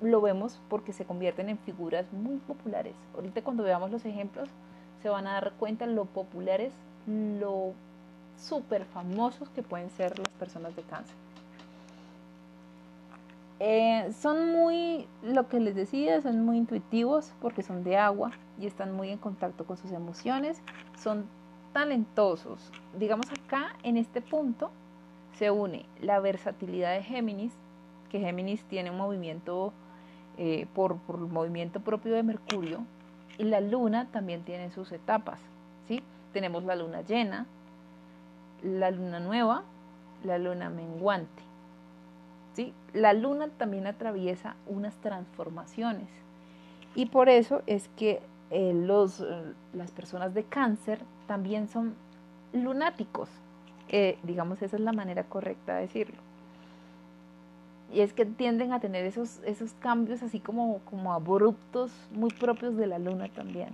lo 0.00 0.20
vemos 0.20 0.60
porque 0.68 0.92
se 0.92 1.04
convierten 1.04 1.48
en 1.50 1.58
figuras 1.58 2.12
muy 2.12 2.38
populares. 2.38 2.96
Ahorita 3.14 3.42
cuando 3.42 3.62
veamos 3.62 3.92
los 3.92 4.04
ejemplos 4.04 4.48
se 5.00 5.08
van 5.08 5.28
a 5.28 5.34
dar 5.34 5.52
cuenta 5.52 5.86
lo 5.86 6.04
populares, 6.06 6.72
lo 7.06 7.74
súper 8.38 8.84
famosos 8.86 9.48
que 9.50 9.62
pueden 9.62 9.90
ser 9.90 10.18
las 10.18 10.28
personas 10.30 10.74
de 10.76 10.82
cáncer. 10.82 11.14
Eh, 13.60 14.12
son 14.20 14.52
muy, 14.52 15.08
lo 15.22 15.48
que 15.48 15.58
les 15.58 15.74
decía, 15.74 16.20
son 16.22 16.44
muy 16.44 16.58
intuitivos 16.58 17.32
porque 17.40 17.62
son 17.62 17.82
de 17.82 17.96
agua 17.96 18.30
y 18.60 18.66
están 18.66 18.92
muy 18.92 19.10
en 19.10 19.18
contacto 19.18 19.66
con 19.66 19.76
sus 19.76 19.90
emociones, 19.90 20.62
son 20.96 21.26
talentosos. 21.72 22.72
Digamos 22.96 23.26
acá, 23.32 23.74
en 23.82 23.96
este 23.96 24.20
punto, 24.20 24.70
se 25.34 25.50
une 25.50 25.86
la 26.00 26.20
versatilidad 26.20 26.92
de 26.92 27.02
Géminis, 27.02 27.52
que 28.10 28.20
Géminis 28.20 28.64
tiene 28.64 28.90
un 28.90 28.96
movimiento 28.96 29.72
eh, 30.36 30.66
por, 30.72 30.96
movimiento 31.18 31.80
propio 31.80 32.14
de 32.14 32.22
Mercurio, 32.22 32.84
y 33.38 33.44
la 33.44 33.60
luna 33.60 34.08
también 34.10 34.42
tiene 34.42 34.70
sus 34.70 34.92
etapas, 34.92 35.40
¿sí? 35.86 36.02
Tenemos 36.32 36.64
la 36.64 36.76
luna 36.76 37.02
llena, 37.02 37.46
la 38.62 38.90
luna 38.90 39.20
nueva, 39.20 39.62
la 40.24 40.38
luna 40.38 40.70
menguante. 40.70 41.42
¿sí? 42.54 42.72
La 42.92 43.12
luna 43.12 43.48
también 43.48 43.86
atraviesa 43.86 44.56
unas 44.66 44.94
transformaciones 44.96 46.08
y 46.94 47.06
por 47.06 47.28
eso 47.28 47.62
es 47.66 47.88
que 47.96 48.20
eh, 48.50 48.72
los, 48.74 49.20
eh, 49.20 49.54
las 49.74 49.90
personas 49.92 50.34
de 50.34 50.44
cáncer 50.44 51.00
también 51.26 51.68
son 51.68 51.94
lunáticos. 52.52 53.28
Digamos, 54.22 54.60
esa 54.60 54.76
es 54.76 54.82
la 54.82 54.92
manera 54.92 55.24
correcta 55.24 55.76
de 55.76 55.82
decirlo. 55.82 56.18
Y 57.92 58.00
es 58.00 58.12
que 58.12 58.26
tienden 58.26 58.72
a 58.72 58.80
tener 58.80 59.04
esos, 59.04 59.40
esos 59.44 59.72
cambios 59.74 60.22
así 60.22 60.40
como, 60.40 60.80
como 60.80 61.14
abruptos, 61.14 61.90
muy 62.12 62.30
propios 62.30 62.76
de 62.76 62.86
la 62.86 62.98
luna 62.98 63.28
también. 63.28 63.70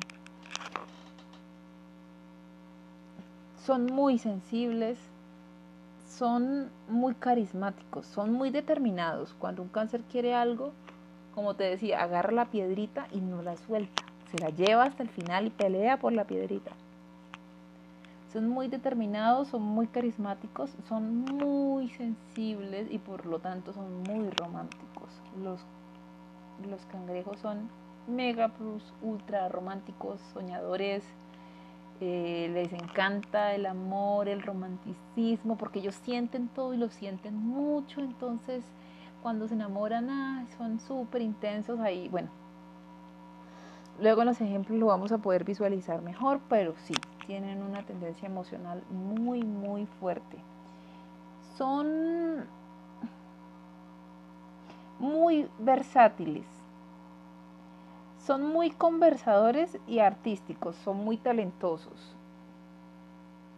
Son 3.65 3.87
muy 3.87 4.19
sensibles, 4.19 4.99
son 6.07 6.71
muy 6.89 7.15
carismáticos, 7.15 8.07
son 8.07 8.33
muy 8.33 8.51
determinados. 8.51 9.35
Cuando 9.39 9.63
un 9.63 9.69
cáncer 9.69 10.03
quiere 10.03 10.35
algo, 10.35 10.73
como 11.35 11.55
te 11.55 11.65
decía, 11.65 12.03
agarra 12.03 12.33
la 12.33 12.51
piedrita 12.51 13.07
y 13.11 13.21
no 13.21 13.43
la 13.43 13.57
suelta. 13.57 14.05
Se 14.31 14.39
la 14.39 14.51
lleva 14.51 14.85
hasta 14.85 15.03
el 15.03 15.09
final 15.09 15.47
y 15.47 15.51
pelea 15.51 15.99
por 15.99 16.13
la 16.13 16.25
piedrita. 16.25 16.73
Son 18.33 18.49
muy 18.49 18.69
determinados, 18.69 19.49
son 19.49 19.63
muy 19.63 19.87
carismáticos, 19.87 20.71
son 20.89 21.21
muy 21.21 21.89
sensibles 21.91 22.91
y 22.91 22.99
por 22.99 23.25
lo 23.25 23.39
tanto 23.39 23.73
son 23.73 24.03
muy 24.03 24.29
románticos. 24.31 25.09
Los, 25.43 25.61
los 26.69 26.85
cangrejos 26.87 27.39
son 27.39 27.71
mega 28.09 28.49
plus, 28.49 28.83
ultra 29.03 29.49
románticos, 29.49 30.21
soñadores, 30.33 31.05
eh, 32.07 32.51
les 32.53 32.71
encanta 32.75 33.55
el 33.55 33.65
amor, 33.65 34.29
el 34.29 34.43
romanticismo, 34.43 35.57
porque 35.57 35.79
ellos 35.79 35.95
sienten 35.95 36.49
todo 36.49 36.75
y 36.75 36.77
lo 36.77 36.91
sienten 36.91 37.35
mucho, 37.35 38.01
entonces 38.01 38.63
cuando 39.23 39.49
se 39.49 39.55
enamoran 39.55 40.11
ah, 40.11 40.45
son 40.59 40.81
súper 40.81 41.23
intensos 41.23 41.81
ahí, 41.81 42.09
bueno. 42.11 42.29
Luego 43.99 44.21
en 44.21 44.27
los 44.27 44.41
ejemplos 44.43 44.79
lo 44.79 44.87
vamos 44.87 45.13
a 45.13 45.19
poder 45.19 45.45
visualizar 45.45 46.03
mejor, 46.03 46.41
pero 46.51 46.75
sí, 46.85 46.95
tienen 47.27 47.63
una 47.63 47.83
tendencia 47.87 48.27
emocional 48.27 48.83
muy, 48.91 49.43
muy 49.43 49.87
fuerte. 49.87 50.37
Son 51.57 52.45
muy 54.99 55.49
versátiles 55.59 56.54
son 58.27 58.47
muy 58.47 58.71
conversadores 58.71 59.79
y 59.87 59.99
artísticos, 59.99 60.77
son 60.77 60.99
muy 60.99 61.17
talentosos. 61.17 62.17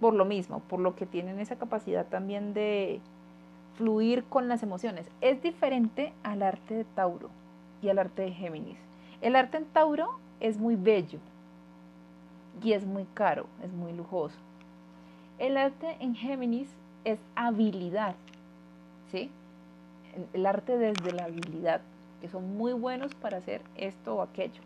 Por 0.00 0.14
lo 0.14 0.24
mismo, 0.24 0.60
por 0.60 0.80
lo 0.80 0.96
que 0.96 1.06
tienen 1.06 1.38
esa 1.38 1.56
capacidad 1.56 2.06
también 2.06 2.52
de 2.52 3.00
fluir 3.76 4.24
con 4.24 4.48
las 4.48 4.62
emociones. 4.62 5.08
Es 5.20 5.40
diferente 5.42 6.12
al 6.22 6.42
arte 6.42 6.74
de 6.74 6.84
Tauro 6.84 7.30
y 7.80 7.88
al 7.88 7.98
arte 7.98 8.22
de 8.22 8.32
Géminis. 8.32 8.78
El 9.20 9.36
arte 9.36 9.58
en 9.58 9.66
Tauro 9.66 10.18
es 10.40 10.58
muy 10.58 10.76
bello 10.76 11.20
y 12.62 12.72
es 12.72 12.84
muy 12.84 13.04
caro, 13.14 13.46
es 13.62 13.72
muy 13.72 13.92
lujoso. 13.92 14.36
El 15.38 15.56
arte 15.56 15.96
en 16.00 16.14
Géminis 16.14 16.68
es 17.04 17.20
habilidad, 17.34 18.16
¿sí? 19.12 19.30
el 20.32 20.46
arte 20.46 20.78
desde 20.78 21.12
la 21.12 21.24
habilidad, 21.24 21.82
que 22.20 22.28
son 22.28 22.56
muy 22.56 22.72
buenos 22.72 23.14
para 23.14 23.38
hacer 23.38 23.62
esto 23.76 24.16
o 24.16 24.22
aquello. 24.22 24.62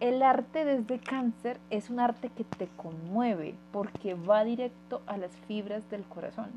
El 0.00 0.22
arte 0.22 0.64
desde 0.64 0.98
cáncer 0.98 1.60
es 1.68 1.90
un 1.90 2.00
arte 2.00 2.30
que 2.30 2.44
te 2.44 2.68
conmueve 2.68 3.54
porque 3.70 4.14
va 4.14 4.44
directo 4.44 5.02
a 5.06 5.18
las 5.18 5.30
fibras 5.46 5.88
del 5.90 6.04
corazón. 6.04 6.50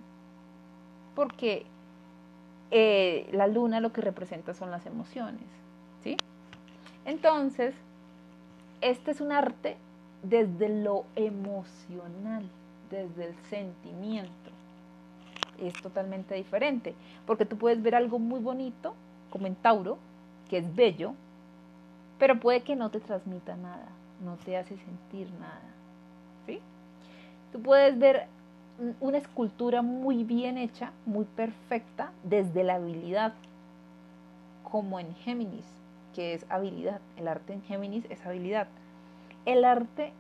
Porque 1.14 1.66
eh, 2.72 3.30
la 3.34 3.48
luna 3.48 3.82
lo 3.82 3.92
que 3.92 4.02
representa 4.02 4.54
son 4.54 4.72
las 4.72 4.86
emociones. 4.86 5.46
¿sí? 6.04 6.18
Entonces, 7.06 7.76
este 8.82 9.12
es 9.12 9.22
un 9.22 9.32
arte 9.32 9.78
desde 10.24 10.70
lo 10.70 11.06
emocional, 11.16 12.50
desde 12.90 13.26
el 13.28 13.36
sentimiento. 13.50 14.32
Es 15.60 15.74
totalmente 15.82 16.34
diferente, 16.36 16.96
porque 17.28 17.46
tú 17.46 17.58
puedes 17.58 17.82
ver 17.84 17.94
algo 17.94 18.20
muy 18.20 18.40
bonito, 18.40 18.96
como 19.34 19.48
en 19.48 19.56
Tauro, 19.56 19.98
que 20.48 20.60
es 20.60 20.76
bello, 20.76 21.16
pero 22.20 22.40
puede 22.40 22.62
que 22.62 22.76
no 22.76 22.92
te 22.92 23.00
transmita 23.00 23.56
nada, 23.56 23.88
no 24.24 24.36
te 24.36 24.56
hace 24.56 24.78
sentir 24.78 25.28
nada. 25.40 25.74
¿sí? 26.46 26.60
Tú 27.52 27.60
puedes 27.60 27.98
ver 27.98 28.28
una 29.00 29.18
escultura 29.18 29.82
muy 29.82 30.24
bien 30.24 30.60
hecha, 30.60 30.92
muy 31.08 31.26
perfecta, 31.26 32.12
desde 32.24 32.64
la 32.64 32.76
habilidad, 32.76 33.34
como 34.70 35.00
en 35.00 35.16
Géminis, 35.16 35.66
que 36.14 36.36
es 36.36 36.46
habilidad. 36.50 37.02
El 37.18 37.28
arte 37.28 37.54
en 37.54 37.64
Géminis 37.64 38.06
es 38.12 38.24
habilidad. 38.28 38.68
El 39.46 39.66
arte 39.66 40.14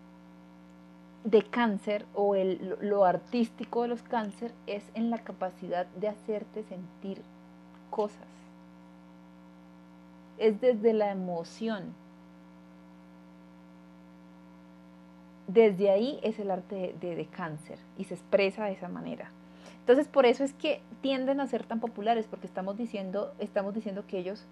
de 1.23 1.43
cáncer 1.43 2.07
o 2.15 2.33
el, 2.33 2.79
lo 2.81 3.05
artístico 3.05 3.83
de 3.83 3.89
los 3.89 4.01
cáncer 4.01 4.51
es 4.65 4.83
en 4.95 5.11
la 5.11 5.19
capacidad 5.19 5.85
de 5.85 6.07
hacerte 6.07 6.63
sentir 6.63 7.21
cosas 7.91 8.33
es 10.43 10.59
desde 10.59 10.91
la 10.93 11.09
emoción. 11.09 11.93
Desde 15.47 15.89
ahí 15.89 16.19
es 16.21 16.37
el 16.37 16.51
arte 16.51 16.95
de, 16.99 17.25
cáncer 17.27 17.79
y 17.97 18.03
se 18.03 18.15
expresa 18.15 18.65
de 18.65 18.73
esa 18.73 18.89
manera. 18.89 19.31
Entonces, 19.79 20.07
por 20.07 20.25
eso 20.25 20.43
es 20.43 20.53
que 20.53 20.81
tienden 21.01 21.39
a 21.39 21.47
ser 21.47 21.63
tan 21.63 21.79
populares, 21.79 22.27
porque 22.29 22.47
estamos 22.47 22.77
diciendo, 22.77 23.33
estamos 23.39 23.73
diciendo 23.73 24.03
que 24.05 24.19
ellos 24.19 24.45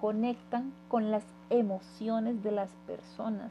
conectan 0.00 0.72
con 0.88 1.10
las 1.10 1.24
emociones 1.50 2.42
de 2.44 2.52
las 2.52 2.70
personas. 2.86 3.50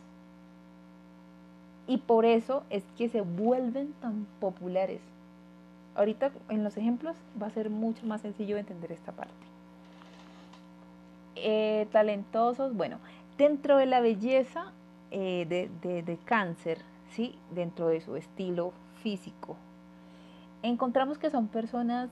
Y 1.85 1.97
por 1.97 2.23
eso 2.25 2.63
es 2.69 2.83
que 2.97 3.09
se 3.09 3.21
vuelven 3.21 3.91
tan 3.99 4.25
populares. 4.39 5.01
Ahorita 5.95 6.31
en 6.47 6.63
los 6.63 6.77
ejemplos 6.77 7.17
va 7.41 7.47
a 7.47 7.51
ser 7.51 7.69
mucho 7.69 8.05
más 8.05 8.21
sencillo 8.21 8.57
entender 8.57 8.93
esta 8.93 9.11
parte. 9.11 9.52
Eh, 11.35 11.87
talentosos, 11.91 12.75
bueno, 12.75 12.99
dentro 13.37 13.77
de 13.77 13.87
la 13.87 14.01
belleza 14.01 14.71
eh, 15.09 15.45
de, 15.47 16.17
cáncer, 16.25 16.79
¿sí? 17.09 17.37
dentro 17.51 17.87
de 17.87 18.01
su 18.01 18.15
estilo 18.15 18.71
físico, 19.01 19.57
encontramos 20.61 21.17
que 21.17 21.31
son 21.31 21.47
personas 21.47 22.09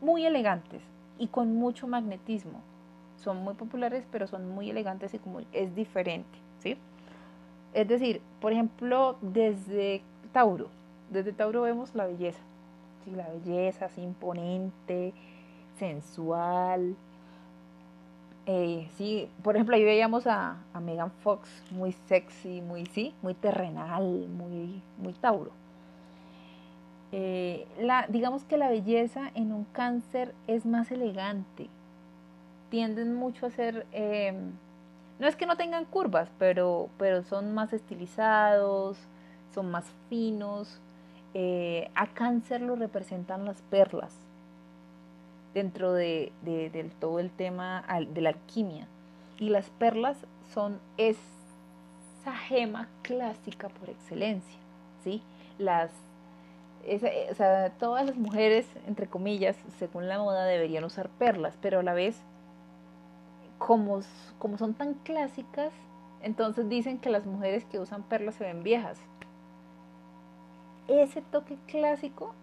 muy 0.00 0.24
elegantes 0.24 0.82
y 1.18 1.28
con 1.28 1.54
mucho 1.56 1.88
magnetismo. 1.88 2.60
Son 3.16 3.38
muy 3.38 3.54
populares, 3.54 4.06
pero 4.12 4.28
son 4.28 4.48
muy 4.48 4.70
elegantes 4.70 5.12
y 5.14 5.18
como 5.18 5.40
es 5.52 5.74
diferente, 5.74 6.38
¿sí? 6.60 6.78
Es 7.74 7.88
decir, 7.88 8.22
por 8.40 8.52
ejemplo, 8.52 9.16
desde 9.20 10.02
Tauro, 10.32 10.68
desde 11.10 11.32
Tauro 11.32 11.62
vemos 11.62 11.96
la 11.96 12.06
belleza, 12.06 12.40
¿sí? 13.04 13.10
La 13.10 13.28
belleza 13.28 13.86
es 13.86 13.98
imponente, 13.98 15.12
sensual, 15.78 16.96
eh, 18.50 18.88
sí, 18.96 19.28
por 19.42 19.56
ejemplo, 19.56 19.76
ahí 19.76 19.84
veíamos 19.84 20.26
a, 20.26 20.56
Megan 20.80 21.10
Fox 21.22 21.50
muy 21.70 21.92
sexy, 21.92 22.62
muy, 22.62 22.86
sí, 22.86 23.14
muy 23.20 23.34
terrenal, 23.34 24.26
muy, 24.26 24.82
muy 24.96 25.12
tauro. 25.12 25.50
Eh, 27.12 27.66
la, 27.78 28.06
digamos 28.08 28.44
que 28.44 28.56
la 28.56 28.70
belleza 28.70 29.30
en 29.34 29.52
un 29.52 29.64
cáncer 29.64 30.34
es 30.46 30.64
más 30.64 30.90
elegante. 30.90 31.68
Tienden 32.70 33.14
mucho 33.14 33.44
a 33.44 33.50
ser, 33.50 33.86
em, 33.92 34.52
no 35.18 35.26
es 35.26 35.36
que 35.36 35.44
no 35.44 35.58
tengan 35.58 35.84
curvas, 35.84 36.30
pero, 36.38 36.88
pero 36.96 37.24
son 37.24 37.52
más 37.52 37.74
estilizados, 37.74 38.96
son 39.54 39.70
más 39.70 39.84
finos. 40.08 40.80
Eh, 41.34 41.90
a 41.94 42.06
cáncer 42.14 42.62
lo 42.62 42.76
representan 42.76 43.44
las 43.44 43.60
perlas 43.60 44.27
dentro 45.54 45.92
de, 45.92 46.32
todo 47.00 47.18
el 47.18 47.30
tema 47.30 47.84
de 48.08 48.20
la 48.20 48.30
alquimia. 48.30 48.86
Y 49.38 49.50
las 49.50 49.70
perlas 49.70 50.16
son 50.52 50.80
esa 50.96 52.34
gema 52.48 52.88
clásica 53.02 53.68
por 53.68 53.90
excelencia, 53.90 54.58
¿sí? 55.04 55.22
Sea, 57.36 57.72
todas 57.78 58.06
las 58.06 58.16
mujeres, 58.16 58.66
entre 58.86 59.06
comillas, 59.06 59.56
según 59.78 60.08
la 60.08 60.18
moda, 60.18 60.44
deberían 60.44 60.84
usar 60.84 61.08
perlas, 61.08 61.56
pero 61.60 61.80
a 61.80 61.82
la 61.82 61.94
vez, 61.94 62.20
como 63.58 64.02
son 64.58 64.74
tan 64.74 64.94
clásicas, 64.94 65.72
entonces 66.22 66.68
dicen 66.68 66.98
que 66.98 67.10
las 67.10 67.26
mujeres 67.26 67.64
que 67.64 67.78
usan 67.78 68.02
perlas 68.02 68.36
se 68.36 68.44
ven 68.44 68.62
viejas. 68.62 68.98
Ese 70.88 71.22
toque 71.22 71.58
clásico 71.66 72.34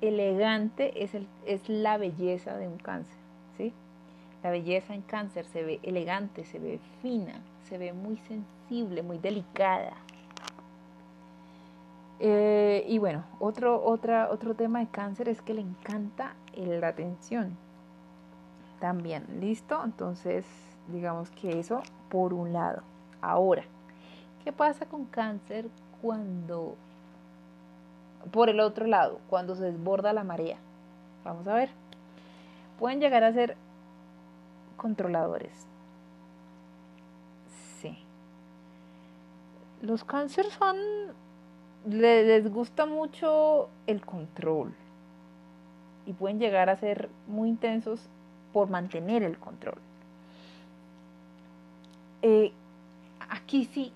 elegante 0.00 1.02
es, 1.02 1.14
el, 1.14 1.26
es 1.46 1.68
la 1.68 1.98
belleza 1.98 2.56
de 2.56 2.68
un 2.68 2.78
cáncer, 2.78 3.16
¿sí? 3.56 3.72
La 4.42 4.50
belleza 4.50 4.94
en 4.94 5.02
cáncer 5.02 5.44
se 5.46 5.62
ve 5.62 5.80
elegante, 5.82 6.44
se 6.44 6.58
ve 6.58 6.78
fina, 7.02 7.42
se 7.64 7.78
ve 7.78 7.92
muy 7.92 8.16
sensible, 8.18 9.02
muy 9.02 9.18
delicada. 9.18 9.94
Eh, 12.20 12.84
y 12.88 12.98
bueno, 12.98 13.24
otro, 13.40 13.84
otro 13.84 14.54
tema 14.54 14.80
de 14.80 14.86
cáncer 14.88 15.28
es 15.28 15.42
que 15.42 15.54
le 15.54 15.60
encanta 15.60 16.34
la 16.54 16.88
atención. 16.88 17.56
También, 18.80 19.24
¿listo? 19.40 19.82
Entonces, 19.84 20.46
digamos 20.88 21.30
que 21.30 21.58
eso 21.58 21.82
por 22.08 22.32
un 22.32 22.52
lado. 22.52 22.82
Ahora, 23.20 23.64
¿qué 24.44 24.52
pasa 24.52 24.86
con 24.86 25.04
cáncer 25.06 25.68
cuando 26.00 26.76
por 28.28 28.48
el 28.48 28.60
otro 28.60 28.86
lado, 28.86 29.20
cuando 29.28 29.54
se 29.54 29.64
desborda 29.64 30.12
la 30.12 30.24
marea. 30.24 30.58
Vamos 31.24 31.46
a 31.48 31.54
ver. 31.54 31.70
Pueden 32.78 33.00
llegar 33.00 33.24
a 33.24 33.32
ser 33.32 33.56
controladores. 34.76 35.66
Sí. 37.80 37.98
Los 39.82 40.04
cánceres 40.04 40.52
son... 40.54 40.76
Les 41.86 42.52
gusta 42.52 42.86
mucho 42.86 43.68
el 43.86 44.04
control. 44.04 44.74
Y 46.06 46.12
pueden 46.12 46.38
llegar 46.38 46.70
a 46.70 46.76
ser 46.76 47.08
muy 47.26 47.48
intensos 47.48 48.08
por 48.52 48.68
mantener 48.68 49.22
el 49.22 49.38
control. 49.38 49.78
Eh, 52.22 52.52
aquí 53.28 53.64
sí, 53.64 53.92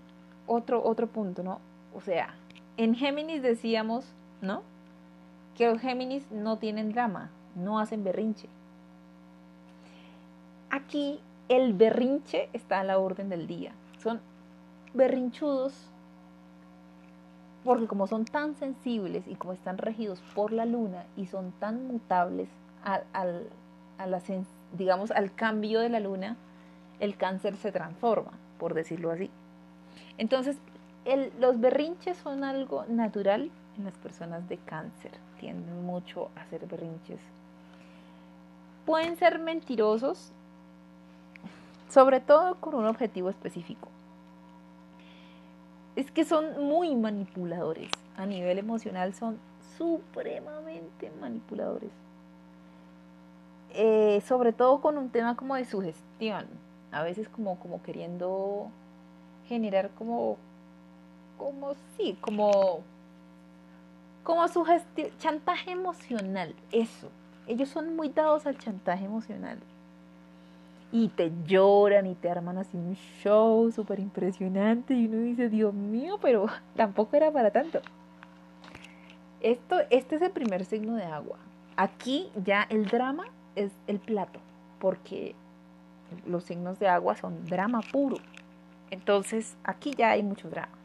otro, 0.46 0.82
otro 0.84 1.06
punto, 1.06 1.42
¿no? 1.42 1.60
O 1.94 2.00
sea, 2.00 2.34
en 2.76 2.94
Géminis 2.94 3.42
decíamos, 3.42 4.04
¿no? 4.42 4.62
Que 5.56 5.66
los 5.70 5.80
Géminis 5.80 6.30
no 6.30 6.58
tienen 6.58 6.92
drama, 6.92 7.30
no 7.54 7.78
hacen 7.78 8.04
berrinche. 8.04 8.48
Aquí 10.68 11.20
el 11.48 11.72
berrinche 11.72 12.50
está 12.52 12.80
a 12.80 12.84
la 12.84 12.98
orden 12.98 13.30
del 13.30 13.46
día. 13.46 13.72
Son 13.98 14.20
berrinchudos 14.94 15.88
porque 17.64 17.86
como 17.86 18.06
son 18.06 18.24
tan 18.24 18.56
sensibles 18.56 19.28
y 19.28 19.36
como 19.36 19.52
están 19.52 19.78
regidos 19.78 20.20
por 20.34 20.52
la 20.52 20.66
luna 20.66 21.04
y 21.16 21.26
son 21.26 21.52
tan 21.52 21.86
mutables 21.86 22.48
al, 22.82 23.48
digamos, 24.76 25.12
al 25.12 25.32
cambio 25.32 25.78
de 25.80 25.88
la 25.88 26.00
luna, 26.00 26.36
el 26.98 27.16
cáncer 27.16 27.56
se 27.56 27.70
transforma, 27.70 28.32
por 28.58 28.74
decirlo 28.74 29.12
así. 29.12 29.30
Entonces, 30.18 30.58
los 31.38 31.60
berrinches 31.60 32.16
son 32.16 32.42
algo 32.42 32.84
natural 32.86 33.50
en 33.76 33.84
las 33.84 33.94
personas 33.94 34.48
de 34.48 34.58
cáncer. 34.58 35.12
Tienden 35.38 35.84
mucho 35.84 36.30
a 36.36 36.42
hacer 36.42 36.66
berrinches. 36.66 37.20
Pueden 38.86 39.16
ser 39.16 39.38
mentirosos, 39.38 40.32
sobre 41.88 42.20
todo 42.20 42.56
con 42.56 42.74
un 42.74 42.86
objetivo 42.86 43.30
específico. 43.30 43.88
Es 45.94 46.10
que 46.10 46.24
son 46.24 46.64
muy 46.64 46.94
manipuladores. 46.96 47.90
A 48.16 48.26
nivel 48.26 48.58
emocional 48.58 49.14
son 49.14 49.38
supremamente 49.78 51.12
manipuladores. 51.20 51.90
Eh, 53.74 54.22
sobre 54.26 54.52
todo 54.52 54.80
con 54.80 54.98
un 54.98 55.10
tema 55.10 55.36
como 55.36 55.54
de 55.54 55.64
sugestión. 55.64 56.46
A 56.90 57.02
veces 57.02 57.28
como, 57.28 57.58
como 57.58 57.82
queriendo 57.82 58.68
generar 59.48 59.90
como 59.90 60.36
como 61.38 61.74
sí, 61.96 62.16
como 62.20 62.82
como 64.22 64.46
su 64.48 64.64
chantaje 65.18 65.72
emocional, 65.72 66.54
eso, 66.70 67.10
Ellos 67.48 67.68
son 67.68 67.96
muy 67.96 68.08
dados 68.08 68.46
al 68.46 68.56
chantaje 68.56 69.04
emocional. 69.04 69.58
Y 70.92 71.08
te 71.08 71.32
lloran 71.44 72.06
y 72.06 72.14
te 72.14 72.30
arman 72.30 72.58
así 72.58 72.76
un 72.76 72.94
show 72.94 73.70
súper 73.72 73.98
impresionante. 73.98 74.94
Y 74.94 75.06
uno 75.06 75.18
dice, 75.22 75.48
Dios 75.48 75.74
mío, 75.74 76.18
pero 76.22 76.46
tampoco 76.76 77.16
era 77.16 77.32
para 77.32 77.50
tanto. 77.50 77.80
Esto, 79.40 79.80
este 79.90 80.16
es 80.16 80.22
el 80.22 80.30
primer 80.30 80.64
signo 80.64 80.94
de 80.94 81.04
agua. 81.04 81.38
Aquí 81.76 82.30
ya 82.44 82.62
el 82.70 82.86
drama 82.86 83.24
es 83.56 83.72
el 83.88 83.98
plato, 83.98 84.38
porque 84.78 85.34
los 86.26 86.44
signos 86.44 86.78
de 86.78 86.88
agua 86.88 87.16
son 87.16 87.44
drama 87.46 87.80
puro. 87.90 88.18
Entonces 88.90 89.56
aquí 89.64 89.92
ya 89.96 90.10
hay 90.10 90.22
mucho 90.22 90.48
drama. 90.48 90.78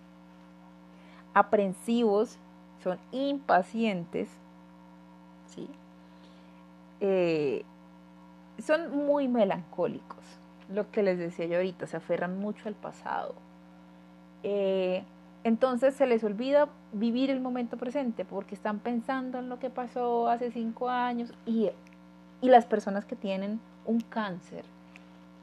Aprensivos, 1.34 2.40
son 2.84 3.00
impacientes, 3.12 4.30
¿sí? 5.48 5.68
Eh, 7.00 7.64
son 8.60 8.96
muy 8.96 9.28
melancólicos, 9.28 10.24
lo 10.70 10.90
que 10.92 11.04
les 11.04 11.18
decía 11.18 11.46
yo 11.46 11.58
ahorita, 11.58 11.88
se 11.88 11.98
aferran 11.98 12.40
mucho 12.40 12.68
al 12.68 12.76
pasado. 12.76 13.36
Eh, 14.44 15.04
entonces 15.44 15.96
se 15.96 16.08
les 16.08 16.24
olvida 16.24 16.70
vivir 16.92 17.30
el 17.30 17.40
momento 17.40 17.78
presente 17.78 18.26
porque 18.26 18.56
están 18.56 18.80
pensando 18.80 19.40
en 19.40 19.50
lo 19.50 19.60
que 19.60 19.70
pasó 19.70 20.28
hace 20.28 20.52
cinco 20.52 20.90
años 20.90 21.34
y, 21.46 21.70
y 22.42 22.50
las 22.50 22.66
personas 22.66 23.06
que 23.06 23.16
tienen 23.16 23.60
un 23.86 24.02
cáncer 24.02 24.66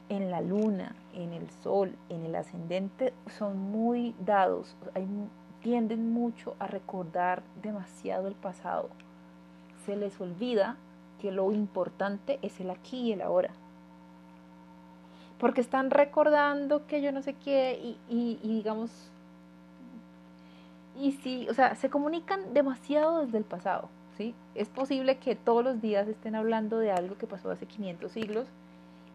en 0.09 0.29
la 0.29 0.41
luna, 0.41 0.95
en 1.13 1.33
el 1.33 1.49
sol, 1.49 1.95
en 2.09 2.25
el 2.25 2.35
ascendente, 2.35 3.13
son 3.37 3.57
muy 3.57 4.13
dados, 4.23 4.75
tienden 5.65 6.13
mucho 6.13 6.55
a 6.59 6.67
recordar 6.67 7.41
demasiado 7.63 8.27
el 8.27 8.35
pasado. 8.35 8.89
Se 9.83 9.95
les 9.95 10.21
olvida 10.21 10.77
que 11.19 11.31
lo 11.31 11.51
importante 11.51 12.37
es 12.43 12.59
el 12.59 12.69
aquí 12.69 12.99
y 12.99 13.13
el 13.13 13.21
ahora. 13.23 13.49
Porque 15.39 15.61
están 15.61 15.89
recordando 15.89 16.85
que 16.85 17.01
yo 17.01 17.11
no 17.11 17.23
sé 17.23 17.33
qué 17.33 17.79
y, 17.81 17.97
y 18.07 18.37
digamos, 18.47 19.09
y 20.95 21.13
sí, 21.13 21.47
o 21.49 21.55
sea, 21.55 21.73
se 21.73 21.89
comunican 21.89 22.53
demasiado 22.53 23.25
desde 23.25 23.39
el 23.39 23.43
pasado, 23.43 23.89
¿sí? 24.17 24.35
Es 24.53 24.69
posible 24.69 25.17
que 25.17 25.35
todos 25.35 25.63
los 25.63 25.81
días 25.81 26.07
estén 26.07 26.35
hablando 26.35 26.77
de 26.77 26.91
algo 26.91 27.17
que 27.17 27.25
pasó 27.25 27.49
hace 27.49 27.65
500 27.65 28.11
siglos 28.11 28.47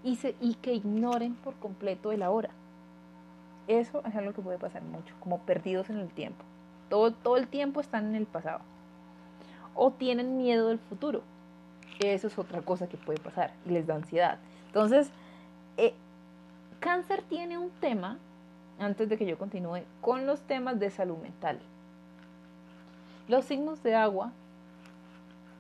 y, 0.03 0.17
que 0.57 0.75
ignoren 0.75 1.37
por 1.37 1.55
completo 1.61 2.11
el 2.11 2.25
ahora. 2.25 2.51
Eso 3.71 4.03
es 4.05 4.17
algo 4.17 4.33
que 4.33 4.43
puede 4.43 4.59
pasar 4.59 4.83
mucho, 4.83 5.15
como 5.21 5.43
perdidos 5.43 5.91
en 5.91 5.99
el 5.99 6.09
tiempo. 6.09 6.45
Todo, 6.89 7.13
todo 7.13 7.37
el 7.37 7.47
tiempo 7.47 7.81
están 7.81 8.09
en 8.09 8.17
el 8.17 8.27
pasado. 8.27 8.63
O 9.77 9.93
tienen 9.93 10.37
miedo 10.37 10.67
del 10.71 10.81
futuro. 10.81 11.23
Eso 12.01 12.27
es 12.27 12.37
otra 12.37 12.63
cosa 12.63 12.89
que 12.89 12.97
puede 12.97 13.21
pasar 13.21 13.53
y 13.65 13.71
les 13.71 13.87
da 13.87 13.95
ansiedad. 13.95 14.41
Entonces, 14.67 15.13
eh, 15.77 15.95
cáncer 16.81 17.23
tiene 17.23 17.59
un 17.59 17.71
tema 17.71 18.19
antes 18.81 19.09
de 19.09 19.17
que 19.17 19.25
yo 19.25 19.39
continúe 19.39 19.83
con 20.01 20.27
los 20.27 20.41
temas 20.41 20.81
de 20.81 20.91
salud 20.91 21.19
mental. 21.19 21.61
Los 23.29 23.45
signos 23.45 23.85
de 23.85 23.95
agua, 23.95 24.33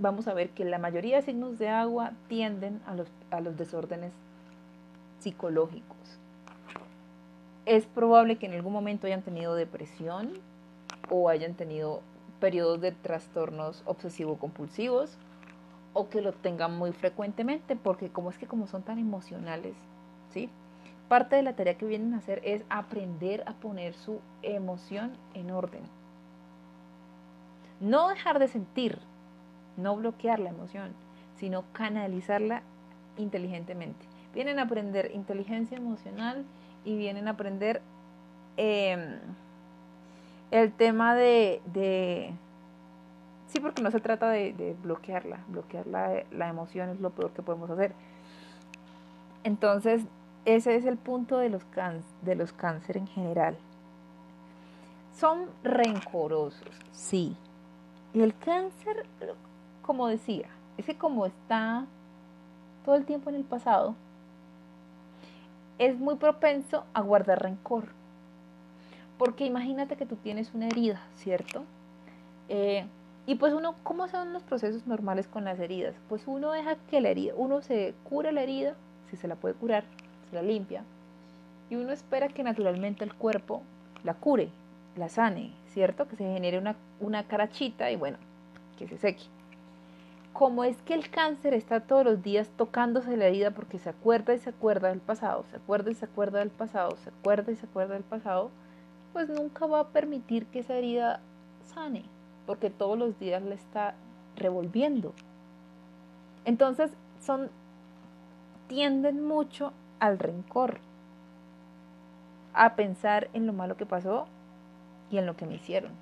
vamos 0.01 0.27
a 0.27 0.35
ver 0.35 0.51
que 0.51 0.65
la 0.65 0.78
mayoría 0.78 1.15
de 1.15 1.23
signos 1.23 1.61
de 1.61 1.69
agua 1.69 2.11
tienden 2.27 2.82
a 2.87 2.97
los, 2.97 3.07
a 3.31 3.41
los 3.41 3.57
desórdenes 3.57 4.11
psicológicos. 5.20 5.99
Es 7.70 7.86
probable 7.86 8.34
que 8.34 8.47
en 8.47 8.55
algún 8.55 8.72
momento 8.72 9.06
hayan 9.06 9.22
tenido 9.22 9.55
depresión 9.55 10.32
o 11.09 11.28
hayan 11.28 11.55
tenido 11.55 12.02
periodos 12.40 12.80
de 12.80 12.90
trastornos 12.90 13.84
obsesivo-compulsivos 13.86 15.16
o 15.92 16.09
que 16.09 16.20
lo 16.20 16.32
tengan 16.32 16.76
muy 16.76 16.90
frecuentemente 16.90 17.76
porque 17.76 18.10
como 18.10 18.30
es 18.30 18.38
que 18.38 18.48
como 18.48 18.66
son 18.66 18.82
tan 18.82 18.98
emocionales, 18.98 19.76
¿sí? 20.30 20.51
Parte 21.06 21.36
de 21.36 21.44
la 21.44 21.55
tarea 21.55 21.78
que 21.78 21.86
vienen 21.86 22.12
a 22.14 22.16
hacer 22.16 22.40
es 22.44 22.64
aprender 22.70 23.44
a 23.47 23.52
poner 23.52 23.94
su 23.94 24.18
emoción 24.42 25.12
en 25.34 25.52
orden. 25.52 25.84
No 27.78 28.09
dejar 28.09 28.40
de 28.40 28.48
sentir, 28.48 28.98
no 29.76 29.94
bloquear 29.94 30.40
la 30.40 30.51
emoción, 30.51 30.90
sino 31.36 31.62
canalizarla 31.72 32.64
inteligentemente. 33.16 34.06
Vienen 34.34 34.59
a 34.59 34.62
aprender 34.62 35.12
inteligencia 35.14 35.76
emocional 35.76 36.44
y 36.85 36.97
vienen 36.97 37.28
a 37.28 37.32
aprender 37.32 37.82
em, 38.57 39.19
el 40.51 40.73
tema 40.73 41.15
de, 41.15 42.32
Sí, 43.48 43.59
porque 43.59 43.82
no 43.82 43.90
se 43.90 44.01
trata 44.01 44.28
de, 44.31 44.77
bloquearla. 44.82 45.40
Bloquear 45.48 45.86
la, 45.86 46.23
la, 46.31 46.48
emoción 46.48 46.89
es 46.90 47.01
lo 47.01 47.11
peor 47.11 47.32
que 47.32 47.43
podemos 47.43 47.69
hacer. 47.70 47.93
Entonces, 49.43 50.05
ese 50.44 50.77
es 50.77 50.85
el 50.85 50.97
punto 50.97 51.39
de 51.39 51.48
los, 51.48 51.66
de 52.23 52.35
los 52.35 52.52
cáncer 52.52 52.97
en 52.97 53.07
general. 53.07 53.57
Son 55.12 55.47
rencorosos, 55.62 56.70
sí. 56.93 57.36
Y 58.15 58.23
el 58.23 58.36
cáncer, 58.36 59.07
como 59.82 60.09
decía, 60.09 60.48
ese 60.78 60.97
como 60.97 61.27
está 61.27 61.86
todo 62.85 62.94
el 62.94 63.05
tiempo 63.05 63.31
en 63.31 63.36
el 63.36 63.44
pasado, 63.44 63.94
es 65.81 65.98
muy 65.98 66.16
propenso 66.16 66.85
a 66.93 67.01
guardar 67.01 67.43
rencor. 67.43 67.89
Porque 69.16 69.47
imagínate 69.47 69.97
que 69.97 70.05
tú 70.05 70.16
tienes 70.16 70.52
una 70.52 70.66
herida, 70.66 71.01
¿cierto? 71.16 71.65
Eh, 72.51 72.85
y 73.27 73.36
pues 73.36 73.55
uno, 73.55 73.74
¿cómo 73.82 74.07
son 74.07 74.35
los 74.35 74.43
procesos 74.43 74.86
normales 74.86 75.27
con 75.27 75.44
las 75.44 75.59
heridas? 75.59 75.94
Pues 76.11 76.24
uno 76.27 76.52
deja 76.52 76.77
que 76.90 77.01
la 77.01 77.09
herida, 77.09 77.32
uno 77.35 77.62
se 77.62 77.94
cura 78.05 78.31
la 78.31 78.43
herida, 78.43 78.74
si 79.11 79.16
se 79.16 79.27
la 79.27 79.36
puede 79.36 79.55
curar, 79.55 79.85
la 80.32 80.43
limpia, 80.43 80.85
y 81.70 81.77
uno 81.77 81.93
espera 81.93 82.28
que 82.28 82.43
naturalmente 82.43 83.02
el 83.02 83.15
cuerpo 83.15 83.62
la 84.05 84.15
cure, 84.15 84.51
la 84.97 85.09
sane, 85.09 85.52
¿cierto? 85.69 86.07
Que 86.09 86.16
se 86.16 86.24
genere 86.24 86.59
una, 86.59 86.77
una 87.01 87.27
carachita 87.27 87.90
y 87.90 87.97
bueno, 87.97 88.19
que 88.78 88.86
se 88.86 88.98
seque. 88.98 89.24
Como 90.41 90.65
es 90.65 90.81
que 90.81 90.95
el 90.95 91.11
cáncer 91.11 91.53
está 91.53 91.81
todos 91.81 92.03
los 92.03 92.23
días 92.23 92.49
tocándose 92.57 93.15
la 93.19 93.27
herida 93.27 93.51
porque 93.51 93.79
se 93.79 93.91
acuerda 93.91 94.33
y 94.33 94.39
se 94.39 94.49
acuerda 94.49 94.89
del 94.89 95.03
pasado, 95.03 95.45
se 95.51 95.57
acuerda 95.57 95.91
y 95.91 95.95
se 95.95 96.07
acuerda 96.07 96.39
del 96.39 96.49
pasado, 96.49 96.97
se 96.97 97.11
acuerda 97.11 97.53
y 97.53 97.57
se 97.57 97.67
acuerda 97.67 97.93
del 97.93 98.05
pasado, 98.05 98.51
pues 99.12 99.29
nunca 99.29 99.67
va 99.67 99.81
a 99.81 99.89
permitir 99.89 100.47
que 100.47 100.61
esa 100.61 100.77
herida 100.77 101.21
sane, 101.75 102.07
porque 102.47 102.71
todos 102.71 102.99
los 102.99 103.19
días 103.19 103.43
la 103.43 103.55
está 103.55 103.97
revolviendo. 104.35 105.12
Entonces, 106.47 106.91
son 107.21 107.51
tienden 108.67 109.23
mucho 109.23 109.75
al 109.99 110.19
rencor, 110.19 110.81
a 112.55 112.77
pensar 112.77 113.29
en 113.35 113.47
lo 113.47 113.53
malo 113.53 113.77
que 113.77 113.85
pasó 113.85 114.27
y 115.11 115.19
en 115.19 115.27
lo 115.27 115.37
que 115.37 115.45
me 115.45 115.57
hicieron. 115.57 115.93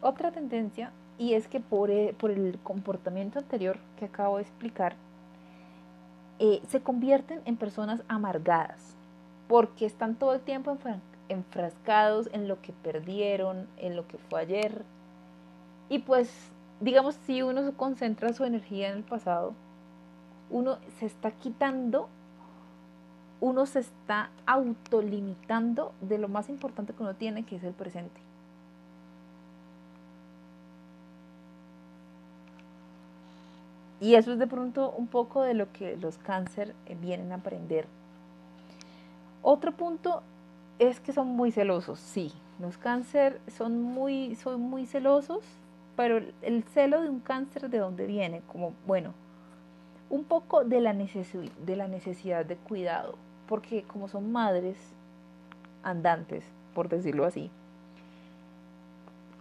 Otra 0.00 0.32
tendencia, 0.32 0.90
y 1.18 1.34
es 1.34 1.48
que 1.48 1.60
por 1.60 1.90
el, 1.90 2.14
por 2.14 2.30
el 2.30 2.58
comportamiento 2.62 3.38
anterior 3.38 3.78
que 3.98 4.06
acabo 4.06 4.36
de 4.36 4.42
explicar, 4.42 4.96
eh, 6.38 6.60
se 6.68 6.80
convierten 6.80 7.40
en 7.44 7.56
personas 7.56 8.02
amargadas, 8.08 8.94
porque 9.48 9.86
están 9.86 10.16
todo 10.16 10.34
el 10.34 10.40
tiempo 10.40 10.76
enfrascados 11.28 12.28
en 12.32 12.48
lo 12.48 12.60
que 12.60 12.72
perdieron, 12.72 13.66
en 13.78 13.96
lo 13.96 14.06
que 14.06 14.18
fue 14.18 14.40
ayer. 14.40 14.84
Y 15.88 16.00
pues, 16.00 16.30
digamos, 16.80 17.14
si 17.26 17.42
uno 17.42 17.72
concentra 17.76 18.32
su 18.32 18.44
energía 18.44 18.90
en 18.90 18.98
el 18.98 19.04
pasado, 19.04 19.54
uno 20.50 20.78
se 20.98 21.06
está 21.06 21.30
quitando 21.30 22.08
uno 23.40 23.66
se 23.66 23.80
está 23.80 24.30
autolimitando 24.46 25.92
de 26.00 26.18
lo 26.18 26.28
más 26.28 26.48
importante 26.48 26.94
que 26.94 27.02
uno 27.02 27.14
tiene, 27.14 27.44
que 27.44 27.56
es 27.56 27.64
el 27.64 27.74
presente. 27.74 28.25
Y 34.00 34.14
eso 34.14 34.32
es 34.32 34.38
de 34.38 34.46
pronto 34.46 34.90
un 34.90 35.06
poco 35.06 35.42
de 35.42 35.54
lo 35.54 35.72
que 35.72 35.96
los 35.96 36.18
cáncer 36.18 36.74
eh, 36.86 36.96
vienen 37.00 37.32
a 37.32 37.36
aprender. 37.36 37.86
Otro 39.42 39.72
punto 39.72 40.22
es 40.78 41.00
que 41.00 41.12
son 41.12 41.28
muy 41.28 41.50
celosos, 41.50 41.98
sí. 41.98 42.32
Los 42.58 42.76
cáncer 42.78 43.40
son 43.48 43.80
muy, 43.82 44.34
son 44.36 44.60
muy 44.60 44.86
celosos, 44.86 45.44
pero 45.96 46.20
el 46.42 46.64
celo 46.64 47.00
de 47.00 47.08
un 47.08 47.20
cáncer 47.20 47.70
de 47.70 47.78
dónde 47.78 48.06
viene, 48.06 48.42
como, 48.46 48.74
bueno, 48.86 49.14
un 50.10 50.24
poco 50.24 50.64
de 50.64 50.80
la, 50.80 50.92
de 50.94 51.76
la 51.76 51.88
necesidad 51.88 52.44
de 52.44 52.56
cuidado 52.56 53.16
porque 53.46 53.84
como 53.84 54.08
son 54.08 54.32
madres 54.32 54.76
andantes, 55.82 56.44
por 56.74 56.88
decirlo 56.88 57.24
así, 57.24 57.50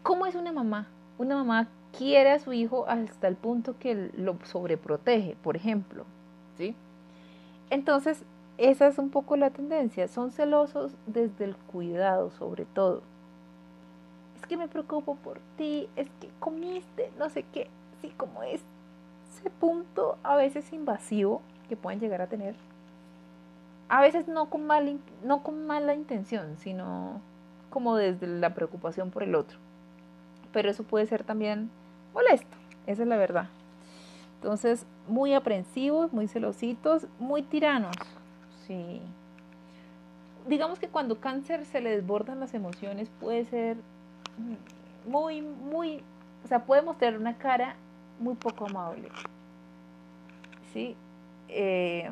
¿cómo 0.03 0.25
es 0.25 0.35
una 0.35 0.51
mamá? 0.51 0.87
Una 1.17 1.35
mamá 1.35 1.67
quiere 1.97 2.31
a 2.31 2.39
su 2.39 2.53
hijo 2.53 2.85
hasta 2.87 3.27
el 3.27 3.35
punto 3.35 3.77
que 3.79 4.11
lo 4.15 4.37
sobreprotege, 4.43 5.37
por 5.41 5.55
ejemplo, 5.55 6.05
¿sí? 6.57 6.75
Entonces, 7.69 8.23
esa 8.57 8.87
es 8.87 8.97
un 8.97 9.09
poco 9.09 9.35
la 9.35 9.49
tendencia, 9.49 10.07
son 10.07 10.31
celosos 10.31 10.95
desde 11.07 11.45
el 11.45 11.55
cuidado 11.55 12.29
sobre 12.31 12.65
todo. 12.65 13.01
Es 14.37 14.45
que 14.45 14.57
me 14.57 14.67
preocupo 14.67 15.15
por 15.15 15.39
ti, 15.57 15.89
es 15.95 16.09
que 16.21 16.29
comiste, 16.39 17.11
no 17.17 17.29
sé 17.29 17.43
qué, 17.51 17.69
sí, 18.01 18.13
como 18.15 18.43
es. 18.43 18.61
ese 19.37 19.49
punto 19.49 20.17
a 20.23 20.35
veces 20.35 20.71
invasivo 20.71 21.41
que 21.67 21.75
pueden 21.75 21.99
llegar 21.99 22.21
a 22.21 22.27
tener. 22.27 22.55
A 23.87 24.01
veces 24.01 24.27
no 24.27 24.49
con, 24.49 24.65
mal, 24.65 24.99
no 25.23 25.43
con 25.43 25.67
mala 25.67 25.93
intención, 25.93 26.57
sino 26.57 27.21
como 27.69 27.95
desde 27.95 28.27
la 28.27 28.53
preocupación 28.53 29.11
por 29.11 29.23
el 29.23 29.35
otro. 29.35 29.59
Pero 30.53 30.69
eso 30.69 30.83
puede 30.83 31.05
ser 31.05 31.23
también 31.23 31.69
molesto, 32.15 32.57
esa 32.87 33.03
es 33.03 33.07
la 33.07 33.17
verdad. 33.17 33.49
Entonces, 34.35 34.85
muy 35.07 35.33
aprensivos, 35.33 36.13
muy 36.13 36.27
celositos, 36.27 37.07
muy 37.19 37.43
tiranos. 37.43 37.95
Sí. 38.65 39.01
Digamos 40.47 40.79
que 40.79 40.87
cuando 40.87 41.19
cáncer 41.19 41.65
se 41.65 41.81
le 41.81 41.91
desbordan 41.91 42.39
las 42.39 42.53
emociones 42.53 43.09
puede 43.19 43.45
ser 43.45 43.77
muy, 45.05 45.41
muy, 45.41 46.01
o 46.43 46.47
sea, 46.47 46.63
puede 46.63 46.81
mostrar 46.81 47.17
una 47.17 47.37
cara 47.37 47.75
muy 48.19 48.35
poco 48.35 48.65
amable. 48.67 49.09
¿Sí? 50.73 50.95
Eh, 51.49 52.09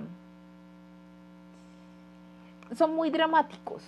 son 2.75 2.95
muy 2.95 3.09
dramáticos, 3.09 3.83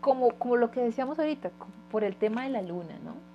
como, 0.00 0.30
como 0.30 0.56
lo 0.56 0.70
que 0.70 0.80
decíamos 0.80 1.18
ahorita, 1.18 1.50
por 1.90 2.04
el 2.04 2.16
tema 2.16 2.44
de 2.44 2.50
la 2.50 2.62
luna, 2.62 2.98
¿no? 3.04 3.29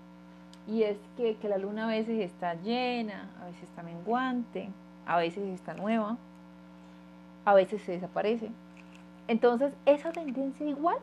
Y 0.67 0.83
es 0.83 0.97
que, 1.17 1.35
que 1.37 1.49
la 1.49 1.57
luna 1.57 1.85
a 1.85 1.89
veces 1.89 2.19
está 2.19 2.55
llena, 2.55 3.29
a 3.41 3.45
veces 3.45 3.63
está 3.63 3.83
menguante, 3.83 4.69
a 5.05 5.17
veces 5.17 5.43
está 5.49 5.73
nueva, 5.73 6.17
a 7.45 7.53
veces 7.53 7.81
se 7.83 7.93
desaparece. 7.93 8.49
Entonces, 9.27 9.73
esa 9.85 10.11
tendencia 10.11 10.65
igual 10.65 10.97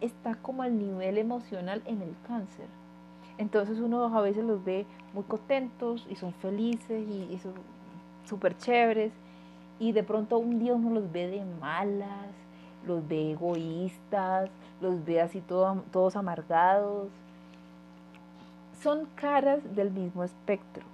está 0.00 0.36
como 0.36 0.62
al 0.62 0.78
nivel 0.78 1.18
emocional 1.18 1.82
en 1.86 2.02
el 2.02 2.14
cáncer. 2.26 2.66
Entonces 3.38 3.78
uno 3.78 4.04
a 4.16 4.20
veces 4.20 4.44
los 4.44 4.64
ve 4.64 4.84
muy 5.14 5.22
contentos 5.22 6.06
y 6.10 6.16
son 6.16 6.32
felices 6.34 7.08
y, 7.08 7.38
son 7.38 7.54
súper 8.24 8.56
chéveres 8.58 9.12
y 9.78 9.92
de 9.92 10.02
pronto 10.02 10.38
un 10.38 10.58
día 10.58 10.74
uno 10.74 10.90
los 10.90 11.10
ve 11.10 11.28
de 11.28 11.44
malas, 11.60 12.34
los 12.84 13.06
ve 13.06 13.30
egoístas, 13.30 14.50
los 14.80 15.04
ve 15.04 15.20
así 15.20 15.40
todos 15.40 16.16
amargados. 16.16 17.08
Son 18.82 19.06
caras 19.14 19.60
del 19.74 19.90
mismo 19.90 20.24
espectro. 20.24 20.84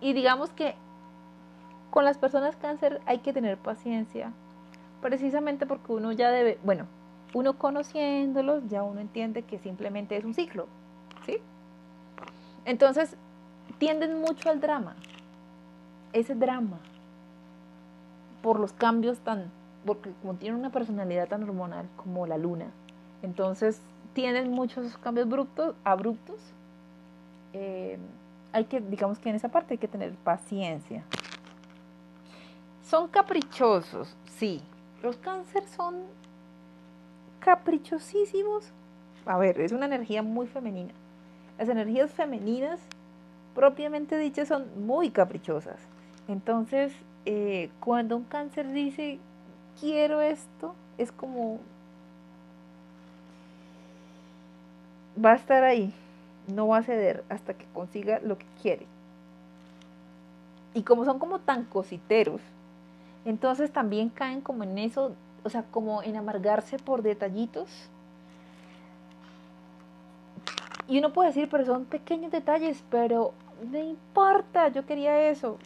Y 0.00 0.12
digamos 0.12 0.50
que 0.50 0.74
con 1.90 2.04
las 2.04 2.18
personas 2.18 2.56
cáncer 2.56 3.00
hay 3.06 3.18
que 3.18 3.32
tener 3.32 3.56
paciencia, 3.58 4.32
precisamente 5.00 5.66
porque 5.66 5.92
uno 5.92 6.12
ya 6.12 6.30
debe, 6.30 6.58
bueno, 6.62 6.86
uno 7.34 7.58
conociéndolos 7.58 8.68
ya 8.68 8.82
uno 8.82 9.00
entiende 9.00 9.42
que 9.42 9.58
simplemente 9.58 10.16
es 10.16 10.24
un 10.24 10.34
ciclo, 10.34 10.66
¿sí? 11.26 11.38
Entonces, 12.64 13.16
tienden 13.78 14.20
mucho 14.20 14.50
al 14.50 14.60
drama, 14.60 14.96
ese 16.12 16.34
drama, 16.34 16.78
por 18.42 18.60
los 18.60 18.72
cambios 18.72 19.18
tan, 19.20 19.50
porque 19.84 20.12
como 20.22 20.34
tienen 20.34 20.58
una 20.58 20.70
personalidad 20.70 21.28
tan 21.28 21.42
hormonal 21.42 21.86
como 21.96 22.26
la 22.26 22.38
luna, 22.38 22.66
entonces 23.22 23.80
tienen 24.12 24.50
muchos 24.50 24.96
cambios 24.98 25.26
abruptos, 25.26 25.74
abruptos. 25.84 26.36
Eh, 27.52 27.98
hay 28.52 28.64
que, 28.64 28.80
digamos 28.80 29.18
que 29.18 29.30
en 29.30 29.36
esa 29.36 29.48
parte 29.48 29.74
hay 29.74 29.78
que 29.78 29.88
tener 29.88 30.12
paciencia. 30.14 31.04
Son 32.82 33.08
caprichosos, 33.08 34.16
sí. 34.36 34.62
Los 35.02 35.16
cáncer 35.16 35.66
son 35.68 36.02
caprichosísimos. 37.40 38.72
A 39.26 39.36
ver, 39.36 39.60
es 39.60 39.72
una 39.72 39.86
energía 39.86 40.22
muy 40.22 40.46
femenina. 40.46 40.92
Las 41.58 41.68
energías 41.68 42.10
femeninas, 42.12 42.80
propiamente 43.54 44.16
dichas, 44.16 44.48
son 44.48 44.86
muy 44.86 45.10
caprichosas. 45.10 45.78
Entonces, 46.28 46.92
eh, 47.26 47.70
cuando 47.80 48.16
un 48.16 48.24
cáncer 48.24 48.72
dice, 48.72 49.18
quiero 49.80 50.20
esto, 50.20 50.74
es 50.96 51.12
como, 51.12 51.60
va 55.22 55.32
a 55.32 55.36
estar 55.36 55.62
ahí, 55.62 55.92
no 56.48 56.68
va 56.68 56.78
a 56.78 56.82
ceder 56.82 57.24
hasta 57.28 57.54
que 57.54 57.66
consiga 57.72 58.20
lo 58.20 58.38
que 58.38 58.46
quiere. 58.60 58.86
Y 60.74 60.82
como 60.82 61.04
son 61.04 61.18
como 61.18 61.40
tan 61.40 61.64
cositeros, 61.64 62.40
entonces 63.24 63.72
también 63.72 64.08
caen 64.08 64.40
como 64.40 64.64
en 64.64 64.78
eso, 64.78 65.12
o 65.44 65.50
sea, 65.50 65.62
como 65.62 66.02
en 66.02 66.16
amargarse 66.16 66.78
por 66.78 67.02
detallitos. 67.02 67.68
Y 70.86 70.98
uno 70.98 71.12
puede 71.12 71.28
decir, 71.28 71.48
pero 71.50 71.66
son 71.66 71.84
pequeños 71.84 72.32
detalles, 72.32 72.82
pero 72.90 73.32
no 73.70 73.78
importa, 73.78 74.68
yo 74.68 74.86
quería 74.86 75.28
eso. 75.28 75.58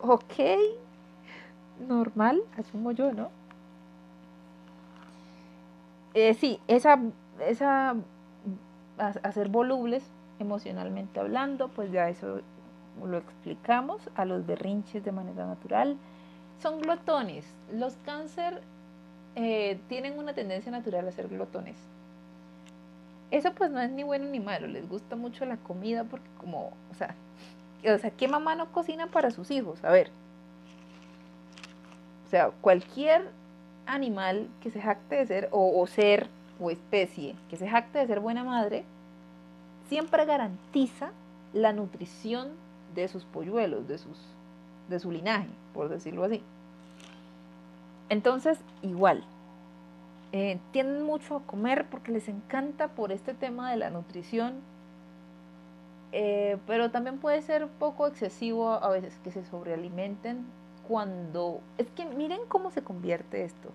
Ok, 0.00 0.34
normal, 1.86 2.42
asumo 2.56 2.92
yo, 2.92 3.12
¿no? 3.12 3.30
Eh, 6.14 6.34
sí, 6.34 6.60
esa, 6.66 6.98
esa, 7.46 7.94
hacer 9.00 9.48
volubles 9.48 10.04
emocionalmente 10.38 11.20
hablando, 11.20 11.68
pues 11.68 11.90
ya 11.92 12.08
eso 12.08 12.40
lo 13.02 13.18
explicamos, 13.18 14.00
a 14.14 14.24
los 14.24 14.46
berrinches 14.46 15.04
de 15.04 15.12
manera 15.12 15.46
natural, 15.46 15.96
son 16.60 16.80
glotones. 16.80 17.46
Los 17.72 17.96
cáncer 18.04 18.62
eh, 19.36 19.80
tienen 19.88 20.18
una 20.18 20.34
tendencia 20.34 20.70
natural 20.70 21.08
a 21.08 21.12
ser 21.12 21.28
glotones. 21.28 21.76
Eso 23.30 23.52
pues 23.54 23.70
no 23.70 23.80
es 23.80 23.90
ni 23.90 24.02
bueno 24.02 24.26
ni 24.26 24.40
malo, 24.40 24.66
les 24.66 24.88
gusta 24.88 25.14
mucho 25.14 25.44
la 25.44 25.56
comida 25.56 26.04
porque 26.04 26.28
como, 26.38 26.72
o 26.90 26.94
sea, 26.94 27.14
o 27.84 27.98
sea, 27.98 28.10
¿qué 28.10 28.28
mamá 28.28 28.56
no 28.56 28.72
cocina 28.72 29.06
para 29.06 29.30
sus 29.30 29.50
hijos? 29.50 29.82
A 29.84 29.90
ver. 29.90 30.10
O 32.26 32.30
sea, 32.30 32.50
cualquier 32.60 33.30
animal 33.86 34.48
que 34.60 34.70
se 34.70 34.80
jacte 34.80 35.16
de 35.16 35.26
ser, 35.26 35.48
o 35.52 35.86
ser, 35.86 36.28
o 36.60 36.70
especie, 36.70 37.34
que 37.48 37.56
se 37.56 37.68
jacte 37.68 37.98
de 37.98 38.06
ser 38.06 38.20
buena 38.20 38.44
madre, 38.44 38.84
siempre 39.88 40.24
garantiza 40.24 41.10
la 41.52 41.72
nutrición 41.72 42.50
de 42.94 43.08
sus 43.08 43.24
polluelos, 43.24 43.88
de 43.88 43.98
sus 43.98 44.18
de 44.90 44.98
su 44.98 45.10
linaje, 45.10 45.48
por 45.72 45.88
decirlo 45.88 46.24
así. 46.24 46.42
Entonces, 48.10 48.58
igual, 48.82 49.24
eh, 50.32 50.58
tienden 50.72 51.04
mucho 51.04 51.36
a 51.36 51.42
comer 51.42 51.86
porque 51.88 52.12
les 52.12 52.28
encanta 52.28 52.88
por 52.88 53.12
este 53.12 53.32
tema 53.32 53.70
de 53.70 53.76
la 53.76 53.90
nutrición, 53.90 54.54
eh, 56.12 56.58
pero 56.66 56.90
también 56.90 57.18
puede 57.18 57.40
ser 57.40 57.64
un 57.64 57.70
poco 57.70 58.08
excesivo 58.08 58.70
a 58.70 58.88
veces 58.90 59.16
que 59.22 59.30
se 59.30 59.44
sobrealimenten 59.44 60.44
cuando... 60.86 61.60
Es 61.78 61.88
que 61.90 62.04
miren 62.04 62.40
cómo 62.48 62.72
se 62.72 62.82
convierte 62.82 63.44
esto. 63.44 63.70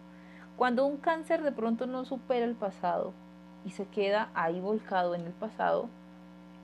Cuando 0.57 0.85
un 0.85 0.97
cáncer 0.97 1.43
de 1.43 1.51
pronto 1.51 1.85
no 1.85 2.05
supera 2.05 2.45
el 2.45 2.55
pasado 2.55 3.13
y 3.65 3.71
se 3.71 3.85
queda 3.85 4.29
ahí 4.33 4.59
volcado 4.59 5.13
en 5.13 5.21
el 5.21 5.33
pasado, 5.33 5.89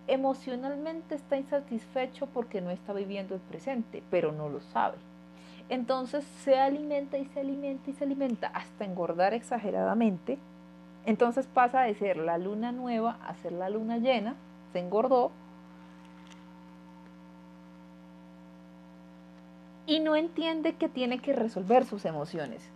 emocionalmente 0.08 1.16
está 1.16 1.38
insatisfecho 1.38 2.28
porque 2.28 2.62
no 2.62 2.70
está 2.70 2.94
viviendo 2.94 3.36
el 3.36 3.42
presente, 3.42 4.02
pero 4.10 4.32
no 4.32 4.50
lo 4.50 4.62
sabe. 4.62 4.98
Entonces 5.70 6.26
se 6.44 6.60
alimenta 6.60 7.18
y 7.18 7.26
se 7.26 7.40
alimenta 7.42 7.90
y 7.90 7.94
se 7.94 8.04
alimenta 8.04 8.48
hasta 8.48 8.86
engordar 8.86 9.34
exageradamente. 9.34 10.38
Entonces 11.06 11.48
pasa 11.48 11.82
de 11.82 11.96
ser 11.96 12.18
la 12.18 12.38
luna 12.38 12.72
nueva 12.72 13.18
a 13.26 13.36
ser 13.36 13.54
la 13.54 13.70
luna 13.70 13.98
llena, 13.98 14.36
se 14.74 14.80
engordó. 14.80 15.32
Y 19.86 20.00
no 20.00 20.16
entiende 20.16 20.74
que 20.74 20.88
tiene 20.90 21.20
que 21.20 21.34
resolver 21.34 21.86
sus 21.86 22.06
emociones, 22.06 22.70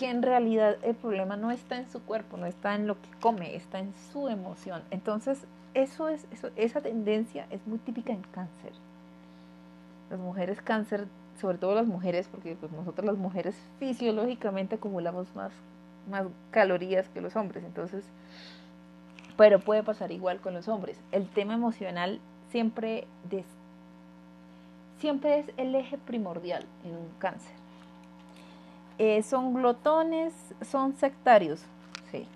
que 0.00 0.08
en 0.08 0.22
realidad 0.22 0.78
el 0.82 0.94
problema 0.94 1.36
no 1.36 1.50
está 1.50 1.76
en 1.76 1.86
su 1.86 2.00
cuerpo, 2.00 2.38
no 2.38 2.46
está 2.46 2.74
en 2.74 2.86
lo 2.86 2.94
que 2.94 3.10
come, 3.20 3.54
está 3.54 3.80
en 3.80 3.92
su 4.10 4.30
emoción. 4.30 4.82
Entonces 4.90 5.44
eso 5.74 6.08
es, 6.08 6.26
esa 6.56 6.80
tendencia 6.80 7.46
es 7.50 7.66
muy 7.66 7.76
típica 7.76 8.10
en 8.10 8.22
cáncer. 8.22 8.72
Las 10.08 10.18
mujeres 10.18 10.62
cáncer, 10.62 11.06
sobre 11.38 11.58
todo 11.58 11.74
las 11.74 11.86
mujeres, 11.86 12.28
porque 12.28 12.56
pues 12.58 12.72
nosotros 12.72 13.04
las 13.04 13.18
mujeres 13.18 13.54
fisiológicamente 13.78 14.76
acumulamos 14.76 15.26
más, 15.34 15.52
más 16.10 16.24
calorías 16.50 17.10
que 17.10 17.20
los 17.20 17.36
hombres, 17.36 17.62
entonces, 17.62 18.02
pero 19.36 19.60
puede 19.60 19.82
pasar 19.82 20.12
igual 20.12 20.40
con 20.40 20.54
los 20.54 20.66
hombres. 20.66 20.98
El 21.12 21.28
tema 21.28 21.52
emocional 21.52 22.20
siempre, 22.48 23.06
siempre 24.98 25.40
es 25.40 25.46
el 25.58 25.74
eje 25.74 25.98
primordial 25.98 26.64
en 26.86 26.92
un 26.92 27.08
cáncer. 27.18 27.59
Eh, 29.02 29.22
son 29.22 29.54
glotones, 29.54 30.34
son 30.60 30.94
sectarios, 30.94 31.62
sí, 32.10 32.26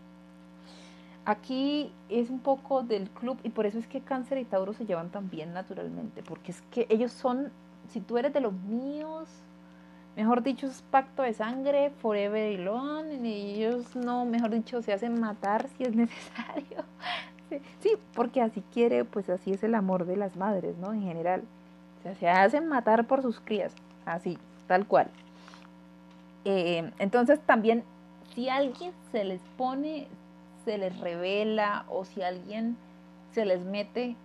Aquí 1.27 1.93
es 2.09 2.31
un 2.31 2.39
poco 2.39 2.83
del 2.83 3.11
club 3.11 3.39
y 3.43 3.51
por 3.51 3.67
eso 3.67 3.79
es 3.79 3.87
que 3.87 4.01
cáncer 4.01 4.39
y 4.39 4.47
Tauro 4.47 4.73
se 4.73 4.87
llevan 4.87 5.11
tan 5.11 5.29
bien 5.29 5.53
naturalmente, 5.53 6.23
porque 6.23 6.53
es 6.53 6.63
que 6.71 6.87
ellos 6.89 7.13
son, 7.13 7.53
si 7.91 8.01
tú 8.01 8.17
eres 8.17 8.33
de 8.33 8.41
los 8.41 8.55
míos, 8.55 9.29
mejor 10.17 10.43
dicho, 10.43 10.67
es 10.67 10.81
pacto 10.91 11.23
de 11.23 11.35
sangre, 11.35 11.91
forever 12.01 12.51
y 12.51 12.57
long, 12.57 13.25
y 13.27 13.57
ellos 13.57 13.95
no, 13.95 14.25
mejor 14.25 14.49
dicho, 14.49 14.81
se 14.81 14.95
hacen 14.95 15.21
matar 15.21 15.69
si 15.77 15.85
es 15.85 15.95
necesario. 15.95 16.85
Sí, 17.81 17.93
porque 18.15 18.41
así 18.41 18.65
quiere, 18.73 19.05
pues 19.05 19.29
así 19.29 19.53
es 19.53 19.63
el 19.63 19.75
amor 19.77 20.07
de 20.07 20.17
las 20.17 20.35
madres, 20.35 20.77
¿no? 20.79 20.93
En 20.93 21.03
general, 21.03 21.45
sea, 22.03 22.15
se 22.15 22.29
hacen 22.29 22.67
matar 22.67 23.07
por 23.07 23.23
sus 23.23 23.39
crías, 23.39 23.73
así, 24.07 24.39
tal 24.67 24.87
cual. 24.87 25.09
Eh, 26.45 26.91
entonces 26.99 27.41
también, 27.47 27.85
si 28.35 28.49
alguien 28.49 28.93
se 29.13 29.25
les 29.25 29.41
pone, 29.57 30.09
se 30.65 30.79
les 30.79 30.99
revela 30.99 31.85
o 31.89 32.05
si 32.05 32.23
alguien 32.23 32.77
se 33.33 33.45
les 33.45 33.65
mete 33.65 34.17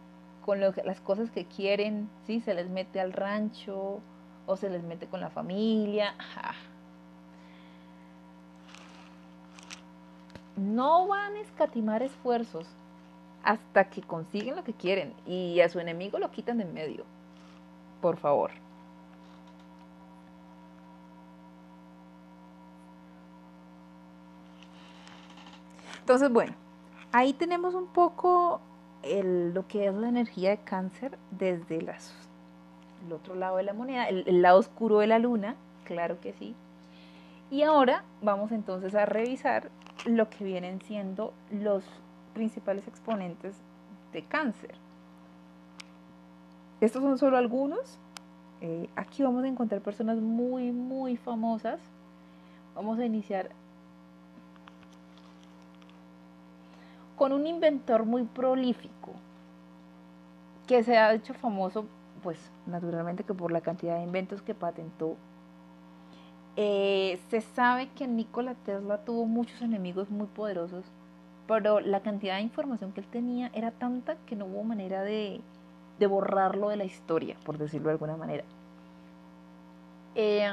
con 0.46 0.60
las 0.60 1.00
cosas 1.02 1.30
que 1.32 1.46
quieren, 1.46 2.10
¿sí? 2.26 2.42
se 2.42 2.54
les 2.54 2.70
mete 2.70 3.00
al 3.00 3.14
rancho 3.14 4.00
o 4.48 4.56
se 4.56 4.70
les 4.70 4.84
mete 4.84 5.06
con 5.08 5.22
la 5.22 5.30
familia. 5.30 6.16
No 10.56 11.08
van 11.08 11.36
a 11.36 11.42
escatimar 11.42 12.02
esfuerzos 12.02 12.68
hasta 13.44 13.86
que 13.90 14.02
consiguen 14.02 14.56
lo 14.56 14.64
que 14.64 14.74
quieren 14.74 15.14
y 15.26 15.60
a 15.62 15.70
su 15.70 15.80
enemigo 15.80 16.20
lo 16.20 16.32
quitan 16.32 16.58
de 16.58 16.64
en 16.64 16.74
medio. 16.74 17.06
Por 18.02 18.18
favor. 18.18 18.52
Entonces, 26.10 26.32
bueno, 26.32 26.54
ahí 27.12 27.34
tenemos 27.34 27.76
un 27.76 27.86
poco 27.86 28.62
lo 29.04 29.68
que 29.68 29.86
es 29.86 29.94
la 29.94 30.10
energía 30.10 30.50
de 30.50 30.58
cáncer 30.58 31.20
desde 31.30 31.78
el 31.78 33.14
otro 33.14 33.36
lado 33.36 33.58
de 33.58 33.64
la 33.64 33.74
moneda, 33.74 34.08
el 34.08 34.42
lado 34.42 34.58
oscuro 34.58 34.98
de 35.02 35.06
la 35.06 35.20
luna, 35.20 35.56
claro 35.84 36.20
que 36.20 36.34
sí. 36.34 36.56
Y 37.52 37.62
ahora 37.62 38.06
vamos 38.24 38.52
entonces 38.52 38.96
a 38.96 39.06
revisar 39.06 39.70
lo 40.08 40.32
que 40.32 40.44
vienen 40.44 40.82
siendo 40.82 41.32
los 41.52 41.84
principales 42.34 42.88
exponentes 42.88 43.56
de 44.12 44.24
cáncer. 44.24 44.74
Estos 46.82 47.04
son 47.04 47.20
solo 47.20 47.38
algunos. 47.38 48.00
Eh, 48.62 48.90
aquí 48.96 49.22
vamos 49.22 49.44
a 49.44 49.48
encontrar 49.48 49.82
personas 49.82 50.18
muy, 50.18 50.72
muy 50.72 51.18
famosas. 51.18 51.80
Vamos 52.74 52.98
a 52.98 53.06
iniciar 53.06 53.52
con 57.20 57.32
un 57.34 57.46
inventor 57.46 58.06
muy 58.06 58.24
prolífico 58.24 59.12
que 60.66 60.84
se 60.84 60.98
ha 60.98 61.14
hecho 61.14 61.36
famoso, 61.36 61.86
pues 62.24 62.40
naturalmente 62.66 63.24
que 63.24 63.36
por 63.36 63.52
la 63.52 63.62
cantidad 63.62 63.98
de 63.98 64.04
inventos 64.04 64.42
que 64.42 64.56
patentó. 64.56 65.18
Eh, 66.56 67.20
se 67.30 67.42
sabe 67.42 67.90
que 67.90 68.08
Nikola 68.08 68.56
Tesla 68.56 68.98
tuvo 69.06 69.26
muchos 69.26 69.62
enemigos 69.62 70.10
muy 70.10 70.26
poderosos 70.26 70.84
pero 71.50 71.80
la 71.80 72.02
cantidad 72.02 72.36
de 72.36 72.42
información 72.42 72.92
que 72.92 73.02
él 73.02 73.08
tenía 73.08 73.50
era 73.56 73.72
tanta 73.72 74.18
que 74.28 74.36
no 74.36 74.46
hubo 74.46 74.64
manera 74.64 75.02
de, 75.02 75.42
borrarlo 76.08 76.70
de 76.70 76.78
la 76.78 76.86
historia, 76.86 77.38
por 77.44 77.58
decirlo 77.58 77.88
de 77.88 77.94
alguna 77.94 78.16
manera. 78.16 78.44
Eh, 80.14 80.48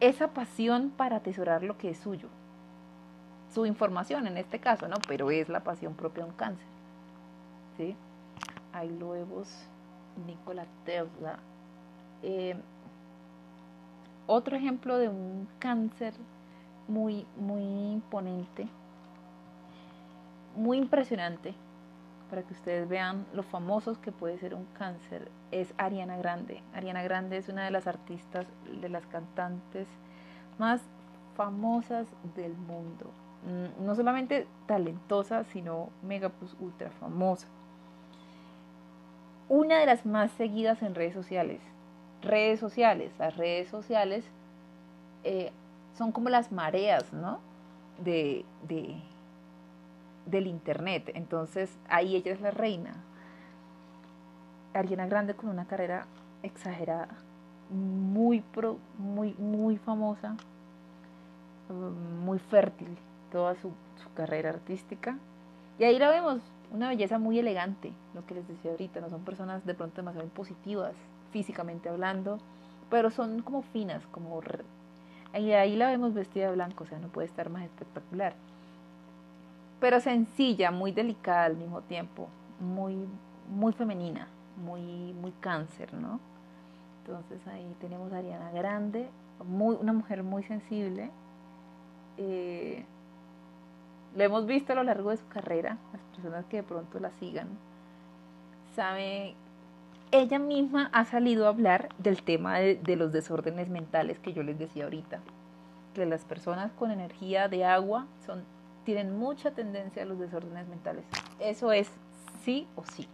esa 0.00 0.34
pasión 0.34 0.90
para 0.90 1.18
atesorar 1.18 1.62
lo 1.62 1.78
que 1.78 1.90
es 1.90 1.98
suyo, 1.98 2.28
su 3.52 3.66
información 3.66 4.26
en 4.26 4.36
este 4.36 4.58
caso, 4.58 4.88
¿no? 4.88 4.96
Pero 5.06 5.30
es 5.30 5.48
la 5.48 5.60
pasión 5.60 5.94
propia 5.94 6.24
de 6.24 6.30
un 6.30 6.36
cáncer. 6.36 6.66
¿sí? 7.76 7.96
Ahí 8.72 8.88
lo 8.98 9.10
vemos, 9.10 9.48
Nikola 10.26 10.66
Tesla. 10.84 11.38
Eh, 12.22 12.56
otro 14.26 14.56
ejemplo 14.56 14.98
de 14.98 15.08
un 15.08 15.48
cáncer 15.58 16.12
muy, 16.86 17.26
muy 17.36 17.62
imponente 17.62 18.68
muy 20.58 20.78
impresionante 20.78 21.54
para 22.28 22.42
que 22.42 22.52
ustedes 22.52 22.88
vean 22.88 23.24
lo 23.32 23.42
famosos 23.42 23.96
que 23.98 24.12
puede 24.12 24.38
ser 24.38 24.54
un 24.54 24.66
cáncer 24.78 25.30
es 25.50 25.72
Ariana 25.78 26.18
Grande. 26.18 26.62
Ariana 26.74 27.02
Grande 27.02 27.38
es 27.38 27.48
una 27.48 27.64
de 27.64 27.70
las 27.70 27.86
artistas, 27.86 28.46
de 28.80 28.88
las 28.88 29.06
cantantes 29.06 29.86
más 30.58 30.82
famosas 31.36 32.06
del 32.34 32.52
mundo. 32.54 33.10
Mm, 33.44 33.84
no 33.84 33.94
solamente 33.94 34.46
talentosa, 34.66 35.44
sino 35.44 35.90
mega 36.02 36.28
plus 36.28 36.56
ultra 36.60 36.90
famosa. 36.90 37.46
Una 39.48 39.78
de 39.78 39.86
las 39.86 40.04
más 40.04 40.30
seguidas 40.32 40.82
en 40.82 40.94
redes 40.94 41.14
sociales. 41.14 41.60
Redes 42.22 42.60
sociales, 42.60 43.12
las 43.18 43.36
redes 43.36 43.68
sociales 43.68 44.24
eh, 45.24 45.52
son 45.96 46.12
como 46.12 46.28
las 46.28 46.52
mareas, 46.52 47.12
¿no? 47.12 47.38
de, 48.04 48.44
del 50.26 50.46
Internet. 50.46 51.10
Entonces 51.14 51.76
ahí 51.88 52.16
ella 52.16 52.32
es 52.32 52.40
la 52.40 52.50
reina. 52.50 52.94
Ariana 54.74 55.06
Grande 55.06 55.34
con 55.34 55.48
una 55.48 55.66
carrera 55.66 56.06
exagerada, 56.42 57.08
muy, 57.70 58.40
pro, 58.40 58.78
muy, 58.98 59.34
muy 59.34 59.76
famosa, 59.78 60.36
muy 62.24 62.38
fértil 62.38 62.96
toda 63.30 63.54
su, 63.56 63.72
su 64.02 64.12
carrera 64.14 64.50
artística. 64.50 65.18
Y 65.78 65.84
ahí 65.84 65.98
la 65.98 66.10
vemos, 66.10 66.40
una 66.72 66.88
belleza 66.88 67.18
muy 67.18 67.38
elegante, 67.38 67.92
lo 68.14 68.26
que 68.26 68.34
les 68.34 68.48
decía 68.48 68.70
ahorita, 68.70 69.00
no 69.00 69.10
son 69.10 69.24
personas 69.24 69.64
de 69.64 69.74
pronto 69.74 69.96
demasiado 69.96 70.28
positivas, 70.28 70.94
físicamente 71.32 71.88
hablando, 71.88 72.38
pero 72.90 73.10
son 73.10 73.42
como 73.42 73.62
finas, 73.62 74.06
como... 74.08 74.40
Ahí, 75.32 75.52
ahí 75.52 75.76
la 75.76 75.88
vemos 75.88 76.14
vestida 76.14 76.46
de 76.46 76.54
blanco, 76.54 76.84
o 76.84 76.86
sea, 76.86 76.98
no 76.98 77.08
puede 77.08 77.26
estar 77.26 77.50
más 77.50 77.62
espectacular 77.62 78.34
pero 79.80 80.00
sencilla, 80.00 80.70
muy 80.70 80.92
delicada 80.92 81.44
al 81.44 81.56
mismo 81.56 81.82
tiempo, 81.82 82.28
muy, 82.60 82.96
muy 83.48 83.72
femenina, 83.72 84.28
muy, 84.56 84.82
muy 85.14 85.32
cáncer, 85.40 85.94
¿no? 85.94 86.20
Entonces 87.00 87.46
ahí 87.46 87.76
tenemos 87.80 88.12
a 88.12 88.18
Ariana 88.18 88.50
Grande, 88.50 89.08
muy, 89.44 89.76
una 89.80 89.92
mujer 89.92 90.22
muy 90.22 90.42
sensible. 90.42 91.10
Eh, 92.16 92.84
lo 94.16 94.24
hemos 94.24 94.46
visto 94.46 94.72
a 94.72 94.76
lo 94.76 94.82
largo 94.82 95.10
de 95.10 95.18
su 95.18 95.28
carrera, 95.28 95.78
las 95.92 96.02
personas 96.14 96.44
que 96.46 96.58
de 96.58 96.62
pronto 96.62 96.98
la 96.98 97.10
sigan, 97.12 97.48
sabe, 98.74 99.34
ella 100.10 100.38
misma 100.38 100.90
ha 100.92 101.04
salido 101.04 101.46
a 101.46 101.50
hablar 101.50 101.88
del 101.98 102.22
tema 102.22 102.58
de, 102.58 102.76
de 102.76 102.96
los 102.96 103.12
desórdenes 103.12 103.68
mentales 103.68 104.18
que 104.18 104.32
yo 104.32 104.42
les 104.42 104.58
decía 104.58 104.84
ahorita, 104.84 105.20
que 105.94 106.06
las 106.06 106.24
personas 106.24 106.72
con 106.72 106.90
energía 106.90 107.48
de 107.48 107.64
agua 107.64 108.06
son 108.24 108.44
tienen 108.88 109.18
mucha 109.18 109.50
tendencia 109.50 110.02
a 110.02 110.06
los 110.06 110.18
desórdenes 110.18 110.66
mentales. 110.66 111.04
Eso 111.40 111.72
es 111.72 111.90
sí 112.42 112.66
o 112.74 112.84
sí. 112.86 113.06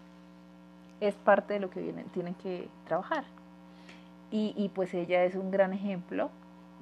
Es 1.00 1.16
parte 1.16 1.54
de 1.54 1.58
lo 1.58 1.68
que 1.68 1.80
vienen, 1.80 2.06
tienen 2.10 2.36
que 2.36 2.68
trabajar. 2.86 3.24
Y, 4.30 4.70
pues 4.72 4.94
ella 4.94 5.24
es 5.24 5.34
un 5.34 5.50
gran 5.50 5.72
ejemplo 5.72 6.30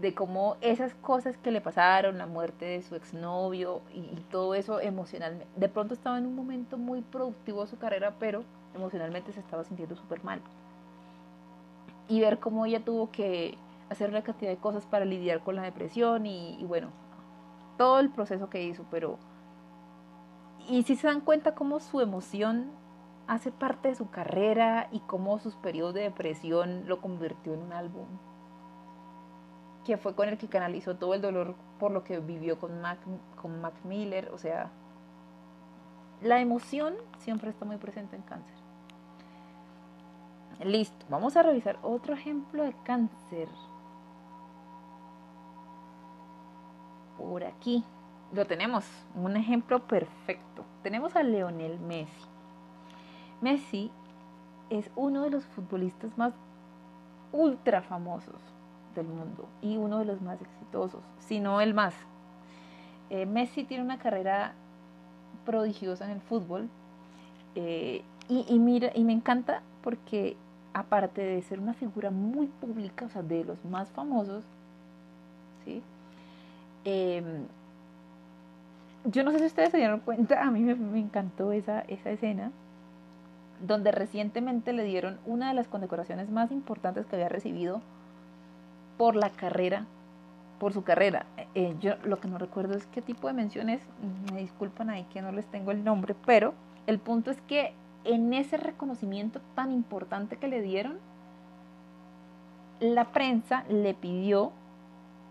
de 0.03 0.15
cómo 0.15 0.57
esas 0.61 0.95
cosas 0.95 1.39
que 1.39 1.53
le 1.53 1.61
pasaron, 1.61 2.19
la 2.19 2.27
muerte 2.27 2.65
de 2.65 2.83
su 2.83 2.97
exnovio 2.97 3.83
y, 3.95 4.03
todo 4.33 4.55
eso 4.55 4.81
emocionalmente, 4.81 5.47
de 5.55 5.69
pronto 5.69 5.95
estaba 5.95 6.19
en 6.19 6.27
un 6.27 6.35
momento 6.35 6.77
muy 6.77 7.03
productivo 7.03 7.63
de 7.63 7.69
su 7.69 7.79
carrera, 7.79 8.17
pero 8.19 8.43
emocionalmente 8.75 9.33
se 9.33 9.39
estaba 9.39 9.63
sintiendo 9.63 9.95
súper 9.95 10.25
mal. 10.25 10.41
Y 12.09 12.21
ver 12.21 12.41
cómo 12.41 12.67
ella 12.67 12.85
tuvo 12.85 13.13
que 13.13 13.57
hacer 13.91 14.11
una 14.11 14.23
cantidad 14.23 14.51
de 14.51 14.57
cosas 14.57 14.85
para 14.87 15.05
lidiar 15.05 15.41
con 15.45 15.55
la 15.55 15.63
depresión 15.63 16.27
y, 16.27 16.57
y 16.61 16.65
bueno, 16.65 16.89
todo 17.79 18.01
el 18.01 18.11
proceso 18.11 18.51
que 18.51 18.65
hizo, 18.65 18.85
pero... 18.91 19.19
Y 20.69 20.83
si 20.83 20.97
se 20.97 21.07
dan 21.07 21.21
cuenta 21.21 21.55
cómo 21.55 21.79
su 21.79 22.01
emoción 22.01 22.73
hace 23.29 23.53
parte 23.53 23.89
de 23.89 23.95
su 23.95 24.11
carrera 24.11 24.89
y 24.91 24.99
cómo 25.01 25.39
sus 25.39 25.55
periodos 25.55 25.95
de 25.95 26.03
depresión 26.03 26.89
lo 26.89 27.01
convirtió 27.01 27.55
en 27.55 27.63
un 27.63 27.73
álbum, 27.73 28.07
que 29.85 29.97
fue 29.97 30.15
con 30.15 30.29
el 30.29 30.39
que 30.39 30.49
canalizó 30.49 30.97
todo 30.97 31.15
el 31.15 31.23
dolor 31.23 31.55
por 31.79 31.91
lo 31.91 32.05
que 32.05 32.21
vivió 32.21 32.59
con 32.59 32.81
Mac, 32.81 32.99
con 33.41 33.61
Mac 33.61 33.75
Miller, 33.85 34.31
o 34.33 34.39
sea, 34.39 34.71
la 36.21 36.41
emoción 36.41 36.95
siempre 37.19 37.51
está 37.51 37.65
muy 37.65 37.77
presente 37.79 38.17
en 38.17 38.23
cáncer. 38.23 38.55
Listo, 40.65 41.07
vamos 41.09 41.37
a 41.37 41.43
revisar 41.43 41.79
otro 41.83 42.15
ejemplo 42.15 42.63
de 42.63 42.75
cáncer. 42.85 43.49
por 47.23 47.45
aquí. 47.45 47.85
Lo 48.33 48.47
tenemos, 48.47 48.85
un 49.15 49.37
ejemplo 49.37 49.87
perfecto. 49.87 50.65
Tenemos 50.83 51.15
a 51.17 51.23
Leonel 51.23 51.79
Messi. 51.81 52.29
Messi 53.41 53.91
es 54.71 54.91
uno 54.97 55.23
de 55.23 55.31
los 55.31 55.45
futbolistas 55.45 56.17
más 56.17 56.33
ultra 57.33 57.83
famosos 57.83 58.41
del 58.95 59.07
mundo 59.07 59.49
y 59.61 59.77
uno 59.77 59.99
de 59.99 60.05
los 60.05 60.21
más 60.21 60.41
exitosos, 60.41 61.03
si 61.21 61.41
no 61.41 61.61
el 61.61 61.75
más. 61.75 61.95
Eh, 63.11 63.27
Messi 63.27 63.65
tiene 63.65 63.85
una 63.85 63.99
carrera 63.99 64.55
prodigiosa 65.45 66.05
en 66.07 66.13
el 66.13 66.21
fútbol 66.21 66.69
eh, 67.55 68.03
y, 68.29 68.59
mira, 68.59 68.91
y 68.95 69.05
me 69.05 69.13
encanta 69.13 69.63
porque 69.83 70.37
aparte 70.73 71.21
de 71.21 71.43
ser 71.43 71.61
una 71.61 71.75
figura 71.75 72.11
muy 72.11 72.47
pública, 72.47 73.05
o 73.05 73.09
sea, 73.11 73.23
de 73.23 73.45
los 73.45 73.63
más 73.65 73.91
famosos, 73.91 74.45
¿sí? 75.65 75.83
Em, 76.85 77.47
yo 79.05 79.25
no 79.25 79.33
sé 79.33 79.41
si 79.41 79.47
ustedes 79.47 79.71
se 79.71 79.77
dieron 79.77 80.01
cuenta, 80.01 80.43
a 80.43 80.51
mí 80.51 80.61
me, 80.61 80.99
encantó 80.99 81.53
esa, 81.53 81.81
esa 81.81 82.11
escena 82.11 82.53
donde 83.67 83.93
recientemente 83.93 84.73
le 84.73 84.85
dieron 84.85 85.19
una 85.27 85.49
de 85.49 85.55
las 85.55 85.69
condecoraciones 85.69 86.31
más 86.31 86.51
importantes 86.51 87.07
que 87.07 87.17
había 87.17 87.29
recibido 87.29 87.81
por 88.97 89.17
la 89.17 89.31
carrera, 89.31 89.87
por 90.59 90.73
su 90.73 90.85
carrera. 90.85 91.27
Eh, 91.55 91.75
yo 91.81 91.97
lo 92.05 92.21
que 92.21 92.29
no 92.29 92.39
recuerdo 92.39 92.77
es 92.77 92.87
qué 92.87 93.03
tipo 93.03 93.27
de 93.27 93.33
menciones, 93.33 93.83
me 94.33 94.41
disculpan 94.41 94.91
ahí 94.91 95.05
que 95.13 95.23
no 95.23 95.33
les 95.33 95.47
tengo 95.47 95.71
el 95.71 95.85
nombre, 95.85 96.15
pero 96.27 96.55
el 96.87 96.99
punto 96.99 97.31
es 97.31 97.41
que 97.43 97.75
en 98.05 98.33
ese 98.35 98.57
reconocimiento 98.57 99.41
tan 99.55 99.73
importante 99.73 100.37
que 100.37 100.49
le 100.49 100.63
dieron, 100.63 100.99
la 102.81 103.13
prensa 103.13 103.65
le 103.69 103.95
pidió, 103.95 104.53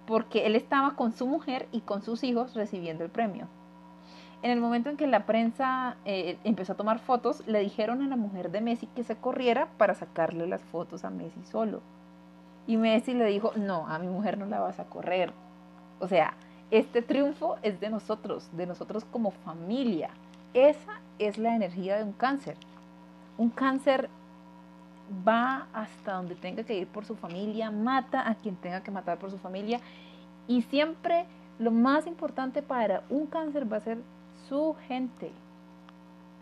porque 0.05 0.45
él 0.45 0.55
estaba 0.55 0.95
con 0.95 1.11
su 1.11 1.27
mujer 1.27 1.67
y 1.71 1.81
con 1.81 2.01
sus 2.01 2.23
hijos 2.23 2.53
recibiendo 2.53 3.03
el 3.03 3.09
premio. 3.09 3.47
En 4.41 4.51
el 4.51 4.59
momento 4.59 4.89
en 4.89 4.97
que 4.97 5.05
la 5.05 5.25
prensa 5.25 5.97
eh, 6.05 6.37
empezó 6.43 6.73
a 6.73 6.77
tomar 6.77 6.99
fotos, 6.99 7.45
le 7.47 7.59
dijeron 7.59 8.01
a 8.01 8.07
la 8.07 8.15
mujer 8.15 8.51
de 8.51 8.61
Messi 8.61 8.87
que 8.87 9.03
se 9.03 9.15
corriera 9.15 9.67
para 9.77 9.93
sacarle 9.93 10.47
las 10.47 10.63
fotos 10.63 11.05
a 11.05 11.11
Messi 11.11 11.43
solo. 11.43 11.81
Y 12.67 12.77
Messi 12.77 13.13
le 13.13 13.25
dijo, 13.25 13.51
no, 13.55 13.87
a 13.87 13.99
mi 13.99 14.07
mujer 14.07 14.37
no 14.37 14.45
la 14.45 14.59
vas 14.59 14.79
a 14.79 14.85
correr. 14.85 15.33
O 15.99 16.07
sea, 16.07 16.33
este 16.69 17.01
triunfo 17.01 17.57
es 17.63 17.79
de 17.79 17.89
nosotros, 17.89 18.49
de 18.53 18.65
nosotros 18.65 19.05
como 19.05 19.31
familia. 19.31 20.09
Esa 20.53 21.01
es 21.19 21.37
la 21.37 21.55
energía 21.55 21.97
de 21.97 22.03
un 22.03 22.13
cáncer. 22.13 22.55
Un 23.37 23.49
cáncer 23.49 24.09
va 25.27 25.67
hasta 25.73 26.13
donde 26.13 26.35
tenga 26.35 26.63
que 26.63 26.77
ir 26.77 26.87
por 26.87 27.05
su 27.05 27.15
familia, 27.15 27.71
mata 27.71 28.29
a 28.29 28.35
quien 28.35 28.55
tenga 28.55 28.81
que 28.81 28.91
matar 28.91 29.17
por 29.17 29.29
su 29.29 29.37
familia 29.37 29.79
y 30.47 30.61
siempre 30.63 31.25
lo 31.59 31.71
más 31.71 32.07
importante 32.07 32.61
para 32.61 33.03
un 33.09 33.27
cáncer 33.27 33.71
va 33.71 33.77
a 33.77 33.81
ser 33.81 33.97
su 34.47 34.75
gente. 34.87 35.31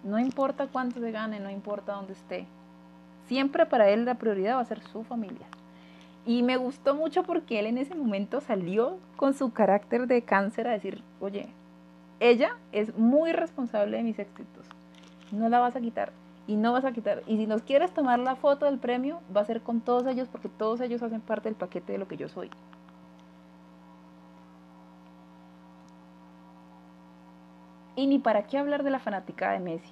No 0.03 0.17
importa 0.19 0.67
cuánto 0.67 0.99
se 0.99 1.11
gane, 1.11 1.39
no 1.39 1.49
importa 1.49 1.93
dónde 1.93 2.13
esté. 2.13 2.47
Siempre 3.27 3.65
para 3.65 3.89
él 3.89 4.05
la 4.05 4.15
prioridad 4.15 4.55
va 4.55 4.61
a 4.61 4.65
ser 4.65 4.81
su 4.81 5.03
familia. 5.03 5.47
Y 6.29 6.43
me 6.43 6.57
gustó 6.57 6.93
mucho 6.93 7.23
porque 7.23 7.57
él 7.57 7.65
en 7.65 7.79
ese 7.79 7.95
momento 7.95 8.39
salió 8.39 8.99
con 9.15 9.33
su 9.33 9.51
carácter 9.51 10.05
de 10.05 10.21
cáncer 10.21 10.67
a 10.67 10.73
decir, 10.73 11.03
oye, 11.19 11.47
ella 12.19 12.55
es 12.71 12.95
muy 12.95 13.31
responsable 13.31 13.97
de 13.97 14.03
mis 14.03 14.19
éxitos. 14.19 14.67
No 15.31 15.49
la 15.49 15.59
vas 15.59 15.75
a 15.75 15.81
quitar. 15.81 16.11
Y 16.45 16.55
no 16.55 16.71
vas 16.71 16.85
a 16.85 16.91
quitar. 16.91 17.23
Y 17.25 17.37
si 17.37 17.47
nos 17.47 17.63
quieres 17.63 17.91
tomar 17.95 18.19
la 18.19 18.35
foto 18.35 18.67
del 18.67 18.77
premio, 18.77 19.21
va 19.35 19.41
a 19.41 19.45
ser 19.45 19.61
con 19.61 19.81
todos 19.81 20.05
ellos 20.05 20.27
porque 20.27 20.49
todos 20.49 20.81
ellos 20.81 21.01
hacen 21.01 21.19
parte 21.19 21.49
del 21.49 21.55
paquete 21.55 21.93
de 21.93 21.97
lo 21.97 22.07
que 22.07 22.17
yo 22.17 22.29
soy. 22.29 22.51
Y 27.95 28.05
ni 28.05 28.19
para 28.19 28.43
qué 28.45 28.59
hablar 28.59 28.83
de 28.83 28.91
la 28.91 28.99
fanática 28.99 29.49
de 29.53 29.61
Messi. 29.61 29.91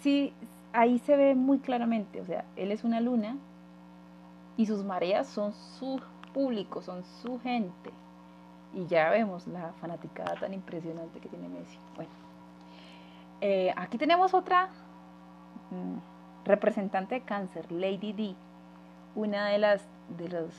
Sí, 0.00 0.32
ahí 0.72 1.00
se 1.00 1.18
ve 1.18 1.34
muy 1.34 1.58
claramente, 1.58 2.22
o 2.22 2.24
sea, 2.24 2.46
él 2.56 2.72
es 2.72 2.82
una 2.82 3.02
luna 3.02 3.36
y 4.56 4.66
sus 4.66 4.84
mareas 4.84 5.26
son 5.26 5.52
su 5.52 6.00
público, 6.32 6.82
son 6.82 7.04
su 7.22 7.40
gente. 7.40 7.90
Y 8.74 8.86
ya 8.86 9.10
vemos 9.10 9.46
la 9.46 9.72
fanaticada 9.80 10.34
tan 10.34 10.52
impresionante 10.52 11.20
que 11.20 11.28
tiene 11.28 11.48
Messi. 11.48 11.78
Bueno, 11.94 12.10
eh, 13.40 13.72
aquí 13.76 13.98
tenemos 13.98 14.34
otra 14.34 14.68
mm, 15.70 16.46
representante 16.46 17.16
de 17.16 17.20
cáncer, 17.22 17.70
Lady 17.70 18.12
D, 18.12 18.34
una 19.14 19.46
de 19.46 19.58
las 19.58 19.86
de 20.08 20.28
los, 20.28 20.52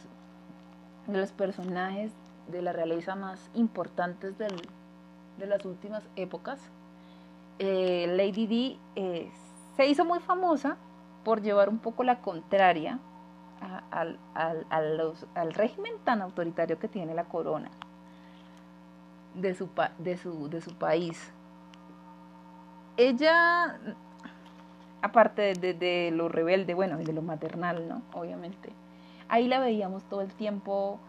de 1.07 1.17
los 1.17 1.31
personajes 1.31 2.11
de 2.47 2.61
la 2.61 2.73
realeza 2.73 3.15
más 3.15 3.49
importantes 3.53 4.37
del, 4.37 4.55
de 5.37 5.45
las 5.45 5.65
últimas 5.65 6.03
épocas. 6.15 6.59
Eh, 7.59 8.07
Lady 8.09 8.47
Di 8.47 8.79
eh, 8.95 9.31
se 9.75 9.87
hizo 9.87 10.05
muy 10.05 10.19
famosa 10.19 10.77
por 11.23 11.41
llevar 11.41 11.69
un 11.69 11.79
poco 11.79 12.03
la 12.03 12.21
contraria 12.21 12.99
al, 13.91 14.19
al, 14.33 15.53
régimen 15.53 15.93
tan 16.03 16.21
autoritario 16.21 16.77
que 16.79 16.87
tiene 16.87 17.13
la 17.13 17.25
corona 17.25 17.69
de 19.33 19.53
su, 19.55 19.69
de 19.97 20.17
su, 20.17 20.49
de 20.49 20.61
su 20.61 20.75
país. 20.75 21.31
Ella, 22.97 23.79
aparte 25.01 25.53
de, 25.53 25.73
de, 25.73 26.11
lo 26.11 26.29
rebelde, 26.29 26.73
bueno, 26.73 27.01
y 27.01 27.05
de 27.05 27.13
lo 27.13 27.21
maternal, 27.21 27.87
¿no? 27.87 28.01
Obviamente. 28.13 28.73
Ahí 29.27 29.47
la 29.47 29.59
veíamos 29.59 30.03
todo 30.03 30.21
el 30.21 30.33
tiempo 30.33 30.99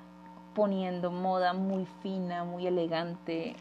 poniendo 0.55 1.11
moda 1.11 1.53
muy 1.53 1.87
fina, 2.03 2.45
muy 2.45 2.67
elegante, 2.67 3.55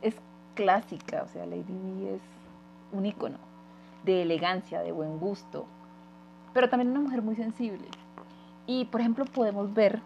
es 0.00 0.16
clásica, 0.54 1.22
o 1.22 1.28
sea, 1.28 1.44
Lady 1.44 1.62
Di 1.62 2.08
es 2.08 2.22
un 2.92 3.04
icono 3.04 3.38
de 4.04 4.22
elegancia, 4.22 4.80
de 4.80 4.92
buen 4.92 5.18
gusto, 5.18 5.66
pero 6.52 6.68
también 6.68 6.90
una 6.90 7.00
mujer 7.00 7.22
muy 7.22 7.36
sensible. 7.36 7.86
Y 8.66 8.84
por 8.86 9.00
ejemplo 9.00 9.24
podemos 9.24 9.72
ver 9.74 10.00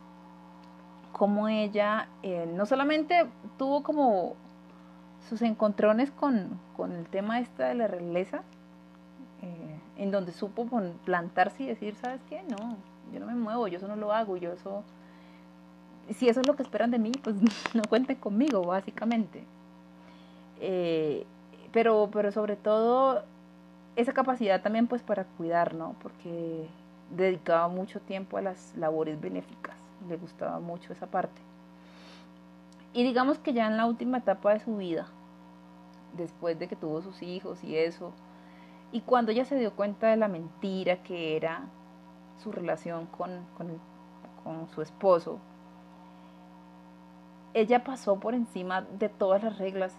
cómo 1.12 1.48
ella 1.48 2.08
eh, 2.22 2.50
no 2.52 2.66
solamente 2.66 3.26
tuvo 3.56 3.82
como 3.82 4.34
sus 5.28 5.42
encontrones 5.42 6.10
con, 6.10 6.58
el 6.78 7.06
tema 7.08 7.40
esta 7.40 7.68
de 7.68 7.74
la 7.74 7.86
realeza, 7.86 8.42
eh, 9.42 9.78
en 9.96 10.10
donde 10.10 10.32
supo 10.32 10.66
plantarse 11.04 11.62
y 11.62 11.66
decir, 11.66 11.94
¿sabes 11.94 12.20
qué? 12.28 12.42
No, 12.42 12.76
yo 13.12 13.20
no 13.20 13.26
me 13.26 13.34
muevo, 13.34 13.68
yo 13.68 13.78
eso 13.78 13.88
no 13.88 13.96
lo 13.96 14.12
hago, 14.12 14.36
yo 14.36 14.52
eso... 14.52 14.82
Si 16.10 16.28
eso 16.28 16.42
es 16.42 16.46
lo 16.46 16.54
que 16.54 16.62
esperan 16.62 16.90
de 16.90 16.98
mí, 16.98 17.12
pues 17.22 17.36
no 17.74 17.82
cuenten 17.88 18.16
conmigo, 18.16 18.62
básicamente. 18.62 19.44
Eh, 20.60 21.24
pero, 21.72 22.10
pero 22.12 22.30
sobre 22.30 22.56
todo 22.56 23.24
esa 23.96 24.12
capacidad 24.12 24.62
también 24.62 24.86
pues 24.86 25.02
para 25.02 25.24
cuidar, 25.24 25.74
¿no? 25.74 25.94
Porque 26.02 26.68
dedicaba 27.10 27.68
mucho 27.68 28.00
tiempo 28.00 28.36
a 28.36 28.42
las 28.42 28.74
labores 28.76 29.20
benéficas, 29.20 29.76
le 30.08 30.16
gustaba 30.16 30.58
mucho 30.60 30.92
esa 30.92 31.06
parte. 31.06 31.40
Y 32.92 33.02
digamos 33.02 33.38
que 33.38 33.52
ya 33.52 33.66
en 33.66 33.76
la 33.76 33.86
última 33.86 34.18
etapa 34.18 34.52
de 34.52 34.60
su 34.60 34.76
vida, 34.76 35.06
después 36.16 36.58
de 36.58 36.68
que 36.68 36.76
tuvo 36.76 37.02
sus 37.02 37.22
hijos 37.22 37.62
y 37.64 37.76
eso, 37.76 38.12
y 38.92 39.00
cuando 39.00 39.32
ella 39.32 39.44
se 39.44 39.58
dio 39.58 39.74
cuenta 39.74 40.08
de 40.08 40.16
la 40.16 40.28
mentira 40.28 41.02
que 41.02 41.36
era 41.36 41.64
su 42.42 42.52
relación 42.52 43.06
con, 43.06 43.44
con, 43.56 43.80
con 44.42 44.68
su 44.68 44.82
esposo, 44.82 45.40
ella 47.54 47.84
pasó 47.84 48.18
por 48.18 48.34
encima 48.34 48.82
de 48.82 49.08
todas 49.08 49.42
las 49.42 49.58
reglas 49.58 49.96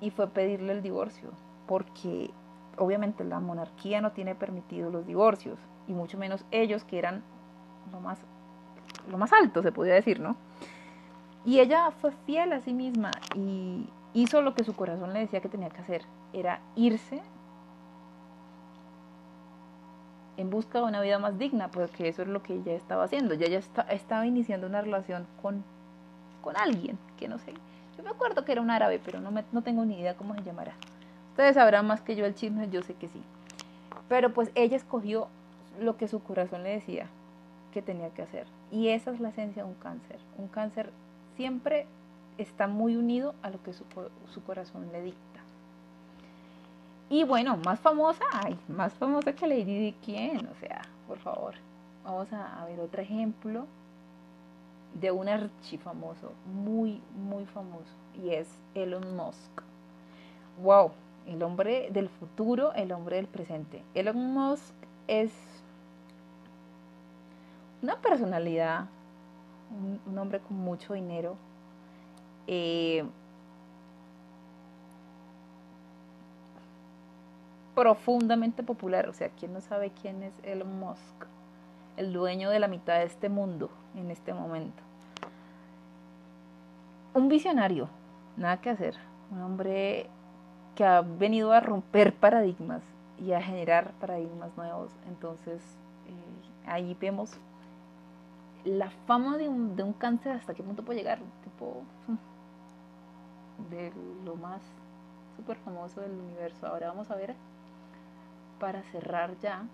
y 0.00 0.10
fue 0.10 0.28
pedirle 0.28 0.72
el 0.72 0.82
divorcio, 0.82 1.30
porque 1.66 2.30
obviamente 2.78 3.24
la 3.24 3.40
monarquía 3.40 4.00
no 4.00 4.12
tiene 4.12 4.34
permitido 4.34 4.90
los 4.90 5.06
divorcios, 5.06 5.58
y 5.86 5.92
mucho 5.92 6.18
menos 6.18 6.44
ellos 6.50 6.84
que 6.84 6.98
eran 6.98 7.22
lo 7.92 8.00
más, 8.00 8.18
lo 9.10 9.18
más 9.18 9.32
alto, 9.32 9.62
se 9.62 9.72
podría 9.72 9.94
decir, 9.94 10.20
¿no? 10.20 10.36
Y 11.44 11.60
ella 11.60 11.90
fue 11.90 12.12
fiel 12.26 12.52
a 12.52 12.60
sí 12.60 12.72
misma 12.72 13.10
y 13.34 13.86
hizo 14.14 14.40
lo 14.40 14.54
que 14.54 14.64
su 14.64 14.74
corazón 14.74 15.12
le 15.12 15.20
decía 15.20 15.40
que 15.40 15.48
tenía 15.48 15.68
que 15.68 15.82
hacer, 15.82 16.02
era 16.32 16.60
irse 16.74 17.22
en 20.36 20.50
busca 20.50 20.78
de 20.78 20.84
una 20.84 21.00
vida 21.00 21.18
más 21.18 21.38
digna, 21.38 21.68
porque 21.68 22.08
eso 22.08 22.22
es 22.22 22.28
lo 22.28 22.42
que 22.42 22.54
ella 22.54 22.72
estaba 22.72 23.04
haciendo. 23.04 23.34
Ella 23.34 23.46
ya 23.46 23.84
estaba 23.90 24.26
iniciando 24.26 24.66
una 24.66 24.80
relación 24.80 25.26
con, 25.40 25.62
con 26.42 26.56
alguien, 26.56 26.98
que 27.16 27.28
no 27.28 27.38
sé, 27.38 27.54
yo 27.96 28.02
me 28.02 28.10
acuerdo 28.10 28.44
que 28.44 28.52
era 28.52 28.60
un 28.60 28.70
árabe, 28.70 29.00
pero 29.04 29.20
no, 29.20 29.30
me, 29.30 29.44
no 29.52 29.62
tengo 29.62 29.84
ni 29.84 30.00
idea 30.00 30.16
cómo 30.16 30.34
se 30.34 30.42
llamará. 30.42 30.74
Ustedes 31.34 31.56
sabrán 31.56 31.84
más 31.88 32.00
que 32.00 32.14
yo 32.14 32.24
el 32.26 32.36
chisme, 32.36 32.70
yo 32.70 32.80
sé 32.82 32.94
que 32.94 33.08
sí. 33.08 33.20
Pero 34.08 34.32
pues 34.32 34.52
ella 34.54 34.76
escogió 34.76 35.26
lo 35.80 35.96
que 35.96 36.06
su 36.06 36.22
corazón 36.22 36.62
le 36.62 36.70
decía 36.70 37.08
que 37.72 37.82
tenía 37.82 38.10
que 38.10 38.22
hacer. 38.22 38.46
Y 38.70 38.90
esa 38.90 39.10
es 39.10 39.18
la 39.18 39.30
esencia 39.30 39.64
de 39.64 39.68
un 39.68 39.74
cáncer. 39.74 40.20
Un 40.38 40.46
cáncer 40.46 40.92
siempre 41.36 41.88
está 42.38 42.68
muy 42.68 42.94
unido 42.94 43.34
a 43.42 43.50
lo 43.50 43.60
que 43.64 43.72
su, 43.72 43.82
su 44.32 44.44
corazón 44.44 44.92
le 44.92 45.02
dicta. 45.02 45.40
Y 47.10 47.24
bueno, 47.24 47.56
más 47.56 47.80
famosa, 47.80 48.22
ay, 48.32 48.56
más 48.68 48.94
famosa 48.94 49.32
que 49.32 49.48
Lady 49.48 49.64
Di, 49.64 49.96
¿quién? 50.04 50.46
O 50.46 50.54
sea, 50.60 50.82
por 51.08 51.18
favor, 51.18 51.54
vamos 52.04 52.32
a, 52.32 52.62
a 52.62 52.64
ver 52.66 52.78
otro 52.78 53.02
ejemplo 53.02 53.66
de 55.00 55.10
un 55.10 55.28
archifamoso, 55.28 56.30
muy, 56.46 57.02
muy 57.16 57.44
famoso, 57.46 57.92
y 58.14 58.30
es 58.30 58.48
Elon 58.76 59.16
Musk. 59.16 59.62
¡Wow! 60.62 60.92
El 61.26 61.42
hombre 61.42 61.88
del 61.90 62.08
futuro, 62.08 62.72
el 62.74 62.92
hombre 62.92 63.16
del 63.16 63.26
presente. 63.26 63.82
Elon 63.94 64.34
Musk 64.34 64.74
es 65.08 65.32
una 67.82 67.96
personalidad, 67.96 68.86
un, 70.06 70.18
hombre 70.18 70.40
con 70.40 70.56
mucho 70.56 70.94
dinero, 70.94 71.36
eh, 72.46 73.04
profundamente 77.74 78.62
popular. 78.62 79.08
O 79.08 79.12
sea, 79.12 79.28
¿quién 79.30 79.52
no 79.52 79.60
sabe 79.60 79.90
quién 80.00 80.22
es 80.22 80.32
Elon 80.42 80.78
Musk? 80.78 81.26
El 81.96 82.12
dueño 82.12 82.50
de 82.50 82.58
la 82.58 82.68
mitad 82.68 82.98
de 82.98 83.04
este 83.04 83.28
mundo 83.28 83.70
en 83.94 84.10
este 84.10 84.32
momento. 84.32 84.82
Un 87.14 87.28
visionario, 87.28 87.88
nada 88.36 88.60
que 88.60 88.70
hacer. 88.70 88.96
Un 89.30 89.42
hombre 89.42 90.08
que 90.74 90.84
ha 90.84 91.00
venido 91.00 91.52
a 91.52 91.60
romper 91.60 92.14
paradigmas 92.14 92.82
y 93.18 93.32
a 93.32 93.42
generar 93.42 93.92
paradigmas 94.00 94.56
nuevos. 94.56 94.90
Entonces, 95.08 95.62
eh, 96.06 96.68
ahí 96.68 96.96
vemos 97.00 97.38
la 98.64 98.90
fama 99.06 99.36
de 99.36 99.48
un, 99.48 99.76
de 99.76 99.82
un 99.82 99.92
cáncer 99.92 100.36
hasta 100.36 100.54
qué 100.54 100.62
punto 100.62 100.84
puede 100.84 101.00
llegar, 101.00 101.18
tipo 101.42 101.82
de 103.70 103.92
lo 104.24 104.36
más 104.36 104.62
súper 105.36 105.56
famoso 105.58 106.00
del 106.00 106.12
universo. 106.12 106.66
Ahora 106.66 106.88
vamos 106.88 107.10
a 107.10 107.16
ver, 107.16 107.34
para 108.58 108.82
cerrar 108.84 109.36
ya. 109.40 109.64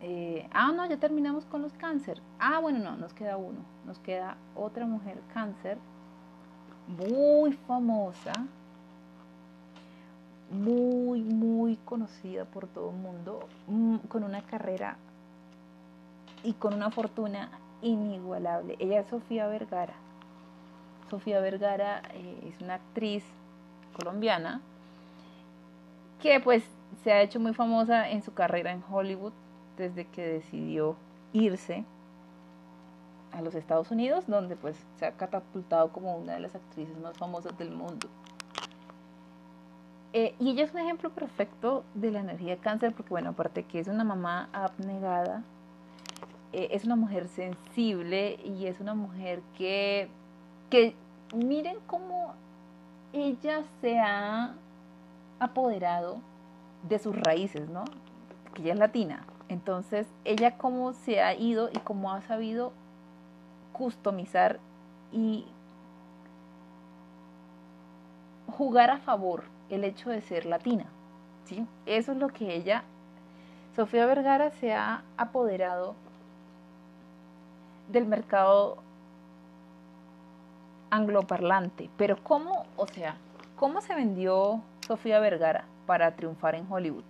Eh, 0.00 0.48
ah, 0.52 0.72
no, 0.72 0.86
ya 0.86 0.96
terminamos 0.98 1.44
con 1.46 1.62
los 1.62 1.72
cáncer. 1.74 2.20
Ah, 2.38 2.60
bueno, 2.60 2.78
no, 2.78 2.96
nos 2.96 3.12
queda 3.14 3.36
uno. 3.36 3.60
Nos 3.84 3.98
queda 3.98 4.36
otra 4.54 4.86
mujer 4.86 5.20
cáncer 5.32 5.78
muy 6.88 7.52
famosa, 7.52 8.32
muy, 10.50 11.22
muy 11.22 11.76
conocida 11.84 12.44
por 12.44 12.66
todo 12.66 12.90
el 12.90 12.96
mundo, 12.96 13.48
mm, 13.66 13.96
con 14.08 14.24
una 14.24 14.42
carrera 14.42 14.96
y 16.42 16.54
con 16.54 16.74
una 16.74 16.90
fortuna 16.90 17.50
inigualable. 17.82 18.76
Ella 18.78 19.00
es 19.00 19.06
Sofía 19.08 19.46
Vergara. 19.46 19.94
Sofía 21.10 21.40
Vergara 21.40 22.02
eh, 22.14 22.52
es 22.52 22.60
una 22.60 22.74
actriz 22.74 23.24
colombiana 23.96 24.60
que 26.20 26.40
pues 26.40 26.64
se 27.02 27.12
ha 27.12 27.22
hecho 27.22 27.40
muy 27.40 27.54
famosa 27.54 28.10
en 28.10 28.22
su 28.22 28.32
carrera 28.34 28.72
en 28.72 28.82
Hollywood 28.90 29.32
desde 29.76 30.06
que 30.06 30.26
decidió 30.26 30.96
irse 31.32 31.84
a 33.32 33.42
los 33.42 33.54
Estados 33.54 33.90
Unidos, 33.90 34.24
donde 34.26 34.56
pues 34.56 34.76
se 34.96 35.06
ha 35.06 35.12
catapultado 35.12 35.92
como 35.92 36.16
una 36.16 36.34
de 36.34 36.40
las 36.40 36.54
actrices 36.54 36.96
más 36.98 37.16
famosas 37.16 37.56
del 37.58 37.70
mundo. 37.70 38.08
Eh, 40.12 40.34
y 40.38 40.50
ella 40.50 40.64
es 40.64 40.72
un 40.72 40.78
ejemplo 40.78 41.10
perfecto 41.10 41.84
de 41.94 42.10
la 42.10 42.20
energía 42.20 42.56
de 42.56 42.58
cáncer, 42.58 42.94
porque 42.94 43.10
bueno, 43.10 43.30
aparte 43.30 43.64
que 43.64 43.78
es 43.78 43.88
una 43.88 44.04
mamá 44.04 44.48
abnegada, 44.52 45.42
eh, 46.52 46.68
es 46.70 46.84
una 46.84 46.96
mujer 46.96 47.28
sensible 47.28 48.38
y 48.42 48.66
es 48.66 48.80
una 48.80 48.94
mujer 48.94 49.42
que, 49.56 50.08
que 50.70 50.94
miren 51.34 51.76
cómo 51.86 52.34
ella 53.12 53.64
se 53.82 53.98
ha 53.98 54.54
apoderado 55.38 56.20
de 56.88 56.98
sus 56.98 57.14
raíces, 57.14 57.68
¿no? 57.68 57.84
Que 58.54 58.62
ella 58.62 58.72
es 58.72 58.78
latina. 58.78 59.26
Entonces, 59.50 60.06
ella 60.24 60.56
cómo 60.56 60.94
se 60.94 61.22
ha 61.22 61.34
ido 61.34 61.68
y 61.68 61.78
cómo 61.80 62.12
ha 62.12 62.22
sabido 62.22 62.72
customizar 63.72 64.58
y 65.12 65.46
jugar 68.56 68.90
a 68.90 68.98
favor 68.98 69.44
el 69.70 69.84
hecho 69.84 70.10
de 70.10 70.20
ser 70.20 70.46
latina. 70.46 70.86
¿sí? 71.44 71.66
Eso 71.86 72.12
es 72.12 72.18
lo 72.18 72.28
que 72.28 72.54
ella, 72.54 72.84
Sofía 73.74 74.06
Vergara, 74.06 74.50
se 74.50 74.72
ha 74.72 75.02
apoderado 75.16 75.94
del 77.88 78.06
mercado 78.06 78.78
angloparlante. 80.90 81.90
Pero 81.96 82.16
¿cómo, 82.22 82.66
o 82.76 82.86
sea, 82.86 83.16
cómo 83.56 83.80
se 83.80 83.94
vendió 83.94 84.60
Sofía 84.86 85.20
Vergara 85.20 85.64
para 85.86 86.14
triunfar 86.14 86.54
en 86.54 86.70
Hollywood? 86.70 87.04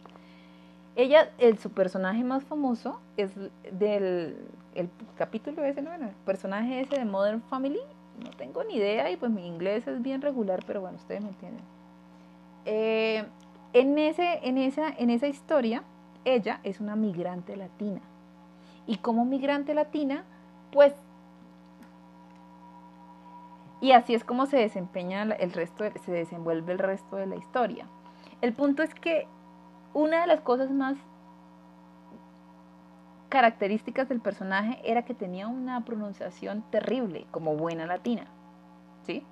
Ella, 0.97 1.31
el, 1.39 1.59
su 1.59 1.71
personaje 1.71 2.25
más 2.25 2.45
famoso 2.45 3.01
es 3.17 3.31
del 3.73 4.37
el 4.75 4.91
capítulo 5.17 5.65
ese, 5.65 5.83
¿no? 5.83 5.93
el 5.93 6.09
personaje 6.25 6.81
ese 6.81 6.99
de 6.99 7.05
Modern 7.05 7.43
Family. 7.43 7.81
No 8.23 8.31
tengo 8.31 8.65
ni 8.65 8.77
idea 8.77 9.11
y 9.11 9.17
pues 9.17 9.31
mi 9.31 9.47
inglés 9.47 9.87
es 9.87 10.03
bien 10.03 10.23
regular, 10.23 10.61
pero 10.67 10.81
bueno, 10.81 10.97
ustedes 10.97 11.21
me 11.21 11.29
entienden. 11.29 11.63
Eh, 12.65 13.27
en, 13.73 13.99
ese, 13.99 14.47
en, 14.47 14.59
esa, 14.59 14.89
en 14.89 15.11
esa 15.11 15.27
historia, 15.27 15.83
ella 16.25 16.61
es 16.63 16.81
una 16.81 16.97
migrante 16.97 17.57
latina. 17.57 18.01
Y 18.87 18.97
como 18.99 19.25
migrante 19.25 19.75
latina, 19.75 20.25
pues... 20.73 20.95
Y 23.81 23.93
así 23.93 24.15
es 24.15 24.25
como 24.25 24.47
se 24.47 24.57
desempeña 24.57 25.23
el 25.23 25.53
resto, 25.53 25.85
se 26.05 26.13
desenvuelve 26.13 26.73
el 26.73 26.79
resto 26.79 27.17
de 27.17 27.27
la 27.27 27.37
historia. 27.37 27.87
El 28.41 28.53
punto 28.53 28.83
es 28.83 28.93
que 28.95 29.29
una 29.95 30.23
de 30.23 30.27
las 30.27 30.41
cosas 30.41 30.71
más 30.71 30.97
características 33.29 34.09
del 34.09 34.21
personaje 34.21 34.81
era 34.85 35.05
que 35.05 35.15
tenía 35.15 35.49
una 35.49 35.85
pronunciación 35.85 36.63
terrible, 36.71 37.27
como 37.31 37.57
buena 37.57 37.87
latina. 37.87 38.27
¿Sí? 39.05 39.25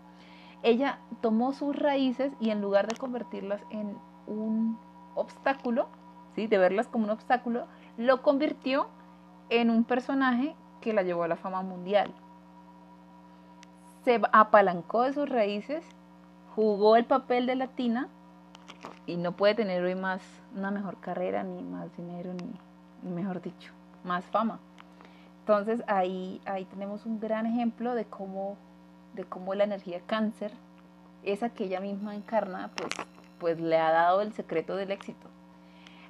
Ella 0.62 0.98
tomó 1.20 1.52
sus 1.52 1.76
raíces 1.76 2.32
y 2.40 2.50
en 2.50 2.60
lugar 2.60 2.86
de 2.86 2.96
convertirlas 2.96 3.60
en 3.70 3.96
un 4.26 4.78
obstáculo, 5.14 5.88
¿sí? 6.34 6.46
de 6.46 6.58
verlas 6.58 6.88
como 6.88 7.04
un 7.04 7.10
obstáculo, 7.10 7.66
lo 7.96 8.22
convirtió 8.22 8.88
en 9.48 9.70
un 9.70 9.84
personaje 9.84 10.54
que 10.80 10.92
la 10.92 11.02
llevó 11.02 11.22
a 11.24 11.28
la 11.28 11.36
fama 11.36 11.62
mundial. 11.62 12.12
Se 14.04 14.20
apalancó 14.32 15.02
de 15.02 15.12
sus 15.12 15.28
raíces, 15.28 15.84
jugó 16.54 16.96
el 16.96 17.04
papel 17.04 17.46
de 17.46 17.56
latina 17.56 18.08
y 19.06 19.16
no 19.16 19.32
puede 19.32 19.54
tener 19.54 19.82
hoy 19.82 19.94
más 19.94 20.22
una 20.54 20.70
mejor 20.70 20.98
carrera, 20.98 21.42
ni 21.42 21.62
más 21.62 21.94
dinero, 21.96 22.32
ni, 22.34 23.10
mejor 23.10 23.40
dicho, 23.40 23.72
más 24.04 24.24
fama. 24.26 24.58
Entonces 25.40 25.82
ahí, 25.86 26.40
ahí 26.44 26.64
tenemos 26.66 27.06
un 27.06 27.20
gran 27.20 27.46
ejemplo 27.46 27.94
de 27.94 28.04
cómo, 28.04 28.56
de 29.16 29.24
cómo 29.24 29.54
la 29.54 29.64
energía 29.64 30.00
cáncer, 30.06 30.52
esa 31.24 31.48
que 31.48 31.64
ella 31.64 31.80
misma 31.80 32.14
encarna, 32.14 32.70
pues, 32.76 32.90
pues 33.40 33.60
le 33.60 33.78
ha 33.78 33.90
dado 33.90 34.20
el 34.20 34.32
secreto 34.32 34.76
del 34.76 34.92
éxito. 34.92 35.28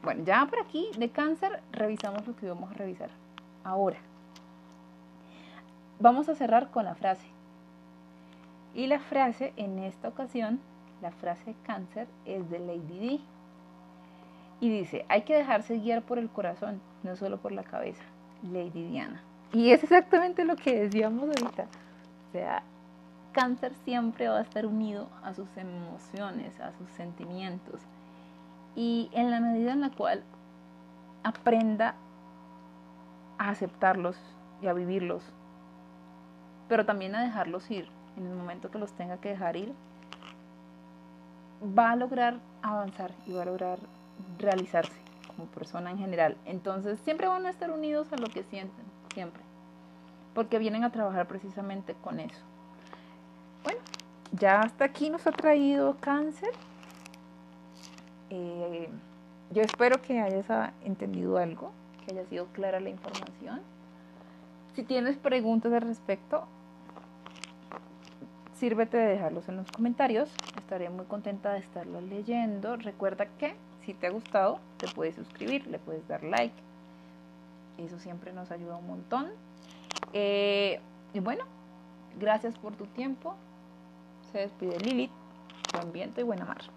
Bueno, 0.03 0.25
ya 0.25 0.45
por 0.47 0.61
aquí 0.61 0.91
de 0.99 1.09
cáncer 1.09 1.63
revisamos 1.73 2.27
lo 2.27 2.37
que 2.37 2.49
vamos 2.49 2.71
a 2.71 2.75
revisar 2.75 3.11
ahora. 3.65 3.99
Vamos 5.99 6.29
a 6.29 6.35
cerrar 6.35 6.71
con 6.71 6.85
la 6.85 6.95
frase. 6.95 7.27
Y 8.75 8.89
la 8.89 8.99
frase 8.99 9.55
en 9.57 9.79
esta 9.79 10.09
ocasión 10.09 10.61
la 11.01 11.11
frase 11.11 11.55
cáncer 11.65 12.07
es 12.25 12.49
de 12.51 12.59
Lady 12.59 12.99
D. 12.99 13.21
Y 14.61 14.71
dice, 14.71 15.05
hay 15.09 15.23
que 15.23 15.35
dejarse 15.35 15.79
guiar 15.79 16.03
por 16.03 16.19
el 16.19 16.29
corazón, 16.29 16.81
no 17.03 17.17
solo 17.17 17.39
por 17.39 17.53
la 17.53 17.63
cabeza. 17.63 18.03
Lady 18.43 18.89
Diana. 18.89 19.23
Y 19.53 19.71
es 19.71 19.83
exactamente 19.83 20.45
lo 20.45 20.57
que 20.57 20.81
decíamos 20.81 21.25
ahorita. 21.25 21.65
O 22.29 22.33
sea, 22.33 22.63
cáncer 23.37 23.75
siempre 23.85 24.29
va 24.29 24.39
a 24.39 24.43
estar 24.43 24.65
unido 24.65 25.11
a 25.23 25.35
sus 25.35 25.55
emociones, 25.59 26.59
a 26.59 26.73
sus 26.73 26.89
sentimientos. 26.93 27.83
Y 28.75 29.11
en 29.13 29.31
la 29.31 29.41
medida 29.41 29.73
en 29.73 29.83
la 29.83 29.91
cual 29.91 30.25
aprenda 31.23 31.97
a 33.37 33.51
aceptarlos 33.51 34.17
y 34.63 34.69
a 34.69 34.73
vivirlos, 34.73 35.23
pero 36.67 36.87
también 36.87 37.15
a 37.15 37.23
dejarlos 37.23 37.71
ir 37.71 37.91
en 38.17 38.27
el 38.27 38.35
momento 38.35 38.71
que 38.71 38.79
los 38.79 38.93
tenga 38.93 39.19
que 39.19 39.29
dejar 39.29 39.57
ir, 39.57 39.75
va 41.79 41.91
a 41.91 41.97
lograr 41.97 42.39
avanzar 42.63 43.13
y 43.27 43.33
va 43.33 43.43
a 43.43 43.47
lograr 43.47 43.79
realizarse 44.39 44.99
como 45.27 45.47
persona 45.49 45.91
en 45.91 45.99
general. 45.99 46.39
Entonces 46.47 46.99
siempre 47.01 47.29
van 47.29 47.45
a 47.45 47.51
estar 47.51 47.71
unidos 47.71 48.11
a 48.15 48.17
lo 48.17 48.29
que 48.29 48.45
sienten, 48.45 48.87
siempre. 49.13 49.43
Porque 50.35 50.59
vienen 50.59 50.85
a 50.85 50.91
trabajar 50.91 51.29
precisamente 51.29 51.95
con 52.03 52.19
eso. 52.19 52.56
Ya 54.33 54.61
hasta 54.61 54.85
aquí 54.85 55.11
nos 55.11 55.27
ha 55.27 55.33
traído 55.33 55.97
cáncer. 56.01 56.51
Eh, 58.31 58.89
yo 59.51 59.63
espero 59.63 60.03
que 60.03 60.21
hayas 60.21 60.47
entendido 60.85 61.39
algo, 61.39 61.73
que 62.05 62.13
haya 62.13 62.27
sido 62.27 62.47
clara 62.47 62.81
la 62.81 62.91
información. 62.91 63.61
Si 64.75 64.83
tienes 64.83 65.17
preguntas 65.17 65.73
al 65.73 65.83
respecto, 65.83 66.47
sírvete 68.55 68.97
de 68.97 69.07
dejarlos 69.07 69.49
en 69.49 69.57
los 69.57 69.71
comentarios. 69.71 70.31
Estaré 70.57 70.91
muy 70.91 71.07
contenta 71.07 71.53
de 71.53 71.61
estarlos 71.61 72.03
leyendo. 72.03 72.77
Recuerda 72.77 73.27
que 73.39 73.55
si 73.85 73.95
te 73.95 74.09
ha 74.09 74.11
gustado, 74.11 74.59
te 74.79 74.89
puedes 74.89 75.15
suscribir, 75.15 75.67
le 75.69 75.79
puedes 75.79 76.07
dar 76.09 76.25
like. 76.25 76.55
Eso 77.79 77.99
siempre 77.99 78.33
nos 78.33 78.51
ayuda 78.51 78.77
un 78.77 78.87
montón. 78.87 79.31
Eh, 80.13 80.81
y 81.15 81.21
bueno, 81.21 81.45
gracias 82.19 82.59
por 82.59 82.75
tu 82.75 82.87
tiempo. 82.87 83.37
Se 84.37 84.43
despide 84.43 84.79
Lilith. 84.81 85.11
Buen 85.73 85.93
viento 85.95 86.21
y 86.21 86.25
buena 86.25 86.45
mar. 86.45 86.76